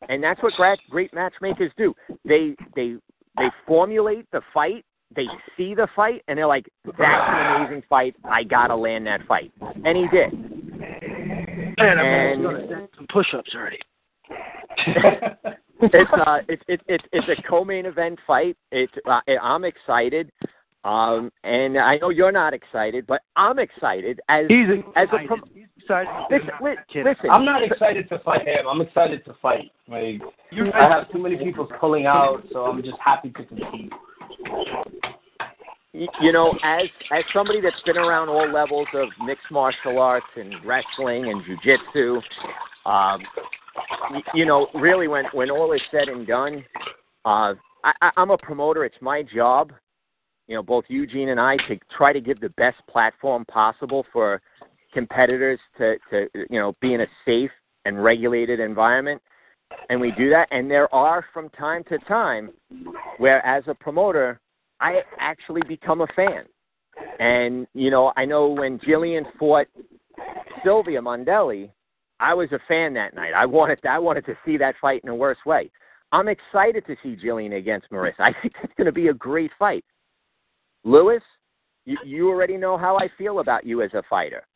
and 0.09 0.23
that's 0.23 0.43
what 0.43 0.55
great, 0.55 0.81
great 0.91 1.13
matchmakers 1.13 1.71
do. 1.77 1.95
They 2.25 2.55
they 2.75 2.97
they 3.37 3.49
formulate 3.67 4.27
the 4.33 4.41
fight 4.55 4.85
they 5.15 5.27
see 5.57 5.75
the 5.75 5.87
fight 5.95 6.23
and 6.29 6.39
they're 6.39 6.47
like, 6.47 6.69
"That's 6.85 6.97
an 6.99 7.57
amazing 7.57 7.83
fight. 7.89 8.17
I 8.25 8.43
gotta 8.43 8.75
land 8.75 9.07
that 9.07 9.21
fight," 9.27 9.53
and 9.61 9.97
he 9.97 10.09
did. 10.09 10.33
Man, 11.79 11.99
I'm 11.99 12.07
And- 12.07 12.43
gonna 12.43 12.69
send 12.69 12.89
some 12.97 13.07
push-ups 13.09 13.55
already. 13.55 13.81
it's 15.93 16.11
uh, 16.27 16.39
it's 16.49 16.63
it's 16.69 16.83
it's 16.89 17.05
it's 17.13 17.29
a 17.39 17.43
co-main 17.49 17.87
event 17.87 18.19
fight. 18.27 18.57
It's 18.73 18.93
uh, 19.09 19.21
I'm 19.43 19.65
excited, 19.65 20.31
um, 20.85 21.31
and 21.45 21.79
I 21.79 21.97
know 21.99 22.11
you're 22.11 22.33
not 22.33 22.55
excited, 22.55 23.07
but 23.07 23.23
I'm 23.37 23.59
excited 23.59 24.21
as 24.29 24.47
He's 24.49 24.67
as 24.97 25.09
a 25.13 25.17
excited. 25.17 25.29
prom- 25.29 25.51
He's 25.55 25.67
excited. 25.79 26.09
listen, 26.31 26.51
li- 26.63 26.77
Kid. 26.93 27.05
listen. 27.05 27.31
I'm 27.31 27.45
not 27.45 27.63
excited 27.63 28.09
to 28.09 28.19
fight 28.21 28.47
him. 28.47 28.67
I'm 28.69 28.81
excited 28.81 29.25
to 29.27 29.35
fight. 29.43 29.71
Like 29.89 30.21
You 30.51 30.73
I 30.73 30.89
have 30.89 31.11
too 31.13 31.19
many 31.19 31.37
people 31.37 31.69
pulling 31.81 32.07
out, 32.07 32.43
so 32.53 32.65
I'm 32.65 32.83
just 32.83 32.99
happy 33.05 33.31
to 33.31 33.45
compete. 33.45 33.93
you 36.21 36.33
know, 36.33 36.53
as 36.65 36.87
as 37.13 37.23
somebody 37.33 37.61
that's 37.61 37.81
been 37.87 37.97
around 37.99 38.29
all 38.29 38.51
levels 38.51 38.89
of 38.95 39.09
mixed 39.25 39.51
martial 39.51 39.99
arts 40.01 40.27
and 40.37 40.55
wrestling 40.65 41.31
and 41.31 41.43
jujitsu, 41.45 42.17
um, 42.17 42.23
y- 42.85 43.21
you 44.35 44.47
know, 44.47 44.69
really 44.75 45.09
when 45.09 45.25
when 45.33 45.51
all 45.51 45.73
is 45.73 45.81
said 45.91 46.09
and 46.09 46.27
done, 46.27 46.65
uh, 47.25 47.55
I, 47.85 48.11
I'm 48.17 48.31
a 48.31 48.39
promoter. 48.39 48.85
It's 48.85 48.97
my 49.01 49.23
job, 49.23 49.73
you 50.47 50.55
know, 50.55 50.63
both 50.63 50.85
Eugene 50.89 51.31
and 51.31 51.41
I 51.41 51.57
to 51.69 51.79
try 51.97 52.13
to 52.13 52.21
give 52.21 52.41
the 52.41 52.51
best 52.51 52.79
platform 52.89 53.45
possible 53.47 54.07
for 54.13 54.41
competitors 54.93 55.59
to 55.79 55.97
to 56.11 56.29
you 56.35 56.61
know 56.61 56.73
be 56.81 56.95
in 56.95 57.01
a 57.03 57.07
safe 57.25 57.51
and 57.85 58.03
regulated 58.03 58.61
environment. 58.61 59.21
And 59.89 60.01
we 60.01 60.13
do 60.13 60.31
that, 60.31 60.49
and 60.51 60.71
there 60.71 60.93
are 60.95 61.25
from 61.33 61.49
time 61.51 61.83
to 61.89 61.99
time 61.99 62.51
where, 63.19 63.45
as 63.45 63.65
a 63.67 63.75
promoter, 63.75 64.41
I 64.81 65.01
actually 65.19 65.63
become 65.67 66.01
a 66.03 66.07
fan. 66.15 66.45
And 67.19 67.67
you 67.75 67.91
know, 67.91 68.13
I 68.17 68.25
know 68.25 68.49
when 68.49 68.79
Jillian 68.79 69.25
fought 69.39 69.67
Sylvia 70.63 71.01
Mondelli, 71.01 71.71
I 72.21 72.35
was 72.35 72.51
a 72.53 72.61
fan 72.69 72.95
that 72.95 73.15
night. 73.15 73.33
I 73.35 73.47
wanted 73.47 73.85
I 73.87 73.99
wanted 73.99 74.25
to 74.27 74.37
see 74.45 74.57
that 74.59 74.75
fight 74.81 75.01
in 75.03 75.11
a 75.11 75.15
worse 75.15 75.39
way. 75.45 75.71
I'm 76.13 76.29
excited 76.29 76.87
to 76.87 76.97
see 77.03 77.17
Jillian 77.17 77.57
against 77.59 77.91
Marissa. 77.91 78.21
I 78.21 78.33
think 78.41 78.55
that's 78.61 78.73
going 78.77 78.87
to 78.87 78.93
be 78.93 79.09
a 79.09 79.15
great 79.15 79.51
fight. 79.59 79.85
Lewis, 80.85 81.23
you, 81.87 81.99
you 82.05 82.29
already 82.29 82.57
know 82.57 82.77
how 82.79 82.97
I 82.99 83.09
feel 83.19 83.41
about 83.41 83.67
you 83.67 83.83
as 83.83 83.93
a 83.95 84.03
fighter. 84.09 84.47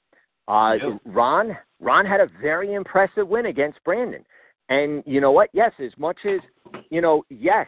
Uh, 0.46 0.74
Yep. 0.80 1.00
Ron, 1.06 1.56
Ron 1.80 2.06
had 2.06 2.20
a 2.20 2.28
very 2.40 2.74
impressive 2.74 3.26
win 3.28 3.46
against 3.46 3.82
Brandon. 3.84 4.24
And 4.68 5.02
you 5.06 5.20
know 5.20 5.32
what? 5.32 5.50
Yes, 5.52 5.72
as 5.82 5.92
much 5.98 6.18
as 6.24 6.40
you 6.90 7.00
know, 7.00 7.24
yes, 7.28 7.66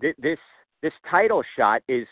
th- 0.00 0.16
this 0.18 0.38
this 0.82 0.92
title 1.10 1.42
shot 1.56 1.82
is 1.88 2.06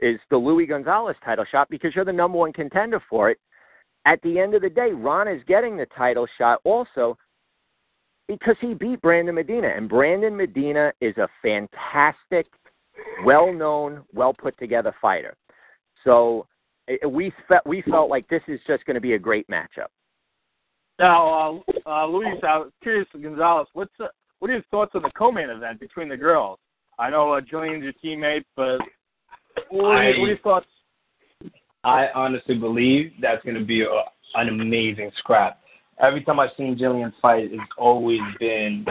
is 0.00 0.18
the 0.30 0.36
Louis 0.36 0.66
Gonzalez 0.66 1.16
title 1.24 1.44
shot 1.50 1.68
because 1.70 1.94
you're 1.94 2.04
the 2.04 2.12
number 2.12 2.36
one 2.38 2.52
contender 2.52 3.00
for 3.08 3.30
it. 3.30 3.38
At 4.06 4.20
the 4.22 4.38
end 4.38 4.54
of 4.54 4.62
the 4.62 4.70
day, 4.70 4.90
Ron 4.92 5.28
is 5.28 5.42
getting 5.46 5.76
the 5.76 5.86
title 5.96 6.26
shot 6.36 6.60
also 6.64 7.16
because 8.28 8.56
he 8.60 8.74
beat 8.74 9.00
Brandon 9.02 9.34
Medina, 9.34 9.68
and 9.68 9.88
Brandon 9.88 10.36
Medina 10.36 10.92
is 11.00 11.16
a 11.18 11.28
fantastic, 11.42 12.46
well-known, 13.24 14.02
well-put-together 14.14 14.94
fighter. 15.00 15.34
So 16.04 16.46
eh, 16.88 17.06
we 17.06 17.32
felt 17.48 17.66
we 17.66 17.82
felt 17.82 18.08
like 18.10 18.28
this 18.28 18.42
is 18.48 18.60
just 18.66 18.84
going 18.86 18.94
to 18.94 19.00
be 19.00 19.14
a 19.14 19.18
great 19.18 19.46
matchup. 19.48 19.88
Now, 20.98 21.62
uh, 21.86 21.88
uh, 21.88 22.06
Luis, 22.06 22.38
I 22.42 22.58
was 22.58 22.70
curious, 22.82 23.08
Gonzalez, 23.12 23.66
what's 23.72 23.92
uh, 24.00 24.06
what 24.38 24.50
are 24.50 24.54
your 24.54 24.64
thoughts 24.70 24.92
on 24.94 25.02
the 25.02 25.10
co-main 25.16 25.50
event 25.50 25.80
between 25.80 26.08
the 26.08 26.16
girls? 26.16 26.58
I 26.98 27.10
know 27.10 27.32
uh, 27.32 27.40
Jillian's 27.40 27.82
your 27.82 27.92
teammate, 28.04 28.44
but 28.56 28.78
what 29.70 29.96
are, 29.96 30.10
your, 30.10 30.20
what 30.20 30.24
are 30.24 30.28
your 30.28 30.38
thoughts? 30.38 30.66
I 31.84 32.08
honestly 32.14 32.56
believe 32.56 33.12
that's 33.20 33.42
going 33.44 33.58
to 33.58 33.64
be 33.64 33.82
a, 33.82 33.88
an 34.34 34.48
amazing 34.48 35.10
scrap. 35.18 35.60
Every 36.00 36.24
time 36.24 36.40
I've 36.40 36.50
seen 36.56 36.76
Jillian 36.76 37.12
fight, 37.22 37.50
it's 37.52 37.62
always 37.78 38.20
been 38.40 38.84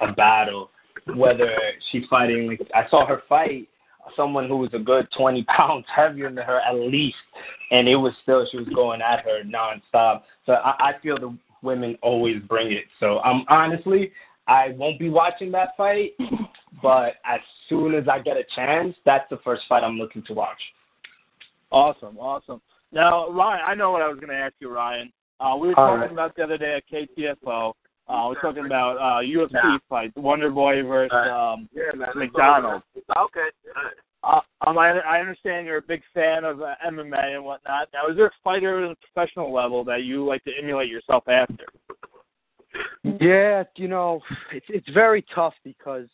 a 0.00 0.12
battle. 0.12 0.70
Whether 1.14 1.50
she's 1.90 2.04
fighting, 2.08 2.46
like 2.46 2.60
I 2.74 2.88
saw 2.88 3.06
her 3.06 3.22
fight 3.28 3.68
someone 4.16 4.48
who 4.48 4.56
was 4.56 4.70
a 4.74 4.78
good 4.78 5.06
20 5.16 5.44
pounds 5.56 5.84
heavier 5.94 6.28
than 6.28 6.44
her 6.44 6.60
at 6.60 6.74
least, 6.74 7.16
and 7.70 7.88
it 7.88 7.96
was 7.96 8.12
still 8.22 8.46
she 8.50 8.58
was 8.58 8.68
going 8.68 9.00
at 9.00 9.24
her 9.24 9.42
nonstop. 9.44 10.22
So 10.46 10.52
I, 10.52 10.90
I 10.90 10.92
feel 11.02 11.18
the 11.18 11.36
women 11.62 11.96
always 12.02 12.40
bring 12.42 12.72
it. 12.72 12.84
So 13.00 13.20
I'm 13.20 13.44
honestly, 13.48 14.12
I 14.46 14.74
won't 14.76 14.98
be 14.98 15.08
watching 15.08 15.50
that 15.52 15.70
fight, 15.76 16.12
but 16.82 17.14
as 17.24 17.40
soon 17.68 17.94
as 17.94 18.06
I 18.08 18.18
get 18.18 18.36
a 18.36 18.44
chance, 18.54 18.94
that's 19.04 19.28
the 19.30 19.38
first 19.38 19.62
fight 19.68 19.82
I'm 19.82 19.98
looking 19.98 20.22
to 20.24 20.34
watch. 20.34 20.60
Awesome, 21.74 22.16
awesome. 22.18 22.60
Now, 22.92 23.28
Ryan, 23.30 23.64
I 23.66 23.74
know 23.74 23.90
what 23.90 24.00
I 24.00 24.06
was 24.06 24.16
going 24.16 24.28
to 24.28 24.36
ask 24.36 24.54
you, 24.60 24.70
Ryan. 24.70 25.12
Uh, 25.40 25.56
we 25.60 25.68
were 25.68 25.78
All 25.78 25.88
talking 25.88 26.00
right. 26.02 26.12
about 26.12 26.36
the 26.36 26.44
other 26.44 26.56
day 26.56 26.76
at 26.76 26.84
KTFO. 26.88 27.72
Uh, 28.06 28.26
we're 28.28 28.40
talking 28.40 28.64
about 28.64 28.96
uh, 28.98 29.22
UFC 29.22 29.80
fights, 29.88 30.12
Wonder 30.14 30.50
Boy 30.50 30.82
versus 30.84 31.12
um, 31.12 31.68
MacDonald. 32.14 32.82
Okay. 33.16 33.48
Uh, 34.22 34.40
um, 34.66 34.78
I, 34.78 34.90
I 35.00 35.18
understand 35.18 35.66
you're 35.66 35.78
a 35.78 35.82
big 35.82 36.02
fan 36.14 36.44
of 36.44 36.62
uh, 36.62 36.74
MMA 36.86 37.34
and 37.34 37.44
whatnot. 37.44 37.88
Now, 37.92 38.06
is 38.08 38.16
there 38.16 38.26
a 38.26 38.30
fighter 38.44 38.84
at 38.84 38.92
a 38.92 38.96
professional 39.12 39.52
level 39.52 39.82
that 39.84 40.04
you 40.04 40.24
like 40.24 40.44
to 40.44 40.52
emulate 40.56 40.88
yourself 40.88 41.24
after? 41.26 41.64
Yeah, 43.20 43.64
you 43.76 43.88
know, 43.88 44.20
it's 44.52 44.66
it's 44.68 44.88
very 44.90 45.24
tough 45.34 45.54
because 45.64 46.06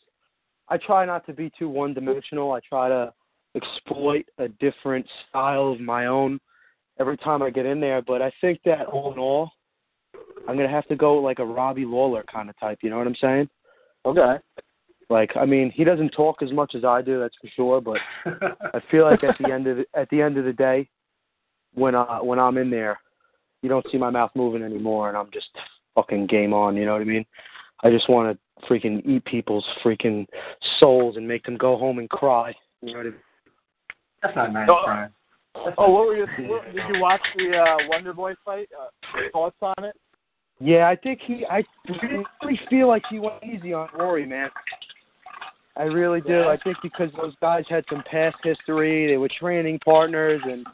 I 0.69 0.77
try 0.77 1.05
not 1.05 1.25
to 1.27 1.33
be 1.33 1.51
too 1.57 1.69
one 1.69 1.93
dimensional. 1.93 2.51
I 2.51 2.59
try 2.67 2.89
to 2.89 3.13
exploit 3.55 4.25
a 4.37 4.47
different 4.47 5.05
style 5.29 5.71
of 5.71 5.79
my 5.79 6.07
own 6.07 6.39
every 6.99 7.17
time 7.17 7.41
I 7.41 7.49
get 7.49 7.65
in 7.65 7.79
there. 7.79 8.01
But 8.01 8.21
I 8.21 8.31
think 8.41 8.59
that 8.65 8.87
all 8.87 9.11
in 9.13 9.19
all, 9.19 9.51
I'm 10.47 10.55
gonna 10.55 10.69
have 10.69 10.87
to 10.87 10.95
go 10.95 11.15
like 11.15 11.39
a 11.39 11.45
Robbie 11.45 11.85
Lawler 11.85 12.23
kind 12.31 12.49
of 12.49 12.59
type. 12.59 12.79
You 12.81 12.89
know 12.89 12.97
what 12.97 13.07
I'm 13.07 13.15
saying? 13.15 13.49
Okay. 14.05 14.37
Like, 15.09 15.31
I 15.35 15.45
mean, 15.45 15.71
he 15.71 15.83
doesn't 15.83 16.11
talk 16.11 16.41
as 16.41 16.53
much 16.53 16.73
as 16.73 16.85
I 16.85 17.01
do, 17.01 17.19
that's 17.19 17.35
for 17.41 17.49
sure. 17.55 17.81
But 17.81 17.97
I 18.73 18.81
feel 18.89 19.03
like 19.03 19.23
at 19.23 19.37
the 19.39 19.51
end 19.51 19.67
of 19.67 19.77
the, 19.77 19.85
at 19.93 20.09
the 20.09 20.21
end 20.21 20.37
of 20.37 20.45
the 20.45 20.53
day, 20.53 20.89
when 21.73 21.95
uh 21.95 22.19
when 22.19 22.39
I'm 22.39 22.57
in 22.57 22.69
there, 22.69 22.99
you 23.61 23.69
don't 23.69 23.85
see 23.91 23.97
my 23.97 24.09
mouth 24.09 24.31
moving 24.35 24.63
anymore, 24.63 25.09
and 25.09 25.17
I'm 25.17 25.29
just 25.33 25.49
fucking 25.95 26.27
game 26.27 26.53
on. 26.53 26.77
You 26.77 26.85
know 26.85 26.93
what 26.93 27.01
I 27.01 27.05
mean? 27.05 27.25
I 27.83 27.89
just 27.89 28.09
want 28.09 28.37
to 28.37 28.67
freaking 28.67 29.05
eat 29.05 29.25
people's 29.25 29.65
freaking 29.83 30.27
souls 30.79 31.17
and 31.17 31.27
make 31.27 31.43
them 31.43 31.57
go 31.57 31.77
home 31.77 31.99
and 31.99 32.09
cry. 32.09 32.53
You 32.81 32.93
know 32.93 32.99
what 32.99 33.07
I 33.07 33.09
mean? 33.09 33.19
That's 34.21 34.35
not 34.35 34.53
nice, 34.53 34.67
Oh, 34.69 34.81
Brian. 34.85 35.11
Oh, 35.55 35.89
what 35.89 36.07
were 36.07 36.15
your? 36.15 36.27
What, 36.47 36.65
did 36.65 36.83
you 36.93 37.01
watch 37.01 37.21
the 37.35 37.57
uh, 37.57 37.77
Wonder 37.89 38.13
Boy 38.13 38.33
fight? 38.45 38.69
Uh, 38.79 39.19
thoughts 39.33 39.57
on 39.61 39.83
it? 39.83 39.95
Yeah, 40.59 40.87
I 40.87 40.95
think 40.95 41.19
he. 41.25 41.45
I 41.49 41.63
really 41.89 42.59
feel 42.69 42.87
like 42.87 43.03
he 43.09 43.19
went 43.19 43.43
easy 43.43 43.73
on 43.73 43.89
Rory, 43.93 44.25
man. 44.25 44.49
I 45.75 45.83
really 45.83 46.21
do. 46.21 46.43
I 46.43 46.57
think 46.63 46.77
because 46.83 47.09
those 47.17 47.33
guys 47.41 47.63
had 47.69 47.83
some 47.89 48.03
past 48.09 48.37
history, 48.43 49.07
they 49.07 49.17
were 49.17 49.29
training 49.39 49.79
partners, 49.83 50.41
and 50.45 50.65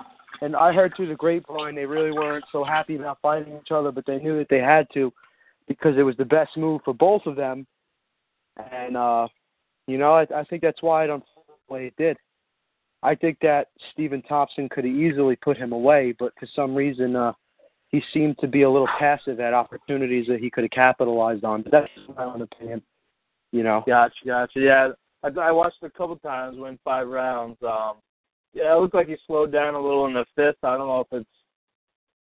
and 0.41 0.55
I 0.55 0.73
heard 0.73 0.93
through 0.95 1.07
the 1.07 1.15
grapevine 1.15 1.75
they 1.75 1.85
really 1.85 2.11
weren't 2.11 2.45
so 2.51 2.63
happy 2.63 2.95
about 2.95 3.19
fighting 3.21 3.57
each 3.59 3.71
other, 3.71 3.91
but 3.91 4.05
they 4.05 4.17
knew 4.17 4.37
that 4.37 4.49
they 4.49 4.59
had 4.59 4.87
to 4.93 5.11
because 5.67 5.97
it 5.97 6.03
was 6.03 6.17
the 6.17 6.25
best 6.25 6.57
move 6.57 6.81
for 6.83 6.93
both 6.93 7.25
of 7.25 7.35
them. 7.35 7.65
And 8.71 8.97
uh, 8.97 9.27
you 9.87 9.97
know, 9.97 10.13
I, 10.13 10.27
I 10.35 10.43
think 10.43 10.61
that's 10.61 10.81
why 10.81 11.05
it 11.05 11.09
unfolded 11.09 11.55
the 11.67 11.73
way 11.73 11.87
it 11.87 11.95
did. 11.97 12.17
I 13.03 13.15
think 13.15 13.37
that 13.41 13.67
Stephen 13.93 14.21
Thompson 14.23 14.69
could 14.69 14.85
have 14.85 14.93
easily 14.93 15.35
put 15.35 15.57
him 15.57 15.71
away, 15.71 16.15
but 16.17 16.33
for 16.39 16.47
some 16.55 16.73
reason, 16.73 17.15
uh, 17.15 17.33
he 17.89 18.01
seemed 18.13 18.37
to 18.39 18.47
be 18.47 18.63
a 18.63 18.69
little 18.69 18.89
passive 18.99 19.39
at 19.39 19.53
opportunities 19.53 20.27
that 20.27 20.39
he 20.39 20.49
could 20.49 20.63
have 20.63 20.71
capitalized 20.71 21.43
on. 21.43 21.61
But 21.61 21.71
that's 21.71 21.91
just 21.95 22.09
my 22.17 22.25
own 22.25 22.41
opinion. 22.41 22.81
You 23.51 23.63
know. 23.63 23.83
Gotcha, 23.87 24.25
gotcha. 24.25 24.59
Yeah, 24.59 24.89
I, 25.23 25.27
I 25.39 25.51
watched 25.51 25.81
a 25.83 25.89
couple 25.89 26.17
times. 26.17 26.57
Went 26.57 26.79
five 26.83 27.07
rounds. 27.07 27.57
Um, 27.61 27.97
yeah, 28.53 28.75
it 28.75 28.79
looked 28.79 28.95
like 28.95 29.07
he 29.07 29.15
slowed 29.25 29.51
down 29.51 29.75
a 29.75 29.79
little 29.79 30.05
in 30.07 30.13
the 30.13 30.25
fifth. 30.35 30.57
I 30.63 30.77
don't 30.77 30.87
know 30.87 31.05
if 31.11 31.21
it's 31.21 31.29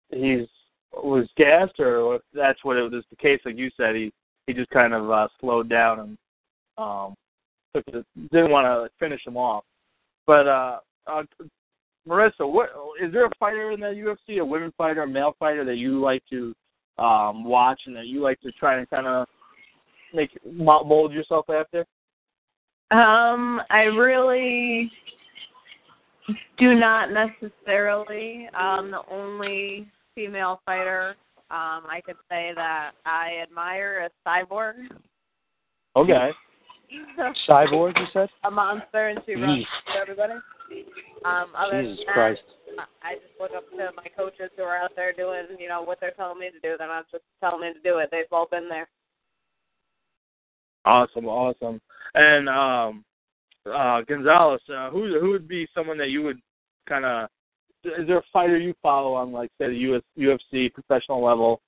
he's 0.10 0.48
was 0.92 1.28
gassed, 1.38 1.80
or 1.80 2.16
if 2.16 2.22
that's 2.34 2.64
what 2.64 2.78
it 2.78 2.92
was 2.92 3.04
the 3.10 3.16
case, 3.16 3.40
like 3.46 3.58
you 3.58 3.70
said, 3.78 3.96
he 3.96 4.12
he 4.48 4.54
just 4.54 4.70
kind 4.70 4.94
of 4.94 5.10
uh, 5.10 5.28
slowed 5.40 5.70
down 5.70 6.00
and 6.00 6.18
um, 6.78 7.16
took 7.74 7.84
it, 7.88 8.06
didn't 8.32 8.52
want 8.52 8.66
to 8.66 8.90
finish 9.00 9.26
him 9.26 9.38
off. 9.38 9.64
But 10.26 10.48
uh, 10.48 10.80
uh, 11.08 11.24
Marissa, 12.08 12.50
what 12.50 12.70
is 13.02 13.12
there 13.12 13.26
a 13.26 13.32
fighter 13.40 13.72
in 13.72 13.80
the 13.80 13.88
UFC, 13.88 14.40
a 14.40 14.46
women 14.46 14.74
fighter, 14.78 15.04
a 15.04 15.08
male 15.08 15.36
fighter 15.40 15.66
that 15.66 15.78
you 15.78 16.00
like 16.00 16.24
to 16.30 16.54
um, 16.98 17.44
watch 17.44 17.82
and 17.86 17.96
that 17.96 18.08
you 18.08 18.22
like 18.22 18.40
to 18.42 18.52
try 18.52 18.78
and 18.78 18.90
kind 18.90 19.08
of 19.08 19.28
make 20.14 20.30
mold 20.46 21.12
yourself 21.12 21.46
after? 21.50 21.86
Um, 22.92 23.62
I 23.70 23.84
really 23.84 24.92
do 26.58 26.76
not 26.76 27.10
necessarily. 27.12 28.48
Um, 28.58 28.92
the 28.92 29.02
only 29.12 29.88
female 30.16 30.62
fighter 30.66 31.16
um, 31.54 31.84
I 31.88 32.02
could 32.04 32.16
say 32.30 32.52
that 32.56 32.92
I 33.06 33.40
admire 33.44 34.04
is 34.06 34.12
Cyborg. 34.26 34.74
Okay. 35.96 36.32
Cyborg, 37.50 37.98
you 38.00 38.06
said? 38.14 38.30
A 38.44 38.52
monster, 38.52 39.10
and 39.10 39.20
she 39.26 39.36
runs 39.36 39.66
through 39.86 40.02
everybody. 40.02 40.34
Um, 41.26 41.46
other 41.58 41.82
Jesus 41.82 41.98
than 42.00 42.06
that, 42.08 42.14
Christ. 42.14 42.42
I 43.04 43.16
just 43.16 43.40
look 43.40 43.52
up 43.56 43.70
to 43.72 43.90
my 43.96 44.08
coaches 44.16 44.50
who 44.58 44.64
are 44.64 44.78
out 44.78 44.92
there 44.96 45.14
doing, 45.14 45.46
you 45.60 45.70
know, 45.70 45.84
what 45.84 46.00
they're 46.00 46.12
telling 46.12 46.40
me 46.40 46.50
to 46.50 46.60
do. 46.60 46.76
They're 46.78 46.88
not 46.88 47.06
just 47.12 47.24
telling 47.40 47.62
me 47.62 47.74
to 47.74 47.80
do 47.80 48.00
it. 48.00 48.10
They've 48.12 48.26
all 48.32 48.48
been 48.50 48.68
there. 48.68 48.90
Awesome, 50.86 51.26
awesome. 51.26 51.80
And 52.16 52.50
um, 52.50 53.06
uh, 53.72 54.02
Gonzalez, 54.02 54.62
uh, 54.70 54.90
who 54.90 55.20
who 55.20 55.30
would 55.30 55.48
be 55.48 55.68
someone 55.74 55.98
that 56.00 56.10
you 56.10 56.24
would 56.24 56.40
kind 56.88 57.06
of? 57.06 57.30
Is 57.84 58.08
there 58.08 58.20
a 58.20 58.24
fighter 58.32 58.58
you 58.58 58.74
follow 58.82 59.14
on, 59.14 59.34
like, 59.34 59.50
say, 59.60 59.68
the 59.68 59.76
US, 59.76 60.02
UFC 60.18 60.74
professional 60.74 61.24
level? 61.24 61.62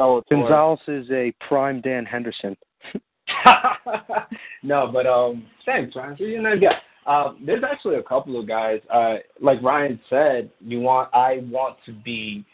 Bellator? 0.00 0.22
Gonzalez 0.30 0.78
is 0.86 1.10
a 1.10 1.32
prime 1.48 1.80
Dan 1.80 2.04
Henderson. 2.04 2.56
no, 4.62 4.90
but 4.92 5.06
um, 5.06 5.46
thanks, 5.66 5.94
Ryan. 5.96 6.16
You're 6.18 6.38
a 6.38 6.42
nice 6.42 6.60
guy. 6.60 7.32
There's 7.44 7.64
actually 7.64 7.96
a 7.96 8.02
couple 8.02 8.38
of 8.38 8.46
guys. 8.46 8.80
Uh, 8.92 9.16
like 9.40 9.62
Ryan 9.62 10.00
said, 10.08 10.50
you 10.60 10.80
want 10.80 11.10
I 11.14 11.40
want 11.50 11.76
to 11.86 11.92
be 11.92 12.44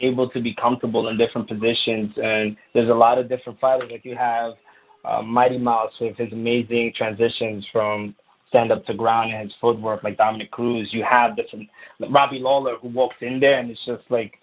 able 0.00 0.28
to 0.30 0.40
be 0.40 0.54
comfortable 0.54 1.08
in 1.08 1.18
different 1.18 1.48
positions, 1.48 2.12
and 2.16 2.56
there's 2.74 2.90
a 2.90 2.94
lot 2.94 3.18
of 3.18 3.28
different 3.28 3.58
fighters. 3.60 3.90
Like 3.90 4.04
you 4.04 4.16
have 4.16 4.52
uh, 5.04 5.22
Mighty 5.22 5.58
Mouse 5.58 5.92
with 6.00 6.16
his 6.16 6.32
amazing 6.32 6.92
transitions 6.96 7.66
from 7.72 8.14
stand 8.48 8.72
up 8.72 8.84
to 8.86 8.94
ground 8.94 9.32
and 9.32 9.42
his 9.42 9.52
footwork, 9.60 10.02
like 10.02 10.16
Dominick 10.16 10.50
Cruz. 10.50 10.88
You 10.92 11.04
have 11.08 11.36
different 11.36 11.68
like 11.98 12.12
Robbie 12.12 12.38
Lawler 12.38 12.76
who 12.80 12.88
walks 12.88 13.16
in 13.20 13.40
there 13.40 13.58
and 13.58 13.70
it's 13.70 13.84
just 13.86 14.04
like 14.10 14.34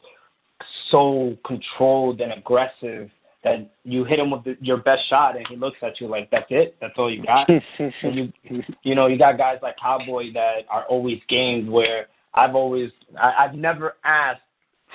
so 0.92 1.36
controlled 1.46 2.22
and 2.22 2.34
aggressive 2.34 3.10
that 3.46 3.70
you 3.84 4.04
hit 4.04 4.20
him 4.20 4.32
with 4.32 4.44
the, 4.44 4.58
your 4.60 4.78
best 4.78 5.08
shot 5.08 5.38
and 5.38 5.48
he 5.48 5.56
looks 5.56 5.78
at 5.84 6.02
you 6.02 6.08
like 6.08 6.30
that's 6.32 6.48
it, 6.50 6.76
that's 6.82 6.96
all 6.98 7.14
you 7.14 7.24
got. 7.24 7.48
and 7.80 8.16
you 8.16 8.34
you 8.82 8.96
know 8.96 9.06
you 9.06 9.18
got 9.18 9.38
guys 9.38 9.60
like 9.62 9.76
Cowboy 9.82 10.34
that 10.34 10.66
are 10.70 10.84
always 10.86 11.20
games 11.30 11.70
where 11.70 12.08
I've 12.34 12.56
always 12.56 12.90
I, 13.18 13.46
I've 13.46 13.54
never 13.54 13.96
asked 14.04 14.42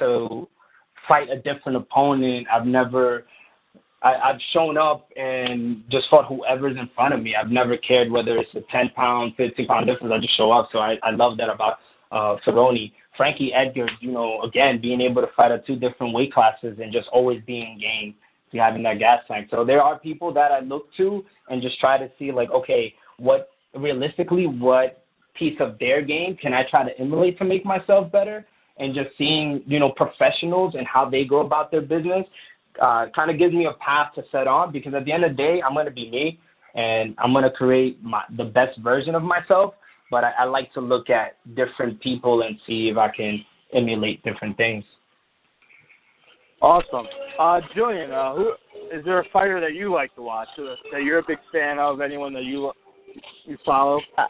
to 0.01 0.49
fight 1.07 1.29
a 1.31 1.37
different 1.37 1.79
opponent. 1.79 2.49
I've 2.53 2.67
never 2.67 3.25
I, 4.03 4.15
I've 4.15 4.41
shown 4.53 4.77
up 4.77 5.09
and 5.17 5.85
just 5.89 6.09
fought 6.11 6.27
whoever's 6.27 6.77
in 6.77 6.91
front 6.93 7.15
of 7.15 7.23
me. 7.23 7.37
I've 7.37 7.51
never 7.51 7.77
cared 7.77 8.11
whether 8.11 8.37
it's 8.37 8.51
a 8.57 8.63
ten 8.73 8.91
pound, 8.97 9.35
fifteen 9.37 9.69
pound 9.69 9.87
difference. 9.87 10.13
I 10.13 10.19
just 10.19 10.37
show 10.37 10.51
up. 10.51 10.71
So 10.73 10.81
I, 10.81 10.97
I 11.05 11.13
love 11.13 11.37
that 11.39 11.49
about 11.49 11.79
uh 12.11 12.37
Cerrone. 12.45 12.93
Frankie 13.17 13.53
Edgar, 13.53 13.89
you 14.01 14.11
know, 14.11 14.43
again 14.43 14.81
being 14.81 15.01
able 15.01 15.23
to 15.23 15.29
fight 15.37 15.53
at 15.53 15.65
two 15.67 15.77
different 15.77 16.15
weight 16.15 16.33
classes 16.33 16.79
and 16.83 16.93
just 16.93 17.07
always 17.13 17.41
being 17.47 17.79
game 17.79 18.15
having 18.59 18.83
that 18.83 18.99
gas 18.99 19.21
tank. 19.29 19.49
So 19.51 19.65
there 19.65 19.83
are 19.83 19.99
people 19.99 20.33
that 20.35 20.51
I 20.51 20.61
look 20.61 20.89
to 20.97 21.25
and 21.49 21.63
just 21.63 21.79
try 21.81 21.99
to 21.99 22.11
see 22.19 22.33
like, 22.33 22.51
okay, 22.51 22.95
what 23.19 23.51
realistically 23.75 24.47
what 24.47 25.05
piece 25.35 25.57
of 25.61 25.79
their 25.79 26.03
game 26.03 26.37
can 26.37 26.53
I 26.53 26.65
try 26.69 26.85
to 26.85 26.99
emulate 26.99 27.39
to 27.39 27.45
make 27.45 27.65
myself 27.65 28.11
better? 28.11 28.47
And 28.79 28.95
just 28.95 29.11
seeing, 29.19 29.63
you 29.67 29.79
know, 29.79 29.91
professionals 29.91 30.75
and 30.77 30.87
how 30.87 31.09
they 31.09 31.25
go 31.25 31.41
about 31.41 31.71
their 31.71 31.83
business 31.83 32.27
uh, 32.81 33.07
kind 33.15 33.31
of 33.31 33.39
gives 33.39 33.53
me 33.53 33.67
a 33.67 33.73
path 33.75 34.15
to 34.15 34.23
set 34.33 34.47
on 34.47 34.73
because 34.73 34.95
at 34.95 35.05
the 35.05 35.13
end 35.13 35.25
of 35.25 35.33
the 35.33 35.37
day, 35.37 35.63
I'm 35.63 35.75
going 35.75 35.87
to 35.87 35.93
be 35.93 36.11
me 36.11 36.41
and 36.75 37.15
I'm 37.19 37.33
going 37.33 37.45
to 37.45 37.51
create 37.51 38.03
my, 38.03 38.23
the 38.37 38.45
best 38.45 38.79
version 38.79 39.15
of 39.15 39.23
myself. 39.23 39.75
But 40.11 40.25
I, 40.25 40.31
I 40.41 40.45
like 40.45 40.73
to 40.75 40.81
look 40.81 41.11
at 41.11 41.37
different 41.55 42.01
people 42.01 42.43
and 42.43 42.57
see 42.67 42.89
if 42.89 42.97
I 42.97 43.09
can 43.15 43.45
emulate 43.75 44.23
different 44.25 44.57
things. 44.57 44.85
Awesome. 46.63 47.07
Uh, 47.39 47.61
Julian, 47.75 48.13
uh, 48.13 48.35
who 48.35 48.53
is 48.93 49.05
there 49.05 49.21
a 49.21 49.25
fighter 49.33 49.61
that 49.61 49.75
you 49.75 49.93
like 49.93 50.15
to 50.15 50.23
watch 50.23 50.49
uh, 50.59 50.75
that 50.93 51.03
you're 51.03 51.19
a 51.19 51.25
big 51.27 51.39
fan 51.53 51.79
of? 51.79 52.01
Anyone 52.01 52.35
that 52.35 52.45
you 52.45 52.73
you 53.45 53.57
follow? 53.65 54.01
Uh, 54.19 54.27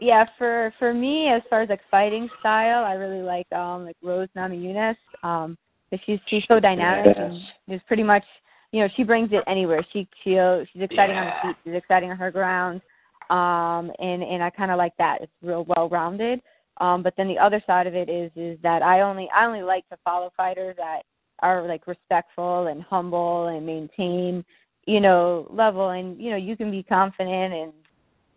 yeah, 0.00 0.24
for 0.38 0.72
for 0.78 0.94
me, 0.94 1.28
as 1.28 1.42
far 1.50 1.62
as 1.62 1.68
like 1.68 1.80
fighting 1.90 2.28
style, 2.40 2.84
I 2.84 2.92
really 2.94 3.22
like 3.22 3.50
um 3.52 3.84
like 3.84 3.96
Rose 4.02 4.28
Namajunas. 4.34 4.96
Um, 5.22 5.58
cause 5.90 5.98
she's 6.06 6.18
she's 6.28 6.42
so 6.48 6.58
dynamic 6.58 7.06
Yes. 7.06 7.16
and 7.18 7.40
there's 7.66 7.82
pretty 7.86 8.02
much 8.02 8.24
you 8.72 8.80
know 8.80 8.88
she 8.96 9.02
brings 9.02 9.30
it 9.32 9.44
anywhere. 9.46 9.84
She 9.92 10.08
she 10.24 10.38
she's 10.72 10.82
exciting 10.82 11.16
on 11.16 11.26
the 11.26 11.48
feet, 11.48 11.56
she's 11.64 11.74
exciting 11.74 12.10
on 12.10 12.16
her 12.16 12.30
ground. 12.30 12.80
Um, 13.28 13.92
and 13.98 14.22
and 14.22 14.42
I 14.42 14.48
kind 14.48 14.70
of 14.70 14.78
like 14.78 14.96
that. 14.96 15.18
It's 15.20 15.32
real 15.42 15.66
well 15.76 15.90
rounded. 15.90 16.40
Um, 16.80 17.02
but 17.02 17.12
then 17.16 17.28
the 17.28 17.38
other 17.38 17.62
side 17.66 17.86
of 17.86 17.94
it 17.94 18.08
is 18.08 18.30
is 18.36 18.58
that 18.62 18.82
I 18.82 19.02
only 19.02 19.28
I 19.34 19.44
only 19.44 19.62
like 19.62 19.86
to 19.90 19.98
follow 20.02 20.32
fighters 20.34 20.76
that 20.78 21.02
are 21.40 21.66
like 21.66 21.86
respectful 21.86 22.66
and 22.66 22.82
humble 22.82 23.48
and 23.48 23.64
maintain 23.64 24.44
you 24.86 25.00
know 25.00 25.46
level 25.50 25.90
and 25.90 26.20
you 26.20 26.30
know 26.30 26.36
you 26.36 26.56
can 26.56 26.70
be 26.70 26.82
confident 26.82 27.52
and 27.52 27.72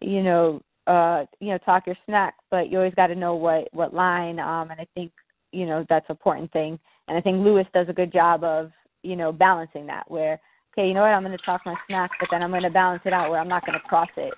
you 0.02 0.22
know 0.22 0.62
uh 0.88 1.24
you 1.40 1.50
know 1.50 1.58
talk 1.60 1.86
your 1.86 1.96
smack 2.06 2.36
but 2.50 2.70
you 2.70 2.78
always 2.78 2.94
got 2.96 3.08
to 3.08 3.16
know 3.16 3.36
what 3.36 3.68
what 3.74 3.94
line 3.94 4.40
um 4.40 4.70
and 4.72 4.80
i 4.80 4.88
think 4.94 5.12
you 5.52 5.66
know 5.66 5.86
that's 5.90 6.10
an 6.10 6.14
important 6.14 6.52
thing 6.52 6.78
and 7.08 7.18
i 7.18 7.22
think 7.22 7.44
lewis 7.44 7.68
does 7.74 7.88
a 7.90 7.94
good 7.94 8.12
job 8.12 8.44
of 8.44 8.72
you 9.04 9.16
know 9.16 9.32
balancing 9.32 9.86
that 9.86 10.10
where 10.10 10.40
okay 10.74 10.88
you 10.88 10.94
know 10.94 11.02
what 11.02 11.08
i'm 11.08 11.24
going 11.24 11.38
to 11.38 11.46
talk 11.46 11.62
my 11.66 11.76
smack 11.88 12.12
but 12.20 12.28
then 12.32 12.44
i'm 12.44 12.52
going 12.52 12.64
to 12.64 12.70
balance 12.70 13.02
it 13.06 13.14
out 13.14 13.30
where 13.30 13.40
i'm 13.40 13.48
not 13.48 13.66
going 13.66 13.80
to 13.80 13.88
cross 13.88 14.10
it 14.18 14.34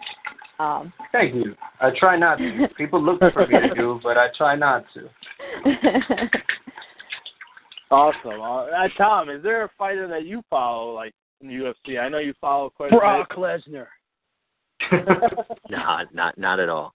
um 0.60 0.94
Thank 1.14 1.36
you. 1.36 1.56
I 1.80 1.92
try 1.98 2.18
not 2.18 2.38
to. 2.38 2.68
People 2.76 3.02
look 3.02 3.20
for 3.20 3.46
me 3.46 3.60
to 3.60 3.76
do, 3.76 4.00
but 4.04 4.18
I 4.18 4.28
try 4.36 4.56
not 4.56 4.84
to. 4.96 5.10
Awesome. 7.94 8.42
Uh, 8.42 8.64
uh, 8.66 8.88
Tom, 8.98 9.30
is 9.30 9.44
there 9.44 9.64
a 9.66 9.70
fighter 9.78 10.08
that 10.08 10.26
you 10.26 10.42
follow 10.50 10.96
like 10.96 11.14
in 11.42 11.48
the 11.48 11.54
UFC? 11.54 12.00
I 12.00 12.10
know 12.10 12.18
you 12.18 12.34
follow 12.42 12.72
quite 12.72 12.92
a 12.92 12.98
Brock 12.98 13.30
Lesnar. 13.38 13.86
no, 15.70 16.00
not 16.12 16.38
not 16.38 16.60
at 16.60 16.70
all. 16.70 16.94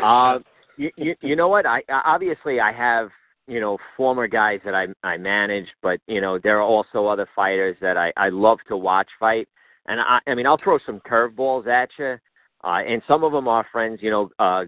Uh, 0.00 0.38
you, 0.76 0.90
you, 0.96 1.16
you 1.22 1.34
know 1.34 1.48
what? 1.48 1.66
I 1.66 1.78
I- 1.88 2.02
obviously 2.04 2.60
I 2.60 2.70
have 2.72 3.08
you 3.48 3.60
know 3.60 3.78
former 3.96 4.28
guys 4.28 4.60
that 4.64 4.74
I 4.76 4.86
I 5.02 5.16
managed, 5.16 5.72
but 5.82 5.98
you 6.06 6.20
know 6.20 6.38
there 6.38 6.58
are 6.58 6.62
also 6.62 7.06
other 7.06 7.28
fighters 7.34 7.76
that 7.80 7.96
I 7.96 8.12
I 8.16 8.28
love 8.28 8.58
to 8.68 8.76
watch 8.76 9.08
fight. 9.18 9.48
And 9.86 10.00
I 10.00 10.20
I 10.24 10.36
mean 10.36 10.46
I'll 10.46 10.60
throw 10.62 10.78
some 10.86 11.00
curveballs 11.00 11.66
at 11.66 11.88
you, 11.98 12.16
uh, 12.62 12.82
and 12.86 13.02
some 13.08 13.24
of 13.24 13.32
them 13.32 13.48
are 13.48 13.66
friends. 13.72 13.98
You 14.02 14.10
know, 14.12 14.30
uh, 14.38 14.66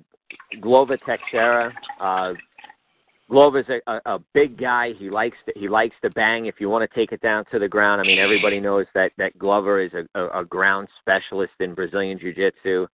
Glover 0.61 0.97
Teixeira. 0.97 1.73
Uh, 2.01 2.33
Glover's 3.31 3.67
a, 3.69 3.81
a, 3.91 4.17
a 4.17 4.19
big 4.35 4.59
guy. 4.59 4.93
He 4.99 5.09
likes 5.09 5.37
to, 5.47 5.53
he 5.59 5.69
likes 5.69 5.95
to 6.03 6.11
bang. 6.11 6.47
If 6.47 6.57
you 6.59 6.69
want 6.69 6.89
to 6.89 6.95
take 6.95 7.13
it 7.13 7.21
down 7.21 7.45
to 7.53 7.59
the 7.59 7.69
ground, 7.69 8.01
I 8.01 8.05
mean 8.05 8.19
everybody 8.19 8.59
knows 8.61 8.87
that 8.95 9.13
that 9.19 9.39
Glover 9.39 9.81
is 9.81 9.93
a, 9.95 10.21
a, 10.21 10.41
a 10.41 10.45
ground 10.45 10.89
specialist 11.01 11.53
in 11.61 11.75
Brazilian 11.75 12.19
Jiu-Jitsu. 12.19 12.87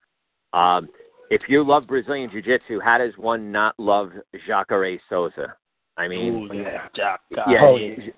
Um, 0.52 0.88
if 1.30 1.42
you 1.48 1.66
love 1.66 1.86
Brazilian 1.86 2.30
Jiu-Jitsu, 2.30 2.80
how 2.80 2.98
does 2.98 3.14
one 3.16 3.50
not 3.50 3.74
love 3.78 4.12
Jacare 4.46 5.00
Souza? 5.08 5.54
I 5.96 6.06
mean, 6.06 6.34
Ooh, 6.34 6.54
yeah. 6.54 6.88
Jack. 6.94 7.20
yeah, 7.30 7.62
Oh, 7.62 7.78
J- 7.78 8.12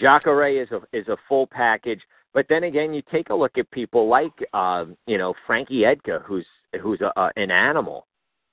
Jacare 0.00 0.60
is 0.60 0.68
a 0.72 0.80
is 0.92 1.06
a 1.08 1.16
full 1.28 1.46
package. 1.46 2.00
But 2.32 2.46
then 2.48 2.64
again, 2.64 2.92
you 2.92 3.02
take 3.12 3.30
a 3.30 3.34
look 3.34 3.56
at 3.58 3.70
people 3.70 4.08
like 4.08 4.32
um, 4.52 4.96
you 5.06 5.18
know 5.18 5.34
Frankie 5.46 5.84
Edgar, 5.84 6.24
who's 6.26 6.46
who's 6.82 7.00
a, 7.00 7.12
a, 7.18 7.30
an 7.36 7.52
animal. 7.52 8.06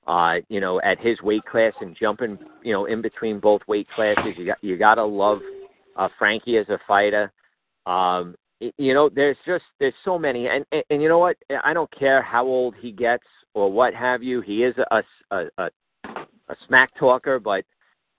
Uh, 0.08 0.38
you 0.50 0.60
know, 0.60 0.82
at 0.82 1.00
his 1.00 1.22
weight 1.22 1.46
class 1.46 1.74
and 1.80 1.96
jumping, 1.96 2.38
you 2.64 2.74
know, 2.74 2.86
in 2.86 3.02
between 3.02 3.40
both 3.40 3.62
weight 3.68 3.88
classes, 3.96 4.34
you 4.36 4.46
got 4.48 4.58
you 4.64 4.78
gotta 4.78 5.04
love 5.04 5.40
uh, 5.96 6.08
Frankie 6.18 6.58
as 6.58 6.68
a 6.70 6.80
fighter. 6.88 7.32
Um, 7.86 8.36
you 8.78 8.94
know, 8.94 9.10
there's 9.10 9.38
just 9.46 9.64
there's 9.80 9.94
so 10.04 10.18
many, 10.18 10.48
and, 10.48 10.66
and 10.72 10.84
and 10.90 11.02
you 11.02 11.08
know 11.10 11.20
what? 11.20 11.38
I 11.64 11.74
don't 11.74 11.92
care 11.98 12.22
how 12.22 12.46
old 12.46 12.74
he 12.80 12.92
gets 12.92 13.24
or 13.54 13.72
what 13.72 13.94
have 13.94 14.24
you. 14.24 14.42
He 14.42 14.64
is 14.64 14.76
a 14.92 15.04
a 15.32 15.46
a, 15.60 15.70
a 16.06 16.56
smack 16.68 16.90
talker, 16.98 17.40
but 17.40 17.64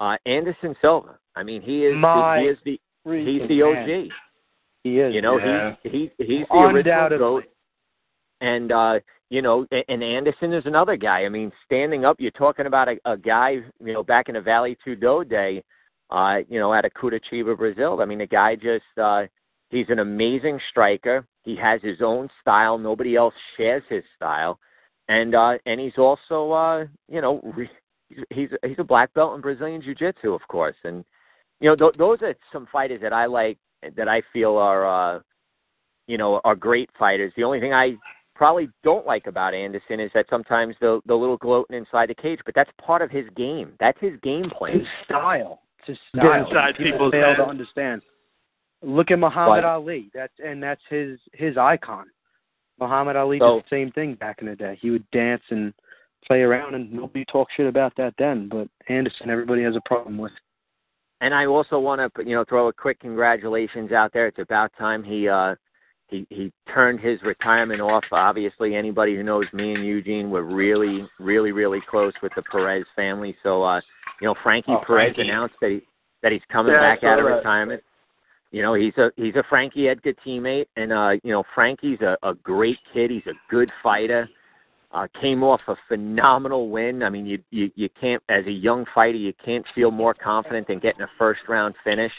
uh, 0.00 0.16
Anderson 0.26 0.74
Silva. 0.80 1.18
I 1.36 1.42
mean, 1.42 1.62
he 1.62 1.84
is 1.84 1.96
My 1.96 2.40
he 2.40 2.46
is 2.46 2.58
the 2.64 2.80
he's 3.04 3.48
the 3.48 3.62
OG. 3.62 3.74
man. 3.86 4.08
He 4.84 4.98
is. 5.00 5.14
You 5.14 5.22
know, 5.22 5.38
Yeah. 5.38 5.74
he 5.82 6.10
he 6.18 6.24
he's 6.24 6.46
the 6.48 6.56
original 6.58 7.18
goat. 7.18 7.44
And 8.40 8.72
uh, 8.72 8.98
you 9.32 9.40
know, 9.40 9.66
a- 9.72 9.90
and 9.90 10.04
Anderson 10.04 10.52
is 10.52 10.66
another 10.66 10.94
guy. 10.94 11.24
I 11.24 11.30
mean, 11.30 11.50
standing 11.64 12.04
up, 12.04 12.20
you're 12.20 12.30
talking 12.32 12.66
about 12.66 12.88
a, 12.88 12.98
a 13.06 13.16
guy, 13.16 13.60
you 13.82 13.94
know, 13.94 14.02
back 14.02 14.28
in 14.28 14.34
the 14.34 14.42
Vale 14.42 14.74
Tudo 14.86 15.26
day, 15.26 15.62
uh, 16.10 16.40
you 16.50 16.60
know, 16.60 16.74
out 16.74 16.84
of 16.84 16.92
Curitiba, 16.92 17.56
Brazil. 17.56 18.02
I 18.02 18.04
mean, 18.04 18.18
the 18.18 18.26
guy 18.26 18.56
just 18.56 18.84
uh, 19.02 19.22
he's 19.70 19.86
an 19.88 20.00
amazing 20.00 20.60
striker. 20.68 21.26
He 21.44 21.56
has 21.56 21.80
his 21.80 22.02
own 22.02 22.28
style. 22.42 22.76
Nobody 22.76 23.16
else 23.16 23.32
shares 23.56 23.82
his 23.88 24.04
style, 24.16 24.58
and 25.08 25.34
uh, 25.34 25.54
and 25.64 25.80
he's 25.80 25.96
also 25.96 26.52
uh, 26.52 26.84
you 27.08 27.22
know 27.22 27.40
re- 27.56 27.70
he's 28.28 28.50
he's 28.62 28.78
a 28.78 28.84
black 28.84 29.14
belt 29.14 29.34
in 29.34 29.40
Brazilian 29.40 29.80
Jiu 29.80 29.94
Jitsu, 29.94 30.34
of 30.34 30.46
course, 30.46 30.76
and 30.84 31.06
you 31.58 31.70
know 31.70 31.76
th- 31.76 31.96
those 31.96 32.20
are 32.20 32.34
some 32.52 32.68
fighters 32.70 33.00
that 33.00 33.14
I 33.14 33.24
like 33.24 33.56
that 33.96 34.08
I 34.08 34.20
feel 34.30 34.58
are 34.58 35.16
uh, 35.16 35.20
you 36.06 36.18
know 36.18 36.38
are 36.44 36.54
great 36.54 36.90
fighters. 36.98 37.32
The 37.34 37.44
only 37.44 37.60
thing 37.60 37.72
I 37.72 37.96
probably 38.42 38.68
don't 38.82 39.06
like 39.06 39.28
about 39.28 39.54
Anderson 39.54 40.00
is 40.00 40.10
that 40.14 40.26
sometimes 40.28 40.74
the 40.80 41.00
the 41.06 41.14
little 41.14 41.36
gloating 41.36 41.76
inside 41.76 42.08
the 42.08 42.14
cage, 42.14 42.40
but 42.44 42.56
that's 42.56 42.70
part 42.84 43.00
of 43.00 43.08
his 43.08 43.24
game. 43.36 43.74
That's 43.78 43.98
his 44.00 44.14
game 44.24 44.50
plan. 44.50 44.80
His 44.80 44.88
style. 45.04 45.60
It's 45.78 45.90
his 45.90 45.98
style. 46.08 46.44
inside 46.44 46.74
People 46.76 46.92
people's 46.92 47.12
fail 47.12 47.36
to 47.36 47.46
understand. 47.46 48.02
Look 48.82 49.12
at 49.12 49.20
Muhammad 49.20 49.62
But- 49.62 49.64
Ali. 49.64 50.10
That's 50.12 50.32
and 50.44 50.60
that's 50.60 50.80
his 50.90 51.20
his 51.32 51.56
icon. 51.56 52.06
Muhammad 52.80 53.14
Ali 53.14 53.38
So- 53.38 53.58
did 53.58 53.64
the 53.64 53.68
same 53.68 53.92
thing 53.92 54.14
back 54.14 54.40
in 54.40 54.48
the 54.48 54.56
day. 54.56 54.76
He 54.82 54.90
would 54.90 55.08
dance 55.12 55.44
and 55.50 55.72
play 56.26 56.42
around, 56.42 56.74
and 56.74 56.92
nobody 56.92 57.24
talked 57.26 57.52
shit 57.56 57.68
about 57.68 57.94
that 57.94 58.14
then. 58.18 58.48
But 58.48 58.66
Anderson, 58.88 59.30
everybody 59.30 59.62
has 59.62 59.76
a 59.76 59.80
problem 59.82 60.18
with. 60.18 60.32
And 61.20 61.32
I 61.32 61.46
also 61.46 61.78
want 61.78 62.00
to, 62.00 62.24
you 62.24 62.34
know, 62.34 62.44
throw 62.44 62.66
a 62.66 62.72
quick 62.72 62.98
congratulations 62.98 63.92
out 63.92 64.12
there. 64.12 64.26
It's 64.26 64.40
about 64.40 64.72
time 64.76 65.04
he 65.04 65.28
uh 65.28 65.54
he 66.12 66.26
he 66.30 66.52
turned 66.72 67.00
his 67.00 67.20
retirement 67.22 67.80
off. 67.80 68.04
Obviously, 68.12 68.76
anybody 68.76 69.16
who 69.16 69.22
knows 69.22 69.46
me 69.52 69.74
and 69.74 69.84
Eugene, 69.84 70.30
we're 70.30 70.42
really, 70.42 71.08
really, 71.18 71.52
really 71.52 71.80
close 71.90 72.12
with 72.22 72.32
the 72.36 72.42
Perez 72.42 72.84
family. 72.94 73.36
So, 73.42 73.62
uh, 73.62 73.80
you 74.20 74.26
know, 74.28 74.34
Frankie 74.42 74.72
Oh, 74.72 74.84
Perez 74.86 75.14
Frankie. 75.14 75.22
announced 75.30 75.54
that 75.60 75.70
he 75.70 75.82
that 76.22 76.30
he's 76.32 76.42
coming 76.50 76.72
Yeah, 76.72 76.80
back 76.80 77.02
out 77.02 77.18
of 77.18 77.24
that. 77.24 77.36
retirement. 77.36 77.82
You 78.52 78.62
know, 78.62 78.74
he's 78.74 78.96
a 78.98 79.10
he's 79.16 79.34
a 79.36 79.42
Frankie 79.48 79.88
Edgar 79.88 80.12
teammate, 80.24 80.66
and 80.76 80.92
uh, 80.92 81.12
you 81.22 81.32
know, 81.32 81.42
Frankie's 81.54 82.00
a, 82.02 82.16
a 82.22 82.34
great 82.34 82.78
kid. 82.92 83.10
He's 83.10 83.26
a 83.26 83.34
good 83.50 83.70
fighter. 83.82 84.28
Uh, 84.92 85.06
came 85.18 85.42
off 85.42 85.62
a 85.68 85.76
phenomenal 85.88 86.68
win. 86.68 87.02
I 87.02 87.08
mean, 87.08 87.24
you, 87.24 87.42
you 87.50 87.70
you 87.76 87.88
can't 87.98 88.22
as 88.28 88.44
a 88.46 88.50
young 88.52 88.84
fighter, 88.94 89.16
you 89.16 89.32
can't 89.42 89.64
feel 89.74 89.90
more 89.90 90.12
confident 90.12 90.68
than 90.68 90.80
getting 90.80 91.00
a 91.00 91.08
first 91.18 91.40
round 91.48 91.74
finish. 91.82 92.12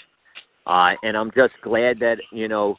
Uh, 0.65 0.93
and 1.03 1.15
I'm 1.15 1.29
just 1.35 1.53
glad 1.61 1.99
that 1.99 2.17
you 2.31 2.47
know 2.47 2.77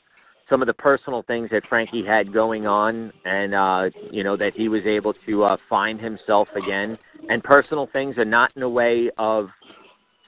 some 0.49 0.61
of 0.61 0.67
the 0.67 0.75
personal 0.75 1.23
things 1.23 1.49
that 1.51 1.63
Frankie 1.69 2.05
had 2.05 2.33
going 2.33 2.67
on, 2.67 3.13
and 3.25 3.55
uh, 3.55 3.91
you 4.11 4.23
know 4.25 4.37
that 4.37 4.55
he 4.55 4.69
was 4.69 4.83
able 4.85 5.15
to 5.27 5.45
uh, 5.45 5.57
find 5.69 6.01
himself 6.01 6.49
again. 6.55 6.99
And 7.29 7.43
personal 7.43 7.89
things 7.93 8.19
are 8.19 8.25
not 8.25 8.53
in 8.57 8.63
a 8.63 8.69
way 8.69 9.11
of 9.17 9.49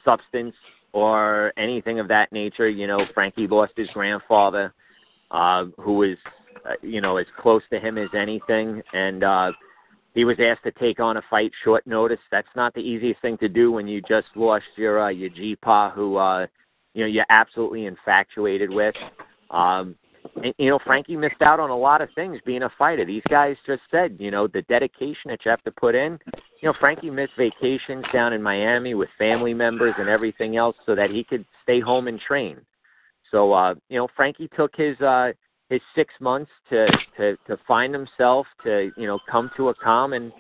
substance 0.05 0.55
or 0.93 1.53
anything 1.59 2.01
of 2.01 2.09
that 2.09 2.33
nature. 2.33 2.69
You 2.69 2.87
know, 2.87 3.01
Frankie 3.13 3.47
lost 3.47 3.73
his 3.77 3.89
grandfather, 3.93 4.73
uh, 5.31 5.67
who 5.79 5.95
was, 5.95 6.17
uh, 6.65 6.75
you 6.83 7.03
know, 7.03 7.19
as 7.19 7.27
close 7.39 7.63
to 7.71 7.79
him 7.79 7.99
as 7.99 8.09
anything, 8.15 8.83
and 8.95 9.23
uh, 9.23 9.53
he 10.15 10.25
was 10.25 10.39
asked 10.41 10.65
to 10.65 10.73
take 10.73 10.99
on 10.99 11.19
a 11.19 11.23
fight 11.29 11.53
short 11.63 11.87
notice. 11.87 12.19
That's 12.31 12.49
not 12.57 12.73
the 12.73 12.81
easiest 12.81 13.21
thing 13.21 13.37
to 13.39 13.49
do 13.51 13.71
when 13.71 13.87
you 13.87 14.01
just 14.01 14.29
lost 14.35 14.65
your 14.77 15.05
uh, 15.05 15.09
your 15.11 15.29
GPA, 15.29 15.93
who 15.93 16.17
uh, 16.17 16.47
you 16.95 17.03
know 17.03 17.09
you're 17.09 17.27
absolutely 17.29 17.85
infatuated 17.85 18.71
with. 18.71 18.95
Um, 19.51 19.95
you 20.59 20.71
know, 20.71 20.79
Frankie 20.85 21.17
missed 21.17 21.43
out 21.43 21.61
on 21.61 21.71
a 21.71 21.77
lot 21.77 22.03
of 22.03 22.09
things 22.15 22.39
being 22.45 22.63
a 22.63 22.71
fighter. 22.79 23.05
These 23.05 23.23
guys 23.29 23.57
just 23.67 23.83
said, 23.91 24.17
you 24.19 24.31
know, 24.31 24.47
the 24.47 24.63
dedication 24.63 25.27
that 25.27 25.41
you 25.45 25.51
have 25.51 25.63
to 25.65 25.71
put 25.71 25.95
in. 25.95 26.19
You 26.63 26.69
know, 26.69 26.75
Frankie 26.79 27.11
missed 27.11 27.33
vacations 27.37 28.05
down 28.13 28.33
in 28.33 28.43
Miami 28.43 28.95
with 28.95 29.09
family 29.19 29.55
members 29.55 29.95
and 29.99 30.09
everything 30.09 30.57
else 30.57 30.77
so 30.87 30.95
that 30.95 31.11
he 31.11 31.25
could 31.25 31.45
stay 31.63 31.81
home 31.81 32.09
and 32.09 32.21
train. 32.21 32.59
So, 33.31 33.53
uh, 33.53 33.75
you 33.89 33.99
know, 33.99 34.09
Frankie 34.17 34.49
took 34.57 34.73
his 34.77 35.01
uh 35.01 35.33
his 35.69 35.81
six 35.95 36.15
months 36.21 36.51
to 36.71 36.87
to 37.17 37.37
to 37.47 37.57
find 37.67 37.93
himself, 37.93 38.47
to 38.65 38.91
you 38.97 39.07
know, 39.07 39.19
come 39.31 39.51
to 39.57 39.71
a 39.71 39.75
calm, 39.75 40.13
and 40.13 40.33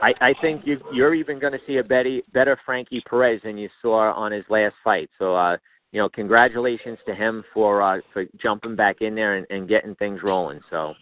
I 0.00 0.14
I 0.20 0.34
think 0.40 0.62
you 0.64 0.80
you're 0.92 1.14
even 1.14 1.38
going 1.38 1.52
to 1.52 1.60
see 1.66 1.76
a 1.76 1.84
better 1.84 2.20
better 2.32 2.58
Frankie 2.64 3.02
Perez 3.08 3.42
than 3.44 3.58
you 3.58 3.68
saw 3.82 4.12
on 4.12 4.32
his 4.32 4.44
last 4.48 4.74
fight. 4.82 5.10
So, 5.18 5.36
uh, 5.36 5.58
you 5.92 6.00
know, 6.00 6.08
congratulations 6.08 6.98
to 7.06 7.14
him 7.14 7.44
for 7.54 7.82
uh 7.82 8.00
for 8.12 8.24
jumping 8.42 8.74
back 8.74 9.00
in 9.00 9.14
there 9.14 9.36
and, 9.36 9.46
and 9.50 9.68
getting 9.68 9.94
things 9.96 10.20
rolling. 10.22 10.60
So, 10.70 10.94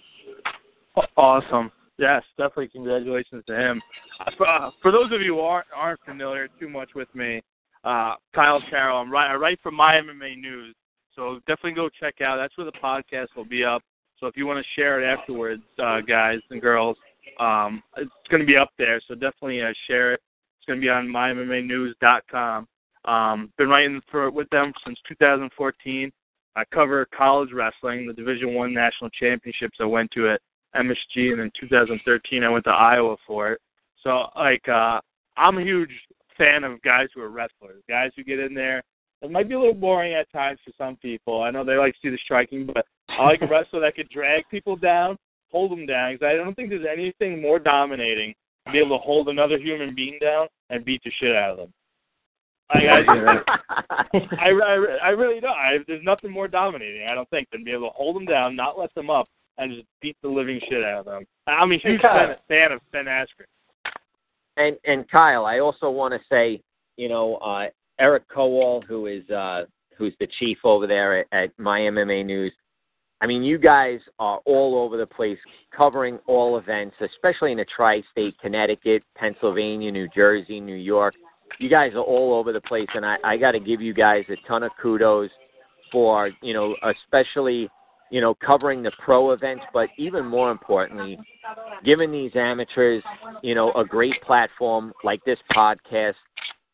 Awesome. 1.16 1.70
Yes, 1.98 2.22
definitely 2.38 2.68
congratulations 2.68 3.44
to 3.46 3.54
him. 3.54 3.82
Uh, 4.20 4.30
For, 4.36 4.48
uh, 4.48 4.70
those 4.84 5.12
of 5.12 5.20
you 5.20 5.34
who 5.34 5.40
aren't, 5.40 5.66
aren't 5.74 6.00
familiar 6.04 6.48
too 6.58 6.68
much 6.68 6.90
with 6.94 7.14
me, 7.14 7.42
uh, 7.84 8.14
Kyle 8.34 8.62
Carroll, 8.70 8.98
I'm 8.98 9.10
right, 9.10 9.30
I 9.30 9.34
write 9.34 9.58
for 9.62 9.70
My 9.70 9.94
MMA 9.94 10.40
News, 10.40 10.74
so 11.14 11.40
definitely 11.46 11.72
go 11.72 11.88
check 11.88 12.22
out. 12.22 12.36
That's 12.36 12.56
where 12.56 12.64
the 12.64 12.72
podcast 12.72 13.28
will 13.36 13.44
be 13.44 13.64
up. 13.64 13.82
So 14.18 14.26
if 14.26 14.36
you 14.36 14.46
want 14.46 14.64
to 14.64 14.80
share 14.80 15.02
it 15.02 15.06
afterwards, 15.06 15.62
uh, 15.78 16.00
guys 16.00 16.38
and 16.50 16.60
girls, 16.60 16.96
um, 17.38 17.82
it's 17.96 18.10
going 18.30 18.40
to 18.40 18.46
be 18.46 18.56
up 18.56 18.70
there. 18.78 19.00
So 19.06 19.14
definitely 19.14 19.62
uh, 19.62 19.72
share 19.86 20.14
it. 20.14 20.20
It's 20.58 20.66
going 20.66 20.78
to 20.78 20.84
be 20.84 20.90
on 20.90 21.06
MyMMANews.com. 21.06 22.66
Um, 23.04 23.52
been 23.56 23.68
writing 23.68 24.00
for 24.10 24.30
with 24.30 24.48
them 24.50 24.72
since 24.84 24.98
2014. 25.08 26.12
I 26.56 26.64
cover 26.74 27.06
college 27.16 27.50
wrestling, 27.52 28.06
the 28.06 28.12
Division 28.12 28.54
One 28.54 28.74
national 28.74 29.10
championships. 29.10 29.78
I 29.80 29.84
went 29.84 30.10
to 30.12 30.30
at 30.30 30.40
MSG, 30.76 31.32
and 31.32 31.40
in 31.40 31.50
2013 31.58 32.44
I 32.44 32.48
went 32.48 32.64
to 32.64 32.70
Iowa 32.70 33.16
for 33.26 33.52
it. 33.52 33.60
So 34.02 34.26
like, 34.36 34.66
uh, 34.68 35.00
I'm 35.36 35.58
a 35.58 35.62
huge 35.62 35.90
fan 36.36 36.64
of 36.64 36.80
guys 36.82 37.08
who 37.14 37.20
are 37.20 37.30
wrestlers, 37.30 37.82
guys 37.88 38.10
who 38.16 38.24
get 38.24 38.38
in 38.38 38.54
there. 38.54 38.82
It 39.22 39.30
might 39.30 39.48
be 39.48 39.54
a 39.54 39.58
little 39.58 39.74
boring 39.74 40.14
at 40.14 40.30
times 40.32 40.58
for 40.64 40.72
some 40.78 40.96
people. 40.96 41.42
I 41.42 41.50
know 41.50 41.64
they 41.64 41.76
like 41.76 41.92
to 41.94 41.98
see 42.02 42.08
the 42.08 42.18
striking, 42.24 42.66
but 42.66 42.86
I 43.10 43.24
like 43.24 43.42
a 43.42 43.46
wrestler 43.50 43.80
that 43.80 43.94
could 43.94 44.08
drag 44.08 44.44
people 44.50 44.76
down, 44.76 45.16
hold 45.50 45.70
them 45.72 45.84
down. 45.84 46.14
Because 46.14 46.26
I 46.26 46.36
don't 46.36 46.54
think 46.54 46.70
there's 46.70 46.86
anything 46.90 47.42
more 47.42 47.58
dominating 47.58 48.34
to 48.66 48.72
be 48.72 48.78
able 48.78 48.98
to 48.98 49.04
hold 49.04 49.28
another 49.28 49.58
human 49.58 49.94
being 49.94 50.18
down 50.20 50.48
and 50.70 50.84
beat 50.84 51.02
the 51.04 51.10
shit 51.20 51.36
out 51.36 51.50
of 51.50 51.56
them. 51.58 51.72
Like, 52.74 52.84
I, 52.84 53.00
I, 54.38 54.48
I, 54.48 54.98
I 55.04 55.08
really 55.10 55.40
don't. 55.40 55.50
I, 55.50 55.78
there's 55.86 56.04
nothing 56.04 56.30
more 56.30 56.48
dominating, 56.48 57.06
I 57.08 57.14
don't 57.14 57.28
think, 57.30 57.48
than 57.50 57.64
be 57.64 57.72
able 57.72 57.88
to 57.88 57.94
hold 57.94 58.16
them 58.16 58.26
down, 58.26 58.56
not 58.56 58.78
let 58.78 58.94
them 58.94 59.10
up, 59.10 59.26
and 59.58 59.72
just 59.72 59.86
beat 60.00 60.16
the 60.22 60.28
living 60.28 60.60
shit 60.68 60.84
out 60.84 61.00
of 61.00 61.04
them. 61.06 61.24
I'm 61.46 61.72
a 61.72 61.78
huge 61.78 62.00
fan, 62.00 62.36
fan 62.48 62.72
of 62.72 62.80
Ben 62.92 63.06
Askren. 63.06 63.46
and 64.56 64.76
and 64.84 65.08
Kyle, 65.10 65.44
I 65.44 65.58
also 65.58 65.90
want 65.90 66.14
to 66.14 66.20
say, 66.28 66.60
you 66.96 67.08
know, 67.08 67.36
uh, 67.36 67.66
Eric 67.98 68.24
Kowal, 68.34 68.84
who 68.84 69.06
is 69.06 69.28
uh, 69.30 69.64
who's 69.96 70.14
the 70.20 70.28
chief 70.38 70.58
over 70.64 70.86
there 70.86 71.20
at, 71.20 71.26
at 71.32 71.58
My 71.58 71.80
MMA 71.80 72.24
News. 72.24 72.52
I 73.22 73.26
mean, 73.26 73.42
you 73.42 73.58
guys 73.58 74.00
are 74.18 74.40
all 74.46 74.78
over 74.78 74.96
the 74.96 75.06
place 75.06 75.38
covering 75.76 76.18
all 76.26 76.56
events, 76.56 76.96
especially 77.00 77.52
in 77.52 77.58
the 77.58 77.66
tri-state, 77.76 78.34
Connecticut, 78.40 79.02
Pennsylvania, 79.14 79.92
New 79.92 80.08
Jersey, 80.14 80.58
New 80.58 80.74
York. 80.76 81.14
You 81.58 81.68
guys 81.68 81.92
are 81.94 82.02
all 82.02 82.34
over 82.34 82.52
the 82.52 82.60
place, 82.60 82.88
and 82.94 83.04
I, 83.04 83.16
I 83.24 83.36
got 83.36 83.52
to 83.52 83.60
give 83.60 83.80
you 83.80 83.92
guys 83.92 84.24
a 84.28 84.36
ton 84.48 84.62
of 84.62 84.70
kudos 84.80 85.30
for, 85.92 86.30
you 86.42 86.54
know, 86.54 86.76
especially, 86.82 87.68
you 88.10 88.20
know, 88.20 88.34
covering 88.34 88.82
the 88.82 88.92
pro 89.04 89.32
events, 89.32 89.64
but 89.72 89.88
even 89.98 90.24
more 90.24 90.50
importantly, 90.50 91.18
giving 91.84 92.10
these 92.12 92.32
amateurs, 92.34 93.02
you 93.42 93.54
know, 93.54 93.72
a 93.72 93.84
great 93.84 94.20
platform 94.22 94.92
like 95.04 95.22
this 95.24 95.38
podcast 95.54 96.14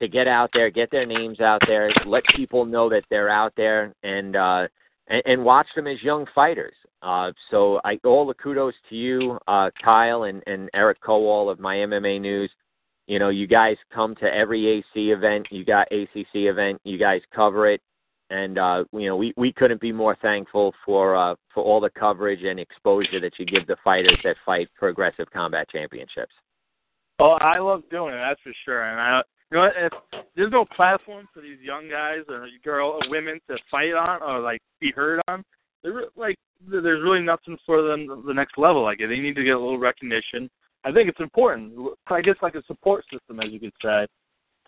to 0.01 0.09
get 0.09 0.29
out 0.29 0.51
there, 0.53 0.71
get 0.71 0.91
their 0.91 1.07
names 1.07 1.41
out 1.41 1.63
there, 1.67 1.91
let 2.05 2.23
people 2.35 2.65
know 2.65 2.89
that 2.89 3.05
they're 3.11 3.31
out 3.31 3.53
there, 3.57 3.95
and 4.03 4.37
uh, 4.37 4.67
and, 5.09 5.23
and 5.27 5.45
watch 5.45 5.67
them 5.75 5.87
as 5.87 6.03
young 6.03 6.27
fighters. 6.35 6.75
Uh, 7.03 7.31
so 7.51 7.81
I 7.85 7.99
all 8.05 8.27
the 8.27 8.35
kudos 8.35 8.75
to 8.91 8.97
you, 8.97 9.39
uh, 9.47 9.71
Kyle 9.83 10.25
and, 10.25 10.43
and 10.47 10.69
Eric 10.75 11.03
Kowal 11.03 11.51
of 11.51 11.61
my 11.61 11.77
MMA 11.77 12.21
News. 12.21 12.51
You 13.07 13.19
know, 13.19 13.29
you 13.29 13.47
guys 13.47 13.77
come 13.95 14.15
to 14.17 14.25
every 14.25 14.67
AC 14.67 15.11
event, 15.11 15.47
you 15.51 15.65
got 15.65 15.87
ACC 15.93 16.35
event, 16.35 16.81
you 16.85 16.99
guys 16.99 17.21
cover 17.35 17.69
it, 17.69 17.81
and 18.31 18.59
uh, 18.59 18.85
you 18.93 19.07
know 19.07 19.17
we, 19.17 19.33
we 19.37 19.53
couldn't 19.53 19.81
be 19.81 19.93
more 19.93 20.17
thankful 20.21 20.75
for 20.85 21.15
uh, 21.15 21.35
for 21.55 21.63
all 21.63 21.81
the 21.81 21.91
coverage 21.91 22.43
and 22.43 22.59
exposure 22.59 23.21
that 23.21 23.39
you 23.39 23.47
give 23.47 23.67
the 23.67 23.77
fighters 23.85 24.19
that 24.25 24.37
fight 24.45 24.69
progressive 24.77 25.31
combat 25.31 25.69
championships. 25.71 26.33
Oh, 27.19 27.33
I 27.41 27.59
love 27.59 27.83
doing 27.91 28.15
it. 28.15 28.19
That's 28.19 28.41
for 28.43 28.53
sure. 28.65 28.83
And 28.83 29.01
I, 29.01 29.23
you 29.51 29.59
know, 29.59 29.71
if 29.77 30.23
there's 30.35 30.53
no 30.53 30.65
platform 30.65 31.29
for 31.33 31.41
these 31.41 31.59
young 31.63 31.89
guys 31.89 32.21
or 32.29 32.47
girl 32.65 32.91
or 32.91 33.11
women 33.11 33.41
to 33.49 33.57
fight 33.71 33.95
on 33.95 34.23
or 34.23 34.41
like 34.41 34.61
be 34.81 34.91
heard 34.91 35.21
on, 35.29 35.45
they're 35.83 36.05
like 36.17 36.37
there's 36.69 37.03
really 37.03 37.23
nothing 37.23 37.57
for 37.65 37.83
them 37.83 38.25
the 38.27 38.35
next 38.35 38.59
level. 38.59 38.83
Like 38.83 38.99
they 38.99 39.19
need 39.19 39.37
to 39.37 39.45
get 39.45 39.57
a 39.57 39.59
little 39.59 39.79
recognition. 39.79 40.51
I 40.87 40.93
think 40.93 41.09
it's 41.09 41.21
important. 41.21 41.73
I 42.07 42.21
guess 42.23 42.37
like 42.43 42.55
a 42.55 42.63
support 42.67 43.05
system, 43.13 43.41
as 43.41 43.51
you 43.51 43.59
could 43.59 43.73
say. 43.83 44.07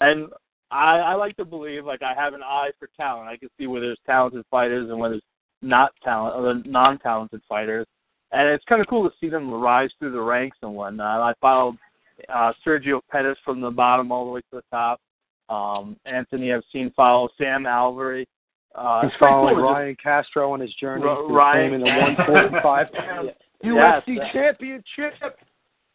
And 0.01 0.27
I, 0.71 0.99
I 0.99 1.15
like 1.15 1.37
to 1.37 1.45
believe 1.45 1.85
like 1.85 2.03
I 2.03 2.13
have 2.13 2.35
an 2.35 2.43
eye 2.43 2.71
for 2.79 2.89
talent. 2.97 3.29
I 3.29 3.37
can 3.37 3.49
see 3.57 3.69
where 3.69 3.81
there's 3.81 3.99
talented 4.05 4.45
fighters 4.51 4.91
and 4.91 4.99
where 4.99 5.11
there's 5.11 5.23
not 5.63 5.93
talent 6.03 6.35
or 6.37 6.43
the 6.55 6.69
non-talented 6.69 7.41
fighters. 7.49 7.87
And 8.33 8.49
it's 8.49 8.65
kind 8.65 8.81
of 8.81 8.89
cool 8.89 9.09
to 9.09 9.15
see 9.21 9.29
them 9.29 9.51
rise 9.51 9.91
through 9.99 10.13
the 10.13 10.21
ranks 10.21 10.59
and 10.63 10.75
whatnot. 10.75 11.21
I 11.21 11.35
followed 11.41 11.77
uh, 12.29 12.53
Sergio 12.67 13.01
Pettis 13.11 13.39
from 13.45 13.61
the 13.61 13.71
bottom 13.71 14.11
all 14.11 14.25
the 14.27 14.33
way 14.33 14.41
to 14.41 14.47
the 14.57 14.63
top. 14.73 15.01
Um, 15.49 15.97
Anthony, 16.05 16.53
I've 16.53 16.65
seen 16.73 16.93
follow 16.97 17.29
Sam 17.39 17.63
Alvey. 17.63 18.27
Uh, 18.75 19.03
He's 19.03 19.13
following 19.19 19.55
cool. 19.55 19.65
Ryan 19.65 19.97
Castro 20.03 20.53
on 20.53 20.61
his 20.61 20.75
journey 20.75 21.03
to 21.05 21.27
Ryan- 21.31 21.75
in 21.75 21.81
the 21.81 21.87
145 21.87 22.93
pound 22.93 23.31
UFC 23.65 24.33
championship. 24.33 25.39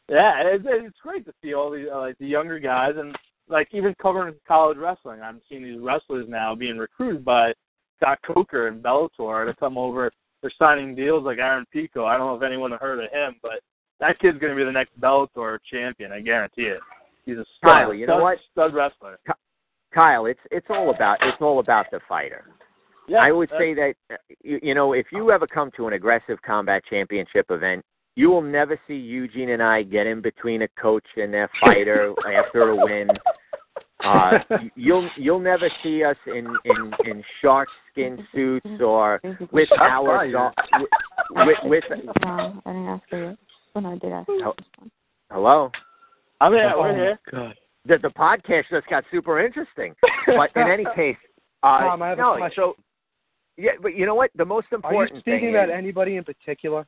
Yeah, 0.10 0.34
it's, 0.46 0.66
it's 0.68 0.98
great 1.02 1.26
to 1.26 1.34
see 1.42 1.54
all 1.54 1.72
these 1.72 1.88
uh, 1.92 2.00
like 2.00 2.18
the 2.18 2.28
younger 2.28 2.60
guys 2.60 2.94
and 2.98 3.16
like 3.48 3.70
even 3.72 3.96
covering 4.02 4.36
college 4.48 4.78
wrestling. 4.78 5.22
I'm 5.22 5.42
seeing 5.50 5.64
these 5.64 5.80
wrestlers 5.80 6.28
now 6.28 6.56
being 6.56 6.78
recruited 6.78 7.24
by 7.24 7.54
Scott 7.98 8.20
Coker 8.26 8.68
and 8.68 8.84
Bellator 8.84 9.46
to 9.46 9.54
come 9.60 9.78
over. 9.78 10.12
They're 10.42 10.52
signing 10.60 10.94
deals 10.94 11.24
like 11.24 11.38
Aaron 11.38 11.66
Pico. 11.72 12.06
I 12.06 12.18
don't 12.18 12.28
know 12.28 12.36
if 12.36 12.44
anyone 12.44 12.72
heard 12.74 13.04
of 13.04 13.12
him, 13.12 13.36
but 13.42 13.62
that 14.00 14.20
kid's 14.20 14.40
going 14.40 14.52
to 14.52 14.58
be 14.58 14.66
the 14.66 14.72
next 14.72 15.00
Bellator 15.00 15.58
champion. 15.72 16.12
I 16.12 16.20
guarantee 16.20 16.64
it. 16.64 16.80
He's 17.26 17.38
a 17.38 17.46
stud, 17.58 17.72
Kyle, 17.72 17.94
you 17.94 18.06
know 18.06 18.16
stud, 18.16 18.22
what? 18.22 18.38
stud 18.52 18.74
wrestler. 18.74 19.20
Kyle, 19.94 20.26
it's 20.26 20.40
it's 20.52 20.68
all 20.70 20.94
about 20.94 21.18
it's 21.22 21.38
all 21.40 21.60
about 21.60 21.86
the 21.92 22.02
fighter. 22.10 22.46
Yeah, 23.08 23.20
I 23.20 23.32
would 23.32 23.50
say 23.58 23.74
that 23.74 23.94
uh, 24.12 24.16
you, 24.44 24.60
you 24.62 24.76
know 24.76 24.94
if 24.94 25.06
you 25.12 25.32
ever 25.32 25.48
come 25.48 25.72
to 25.78 25.88
an 25.88 25.94
aggressive 25.94 26.42
combat 26.46 26.84
championship 26.90 27.46
event, 27.50 27.86
you 28.16 28.30
will 28.30 28.42
never 28.42 28.80
see 28.88 28.96
Eugene 28.96 29.50
and 29.50 29.62
I 29.64 29.84
get 29.84 30.06
in 30.08 30.22
between 30.22 30.62
a 30.64 30.68
coach 30.80 31.06
and 31.18 31.34
their 31.34 31.50
fighter 31.62 32.14
after 32.36 32.70
a 32.70 32.76
win. 32.76 33.10
Uh, 34.04 34.38
you'll 34.76 35.10
you'll 35.16 35.40
never 35.40 35.70
see 35.82 36.04
us 36.04 36.18
in 36.28 36.46
in 36.66 36.92
in 37.06 37.24
shark 37.42 37.70
skin 37.92 38.18
suits 38.34 38.66
or 38.82 39.22
with 39.52 39.70
Shut 39.70 39.80
our 39.80 40.26
up. 40.36 40.54
go- 40.70 40.86
with, 41.46 41.58
with 41.64 41.84
No, 42.24 42.62
I 42.66 42.72
didn't 42.72 42.88
ask 42.88 43.04
for 43.10 43.30
it. 43.32 43.40
Well, 43.74 43.82
no, 43.84 43.92
I 43.94 43.98
did 43.98 44.12
ask. 44.12 44.30
Oh. 44.30 44.54
hello. 45.32 45.72
I 46.42 46.50
mean, 46.50 46.60
Oh, 46.76 46.82
we're 46.82 46.96
here. 46.96 47.20
God. 47.32 47.56
The 47.86 47.98
the 48.00 48.10
podcast 48.10 48.66
just 48.70 48.88
got 48.88 49.06
super 49.10 49.40
interesting. 49.44 49.96
But 50.28 50.52
in 50.56 50.70
any 50.70 50.86
case, 50.96 51.16
uh, 51.64 51.80
Tom, 51.80 52.02
I 52.02 52.10
have 52.10 52.20
a 52.20 52.22
question. 52.38 52.52
So 52.56 52.76
yeah, 53.58 53.72
but 53.82 53.96
you 53.96 54.06
know 54.06 54.16
what? 54.16 54.32
The 54.36 54.46
most 54.46 54.68
important. 54.74 55.12
Are 55.12 55.16
you 55.16 55.22
speaking 55.22 55.40
thing 55.40 55.50
about 55.56 55.70
is, 55.70 55.76
anybody 55.78 56.18
in 56.18 56.24
particular? 56.26 56.86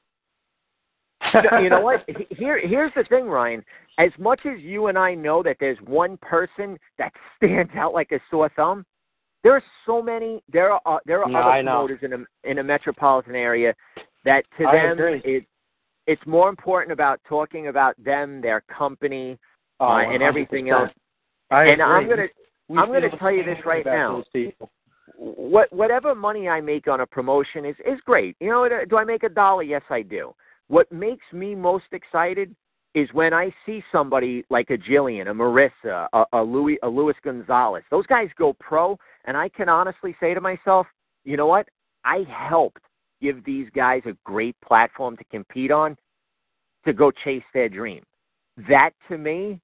You 1.62 1.70
know 1.70 1.82
what? 1.82 2.06
Here, 2.30 2.60
here's 2.66 2.92
the 2.96 3.04
thing, 3.06 3.26
Ryan. 3.28 3.64
As 3.98 4.12
much 4.20 4.42
as 4.46 4.60
you 4.62 4.88
and 4.88 4.98
I 4.98 5.14
know 5.16 5.42
that 5.44 5.58
there's 5.60 5.78
one 5.86 6.18
person 6.18 6.78
that 6.98 7.14
stands 7.38 7.72
out 7.76 7.94
like 7.94 8.12
a 8.12 8.20
sore 8.30 8.50
thumb, 8.56 8.86
there 9.44 9.54
are 9.54 9.64
so 9.86 10.02
many. 10.02 10.44
There 10.52 10.72
are 10.72 10.82
uh, 10.86 11.00
there 11.06 11.20
are 11.24 11.26
other 11.26 11.64
promoters 11.64 12.00
in 12.02 12.14
a 12.14 12.50
in 12.50 12.60
a 12.60 12.64
metropolitan 12.64 13.36
area 13.36 13.74
that 14.26 14.44
to 14.58 14.66
I 14.66 14.76
them 14.76 14.92
agree. 14.94 15.22
it 15.24 15.46
it's 16.08 16.22
more 16.26 16.50
important 16.50 16.92
about 16.92 17.20
talking 17.28 17.68
about 17.68 17.96
them, 18.04 18.42
their 18.42 18.62
company, 18.62 19.38
Oh, 19.80 19.88
uh, 19.88 19.98
and 20.14 20.24
everything 20.24 20.70
else. 20.70 20.90
I 21.52 21.66
and 21.66 21.82
I'm 21.82 22.08
gonna 22.10 22.28
We 22.70 22.78
I'm 22.78 22.88
gonna 22.92 23.16
tell 23.18 23.32
you 23.32 23.44
this 23.44 23.58
right 23.66 23.86
now. 23.86 24.24
what 25.18 25.72
whatever 25.72 26.16
money 26.16 26.48
I 26.50 26.62
make 26.62 26.88
on 26.88 27.02
a 27.02 27.06
promotion 27.06 27.66
is 27.66 27.76
is 27.86 28.00
great. 28.06 28.36
You 28.40 28.50
know, 28.50 28.68
do 28.90 28.98
I 28.98 29.04
make 29.04 29.24
a 29.24 29.30
dollar? 29.30 29.64
Yes, 29.64 29.84
I 29.90 30.02
do. 30.02 30.34
What 30.68 30.92
makes 30.92 31.26
me 31.32 31.56
most 31.56 31.86
excited 31.92 32.56
is 32.96 33.12
when 33.12 33.34
I 33.34 33.54
see 33.66 33.84
somebody 33.92 34.46
like 34.50 34.70
a 34.70 34.78
Jillian, 34.78 35.30
a 35.30 35.34
Marissa, 35.34 36.08
a, 36.14 36.26
a 36.32 36.42
Louis, 36.42 36.80
a 36.82 36.88
Luis 36.88 37.16
Gonzalez. 37.24 37.84
Those 37.92 38.08
guys 38.08 38.30
go 38.38 38.54
pro, 38.54 38.98
and 39.26 39.36
I 39.36 39.50
can 39.50 39.68
honestly 39.68 40.16
say 40.20 40.34
to 40.34 40.42
myself, 40.42 40.88
you 41.26 41.36
know 41.36 41.48
what? 41.48 41.68
I 42.06 42.24
helped 42.30 42.82
give 43.22 43.44
these 43.44 43.68
guys 43.76 44.02
a 44.06 44.16
great 44.24 44.56
platform 44.66 45.18
to 45.18 45.24
compete 45.26 45.72
on, 45.72 45.98
to 46.86 46.94
go 46.94 47.12
chase 47.12 47.44
their 47.54 47.68
dream. 47.68 48.04
That 48.70 48.92
to 49.10 49.18
me 49.18 49.60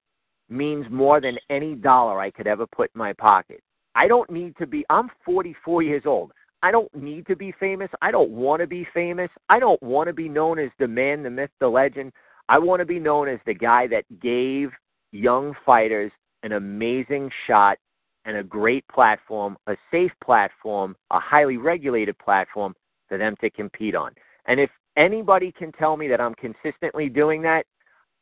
means 0.50 0.86
more 0.90 1.20
than 1.20 1.38
any 1.48 1.74
dollar 1.74 2.20
I 2.20 2.30
could 2.30 2.46
ever 2.46 2.66
put 2.66 2.90
in 2.94 2.98
my 2.98 3.14
pocket. 3.14 3.62
I 3.94 4.08
don't 4.08 4.30
need 4.30 4.56
to 4.58 4.66
be, 4.66 4.84
I'm 4.90 5.10
44 5.24 5.82
years 5.82 6.02
old. 6.04 6.32
I 6.62 6.70
don't 6.70 6.94
need 6.94 7.26
to 7.26 7.36
be 7.36 7.52
famous. 7.58 7.90
I 8.00 8.10
don't 8.10 8.30
want 8.30 8.60
to 8.60 8.66
be 8.66 8.86
famous. 8.94 9.30
I 9.48 9.58
don't 9.58 9.82
want 9.82 10.08
to 10.08 10.12
be 10.12 10.28
known 10.28 10.58
as 10.58 10.70
the 10.78 10.88
man, 10.88 11.22
the 11.22 11.30
myth, 11.30 11.50
the 11.60 11.68
legend. 11.68 12.12
I 12.48 12.58
want 12.58 12.80
to 12.80 12.86
be 12.86 12.98
known 12.98 13.28
as 13.28 13.40
the 13.46 13.54
guy 13.54 13.86
that 13.88 14.04
gave 14.20 14.70
young 15.10 15.54
fighters 15.66 16.12
an 16.42 16.52
amazing 16.52 17.30
shot 17.46 17.78
and 18.24 18.36
a 18.36 18.42
great 18.42 18.86
platform, 18.88 19.56
a 19.66 19.76
safe 19.90 20.12
platform, 20.24 20.96
a 21.10 21.18
highly 21.18 21.56
regulated 21.56 22.16
platform 22.18 22.74
for 23.08 23.18
them 23.18 23.34
to 23.40 23.50
compete 23.50 23.94
on. 23.94 24.12
And 24.46 24.60
if 24.60 24.70
anybody 24.96 25.52
can 25.52 25.72
tell 25.72 25.96
me 25.96 26.08
that 26.08 26.20
I'm 26.20 26.34
consistently 26.34 27.08
doing 27.08 27.42
that, 27.42 27.66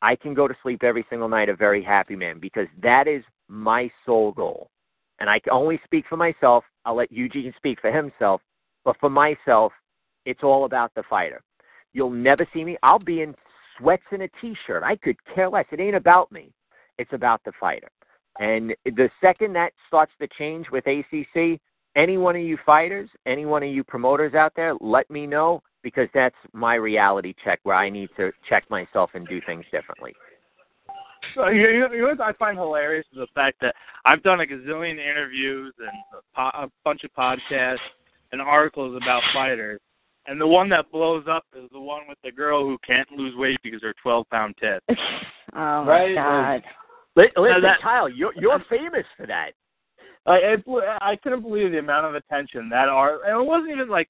I 0.01 0.15
can 0.15 0.33
go 0.33 0.47
to 0.47 0.55
sleep 0.63 0.83
every 0.83 1.05
single 1.09 1.29
night 1.29 1.49
a 1.49 1.55
very 1.55 1.83
happy 1.83 2.15
man 2.15 2.39
because 2.39 2.67
that 2.81 3.07
is 3.07 3.23
my 3.47 3.91
sole 4.05 4.31
goal. 4.31 4.69
And 5.19 5.29
I 5.29 5.39
can 5.39 5.53
only 5.53 5.79
speak 5.85 6.05
for 6.09 6.17
myself. 6.17 6.63
I'll 6.85 6.95
let 6.95 7.11
Eugene 7.11 7.53
speak 7.57 7.79
for 7.79 7.91
himself. 7.91 8.41
But 8.83 8.97
for 8.99 9.09
myself, 9.09 9.71
it's 10.25 10.43
all 10.43 10.65
about 10.65 10.91
the 10.95 11.03
fighter. 11.09 11.41
You'll 11.93 12.09
never 12.09 12.47
see 12.53 12.63
me. 12.63 12.77
I'll 12.83 12.99
be 12.99 13.21
in 13.21 13.35
sweats 13.77 14.03
and 14.11 14.23
a 14.23 14.29
t-shirt. 14.39 14.83
I 14.83 14.95
could 14.95 15.17
care 15.33 15.49
less. 15.49 15.65
It 15.71 15.79
ain't 15.79 15.95
about 15.95 16.31
me. 16.31 16.51
It's 16.97 17.13
about 17.13 17.41
the 17.43 17.51
fighter. 17.59 17.89
And 18.39 18.73
the 18.85 19.09
second 19.19 19.53
that 19.53 19.73
starts 19.87 20.11
to 20.21 20.27
change 20.37 20.67
with 20.71 20.85
ACC, 20.87 21.59
any 21.95 22.17
one 22.17 22.35
of 22.35 22.41
you 22.41 22.57
fighters, 22.65 23.09
any 23.25 23.45
one 23.45 23.63
of 23.63 23.69
you 23.69 23.83
promoters 23.83 24.33
out 24.33 24.53
there, 24.55 24.73
let 24.79 25.09
me 25.09 25.27
know 25.27 25.61
because 25.83 26.07
that's 26.13 26.35
my 26.53 26.75
reality 26.75 27.33
check 27.43 27.59
where 27.63 27.75
I 27.75 27.89
need 27.89 28.09
to 28.17 28.31
check 28.47 28.69
myself 28.69 29.11
and 29.13 29.27
do 29.27 29.41
things 29.45 29.65
differently. 29.71 30.13
So, 31.35 31.47
you, 31.49 31.67
you 31.69 31.79
know, 32.01 32.07
what 32.07 32.21
I 32.21 32.33
find 32.33 32.57
hilarious 32.57 33.05
is 33.11 33.17
the 33.19 33.27
fact 33.35 33.57
that 33.61 33.75
I've 34.05 34.23
done 34.23 34.41
a 34.41 34.45
gazillion 34.45 34.99
interviews 34.99 35.73
and 35.79 35.89
a, 36.13 36.21
po- 36.35 36.65
a 36.65 36.71
bunch 36.83 37.03
of 37.03 37.11
podcasts 37.13 37.77
and 38.31 38.41
articles 38.41 38.99
about 39.01 39.21
fighters, 39.33 39.79
and 40.27 40.39
the 40.39 40.47
one 40.47 40.69
that 40.69 40.91
blows 40.91 41.25
up 41.29 41.43
is 41.55 41.69
the 41.71 41.79
one 41.79 42.03
with 42.07 42.17
the 42.23 42.31
girl 42.31 42.63
who 42.63 42.77
can't 42.85 43.09
lose 43.11 43.35
weight 43.35 43.59
because 43.63 43.81
her 43.81 43.93
12 44.01 44.25
pound 44.29 44.55
tits. 44.59 44.85
oh 44.89 45.83
my 45.83 45.85
Right? 45.85 46.15
God. 46.15 46.63
Li- 47.15 47.31
Listen, 47.35 47.61
that- 47.63 47.81
Kyle, 47.81 48.07
you're 48.09 48.33
you're 48.35 48.63
famous 48.69 49.05
for 49.17 49.27
that. 49.27 49.51
I 50.25 50.35
it, 50.37 50.63
I 51.01 51.15
couldn't 51.15 51.41
believe 51.41 51.71
the 51.71 51.79
amount 51.79 52.05
of 52.05 52.15
attention 52.15 52.69
that 52.69 52.87
art, 52.89 53.21
and 53.25 53.39
it 53.41 53.45
wasn't 53.45 53.71
even 53.71 53.89
like 53.89 54.07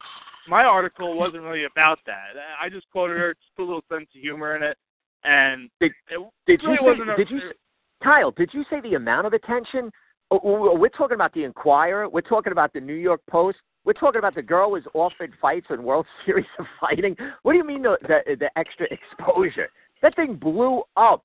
my 0.47 0.63
article 0.63 1.17
wasn't 1.17 1.43
really 1.43 1.63
about 1.65 1.99
that. 2.05 2.33
I 2.61 2.67
just 2.69 2.89
quoted 2.91 3.17
her, 3.17 3.33
just 3.33 3.55
put 3.55 3.63
a 3.63 3.65
little 3.65 3.83
sense 3.89 4.07
of 4.13 4.21
humor 4.21 4.55
in 4.55 4.63
it, 4.63 4.77
and 5.23 5.69
Did- 5.79 5.91
it 6.09 6.19
Did 6.47 6.61
really 6.63 6.77
you 6.79 6.85
wasn't 6.85 7.07
say, 7.07 7.13
a, 7.13 7.17
did 7.17 7.29
you 7.29 7.37
s- 7.37 7.55
Kyle? 8.03 8.31
Did 8.31 8.49
you 8.53 8.63
say 8.69 8.81
the 8.81 8.95
amount 8.95 9.27
of 9.27 9.33
attention? 9.33 9.91
Oh, 10.31 10.39
oh, 10.43 10.69
oh 10.69 10.75
We're 10.75 10.89
talking 10.89 11.15
about 11.15 11.33
the 11.33 11.43
Inquirer. 11.43 12.09
We're 12.09 12.21
talking 12.21 12.51
about 12.51 12.73
the 12.73 12.79
New 12.79 12.95
York 12.95 13.21
Post. 13.29 13.57
We're 13.85 13.93
talking 13.93 14.19
about 14.19 14.35
the 14.35 14.41
girl 14.41 14.71
was 14.71 14.83
offered 14.93 15.33
fights 15.41 15.67
in 15.69 15.83
World 15.83 16.05
Series 16.25 16.45
of 16.59 16.65
Fighting. 16.79 17.15
What 17.43 17.53
do 17.53 17.57
you 17.57 17.65
mean 17.65 17.81
the 17.83 17.97
the, 18.03 18.35
the 18.39 18.49
extra 18.57 18.87
exposure? 18.91 19.69
That 20.01 20.15
thing 20.15 20.35
blew 20.35 20.81
up 20.97 21.23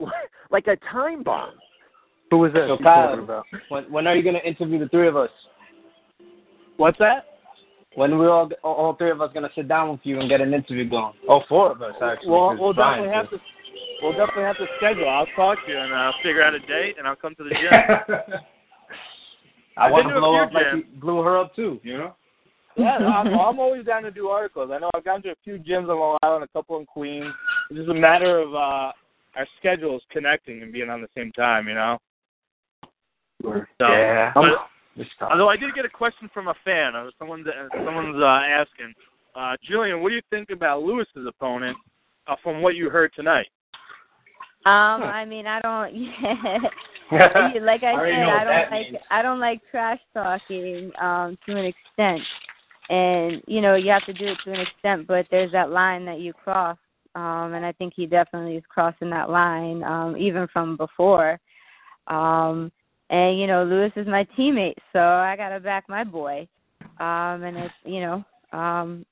like 0.50 0.66
a 0.66 0.76
time 0.90 1.22
bomb. 1.22 1.54
Who 2.30 2.38
was 2.38 2.52
this? 2.52 2.62
So 2.66 2.76
you 2.78 2.84
Kyle, 2.84 3.08
talking 3.08 3.24
about? 3.24 3.44
when 3.68 3.84
when 3.84 4.06
are 4.06 4.16
you 4.16 4.22
gonna 4.22 4.38
interview 4.44 4.78
the 4.80 4.88
three 4.88 5.06
of 5.08 5.16
us? 5.16 5.30
What's 6.76 6.98
that? 6.98 7.35
When 7.96 8.18
we 8.18 8.26
all 8.26 8.48
all 8.62 8.74
all 8.74 8.94
three 8.94 9.10
of 9.10 9.20
us 9.22 9.30
gonna 9.32 9.48
sit 9.54 9.68
down 9.68 9.90
with 9.90 10.00
you 10.04 10.20
and 10.20 10.28
get 10.28 10.40
an 10.42 10.52
interview 10.54 10.88
going? 10.88 11.14
All 11.28 11.44
four 11.48 11.72
of 11.72 11.80
us 11.82 11.94
actually. 12.02 12.28
We'll, 12.30 12.50
'cause 12.50 12.58
we'll 12.60 12.74
Brian 12.74 13.04
definitely 13.04 13.16
have 13.16 13.30
to. 13.30 13.38
We'll 14.02 14.12
definitely 14.12 14.42
have 14.44 14.56
to 14.58 14.66
schedule. 14.76 15.08
I'll 15.08 15.26
talk 15.34 15.58
to 15.64 15.72
you 15.72 15.78
and 15.78 15.92
uh, 15.92 16.12
figure 16.22 16.42
out 16.42 16.52
a 16.54 16.58
date, 16.60 16.96
and 16.98 17.08
I'll 17.08 17.16
come 17.16 17.34
to 17.36 17.44
the 17.44 17.50
gym. 17.50 17.72
I 19.78 19.86
I've 19.86 19.92
want 19.92 20.08
to 20.08 20.14
to 20.14 20.20
blow 20.20 20.36
up 20.42 20.52
like 20.52 20.64
you 20.74 20.84
blew 21.00 21.20
her 21.22 21.38
up 21.38 21.54
too. 21.56 21.80
You 21.82 21.98
know. 21.98 22.14
yeah, 22.76 22.96
I'm, 22.98 23.28
I'm 23.40 23.58
always 23.58 23.86
down 23.86 24.02
to 24.02 24.10
do 24.10 24.28
articles. 24.28 24.70
I 24.72 24.78
know 24.78 24.90
I've 24.94 25.04
gone 25.04 25.22
to 25.22 25.30
a 25.30 25.34
few 25.42 25.58
gyms 25.58 25.88
on 25.88 25.98
Long 25.98 26.18
Island, 26.22 26.44
a 26.44 26.48
couple 26.48 26.78
in 26.78 26.84
Queens. 26.86 27.32
It's 27.70 27.78
just 27.78 27.90
a 27.90 27.94
matter 27.94 28.38
of 28.40 28.54
uh, 28.54 28.92
our 29.36 29.46
schedules 29.58 30.02
connecting 30.10 30.62
and 30.62 30.70
being 30.72 30.90
on 30.90 31.00
the 31.00 31.08
same 31.16 31.32
time. 31.32 31.66
You 31.68 31.74
know. 31.74 31.98
So, 33.42 33.86
yeah. 33.88 34.32
but- 34.34 34.42
This 34.42 34.50
time. 34.56 34.66
Although 35.20 35.48
I 35.48 35.56
did 35.56 35.74
get 35.74 35.84
a 35.84 35.90
question 35.90 36.30
from 36.32 36.48
a 36.48 36.54
fan. 36.64 36.92
Someone's 37.18 37.46
uh, 37.46 37.68
someone's 37.84 38.16
uh, 38.22 38.26
asking, 38.26 38.94
uh, 39.34 39.56
Julian, 39.62 40.02
what 40.02 40.08
do 40.08 40.14
you 40.14 40.22
think 40.30 40.50
about 40.50 40.82
Lewis's 40.82 41.26
opponent 41.28 41.76
uh, 42.26 42.36
from 42.42 42.62
what 42.62 42.74
you 42.76 42.88
heard 42.88 43.12
tonight? 43.14 43.46
Um, 44.64 45.02
I 45.02 45.24
mean, 45.24 45.46
I 45.46 45.60
don't. 45.60 45.94
Yeah, 47.12 47.52
like 47.62 47.84
I 47.84 47.92
already 47.92 48.16
said, 48.16 48.28
I 48.28 48.44
don't 48.44 48.70
like 48.70 48.90
means. 48.90 49.04
I 49.10 49.22
don't 49.22 49.38
like 49.38 49.60
trash 49.70 50.00
talking 50.12 50.90
um 51.00 51.38
to 51.46 51.56
an 51.56 51.64
extent, 51.66 52.20
and 52.88 53.42
you 53.46 53.60
know 53.60 53.76
you 53.76 53.90
have 53.90 54.04
to 54.06 54.12
do 54.12 54.26
it 54.26 54.38
to 54.44 54.52
an 54.52 54.60
extent, 54.60 55.06
but 55.06 55.26
there's 55.30 55.52
that 55.52 55.70
line 55.70 56.04
that 56.06 56.18
you 56.18 56.32
cross, 56.32 56.76
um, 57.14 57.54
and 57.54 57.64
I 57.64 57.72
think 57.72 57.92
he 57.94 58.06
definitely 58.06 58.56
is 58.56 58.64
crossing 58.68 59.10
that 59.10 59.30
line, 59.30 59.84
um, 59.84 60.16
even 60.16 60.48
from 60.52 60.76
before. 60.76 61.38
Um, 62.08 62.72
and 63.10 63.38
you 63.38 63.46
know, 63.46 63.64
Lewis 63.64 63.92
is 63.96 64.06
my 64.06 64.26
teammate, 64.38 64.76
so 64.92 65.00
I 65.00 65.36
gotta 65.36 65.60
back 65.60 65.88
my 65.88 66.04
boy, 66.04 66.48
um, 66.98 67.42
and 67.42 67.56
it's 67.56 67.74
you 67.84 68.00
know, 68.00 68.24
um, 68.52 69.06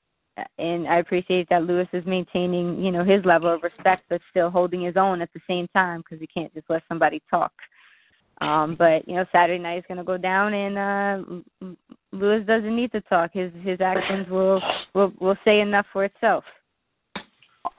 and 0.57 0.87
I 0.87 0.97
appreciate 0.97 1.47
that 1.49 1.63
Lewis 1.63 1.87
is 1.93 2.05
maintaining, 2.05 2.83
you 2.83 2.91
know, 2.91 3.03
his 3.03 3.23
level 3.23 3.53
of 3.53 3.63
respect, 3.63 4.03
but 4.09 4.21
still 4.31 4.49
holding 4.49 4.81
his 4.81 4.97
own 4.97 5.21
at 5.21 5.31
the 5.33 5.39
same 5.47 5.67
time 5.69 6.01
because 6.01 6.19
you 6.21 6.27
can't 6.33 6.53
just 6.53 6.69
let 6.69 6.83
somebody 6.89 7.21
talk. 7.29 7.53
Um, 8.41 8.75
but 8.77 9.07
you 9.07 9.15
know, 9.15 9.25
Saturday 9.31 9.61
night 9.61 9.77
is 9.77 9.85
going 9.87 9.97
to 9.97 10.03
go 10.03 10.17
down, 10.17 10.53
and 10.53 10.77
uh, 10.77 11.75
Lewis 12.11 12.45
doesn't 12.45 12.75
need 12.75 12.91
to 12.91 13.01
talk. 13.01 13.31
His 13.33 13.51
his 13.63 13.79
actions 13.79 14.27
will 14.29 14.61
will 14.93 15.13
will 15.21 15.37
say 15.45 15.61
enough 15.61 15.85
for 15.93 16.03
itself. 16.03 16.43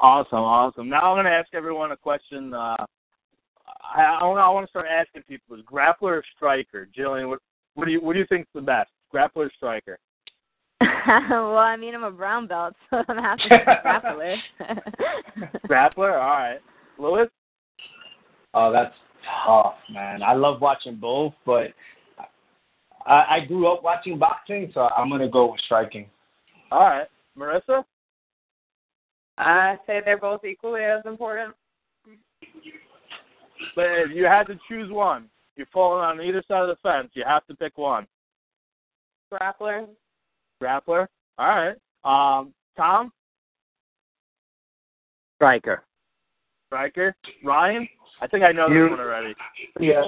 Awesome, 0.01 0.39
awesome. 0.39 0.89
Now 0.89 1.01
I'm 1.01 1.17
going 1.17 1.27
to 1.27 1.31
ask 1.31 1.49
everyone 1.53 1.93
a 1.93 1.97
question. 1.97 2.55
Uh, 2.55 2.87
I, 3.69 4.19
I 4.21 4.25
want 4.25 4.67
to 4.67 4.71
start 4.71 4.87
asking 4.91 5.23
people: 5.23 5.57
Is 5.57 5.63
grappler 5.71 6.03
or 6.03 6.25
striker? 6.37 6.89
Jillian, 6.97 7.29
what, 7.29 7.41
what 7.75 7.87
do 7.87 7.93
you 7.93 8.01
what 8.01 8.15
do 8.15 8.19
you 8.19 8.27
think's 8.29 8.49
the 8.55 8.61
best, 8.61 8.91
grappler 9.13 9.47
or 9.47 9.51
striker? 9.57 9.99
well, 10.81 11.59
I 11.59 11.77
mean, 11.77 11.95
I'm 11.95 12.05
a 12.05 12.11
brown 12.11 12.47
belt, 12.47 12.75
so 12.91 13.03
I'm 13.09 13.19
happy 13.19 13.49
to 13.49 13.59
be 13.59 13.65
grappler. 13.85 14.37
grappler, 15.69 16.13
all 16.13 16.39
right. 16.39 16.59
Lewis? 16.99 17.29
Oh, 18.55 18.73
that's 18.73 18.95
tough, 19.45 19.75
man. 19.91 20.23
I 20.23 20.35
love 20.35 20.61
watching 20.61 20.97
both, 20.97 21.33
but 21.45 21.69
I, 23.07 23.37
I 23.37 23.45
grew 23.47 23.73
up 23.73 23.83
watching 23.83 24.19
boxing, 24.19 24.71
so 24.75 24.89
I'm 24.97 25.11
gonna 25.11 25.29
go 25.29 25.53
with 25.53 25.61
striking. 25.65 26.07
All 26.71 26.81
right, 26.81 27.07
Marissa. 27.39 27.85
I 29.39 29.77
say 29.87 30.01
they're 30.05 30.19
both 30.19 30.45
equally 30.45 30.83
as 30.83 31.05
important. 31.05 31.55
But 33.77 33.85
if 33.91 34.11
you 34.13 34.25
had 34.25 34.47
to 34.49 34.59
choose 34.69 34.91
one, 34.91 35.29
you're 35.55 35.67
falling 35.73 36.03
on 36.03 36.21
either 36.21 36.43
side 36.49 36.63
of 36.63 36.69
the 36.69 36.77
fence. 36.83 37.11
You 37.15 37.23
have 37.27 37.47
to 37.47 37.55
pick 37.55 37.77
one. 37.79 38.07
Grappler. 39.33 39.87
Grappler. 40.63 41.07
All 41.39 41.47
right. 41.47 41.77
Um, 42.05 42.53
Tom. 42.77 43.13
Striker. 45.37 45.83
Striker. 46.69 47.15
Ryan. 47.45 47.87
I 48.23 48.27
think 48.27 48.43
I 48.45 48.53
know 48.53 48.69
You- 48.69 48.85
this 48.85 48.91
one 48.91 49.01
already. 49.01 49.35
Yeah. 49.79 50.03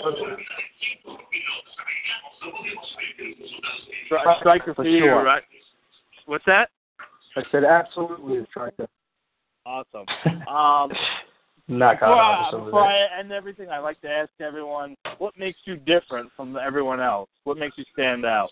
Striker 4.41 4.73
for, 4.75 4.83
For 4.83 4.85
you, 4.89 5.01
sure. 5.01 5.23
right? 5.25 5.43
What's 6.27 6.45
that? 6.47 6.71
I 7.37 7.43
said 7.53 7.65
absolutely 7.65 8.39
a 8.39 8.47
striker. 8.47 8.87
Awesome. 9.67 10.07
Um, 10.49 10.91
Knock 11.71 11.97
before, 12.01 12.09
out 12.09 12.19
I, 12.19 12.49
episode 12.49 12.65
before 12.65 12.87
I 12.87 13.21
end 13.21 13.31
everything, 13.31 13.69
I 13.69 13.79
like 13.79 14.01
to 14.01 14.09
ask 14.09 14.31
everyone 14.41 14.97
what 15.19 15.39
makes 15.39 15.59
you 15.67 15.77
different 15.77 16.31
from 16.35 16.57
everyone 16.57 17.01
else. 17.01 17.29
What 17.45 17.59
makes 17.59 17.77
you 17.77 17.85
stand 17.93 18.25
out? 18.25 18.49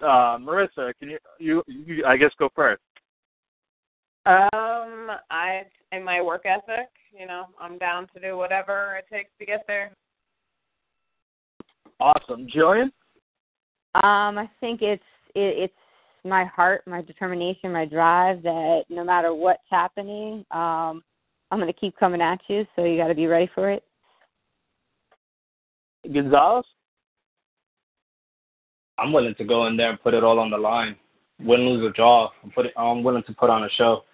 Uh, 0.00 0.38
Marissa, 0.38 0.92
can 0.98 1.10
you, 1.10 1.18
you 1.38 1.62
you 1.66 2.04
I 2.06 2.16
guess 2.16 2.30
go 2.38 2.48
first. 2.54 2.80
Um, 4.24 5.10
I 5.30 5.62
in 5.92 6.02
my 6.02 6.22
work 6.22 6.44
ethic, 6.46 6.88
you 7.18 7.26
know, 7.26 7.44
I'm 7.60 7.76
down 7.76 8.08
to 8.14 8.20
do 8.20 8.36
whatever 8.36 8.98
it 8.98 9.14
takes 9.14 9.30
to 9.38 9.46
get 9.46 9.64
there. 9.66 9.92
Awesome, 12.00 12.46
Jillian. 12.46 12.90
Um, 13.94 14.38
I 14.38 14.48
think 14.60 14.80
it's 14.80 15.02
it, 15.34 15.70
it's 15.70 15.74
my 16.24 16.44
heart, 16.44 16.82
my 16.86 17.02
determination, 17.02 17.72
my 17.72 17.84
drive 17.84 18.42
that 18.42 18.84
no 18.88 19.04
matter 19.04 19.34
what's 19.34 19.62
happening, 19.70 20.44
um, 20.50 21.02
I'm 21.50 21.58
going 21.58 21.72
to 21.72 21.78
keep 21.78 21.96
coming 21.96 22.20
at 22.20 22.40
you. 22.48 22.66
So 22.74 22.84
you 22.84 22.96
got 22.96 23.08
to 23.08 23.14
be 23.14 23.26
ready 23.26 23.50
for 23.54 23.70
it. 23.70 23.82
Gonzalez. 26.12 26.64
I'm 28.98 29.12
willing 29.12 29.34
to 29.36 29.44
go 29.44 29.66
in 29.66 29.76
there 29.76 29.90
and 29.90 30.00
put 30.00 30.14
it 30.14 30.24
all 30.24 30.38
on 30.38 30.50
the 30.50 30.56
line, 30.56 30.96
win, 31.40 31.60
lose, 31.60 31.84
or 31.84 31.90
draw. 31.90 32.30
I'm 32.42 32.50
put 32.50 32.66
it, 32.66 32.72
I'm 32.76 33.02
willing 33.02 33.24
to 33.24 33.32
put 33.34 33.50
on 33.50 33.64
a 33.64 33.68
show. 33.76 34.04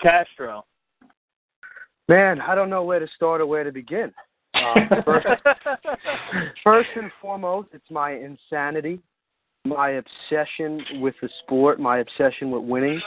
Castro. 0.00 0.64
Man, 2.08 2.40
I 2.40 2.54
don't 2.54 2.70
know 2.70 2.84
where 2.84 3.00
to 3.00 3.08
start 3.16 3.40
or 3.40 3.46
where 3.46 3.64
to 3.64 3.72
begin. 3.72 4.12
Um, 4.54 4.88
first, 5.04 5.26
first 6.64 6.90
and 6.96 7.10
foremost, 7.20 7.68
it's 7.72 7.90
my 7.90 8.12
insanity, 8.12 9.00
my 9.64 9.92
obsession 9.92 11.00
with 11.00 11.14
the 11.22 11.28
sport, 11.42 11.80
my 11.80 11.98
obsession 11.98 12.50
with 12.50 12.62
winning. 12.62 13.00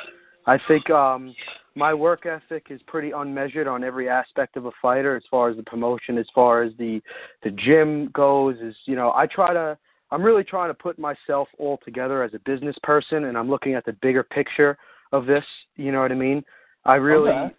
I 0.48 0.58
think 0.68 0.90
um, 0.90 1.36
my 1.76 1.94
work 1.94 2.26
ethic 2.26 2.68
is 2.70 2.82
pretty 2.88 3.12
unmeasured 3.12 3.68
on 3.68 3.84
every 3.84 4.10
aspect 4.10 4.56
of 4.56 4.66
a 4.66 4.72
fighter, 4.82 5.16
as 5.16 5.24
far 5.30 5.50
as 5.50 5.58
the 5.58 5.64
promotion, 5.64 6.18
as 6.18 6.26
far 6.34 6.64
as 6.64 6.72
the 6.80 7.02
the 7.44 7.52
gym 7.52 8.10
goes. 8.14 8.56
Is 8.62 8.76
you 8.86 8.96
know, 8.96 9.12
I 9.14 9.28
try 9.28 9.54
to. 9.54 9.78
I'm 10.10 10.24
really 10.24 10.46
trying 10.46 10.70
to 10.70 10.74
put 10.74 10.98
myself 10.98 11.50
all 11.60 11.80
together 11.84 12.24
as 12.24 12.34
a 12.34 12.40
business 12.40 12.78
person, 12.82 13.26
and 13.26 13.38
I'm 13.38 13.50
looking 13.50 13.74
at 13.74 13.84
the 13.86 13.92
bigger 14.02 14.24
picture 14.24 14.78
of 15.12 15.26
this. 15.26 15.44
You 15.76 15.92
know 15.92 16.00
what 16.00 16.14
I 16.14 16.16
mean? 16.16 16.44
I 16.86 16.96
really 16.96 17.32
Okay. 17.32 17.56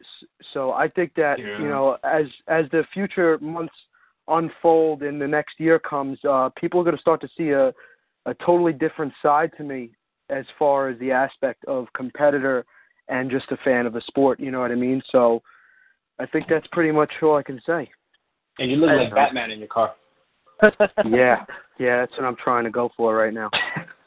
so 0.55 0.73
I 0.73 0.89
think 0.89 1.15
that 1.15 1.39
Yeah. 1.39 1.59
you 1.61 1.69
know 1.69 1.99
as 2.05 2.27
as 2.47 2.65
the 2.71 2.85
future 2.95 3.39
months 3.39 3.75
unfold 4.29 5.03
and 5.03 5.21
the 5.21 5.29
next 5.29 5.61
year 5.61 5.79
comes, 5.79 6.19
uh, 6.25 6.49
people 6.57 6.81
are 6.81 6.85
going 6.85 6.97
to 6.97 7.01
start 7.01 7.21
to 7.21 7.29
see 7.37 7.51
a 7.51 7.75
a 8.25 8.35
totally 8.35 8.73
different 8.73 9.13
side 9.23 9.53
to 9.59 9.63
me 9.63 9.91
as 10.31 10.47
far 10.59 10.89
as 10.89 10.99
the 10.99 11.13
aspect 11.13 11.65
of 11.67 11.87
competitor 11.95 12.65
and 13.09 13.31
just 13.31 13.51
a 13.53 13.57
fan 13.59 13.87
of 13.87 13.93
the 13.93 14.03
sport. 14.07 14.41
You 14.41 14.51
know 14.51 14.61
what 14.61 14.71
I 14.71 14.77
mean? 14.77 15.03
So 15.11 15.43
I 16.19 16.27
think 16.27 16.47
that's 16.49 16.67
pretty 16.73 16.91
much 16.93 17.11
all 17.23 17.37
I 17.37 17.43
can 17.43 17.61
say. 17.67 17.91
And 18.59 18.71
you 18.71 18.77
look 18.77 18.91
like. 18.91 19.15
Batman 19.15 19.51
in 19.51 19.59
your 19.59 19.69
car. 19.69 19.95
Yeah, 21.05 21.45
yeah, 21.79 22.01
that's 22.01 22.13
what 22.13 22.25
I'm 22.25 22.37
trying 22.37 22.65
to 22.65 22.71
go 22.71 22.91
for 22.97 23.15
right 23.15 23.33
now. 23.33 23.51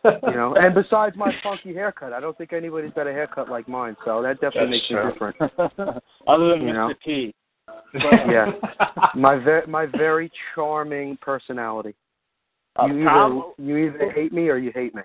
You 0.04 0.34
know, 0.34 0.56
and 0.56 0.74
besides 0.74 1.16
my 1.16 1.32
funky 1.44 1.76
haircut, 1.76 2.12
I 2.12 2.20
don't 2.20 2.36
think 2.36 2.54
anybody's 2.54 2.92
got 2.94 3.06
a 3.06 3.12
haircut 3.12 3.50
like 3.50 3.70
mine, 3.70 3.96
so 4.04 4.24
that 4.24 4.42
definitely 4.42 4.80
That's 4.80 4.90
makes 4.90 5.06
me 5.06 5.12
different. 5.12 6.02
Other 6.28 6.50
than 6.50 6.62
You 6.62 6.70
Mr. 6.70 6.74
know. 6.74 6.94
T. 7.06 7.36
Yeah. 7.94 8.52
My 9.14 9.38
ve- 9.38 9.70
my 9.70 9.86
very 9.86 10.32
charming 10.56 11.18
personality. 11.22 11.94
Uh, 12.80 12.86
You 12.88 13.02
either 13.02 13.10
Tom, 13.10 13.54
you 13.60 13.78
either 13.78 14.12
hate 14.12 14.34
me 14.34 14.50
or 14.50 14.58
you 14.58 14.72
hate 14.74 14.96
me. 14.96 15.04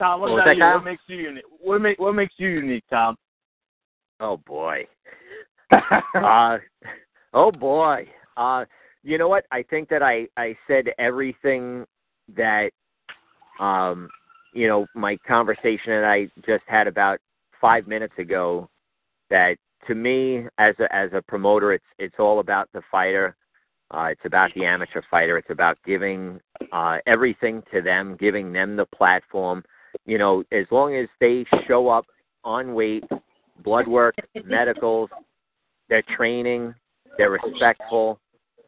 Tom, 0.00 0.20
what 0.20 0.30
What 0.32 0.44
that, 0.44 0.56
you? 0.56 0.64
What 0.64 0.84
makes 0.84 1.02
you 1.06 1.16
unique? 1.16 1.44
What 1.60 1.80
make 1.80 1.98
what 1.98 2.12
makes 2.14 2.34
you 2.36 2.48
unique, 2.48 2.84
Tom? 2.90 3.16
Oh 4.20 4.38
boy. 4.38 4.86
uh, 5.70 6.58
oh 7.32 7.52
boy. 7.52 8.08
Uh, 8.36 8.64
you 9.02 9.18
know 9.18 9.28
what? 9.28 9.44
I 9.52 9.62
think 9.62 9.88
that 9.90 10.02
I 10.02 10.26
I 10.36 10.56
said 10.66 10.86
everything 10.98 11.84
that 12.36 12.70
um 13.60 14.08
you 14.52 14.66
know 14.66 14.86
my 14.94 15.16
conversation 15.28 15.92
that 15.92 16.04
I 16.04 16.28
just 16.46 16.64
had 16.66 16.86
about 16.86 17.18
five 17.60 17.86
minutes 17.86 18.14
ago. 18.18 18.68
That 19.30 19.56
to 19.86 19.94
me, 19.94 20.46
as 20.58 20.74
a 20.80 20.94
as 20.94 21.10
a 21.12 21.22
promoter, 21.22 21.72
it's 21.72 21.84
it's 21.98 22.16
all 22.18 22.40
about 22.40 22.68
the 22.72 22.82
fighter. 22.90 23.36
Uh, 23.90 24.06
it's 24.10 24.24
about 24.24 24.50
the 24.54 24.64
amateur 24.64 25.02
fighter. 25.10 25.38
It's 25.38 25.50
about 25.50 25.78
giving 25.84 26.40
uh, 26.72 26.98
everything 27.06 27.62
to 27.72 27.80
them, 27.80 28.16
giving 28.18 28.52
them 28.52 28.76
the 28.76 28.86
platform. 28.86 29.62
You 30.06 30.18
know, 30.18 30.44
as 30.52 30.66
long 30.70 30.94
as 30.94 31.08
they 31.20 31.44
show 31.66 31.88
up 31.88 32.06
on 32.44 32.74
weight, 32.74 33.04
blood 33.62 33.86
work, 33.88 34.14
medicals, 34.44 35.10
their 35.88 36.02
training, 36.16 36.74
they're 37.16 37.30
respectful. 37.30 38.18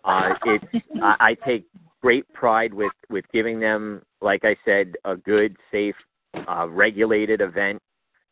Uh, 0.04 0.34
it's 0.44 0.84
I, 1.02 1.16
I 1.20 1.34
take 1.46 1.66
great 2.00 2.30
pride 2.32 2.72
with 2.72 2.92
with 3.10 3.24
giving 3.32 3.58
them, 3.58 4.02
like 4.20 4.44
I 4.44 4.56
said, 4.64 4.94
a 5.04 5.16
good, 5.16 5.56
safe, 5.72 5.96
uh, 6.48 6.68
regulated 6.68 7.40
event 7.40 7.80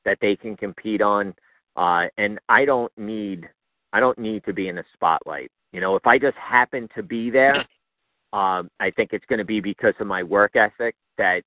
that 0.05 0.19
they 0.21 0.37
can 0.37 0.57
compete 0.57 1.03
on. 1.03 1.35
Uh, 1.77 2.05
and 2.19 2.39
I 2.49 2.65
don't 2.65 2.93
need 2.97 3.49
I 3.93 4.01
don't 4.01 4.19
need 4.19 4.45
to 4.45 4.53
be 4.53 4.69
in 4.69 4.77
the 4.77 4.85
spotlight. 4.93 5.51
You 5.73 5.81
know, 5.81 5.97
if 5.97 6.07
I 6.07 6.19
just 6.19 6.37
happen 6.37 6.89
to 6.95 7.03
be 7.03 7.31
there, 7.31 7.67
um, 8.33 8.69
I 8.81 8.91
think 8.91 9.11
it's 9.13 9.25
going 9.27 9.39
to 9.39 9.45
be 9.45 9.61
because 9.61 9.95
of 9.99 10.07
my 10.07 10.23
work 10.23 10.57
ethic 10.57 10.95
that 11.19 11.43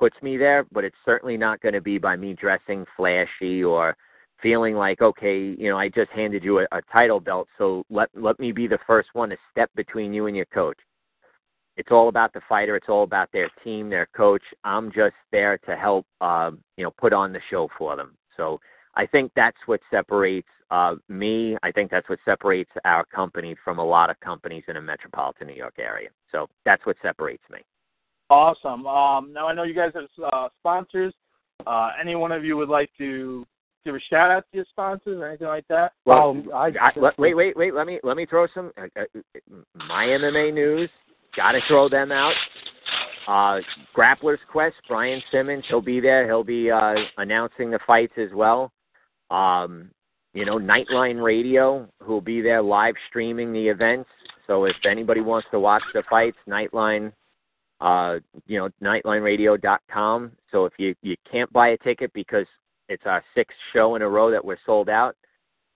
puts 0.00 0.20
me 0.22 0.36
there. 0.36 0.66
But 0.72 0.84
it's 0.84 0.96
certainly 1.04 1.36
not 1.36 1.60
going 1.60 1.74
to 1.74 1.80
be 1.80 1.98
by 1.98 2.16
me 2.16 2.32
dressing 2.32 2.84
flashy 2.96 3.62
or 3.62 3.96
feeling 4.42 4.74
like 4.74 5.02
okay 5.02 5.54
you 5.58 5.68
know 5.68 5.76
i 5.76 5.86
just 5.86 6.10
handed 6.12 6.42
you 6.42 6.60
a, 6.60 6.66
a 6.72 6.80
title 6.90 7.20
belt 7.20 7.46
so 7.58 7.84
let 7.90 8.08
let 8.14 8.38
me 8.40 8.52
be 8.52 8.66
the 8.66 8.78
first 8.86 9.10
one 9.12 9.28
to 9.28 9.36
step 9.50 9.70
between 9.76 10.14
you 10.14 10.26
and 10.26 10.36
your 10.36 10.46
coach. 10.46 10.78
It's 11.76 11.90
all 11.90 12.08
about 12.08 12.32
the 12.32 12.40
fighter 12.48 12.76
it's 12.76 12.88
all 12.88 13.04
about 13.04 13.30
their 13.32 13.50
team 13.62 13.90
their 13.90 14.08
coach. 14.16 14.42
I'm 14.64 14.90
just 14.92 15.14
there 15.30 15.58
to 15.66 15.76
help 15.76 16.06
uh, 16.20 16.52
you 16.78 16.84
know 16.84 16.90
put 16.98 17.12
on 17.12 17.32
the 17.32 17.40
show 17.50 17.68
for 17.78 17.96
them. 17.96 18.16
So 18.36 18.60
i 18.94 19.06
think 19.06 19.30
that's 19.36 19.62
what 19.66 19.80
separates 19.90 20.48
uh, 20.70 20.94
me. 21.08 21.56
I 21.62 21.70
think 21.72 21.90
that's 21.90 22.08
what 22.08 22.20
separates 22.24 22.70
our 22.84 23.04
company 23.04 23.56
from 23.64 23.78
a 23.78 23.84
lot 23.84 24.08
of 24.08 24.18
companies 24.20 24.64
in 24.68 24.74
the 24.74 24.80
metropolitan 24.80 25.48
new 25.48 25.54
york 25.54 25.74
area. 25.78 26.08
So 26.32 26.48
that's 26.64 26.84
what 26.86 26.96
separates 27.02 27.44
me 27.50 27.60
Awesome. 28.30 28.86
Um, 28.86 29.32
now 29.32 29.48
I 29.48 29.54
know 29.54 29.64
you 29.64 29.74
guys 29.74 29.92
have 29.94 30.04
uh, 30.32 30.48
sponsors. 30.60 31.12
Uh, 31.66 31.90
any 32.00 32.14
one 32.14 32.32
of 32.32 32.44
you 32.44 32.56
would 32.56 32.68
like 32.68 32.90
to 32.96 33.44
give 33.84 33.94
a 33.94 34.00
shout 34.08 34.30
out 34.30 34.44
to 34.50 34.56
your 34.56 34.66
sponsors 34.70 35.18
or 35.18 35.28
anything 35.28 35.48
like 35.48 35.66
that? 35.68 35.92
Well, 36.04 36.42
I, 36.54 36.70
I, 36.80 36.92
wait, 37.18 37.34
wait, 37.34 37.56
wait. 37.56 37.74
Let 37.74 37.86
me 37.86 37.98
let 38.02 38.16
me 38.16 38.26
throw 38.26 38.46
some 38.54 38.72
uh, 38.78 39.00
uh, 39.00 39.20
my 39.74 40.06
MMA 40.06 40.54
news. 40.54 40.90
Got 41.36 41.52
to 41.52 41.60
throw 41.68 41.88
them 41.88 42.12
out. 42.12 42.34
Uh, 43.26 43.60
Grappler's 43.96 44.40
Quest. 44.50 44.76
Brian 44.88 45.22
Simmons. 45.30 45.64
He'll 45.68 45.80
be 45.80 46.00
there. 46.00 46.26
He'll 46.26 46.44
be 46.44 46.70
uh, 46.70 46.94
announcing 47.18 47.70
the 47.70 47.78
fights 47.86 48.14
as 48.16 48.30
well. 48.34 48.72
Um, 49.30 49.90
you 50.34 50.44
know, 50.44 50.58
Niteline 50.58 51.22
Radio. 51.22 51.88
Who'll 52.02 52.20
be 52.20 52.40
there 52.40 52.62
live 52.62 52.94
streaming 53.08 53.52
the 53.52 53.68
events. 53.68 54.08
So 54.46 54.64
if 54.64 54.76
anybody 54.88 55.20
wants 55.20 55.46
to 55.52 55.60
watch 55.60 55.82
the 55.94 56.02
fights, 56.10 56.36
Nightline, 56.48 57.12
uh, 57.80 58.18
you 58.46 58.58
know, 58.58 58.68
nitelineradio.com. 58.82 60.32
So 60.50 60.64
if 60.66 60.72
you 60.78 60.94
you 61.02 61.16
can't 61.30 61.52
buy 61.52 61.68
a 61.68 61.78
ticket 61.78 62.12
because 62.12 62.46
it's 62.88 63.04
our 63.06 63.22
sixth 63.34 63.56
show 63.72 63.94
in 63.96 64.02
a 64.02 64.08
row 64.08 64.30
that 64.30 64.44
we're 64.44 64.58
sold 64.66 64.88
out, 64.88 65.16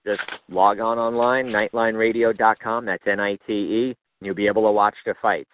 just 0.06 0.20
log 0.48 0.80
on 0.80 0.98
online, 0.98 1.46
nitelineradio.com. 1.46 2.84
That's 2.84 3.06
N-I-T-E. 3.06 3.86
And 3.86 3.96
you'll 4.20 4.34
be 4.34 4.46
able 4.46 4.62
to 4.62 4.72
watch 4.72 4.96
the 5.06 5.14
fights. 5.22 5.50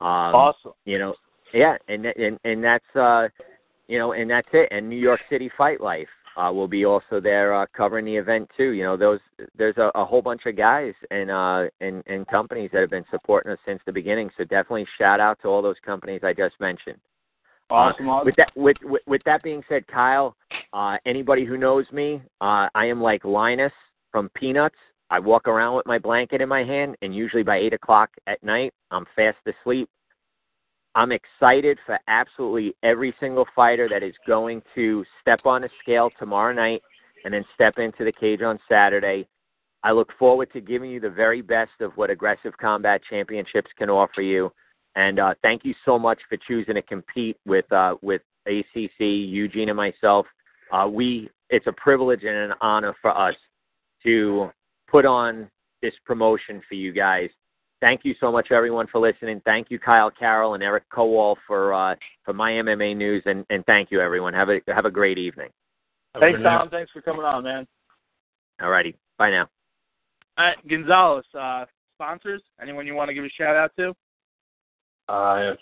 Um, 0.00 0.08
awesome. 0.08 0.72
You 0.84 0.98
know, 0.98 1.14
yeah, 1.52 1.76
and 1.88 2.06
and 2.06 2.38
and 2.44 2.64
that's 2.64 2.96
uh, 2.96 3.28
you 3.88 3.98
know, 3.98 4.12
and 4.12 4.30
that's 4.30 4.48
it. 4.52 4.68
And 4.70 4.88
New 4.88 4.96
York 4.96 5.20
City 5.30 5.50
Fight 5.56 5.80
Life 5.80 6.08
uh, 6.36 6.50
will 6.52 6.68
be 6.68 6.84
also 6.84 7.20
there 7.20 7.54
uh, 7.54 7.66
covering 7.76 8.04
the 8.04 8.16
event 8.16 8.50
too. 8.56 8.70
You 8.70 8.84
know, 8.84 8.96
those 8.96 9.20
there's 9.56 9.76
a, 9.76 9.90
a 9.94 10.04
whole 10.04 10.22
bunch 10.22 10.42
of 10.46 10.56
guys 10.56 10.94
and 11.10 11.30
uh 11.30 11.64
and 11.80 12.02
and 12.06 12.26
companies 12.28 12.70
that 12.72 12.80
have 12.80 12.90
been 12.90 13.04
supporting 13.10 13.52
us 13.52 13.58
since 13.66 13.80
the 13.86 13.92
beginning. 13.92 14.30
So 14.36 14.44
definitely 14.44 14.86
shout 14.98 15.20
out 15.20 15.38
to 15.42 15.48
all 15.48 15.62
those 15.62 15.76
companies 15.84 16.20
I 16.24 16.32
just 16.32 16.58
mentioned. 16.60 16.98
Awesome. 17.70 18.08
Uh, 18.08 18.24
with 18.24 18.36
that 18.36 18.50
with, 18.56 18.76
with 18.82 19.02
with 19.06 19.22
that 19.24 19.42
being 19.42 19.62
said, 19.68 19.86
Kyle, 19.86 20.36
uh, 20.72 20.96
anybody 21.06 21.44
who 21.44 21.56
knows 21.56 21.86
me, 21.92 22.20
uh, 22.40 22.68
I 22.74 22.86
am 22.86 23.00
like 23.00 23.24
Linus 23.24 23.72
from 24.10 24.28
Peanuts. 24.34 24.76
I 25.10 25.18
walk 25.18 25.46
around 25.48 25.76
with 25.76 25.86
my 25.86 25.98
blanket 25.98 26.40
in 26.40 26.48
my 26.48 26.64
hand, 26.64 26.96
and 27.02 27.14
usually 27.14 27.42
by 27.42 27.58
eight 27.58 27.72
o'clock 27.72 28.10
at 28.26 28.42
night, 28.42 28.72
I'm 28.90 29.06
fast 29.14 29.38
asleep. 29.46 29.88
I'm 30.94 31.12
excited 31.12 31.78
for 31.84 31.98
absolutely 32.06 32.74
every 32.82 33.14
single 33.18 33.46
fighter 33.54 33.88
that 33.88 34.02
is 34.02 34.14
going 34.26 34.62
to 34.74 35.04
step 35.20 35.40
on 35.44 35.64
a 35.64 35.68
scale 35.82 36.10
tomorrow 36.18 36.52
night 36.52 36.82
and 37.24 37.34
then 37.34 37.44
step 37.54 37.78
into 37.78 38.04
the 38.04 38.12
cage 38.12 38.42
on 38.42 38.58
Saturday. 38.68 39.26
I 39.82 39.92
look 39.92 40.10
forward 40.18 40.52
to 40.52 40.60
giving 40.60 40.90
you 40.90 41.00
the 41.00 41.10
very 41.10 41.42
best 41.42 41.72
of 41.80 41.92
what 41.96 42.10
Aggressive 42.10 42.56
Combat 42.58 43.00
Championships 43.08 43.70
can 43.76 43.90
offer 43.90 44.22
you. 44.22 44.52
And 44.96 45.18
uh, 45.18 45.34
thank 45.42 45.64
you 45.64 45.74
so 45.84 45.98
much 45.98 46.20
for 46.28 46.38
choosing 46.46 46.74
to 46.74 46.82
compete 46.82 47.36
with 47.44 47.70
uh, 47.72 47.96
with 48.00 48.22
ACC, 48.46 49.00
Eugene, 49.00 49.68
and 49.68 49.76
myself. 49.76 50.26
Uh, 50.72 50.88
we 50.90 51.28
it's 51.50 51.66
a 51.66 51.72
privilege 51.72 52.22
and 52.22 52.36
an 52.36 52.52
honor 52.60 52.94
for 53.02 53.16
us 53.16 53.34
to 54.04 54.50
put 54.88 55.04
on 55.04 55.50
this 55.82 55.94
promotion 56.06 56.62
for 56.68 56.76
you 56.76 56.92
guys. 56.92 57.28
Thank 57.84 58.00
you 58.02 58.14
so 58.18 58.32
much, 58.32 58.50
everyone, 58.50 58.86
for 58.90 58.98
listening. 58.98 59.42
Thank 59.44 59.70
you, 59.70 59.78
Kyle 59.78 60.10
Carroll 60.10 60.54
and 60.54 60.62
Eric 60.62 60.84
Kowal 60.90 61.36
for 61.46 61.74
uh, 61.74 61.94
for 62.24 62.32
my 62.32 62.52
MMA 62.52 62.96
news, 62.96 63.22
and, 63.26 63.44
and 63.50 63.62
thank 63.66 63.90
you, 63.90 64.00
everyone. 64.00 64.32
Have 64.32 64.48
a 64.48 64.60
have 64.68 64.86
a 64.86 64.90
great 64.90 65.18
evening. 65.18 65.50
Thanks, 66.18 66.40
Tom. 66.42 66.70
Thanks 66.70 66.90
for 66.92 67.02
coming 67.02 67.26
on, 67.26 67.44
man. 67.44 67.66
All 68.62 68.70
righty. 68.70 68.96
Bye 69.18 69.32
now. 69.32 69.50
All 70.38 70.46
right, 70.46 70.56
Gonzalez, 70.66 71.26
uh, 71.38 71.66
sponsors. 71.94 72.40
Anyone 72.58 72.86
you 72.86 72.94
want 72.94 73.08
to 73.08 73.14
give 73.14 73.24
a 73.24 73.28
shout 73.28 73.54
out 73.54 73.72
to? 73.76 73.92
Uh, 75.12 75.54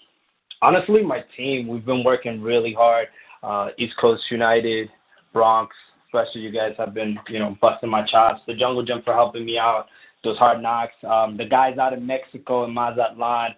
honestly, 0.63 1.03
my 1.03 1.25
team. 1.37 1.67
We've 1.67 1.85
been 1.85 2.05
working 2.05 2.41
really 2.41 2.73
hard. 2.73 3.09
Uh, 3.43 3.71
East 3.79 3.95
Coast 4.01 4.23
United, 4.31 4.89
Bronx, 5.33 5.75
especially 6.07 6.43
you 6.43 6.53
guys 6.53 6.75
have 6.79 6.95
been, 6.95 7.19
you 7.29 7.41
know, 7.41 7.57
busting 7.61 7.91
my 7.91 8.07
chops. 8.07 8.43
The 8.47 8.55
Jungle 8.55 8.85
Gym 8.85 9.03
for 9.05 9.13
helping 9.13 9.45
me 9.45 9.59
out. 9.59 9.87
Those 10.25 10.39
hard 10.39 10.63
knocks. 10.63 10.95
Um, 11.09 11.37
the 11.37 11.45
guys 11.45 11.79
out 11.79 11.93
in 11.93 12.07
Mexico 12.07 12.65
and 12.65 12.75
Mazatlan, 12.75 13.55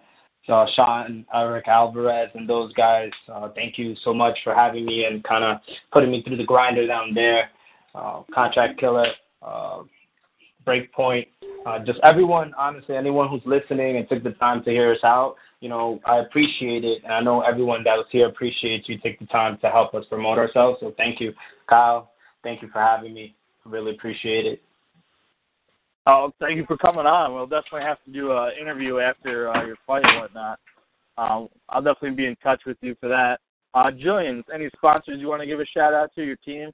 uh, 0.47 0.65
Sean, 0.75 1.25
Eric 1.33 1.67
Alvarez, 1.67 2.29
and 2.33 2.49
those 2.49 2.73
guys. 2.73 3.11
Uh, 3.31 3.49
thank 3.55 3.77
you 3.77 3.95
so 4.03 4.13
much 4.13 4.37
for 4.43 4.55
having 4.55 4.85
me 4.85 5.05
and 5.05 5.23
kind 5.23 5.43
of 5.43 5.57
putting 5.91 6.11
me 6.11 6.23
through 6.23 6.37
the 6.37 6.43
grinder 6.43 6.87
down 6.87 7.13
there. 7.13 7.49
Uh, 7.93 8.23
contract 8.33 8.79
killer, 8.79 9.07
uh, 9.41 9.83
breakpoint, 10.65 11.27
uh, 11.65 11.79
just 11.79 11.99
everyone. 12.03 12.53
Honestly, 12.57 12.95
anyone 12.95 13.29
who's 13.29 13.41
listening 13.45 13.97
and 13.97 14.07
took 14.09 14.23
the 14.23 14.31
time 14.31 14.63
to 14.63 14.69
hear 14.69 14.91
us 14.91 15.03
out. 15.03 15.35
You 15.61 15.69
know, 15.69 15.99
I 16.05 16.17
appreciate 16.17 16.83
it, 16.83 17.03
and 17.03 17.13
I 17.13 17.21
know 17.21 17.41
everyone 17.41 17.83
that 17.85 17.95
was 17.95 18.05
here 18.11 18.27
appreciates 18.27 18.87
you 18.87 18.97
take 18.99 19.19
the 19.19 19.25
time 19.27 19.57
to 19.61 19.69
help 19.69 19.95
us 19.95 20.05
promote 20.09 20.37
ourselves. 20.37 20.77
So 20.79 20.93
thank 20.97 21.19
you, 21.19 21.33
Kyle. 21.67 22.11
Thank 22.43 22.61
you 22.61 22.67
for 22.67 22.79
having 22.79 23.13
me. 23.13 23.35
Really 23.65 23.91
appreciate 23.91 24.45
it. 24.45 24.61
Oh, 26.07 26.31
thank 26.39 26.57
you 26.57 26.65
for 26.67 26.77
coming 26.77 27.05
on. 27.05 27.33
We'll 27.33 27.47
definitely 27.47 27.81
have 27.81 28.03
to 28.05 28.11
do 28.11 28.31
an 28.31 28.51
interview 28.59 28.99
after 28.99 29.49
uh, 29.49 29.65
your 29.65 29.77
fight 29.87 30.03
and 30.05 30.19
whatnot. 30.19 30.59
Um, 31.17 31.49
I'll 31.69 31.81
definitely 31.81 32.11
be 32.11 32.27
in 32.27 32.35
touch 32.43 32.61
with 32.65 32.77
you 32.81 32.95
for 32.99 33.09
that. 33.09 33.39
Uh, 33.73 33.89
Jillian, 33.91 34.43
any 34.53 34.69
sponsors 34.75 35.19
you 35.19 35.27
want 35.27 35.41
to 35.41 35.47
give 35.47 35.59
a 35.59 35.65
shout 35.65 35.93
out 35.93 36.13
to 36.15 36.23
your 36.23 36.35
team? 36.37 36.71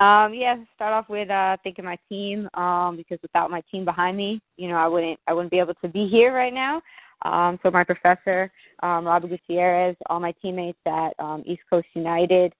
Um, 0.00 0.32
yeah, 0.32 0.56
start 0.76 0.92
off 0.92 1.08
with 1.08 1.28
uh 1.28 1.56
thanking 1.64 1.84
my 1.84 1.98
team, 2.08 2.48
um, 2.54 2.96
because 2.96 3.18
without 3.20 3.50
my 3.50 3.60
team 3.70 3.84
behind 3.84 4.16
me, 4.16 4.40
you 4.56 4.68
know, 4.68 4.76
I 4.76 4.86
wouldn't 4.86 5.18
I 5.26 5.32
wouldn't 5.32 5.50
be 5.50 5.58
able 5.58 5.74
to 5.74 5.88
be 5.88 6.06
here 6.06 6.32
right 6.32 6.54
now. 6.54 6.80
Um, 7.22 7.58
so 7.64 7.70
my 7.70 7.82
professor, 7.82 8.50
um, 8.82 9.04
Robert 9.04 9.28
Gutierrez, 9.28 9.96
all 10.06 10.20
my 10.20 10.32
teammates 10.40 10.78
at 10.86 11.14
um, 11.18 11.42
East 11.46 11.62
Coast 11.68 11.88
United, 11.94 12.52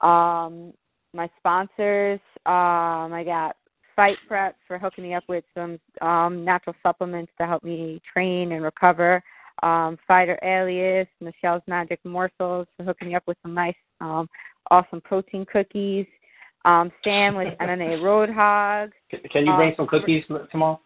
um, 0.00 0.72
my 1.12 1.28
sponsors, 1.38 2.20
um, 2.46 3.12
I 3.12 3.24
got 3.24 3.56
Fight 3.96 4.18
Prep 4.28 4.56
for 4.68 4.78
hooking 4.78 5.04
me 5.04 5.14
up 5.14 5.24
with 5.26 5.42
some 5.54 5.80
um, 6.02 6.44
natural 6.44 6.76
supplements 6.82 7.32
to 7.40 7.46
help 7.46 7.64
me 7.64 8.00
train 8.12 8.52
and 8.52 8.62
recover. 8.62 9.22
Um, 9.62 9.98
Fighter 10.06 10.38
Alias, 10.42 11.08
Michelle's 11.20 11.62
Magic 11.66 11.98
Morsels 12.04 12.66
for 12.76 12.84
hooking 12.84 13.08
me 13.08 13.14
up 13.14 13.22
with 13.26 13.38
some 13.42 13.54
nice, 13.54 13.74
um, 14.02 14.28
awesome 14.70 15.00
protein 15.00 15.46
cookies. 15.50 16.06
Um, 16.66 16.92
Sam 17.02 17.36
with 17.36 17.56
MMA 17.60 18.00
Roadhog. 18.00 18.90
Can 19.10 19.46
you 19.46 19.56
bring 19.56 19.70
Um, 19.70 19.74
some 19.78 19.86
cookies 19.86 20.24
tomorrow? 20.50 20.80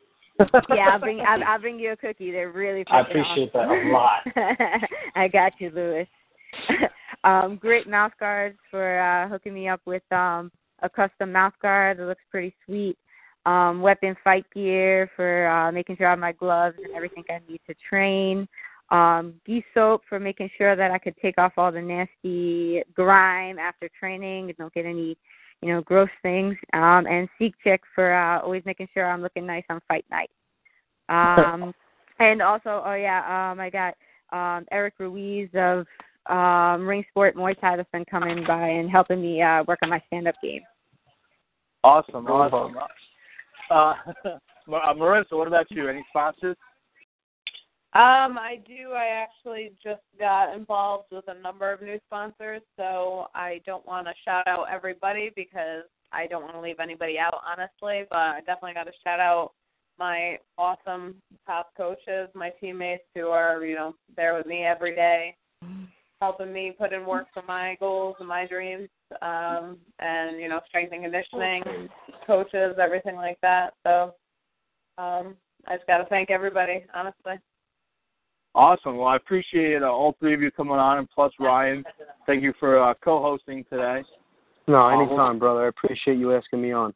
yeah, 0.70 0.90
I'll 0.92 1.00
bring 1.00 1.20
I'll, 1.20 1.42
I'll 1.44 1.60
bring 1.60 1.78
you 1.78 1.92
a 1.92 1.96
cookie. 1.96 2.30
They're 2.30 2.50
really. 2.50 2.84
I 2.88 3.00
appreciate 3.00 3.52
that 3.52 3.68
a 3.68 3.90
lot. 3.92 4.20
I 5.14 5.28
got 5.28 5.52
you, 5.58 5.70
Lewis. 5.74 6.08
um, 7.24 7.56
great 7.56 7.88
mouth 7.88 8.12
guards 8.18 8.56
for 8.70 9.00
uh, 9.00 9.28
hooking 9.28 9.52
me 9.52 9.68
up 9.68 9.80
with 9.84 10.02
um, 10.12 10.50
a 10.82 10.88
custom 10.88 11.32
mouth 11.32 11.54
guard 11.60 11.98
that 11.98 12.06
looks 12.06 12.22
pretty 12.30 12.54
sweet. 12.64 12.96
Um, 13.46 13.80
weapon 13.80 14.14
fight 14.22 14.44
gear 14.54 15.10
for 15.16 15.48
uh, 15.48 15.72
making 15.72 15.96
sure 15.96 16.06
I 16.06 16.10
have 16.10 16.18
my 16.18 16.32
gloves 16.32 16.76
and 16.82 16.94
everything 16.94 17.24
I 17.30 17.40
need 17.48 17.60
to 17.66 17.74
train. 17.88 18.46
Um, 18.90 19.34
Bee 19.46 19.64
soap 19.72 20.02
for 20.08 20.18
making 20.18 20.50
sure 20.58 20.74
that 20.76 20.90
I 20.90 20.98
could 20.98 21.14
take 21.22 21.38
off 21.38 21.52
all 21.56 21.70
the 21.70 21.80
nasty 21.80 22.82
grime 22.94 23.58
after 23.58 23.88
training 23.98 24.48
and 24.48 24.56
don't 24.58 24.74
get 24.74 24.84
any, 24.84 25.16
you 25.62 25.72
know, 25.72 25.80
gross 25.80 26.10
things. 26.22 26.56
Um, 26.72 27.06
and 27.06 27.28
Seek 27.38 27.54
Chick 27.62 27.82
for 27.94 28.12
uh, 28.12 28.40
always 28.42 28.64
making 28.66 28.88
sure 28.92 29.10
I'm 29.10 29.22
looking 29.22 29.46
nice 29.46 29.64
on 29.70 29.80
fight 29.88 30.04
night. 30.10 30.30
Um, 31.08 31.72
and 32.18 32.42
also, 32.42 32.82
oh 32.84 32.94
yeah, 32.94 33.52
um, 33.52 33.60
I 33.60 33.70
got 33.70 33.94
um, 34.32 34.66
Eric 34.72 34.94
Ruiz 34.98 35.48
of 35.54 35.86
um, 36.26 36.86
Ring 36.86 37.04
Sport 37.10 37.36
Muay 37.36 37.58
Thai 37.60 37.76
that's 37.76 37.90
been 37.92 38.04
coming 38.04 38.44
by 38.46 38.68
and 38.68 38.90
helping 38.90 39.22
me 39.22 39.40
uh, 39.40 39.64
work 39.66 39.78
on 39.82 39.90
my 39.90 40.02
stand-up 40.08 40.34
game. 40.42 40.60
Awesome, 41.82 42.26
awesome. 42.26 42.76
Uh, 43.70 43.94
uh, 44.26 44.94
Marissa, 44.94 45.32
what 45.32 45.48
about 45.48 45.70
you? 45.70 45.88
Any 45.88 46.04
sponsors? 46.10 46.56
Um, 47.92 48.38
I 48.38 48.60
do. 48.68 48.92
I 48.92 49.06
actually 49.06 49.72
just 49.82 50.02
got 50.18 50.54
involved 50.54 51.06
with 51.10 51.24
a 51.26 51.40
number 51.40 51.72
of 51.72 51.82
new 51.82 51.98
sponsors, 52.06 52.62
so 52.76 53.26
I 53.34 53.60
don't 53.66 53.84
want 53.84 54.06
to 54.06 54.12
shout 54.24 54.46
out 54.46 54.66
everybody 54.70 55.30
because 55.34 55.84
I 56.12 56.28
don't 56.28 56.42
want 56.42 56.54
to 56.54 56.60
leave 56.60 56.78
anybody 56.80 57.18
out, 57.18 57.40
honestly. 57.44 58.04
But 58.08 58.18
I 58.18 58.40
definitely 58.40 58.74
got 58.74 58.84
to 58.84 58.92
shout 59.02 59.18
out 59.18 59.52
my 59.98 60.38
awesome 60.56 61.16
top 61.46 61.70
coaches, 61.76 62.28
my 62.34 62.50
teammates 62.60 63.02
who 63.14 63.26
are, 63.28 63.64
you 63.64 63.74
know, 63.74 63.94
there 64.16 64.34
with 64.34 64.46
me 64.46 64.64
every 64.64 64.94
day, 64.94 65.34
helping 66.20 66.52
me 66.52 66.74
put 66.78 66.92
in 66.92 67.06
work 67.06 67.26
for 67.32 67.42
my 67.48 67.76
goals 67.80 68.16
and 68.18 68.28
my 68.28 68.46
dreams, 68.46 68.88
um, 69.22 69.78
and 69.98 70.40
you 70.40 70.48
know, 70.48 70.60
strength 70.68 70.92
and 70.92 71.02
conditioning 71.02 71.88
coaches, 72.26 72.76
everything 72.80 73.16
like 73.16 73.38
that. 73.40 73.74
So, 73.84 74.14
um, 74.98 75.36
I 75.66 75.76
just 75.76 75.86
got 75.86 75.98
to 75.98 76.04
thank 76.06 76.30
everybody, 76.30 76.84
honestly. 76.94 77.34
Awesome. 78.54 78.96
Well, 78.96 79.06
I 79.06 79.16
appreciate 79.16 79.82
uh, 79.82 79.86
all 79.86 80.16
three 80.18 80.34
of 80.34 80.40
you 80.40 80.50
coming 80.50 80.74
on, 80.74 80.98
and 80.98 81.08
plus 81.10 81.32
Ryan. 81.38 81.84
Thank 82.26 82.42
you 82.42 82.52
for 82.58 82.82
uh, 82.82 82.94
co-hosting 83.02 83.64
today. 83.70 84.02
No, 84.66 84.82
Uh, 84.82 85.00
anytime, 85.00 85.38
brother. 85.38 85.64
I 85.64 85.68
appreciate 85.68 86.18
you 86.18 86.34
asking 86.34 86.60
me 86.60 86.72
on. 86.72 86.92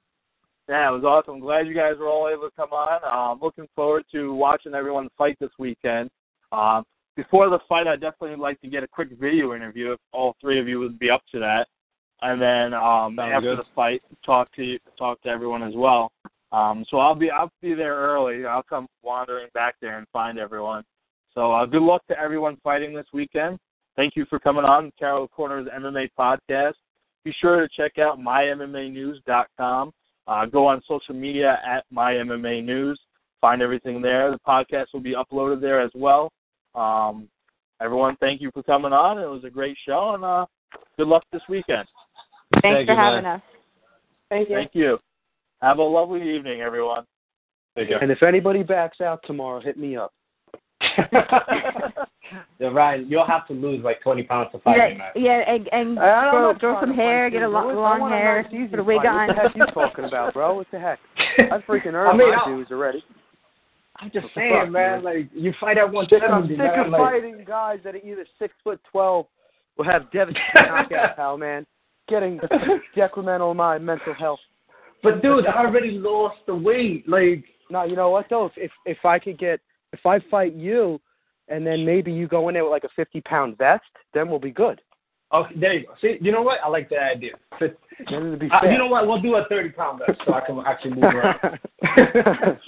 Yeah, 0.69 0.89
it 0.89 0.93
was 0.93 1.05
awesome. 1.05 1.35
I'm 1.35 1.41
Glad 1.41 1.67
you 1.67 1.75
guys 1.75 1.95
were 1.99 2.09
all 2.09 2.29
able 2.29 2.49
to 2.49 2.57
come 2.57 2.73
on. 2.73 3.01
Um, 3.05 3.39
looking 3.41 3.69
forward 3.77 4.05
to 4.13 4.35
watching 4.35 4.75
everyone 4.75 5.09
fight 5.17 5.37
this 5.39 5.51
weekend. 5.59 6.11
Um, 6.53 6.85
before 7.17 7.49
the 7.49 7.59
fight, 7.69 7.87
I 7.87 7.97
definitely 7.97 8.31
would 8.31 8.41
like 8.41 8.61
to 8.63 8.69
get 8.69 8.83
a 8.83 8.89
quick 8.89 9.11
video 9.21 9.55
interview 9.55 9.93
if 9.93 10.01
all 10.13 10.37
three 10.41 10.59
of 10.59 10.69
you 10.69 10.79
would 10.81 10.99
be 10.99 11.11
up 11.11 11.23
to 11.33 11.39
that, 11.41 11.69
and 12.23 12.41
then 12.41 12.75
um, 12.75 13.19
after 13.19 13.57
good. 13.57 13.59
the 13.59 13.65
fight, 13.75 14.03
talk 14.25 14.53
to 14.57 14.63
you, 14.63 14.79
talk 14.99 15.21
to 15.23 15.29
everyone 15.29 15.63
as 15.63 15.75
well. 15.75 16.11
Um, 16.53 16.85
so 16.91 16.99
I'll 16.99 17.15
be 17.15 17.31
I'll 17.31 17.51
be 17.61 17.75
there 17.75 17.97
early. 17.97 18.47
I'll 18.47 18.63
come 18.63 18.87
wandering 19.03 19.49
back 19.55 19.75
there 19.81 19.99
and 19.99 20.07
find 20.13 20.39
everyone. 20.39 20.85
So 21.35 21.53
uh, 21.53 21.67
good 21.67 21.83
luck 21.83 22.07
to 22.09 22.19
everyone 22.19 22.57
fighting 22.63 22.95
this 22.95 23.07
weekend. 23.13 23.59
Thank 23.97 24.15
you 24.17 24.25
for 24.31 24.39
coming 24.39 24.65
on 24.65 24.93
Carroll 24.99 25.29
Corner's 25.29 25.69
MMA 25.69 26.11
podcast. 26.19 26.75
Be 27.25 27.35
sure 27.41 27.61
to 27.61 27.69
check 27.77 27.99
out 27.99 28.19
mymmanews.com. 28.19 29.93
Uh, 30.27 30.47
go 30.47 30.67
on 30.67 30.81
social 30.87 31.15
media 31.15 31.61
at 31.67 31.85
mymma 31.93 32.65
news. 32.65 33.01
find 33.41 33.63
everything 33.63 34.01
there. 34.01 34.31
The 34.31 34.39
podcast 34.47 34.87
will 34.93 35.01
be 35.01 35.15
uploaded 35.15 35.61
there 35.61 35.81
as 35.81 35.91
well. 35.95 36.31
Um, 36.75 37.29
everyone, 37.81 38.17
thank 38.21 38.41
you 38.41 38.51
for 38.53 38.63
coming 38.63 38.93
on. 38.93 39.19
It 39.19 39.29
was 39.29 39.45
a 39.45 39.51
great 39.51 39.77
show, 39.87 40.15
and 40.15 40.25
uh, 40.25 40.47
good 40.99 41.09
luck 41.09 41.25
this 41.33 41.43
weekend. 41.49 41.87
Thanks 42.63 42.77
Thank 42.77 42.89
for 42.89 42.95
you, 42.95 42.99
having 43.01 43.23
man. 43.25 43.37
us. 43.37 43.43
Thank 44.29 44.49
you. 44.51 44.57
Thank 44.57 44.71
you. 44.75 44.99
Have 45.63 45.79
a 45.79 45.83
lovely 45.83 46.35
evening, 46.35 46.61
everyone. 46.61 47.05
Take 47.77 47.89
care. 47.89 47.99
And 47.99 48.11
if 48.11 48.23
anybody 48.23 48.63
backs 48.63 49.01
out 49.01 49.21
tomorrow, 49.27 49.61
hit 49.61 49.77
me 49.77 49.97
up. 49.97 50.13
yeah, 52.59 52.69
Ryan, 52.73 53.07
you'll 53.09 53.27
have 53.27 53.47
to 53.49 53.53
lose 53.55 53.83
like 53.83 54.01
20 54.03 54.23
pounds 54.25 54.51
to 54.53 54.59
fight 54.61 54.77
yeah, 54.77 54.89
me, 54.91 54.99
man. 54.99 55.11
yeah, 55.17 55.55
and, 55.55 55.69
and 55.73 55.99
I- 55.99 56.31
grow, 56.31 56.53
not 56.53 56.61
grow 56.61 56.81
some 56.81 56.95
hair, 56.95 57.31
get 57.31 57.39
a 57.39 57.47
you, 57.47 57.49
lo- 57.49 57.67
Louis. 57.67 57.73
I 57.73 57.99
long 57.99 58.11
hair, 58.11 58.43
nice, 58.43 58.53
easy 58.53 58.69
put 58.69 58.79
a 58.81 58.85
wig 58.85 58.99
fight. 58.99 59.07
on. 59.09 59.29
What 59.29 59.37
the 59.37 59.43
heck 59.43 59.57
you 59.57 59.67
talking 59.73 60.05
about, 60.05 60.35
bro? 60.35 60.55
What 60.55 60.67
the 60.71 60.79
heck? 60.79 60.99
I 61.39 61.59
freaking 61.67 61.95
earned 61.95 62.13
I 62.13 62.17
mean, 62.17 62.31
my 62.31 62.45
dues 62.45 62.69
already. 62.71 63.03
I'm 64.01 64.11
just 64.13 64.27
saying, 64.35 64.53
fuck, 64.61 64.71
man. 64.71 65.03
man? 65.03 65.05
Like 65.05 65.31
you 65.35 65.53
fight 65.61 65.79
at 65.79 65.87
Sick, 66.09 66.23
I'm 66.29 66.49
sick 66.49 66.59
man. 66.59 66.81
of 66.81 66.89
like, 66.91 67.01
fighting 67.01 67.45
guys 67.47 67.79
that 67.85 67.95
are 67.95 67.99
either 67.99 68.27
six 68.39 68.55
foot 68.65 68.81
twelve 68.91 69.27
or 69.77 69.85
have 69.85 70.11
devastating 70.11 70.43
knockouts, 70.57 71.17
pal, 71.17 71.37
man. 71.39 71.67
Getting 72.09 72.41
detrimental 72.95 73.51
to 73.51 73.55
my 73.55 73.79
mental 73.79 74.13
health. 74.15 74.41
but 75.03 75.23
dude, 75.23 75.47
I 75.47 75.65
already 75.65 75.93
lost 75.93 76.37
the 76.47 76.55
weight. 76.55 77.09
Like, 77.09 77.45
No, 77.71 77.85
you 77.85 77.97
know 77.97 78.11
what 78.11 78.27
though? 78.29 78.51
If 78.57 78.71
if, 78.85 78.99
I 79.05 79.19
could 79.19 79.39
get 79.39 79.61
if 79.93 80.05
I 80.05 80.19
fight 80.31 80.55
you, 80.55 81.01
and 81.49 81.67
then 81.67 81.85
maybe 81.87 82.13
you 82.13 82.27
go 82.29 82.49
in 82.49 82.55
there 82.55 82.65
with 82.65 82.73
like 82.73 82.85
a 82.85 82.89
fifty 82.97 83.21
pound 83.21 83.57
vest, 83.59 83.85
then 84.13 84.29
we'll 84.29 84.39
be 84.39 84.51
good. 84.51 84.81
okay, 85.33 85.55
there 85.59 85.73
you 85.75 85.87
go. 85.87 85.95
See, 86.01 86.19
you 86.21 86.31
know 86.33 86.43
what? 86.43 86.59
I 86.65 86.69
like 86.69 86.89
that 86.91 87.03
idea. 87.17 87.33
Then 88.11 88.39
be 88.39 88.49
Uh, 88.51 88.67
you 88.71 88.77
know 88.79 88.87
what? 88.89 89.07
We'll 89.07 89.21
do 89.23 89.37
a 89.37 89.47
30 89.49 89.71
pound 89.71 90.01
vest 90.07 90.21
so 90.27 90.35
I 90.35 90.41
can 90.45 90.63
actually 90.67 90.95
move 90.95 91.05
around. 91.05 91.59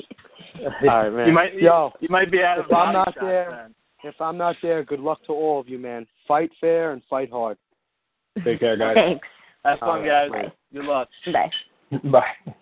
All 0.60 0.86
right, 0.86 1.10
man. 1.12 1.28
You 1.28 1.32
might, 1.34 1.54
Yo, 1.54 1.92
you 2.00 2.08
might 2.10 2.30
be 2.30 2.42
out 2.42 2.58
of 2.58 2.66
if 2.66 2.72
I'm 2.74 2.92
not 2.92 3.08
shots 3.08 3.18
there- 3.20 3.50
then. 3.50 3.74
if 4.10 4.20
I'm 4.20 4.36
not 4.36 4.56
there, 4.62 4.82
good 4.84 5.00
luck 5.00 5.18
to 5.26 5.32
all 5.32 5.60
of 5.60 5.68
you, 5.68 5.78
man. 5.78 6.06
Fight 6.28 6.50
fair 6.60 6.92
and 6.92 7.02
fight 7.08 7.30
hard. 7.30 7.56
Take 8.44 8.60
care, 8.60 8.76
guys. 8.76 8.94
Thanks. 8.96 9.26
Have 9.64 9.78
fun, 9.80 9.88
All 9.88 9.98
right, 10.00 10.30
guys. 10.30 10.42
bye. 10.42 10.52
Good 10.72 10.84
luck. 10.84 11.08
Bye. 11.32 11.98
Bye. 12.10 12.54